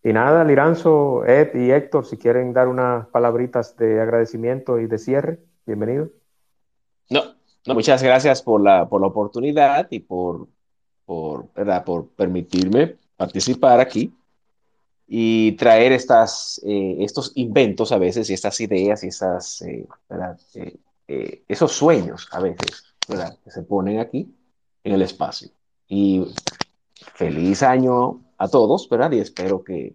Y 0.07 0.12
nada, 0.12 0.45
Liranzo, 0.45 1.24
Ed 1.24 1.57
y 1.57 1.73
Héctor, 1.73 2.07
si 2.07 2.16
quieren 2.16 2.53
dar 2.53 2.69
unas 2.69 3.09
palabritas 3.09 3.77
de 3.77 4.01
agradecimiento 4.01 4.78
y 4.78 4.87
de 4.87 4.99
cierre, 4.99 5.41
bienvenido. 5.66 6.11
No, 7.11 7.35
no 7.66 7.74
muchas 7.74 8.05
gracias 8.05 8.41
por 8.41 8.62
la, 8.62 8.89
por 8.89 9.01
la 9.01 9.09
oportunidad 9.09 9.89
y 9.91 9.99
por, 9.99 10.47
por, 11.05 11.53
¿verdad? 11.55 11.85
por 11.85 12.07
permitirme 12.11 12.95
participar 13.16 13.81
aquí 13.81 14.15
y 15.09 15.51
traer 15.57 15.91
estas, 15.91 16.62
eh, 16.65 16.99
estos 17.01 17.33
inventos 17.35 17.91
a 17.91 17.99
veces 17.99 18.31
y 18.31 18.35
estas 18.35 18.61
ideas 18.61 19.03
y 19.03 19.09
esas, 19.09 19.61
eh, 19.62 19.89
eh, 21.09 21.43
esos 21.49 21.73
sueños 21.73 22.28
a 22.31 22.39
veces 22.39 22.95
que 23.09 23.51
se 23.51 23.62
ponen 23.65 23.99
aquí 23.99 24.33
en 24.85 24.93
el 24.93 25.03
espacio. 25.03 25.49
Y 25.89 26.24
feliz 26.95 27.65
año 27.65 28.20
a 28.39 28.49
todos, 28.49 28.89
¿verdad? 28.89 29.13
Y 29.13 29.21
espero 29.21 29.63
que 29.63 29.95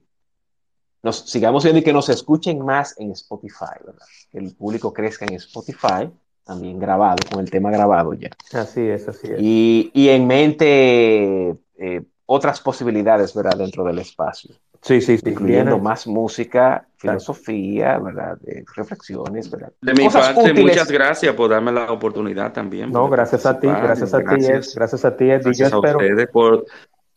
nos 1.04 1.30
sigamos 1.30 1.64
viendo 1.64 1.80
y 1.80 1.84
que 1.84 1.94
nos 1.94 2.10
escuchen 2.10 2.64
más 2.64 3.00
en 3.00 3.12
Spotify, 3.12 3.78
¿verdad? 3.86 4.06
Que 4.32 4.38
el 4.38 4.54
público 4.56 4.94
crezca 4.94 5.26
en 5.26 5.36
Spotify, 5.36 6.10
también 6.44 6.80
grabado, 6.80 7.18
con 7.32 7.40
el 7.40 7.50
tema 7.50 7.72
grabado 7.72 8.14
ya. 8.14 8.30
Así 8.54 8.82
es, 8.82 9.08
así 9.08 9.28
es. 9.32 9.40
Y, 9.40 9.92
y 9.94 10.10
en 10.10 10.28
mente 10.28 11.56
otras 12.26 12.62
posibilidades, 12.62 13.34
¿verdad? 13.34 13.58
Dentro 13.58 13.84
del 13.84 14.00
espacio. 14.00 14.56
Sí, 14.82 15.00
sí, 15.00 15.18
sí. 15.18 15.30
Incluyendo 15.30 15.78
más 15.78 16.08
música, 16.08 16.88
filosofía, 16.98 18.00
¿verdad? 18.00 18.38
De 18.40 18.64
reflexiones, 18.76 19.52
¿verdad? 19.52 19.72
De 19.82 19.94
mi 19.94 20.10
parte, 20.10 20.54
muchas 20.54 20.90
gracias 20.90 21.36
por 21.36 21.52
darme 21.52 21.72
la 21.72 21.92
oportunidad 21.92 22.52
también. 22.52 22.92
No, 22.92 23.08
gracias 23.10 23.46
a 23.46 23.60
ti, 23.60 23.68
gracias 23.68 24.14
a 24.14 24.20
ti, 24.20 24.26
gracias 24.76 25.06
a 25.06 25.16
ti, 25.16 25.26
Gracias 25.26 25.74
a 25.74 25.80
ustedes 25.80 26.28
por 26.30 26.66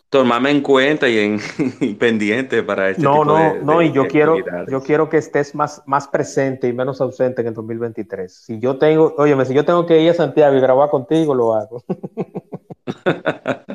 tomarme 0.09 0.51
en 0.51 0.61
cuenta 0.61 1.09
y, 1.09 1.19
en, 1.19 1.99
pendiente 1.99 2.63
para 2.63 2.91
este 2.91 3.03
no, 3.03 3.13
tipo 3.13 3.25
no, 3.25 3.37
de, 3.37 3.63
No, 3.63 3.83
y 3.83 3.93
yo 3.93 4.07
quiero, 4.07 4.37
yo 4.69 4.83
quiero 4.83 5.09
que 5.09 5.17
estés 5.17 5.55
más, 5.55 5.83
más 5.87 6.09
presente 6.09 6.69
y 6.69 6.73
menos 6.73 7.01
ausente 7.01 7.41
en 7.43 7.49
el 7.49 7.55
2023. 7.55 8.33
Si 8.33 8.59
yo 8.61 8.79
tengo, 8.79 9.15
óyeme, 9.19 9.45
si 9.45 9.55
yo 9.55 9.65
tengo 9.65 9.87
que 9.87 10.01
ir 10.01 10.11
a 10.11 10.15
Santiago 10.15 10.57
y 10.57 10.61
grabar 10.61 10.91
contigo, 10.91 11.35
lo 11.35 11.55
hago. 11.55 11.83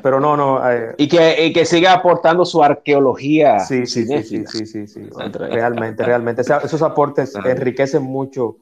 Pero 0.01 0.19
no, 0.19 0.37
no. 0.37 0.71
Eh, 0.71 0.95
y, 0.97 1.07
que, 1.07 1.45
y, 1.45 1.53
que, 1.53 1.65
siga 1.65 1.93
aportando 1.93 2.45
su 2.45 2.63
arqueología. 2.63 3.59
Sí, 3.59 3.85
sí, 3.85 4.05
sí, 4.05 4.23
sí, 4.23 4.45
sí, 4.45 4.65
sí, 4.65 4.87
sí, 4.87 5.09
Realmente, 5.33 6.03
realmente. 6.03 6.41
Esos 6.41 6.81
aportes 6.81 7.35
enriquecen 7.43 8.03
mucho 8.03 8.57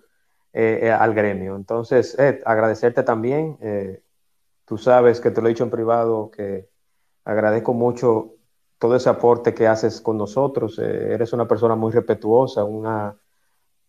eh, 0.54 0.80
eh, 0.84 0.92
al 0.92 1.14
gremio. 1.14 1.56
Entonces, 1.56 2.18
Ed, 2.18 2.40
agradecerte 2.46 3.04
también. 3.04 3.58
tú 4.66 4.78
sabes 4.78 5.20
que 5.22 5.32
te 5.32 5.42
lo 5.42 5.48
he 5.48 5.52
dicho 5.52 5.64
en 5.64 5.70
privado, 5.70 6.32
que 6.32 6.70
agradezco 7.28 7.74
mucho 7.74 8.36
todo 8.80 8.96
ese 8.96 9.10
aporte 9.10 9.54
que 9.54 9.68
haces 9.68 10.00
con 10.00 10.18
nosotros. 10.18 10.80
eres 10.80 11.34
una 11.34 11.48
persona 11.48 11.76
muy 11.76 11.92
respetuosa, 11.92 12.64
una 12.64 13.16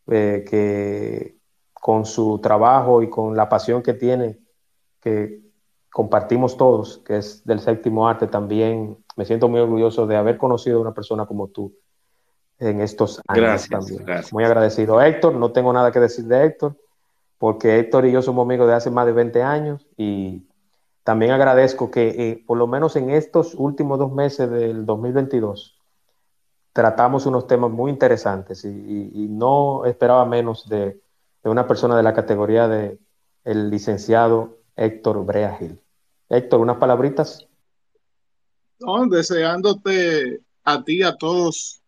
que 0.06 1.36
con 1.72 2.04
su 2.04 2.40
trabajo 2.40 3.02
y 3.02 3.08
con 3.08 3.36
la 3.36 3.48
pasión 3.48 3.82
que 3.82 3.94
tiene, 3.94 4.38
que 5.00 5.40
compartimos 5.90 6.56
todos, 6.56 6.98
que 6.98 7.18
es 7.18 7.44
del 7.44 7.60
séptimo 7.60 8.08
arte, 8.08 8.26
también 8.26 8.98
me 9.16 9.24
siento 9.24 9.48
muy 9.48 9.60
orgulloso 9.60 10.06
de 10.06 10.16
haber 10.16 10.36
conocido 10.36 10.78
a 10.78 10.80
una 10.80 10.94
persona 10.94 11.26
como 11.26 11.48
tú 11.48 11.72
en 12.58 12.80
estos 12.80 13.22
años 13.28 13.44
gracias, 13.44 13.70
también. 13.70 14.04
Gracias. 14.04 14.32
Muy 14.32 14.44
agradecido. 14.44 15.00
Héctor, 15.00 15.34
no 15.34 15.52
tengo 15.52 15.72
nada 15.72 15.92
que 15.92 16.00
decir 16.00 16.24
de 16.24 16.44
Héctor, 16.44 16.76
porque 17.38 17.78
Héctor 17.78 18.06
y 18.06 18.12
yo 18.12 18.20
somos 18.20 18.44
amigos 18.44 18.66
de 18.66 18.74
hace 18.74 18.90
más 18.90 19.06
de 19.06 19.12
20 19.12 19.42
años 19.42 19.86
y 19.96 20.44
también 21.08 21.30
agradezco 21.30 21.90
que 21.90 22.08
eh, 22.08 22.44
por 22.46 22.58
lo 22.58 22.66
menos 22.66 22.94
en 22.94 23.08
estos 23.08 23.54
últimos 23.54 23.98
dos 23.98 24.12
meses 24.12 24.50
del 24.50 24.84
2022 24.84 25.80
tratamos 26.74 27.24
unos 27.24 27.46
temas 27.46 27.70
muy 27.70 27.90
interesantes 27.90 28.62
y, 28.66 29.26
no 29.30 29.86
esperaba 29.86 30.26
menos 30.26 30.68
de, 30.68 31.00
una 31.44 31.66
persona 31.66 31.96
de 31.96 32.02
la 32.02 32.12
categoría 32.12 32.68
de 32.68 32.98
el 33.42 33.70
licenciado 33.70 34.58
Héctor 34.76 35.24
Brea 35.24 35.56
Gil. 35.56 35.80
Héctor, 36.28 36.60
unas 36.60 36.76
palabritas. 36.76 37.48
Deseándote 39.08 40.42
a 40.64 40.84
ti, 40.84 41.02
a 41.02 41.16
todos, 41.16 41.80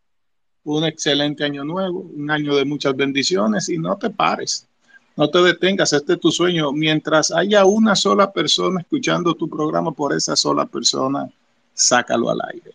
un 0.64 0.84
excelente 0.84 1.44
año 1.44 1.62
nuevo, 1.62 2.00
un 2.00 2.30
año 2.30 2.56
de 2.56 2.64
muchas 2.64 2.96
bendiciones 2.96 3.68
y 3.68 3.76
no 3.76 3.98
te 3.98 4.08
pares, 4.08 4.66
no 5.20 5.28
te 5.28 5.38
detengas, 5.42 5.92
este 5.92 6.14
es 6.14 6.20
tu 6.20 6.30
sueño. 6.30 6.72
Mientras 6.72 7.30
haya 7.30 7.66
una 7.66 7.94
sola 7.94 8.32
persona 8.32 8.80
escuchando 8.80 9.34
tu 9.34 9.50
programa, 9.50 9.92
por 9.92 10.14
esa 10.14 10.34
sola 10.34 10.64
persona, 10.64 11.28
sácalo 11.74 12.30
al 12.30 12.38
aire. 12.50 12.72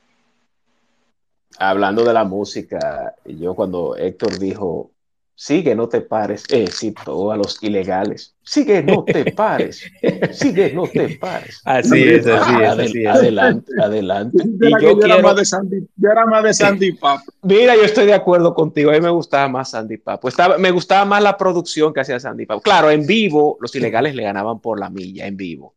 Hablando 1.57 2.03
de 2.03 2.13
la 2.13 2.23
música, 2.23 3.15
yo 3.25 3.55
cuando 3.55 3.95
Héctor 3.95 4.37
dijo 4.37 4.91
Sigue, 5.37 5.75
no 5.75 5.89
te 5.89 5.99
pares. 5.99 6.45
Eh, 6.49 6.65
cito 6.71 7.29
a 7.29 7.35
los 7.35 7.61
ilegales. 7.61 8.33
Sigue, 8.41 8.81
no 8.81 9.03
te 9.03 9.33
pares. 9.33 9.83
Sigue, 10.31 10.71
no 10.73 10.87
te 10.87 11.09
pares. 11.17 11.61
Así 11.65 12.03
es, 12.03 12.25
así 12.25 12.53
es. 12.63 12.69
Así 12.69 13.03
es. 13.03 13.07
Adelante, 13.07 13.71
adelante. 13.83 14.43
Y 14.45 14.71
yo, 14.71 14.79
yo, 14.79 14.97
quiero... 14.97 15.15
era 15.15 15.21
más 15.21 15.35
de 15.35 15.43
Sandy, 15.43 15.87
yo 15.97 16.09
era 16.09 16.25
más 16.25 16.43
de 16.43 16.53
Sandy 16.53 16.93
Pap. 16.93 17.19
Mira, 17.41 17.75
yo 17.75 17.83
estoy 17.83 18.05
de 18.05 18.13
acuerdo 18.13 18.53
contigo. 18.53 18.91
A 18.91 18.93
mí 18.93 19.01
me 19.01 19.09
gustaba 19.09 19.49
más 19.49 19.71
Sandy 19.71 19.97
Pap. 19.97 20.21
Pues 20.21 20.33
estaba, 20.33 20.57
me 20.57 20.71
gustaba 20.71 21.03
más 21.03 21.21
la 21.21 21.35
producción 21.35 21.93
que 21.93 21.99
hacía 21.99 22.17
Sandy 22.17 22.45
Pap. 22.45 22.61
Claro, 22.63 22.89
en 22.89 23.05
vivo, 23.05 23.57
los 23.59 23.75
ilegales 23.75 24.15
le 24.15 24.23
ganaban 24.23 24.61
por 24.61 24.79
la 24.79 24.89
milla, 24.89 25.27
en 25.27 25.35
vivo. 25.35 25.75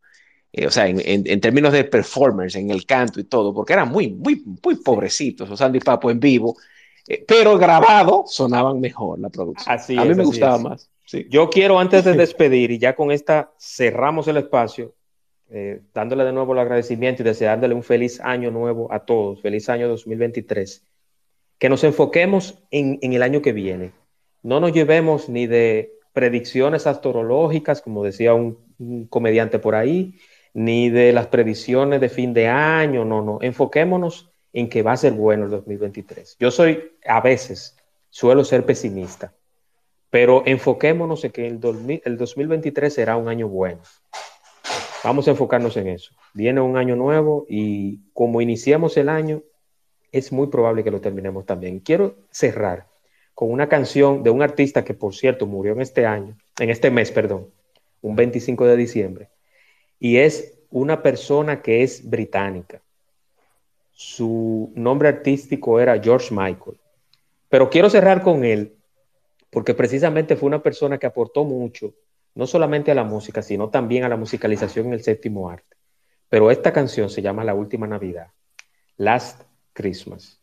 Eh, 0.52 0.68
o 0.68 0.70
sea, 0.70 0.86
en, 0.86 1.00
en, 1.00 1.24
en, 1.26 1.40
términos 1.40 1.72
de 1.72 1.82
performance, 1.82 2.54
en 2.54 2.70
el 2.70 2.86
canto 2.86 3.18
y 3.18 3.24
todo, 3.24 3.52
porque 3.52 3.72
eran 3.72 3.88
muy, 3.88 4.08
muy, 4.08 4.40
muy 4.62 4.76
pobrecitos. 4.76 5.48
Los 5.48 5.58
Sandy 5.58 5.80
Papo 5.80 6.12
en 6.12 6.20
vivo 6.20 6.56
eh, 7.08 7.24
pero 7.26 7.56
grabado 7.56 8.24
sonaban 8.26 8.80
mejor 8.80 9.18
la 9.18 9.30
producción. 9.30 9.74
Así 9.74 9.96
a 9.96 10.04
mí 10.04 10.10
es, 10.10 10.16
me 10.16 10.24
gustaba 10.24 10.56
es. 10.56 10.62
más. 10.62 10.90
Sí. 11.06 11.26
Yo 11.30 11.48
quiero 11.48 11.78
antes 11.78 12.04
de 12.04 12.12
despedir 12.12 12.70
y 12.70 12.78
ya 12.78 12.94
con 12.94 13.10
esta 13.10 13.50
cerramos 13.58 14.28
el 14.28 14.36
espacio, 14.36 14.94
eh, 15.50 15.80
dándole 15.94 16.24
de 16.24 16.32
nuevo 16.32 16.52
el 16.52 16.58
agradecimiento 16.58 17.22
y 17.22 17.24
deseándole 17.24 17.74
un 17.74 17.82
feliz 17.82 18.20
año 18.20 18.50
nuevo 18.50 18.92
a 18.92 19.00
todos, 19.00 19.40
feliz 19.40 19.70
año 19.70 19.88
2023, 19.88 20.84
que 21.58 21.68
nos 21.70 21.82
enfoquemos 21.82 22.58
en, 22.70 22.98
en 23.00 23.14
el 23.14 23.22
año 23.22 23.40
que 23.40 23.54
viene. 23.54 23.92
No 24.42 24.60
nos 24.60 24.72
llevemos 24.72 25.30
ni 25.30 25.46
de 25.46 25.94
predicciones 26.12 26.86
astrológicas, 26.86 27.80
como 27.80 28.04
decía 28.04 28.34
un, 28.34 28.58
un 28.78 29.06
comediante 29.06 29.58
por 29.58 29.74
ahí, 29.74 30.14
ni 30.52 30.90
de 30.90 31.14
las 31.14 31.28
predicciones 31.28 32.02
de 32.02 32.10
fin 32.10 32.34
de 32.34 32.48
año, 32.48 33.06
no, 33.06 33.22
no, 33.22 33.38
enfoquémonos 33.40 34.30
en 34.58 34.68
que 34.68 34.82
va 34.82 34.92
a 34.92 34.96
ser 34.96 35.12
bueno 35.12 35.44
el 35.44 35.50
2023. 35.50 36.36
Yo 36.40 36.50
soy, 36.50 36.90
a 37.06 37.20
veces, 37.20 37.76
suelo 38.10 38.42
ser 38.44 38.66
pesimista, 38.66 39.32
pero 40.10 40.42
enfoquémonos 40.46 41.24
en 41.24 41.30
que 41.30 41.46
el, 41.46 41.60
2000, 41.60 42.02
el 42.04 42.16
2023 42.16 42.92
será 42.92 43.16
un 43.16 43.28
año 43.28 43.46
bueno. 43.46 43.80
Vamos 45.04 45.28
a 45.28 45.30
enfocarnos 45.30 45.76
en 45.76 45.86
eso. 45.86 46.12
Viene 46.34 46.60
un 46.60 46.76
año 46.76 46.96
nuevo 46.96 47.46
y 47.48 48.00
como 48.12 48.40
iniciamos 48.40 48.96
el 48.96 49.08
año, 49.08 49.44
es 50.10 50.32
muy 50.32 50.48
probable 50.48 50.82
que 50.82 50.90
lo 50.90 51.00
terminemos 51.00 51.46
también. 51.46 51.78
Quiero 51.78 52.16
cerrar 52.32 52.88
con 53.34 53.52
una 53.52 53.68
canción 53.68 54.24
de 54.24 54.30
un 54.30 54.42
artista 54.42 54.82
que, 54.82 54.94
por 54.94 55.14
cierto, 55.14 55.46
murió 55.46 55.72
en 55.72 55.82
este 55.82 56.04
año, 56.04 56.36
en 56.58 56.70
este 56.70 56.90
mes, 56.90 57.12
perdón, 57.12 57.48
un 58.00 58.16
25 58.16 58.66
de 58.66 58.76
diciembre, 58.76 59.28
y 60.00 60.16
es 60.16 60.58
una 60.70 61.00
persona 61.00 61.62
que 61.62 61.84
es 61.84 62.08
británica 62.08 62.82
su 64.00 64.70
nombre 64.76 65.08
artístico 65.08 65.80
era 65.80 66.00
George 66.00 66.32
Michael. 66.32 66.78
Pero 67.48 67.68
quiero 67.68 67.90
cerrar 67.90 68.22
con 68.22 68.44
él 68.44 68.76
porque 69.50 69.74
precisamente 69.74 70.36
fue 70.36 70.46
una 70.46 70.62
persona 70.62 70.98
que 70.98 71.06
aportó 71.08 71.42
mucho, 71.42 71.94
no 72.36 72.46
solamente 72.46 72.92
a 72.92 72.94
la 72.94 73.02
música, 73.02 73.42
sino 73.42 73.70
también 73.70 74.04
a 74.04 74.08
la 74.08 74.16
musicalización 74.16 74.86
en 74.86 74.92
el 74.92 75.02
séptimo 75.02 75.50
arte. 75.50 75.76
Pero 76.28 76.52
esta 76.52 76.72
canción 76.72 77.10
se 77.10 77.22
llama 77.22 77.42
La 77.42 77.56
Última 77.56 77.88
Navidad, 77.88 78.28
Last 78.98 79.42
Christmas. 79.72 80.40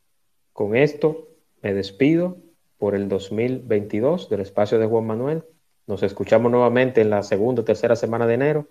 Con 0.51 0.75
esto 0.75 1.29
me 1.61 1.73
despido 1.73 2.35
por 2.77 2.93
el 2.93 3.07
2022 3.07 4.29
del 4.29 4.41
espacio 4.41 4.79
de 4.79 4.87
Juan 4.87 5.07
Manuel. 5.07 5.45
Nos 5.87 6.03
escuchamos 6.03 6.51
nuevamente 6.51 6.99
en 6.99 7.09
la 7.09 7.23
segunda 7.23 7.61
o 7.61 7.65
tercera 7.65 7.95
semana 7.95 8.27
de 8.27 8.33
enero. 8.33 8.67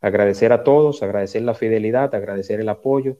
Agradecer 0.00 0.52
a 0.52 0.64
todos, 0.64 1.04
agradecer 1.04 1.42
la 1.42 1.54
fidelidad, 1.54 2.12
agradecer 2.12 2.58
el 2.58 2.68
apoyo 2.68 3.18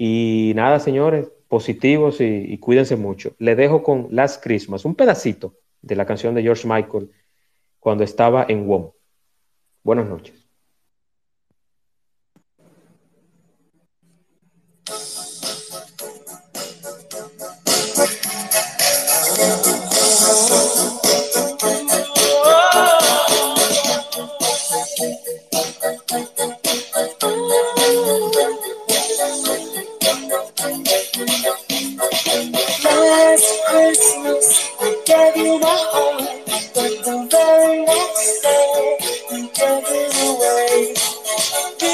y 0.00 0.52
nada, 0.54 0.78
señores, 0.78 1.28
positivos 1.48 2.20
y, 2.20 2.56
cuídense 2.58 2.94
mucho. 2.94 3.34
Le 3.38 3.56
dejo 3.56 3.82
con 3.82 4.06
Last 4.12 4.40
Christmas, 4.40 4.84
un 4.84 4.94
pedacito 4.94 5.56
de 5.82 5.96
la 5.96 6.06
canción 6.06 6.36
de 6.36 6.42
George 6.42 6.68
Michael 6.68 7.10
cuando 7.80 8.04
estaba 8.04 8.46
en 8.48 8.68
WOM. 8.68 8.92
Buenas 9.82 10.06
noches. 10.06 10.47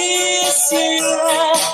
This 0.04 0.68
year, 0.70 1.00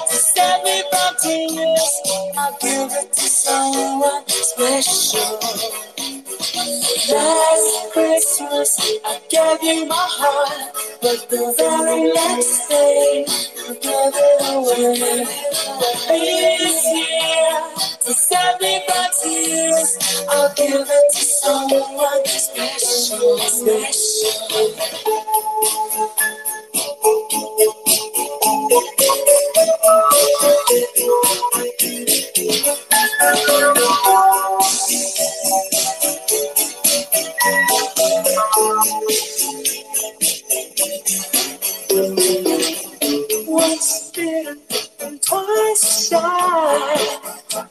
to 0.08 0.14
save 0.14 0.62
me 0.62 0.76
from 0.88 1.12
tears, 1.20 1.94
I'll 2.38 2.56
give 2.60 2.92
it 3.02 3.12
to 3.12 3.26
someone 3.26 4.22
special. 4.28 5.40
Last 7.10 7.92
Christmas, 7.92 8.70
I 9.04 9.20
gave 9.28 9.62
you 9.64 9.84
my 9.86 9.96
heart, 9.96 10.72
but 11.02 11.28
the 11.28 11.52
very 11.58 12.12
next 12.12 12.68
day, 12.68 13.26
you 13.66 13.74
gave 13.74 14.14
it 14.14 14.42
away. 14.54 15.26
This 16.06 16.84
year, 16.94 17.50
to 18.04 18.12
save 18.14 18.60
me 18.60 18.72
from 18.86 19.06
tears, 19.20 19.90
I'll 20.30 20.54
give 20.54 20.88
it 20.88 21.12
to 21.14 21.24
someone 21.24 22.24
special, 22.26 23.38
special. 23.38 24.30
What's 43.46 44.10
there? 44.12 44.56
And 45.02 45.22
twice 45.22 46.08
shy. 46.08 46.18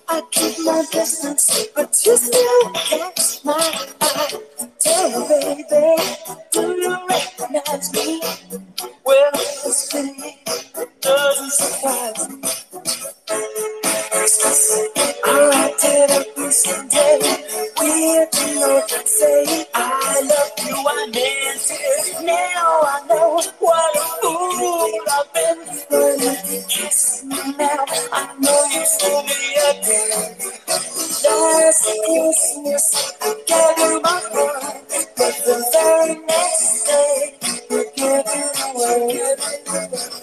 I 0.08 0.22
keep 0.32 0.60
my 0.66 0.86
distance, 0.92 1.68
but 1.76 2.00
you 2.06 2.18
still 2.18 2.72
catch 2.74 3.44
my 3.46 3.88
eye. 4.02 4.40
Tell 4.80 5.10
me, 5.22 5.66
baby, 5.70 6.04
do 6.52 6.62
you 6.62 6.98
recognize 7.08 7.94
me? 7.94 8.22
Well, 9.06 9.32
this 9.34 9.92
feeling 9.92 10.38
doesn't 11.02 11.52
surprise 11.52 12.30
me. 12.30 13.89
I 14.22 15.50
wrapped 15.50 15.84
it 15.86 16.12
up 16.12 16.28
yesterday. 16.36 17.20
Weird 17.80 18.30
to 18.34 18.56
know, 18.60 18.84
say 19.06 19.66
I 19.74 20.22
love 20.28 20.68
you, 20.68 20.76
I 20.76 21.06
meant 21.06 21.72
it. 21.72 22.26
Now 22.26 22.82
I 22.84 23.08
know 23.08 23.42
what 23.60 23.96
a 23.96 24.04
fool 24.22 24.92
I've 25.10 25.34
been. 25.34 25.60
When 25.90 26.20
you 26.52 26.62
kiss 26.68 27.24
me 27.24 27.38
now, 27.58 27.86
I 28.12 28.36
know 28.42 28.66
you 28.74 28.84
fool 29.00 29.24
me 29.24 29.56
again. 29.72 30.36
Last 31.24 31.88
Christmas, 32.04 33.14
I 33.22 33.24
gave 33.48 33.78
you 33.78 34.02
my 34.02 34.20
heart, 34.34 34.84
but 35.16 35.36
the 35.46 35.56
very 35.72 36.16
next 36.26 36.86
day, 36.88 37.38
you 37.70 37.86
gave 37.96 38.26
it 38.28 38.60
away. 38.68 39.36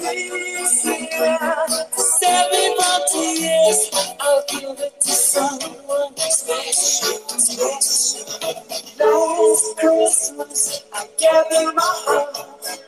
This 0.01 0.85
year, 0.85 1.67
seven 1.97 2.77
tears, 3.13 3.86
I'll 4.21 4.45
give 4.49 4.81
it 4.81 5.01
to 5.01 5.09
someone 5.09 6.17
special, 6.17 7.19
special. 7.39 8.27
Last 8.99 9.79
Christmas, 9.79 10.85
I 10.93 11.07
gave 11.19 11.61
you 11.61 11.73
my 11.75 11.83
heart, 11.83 12.37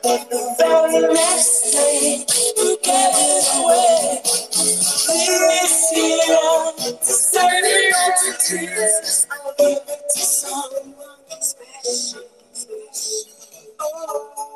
but 0.03 0.29
the 0.29 0.55
very 0.59 1.13
next 1.13 1.71
day, 1.71 2.25
you 2.57 2.77
gave 2.83 3.15
it 3.15 3.47
away. 3.57 4.21
This 4.23 5.91
year, 5.95 6.97
to 6.97 7.05
save 7.05 7.63
your 7.63 8.35
tears, 8.39 9.27
I'll 9.31 9.53
give 9.57 9.77
it 9.87 10.03
to 10.13 10.19
someone 10.19 11.41
special, 11.41 12.23
special. 12.53 13.31
Oh. 13.79 14.48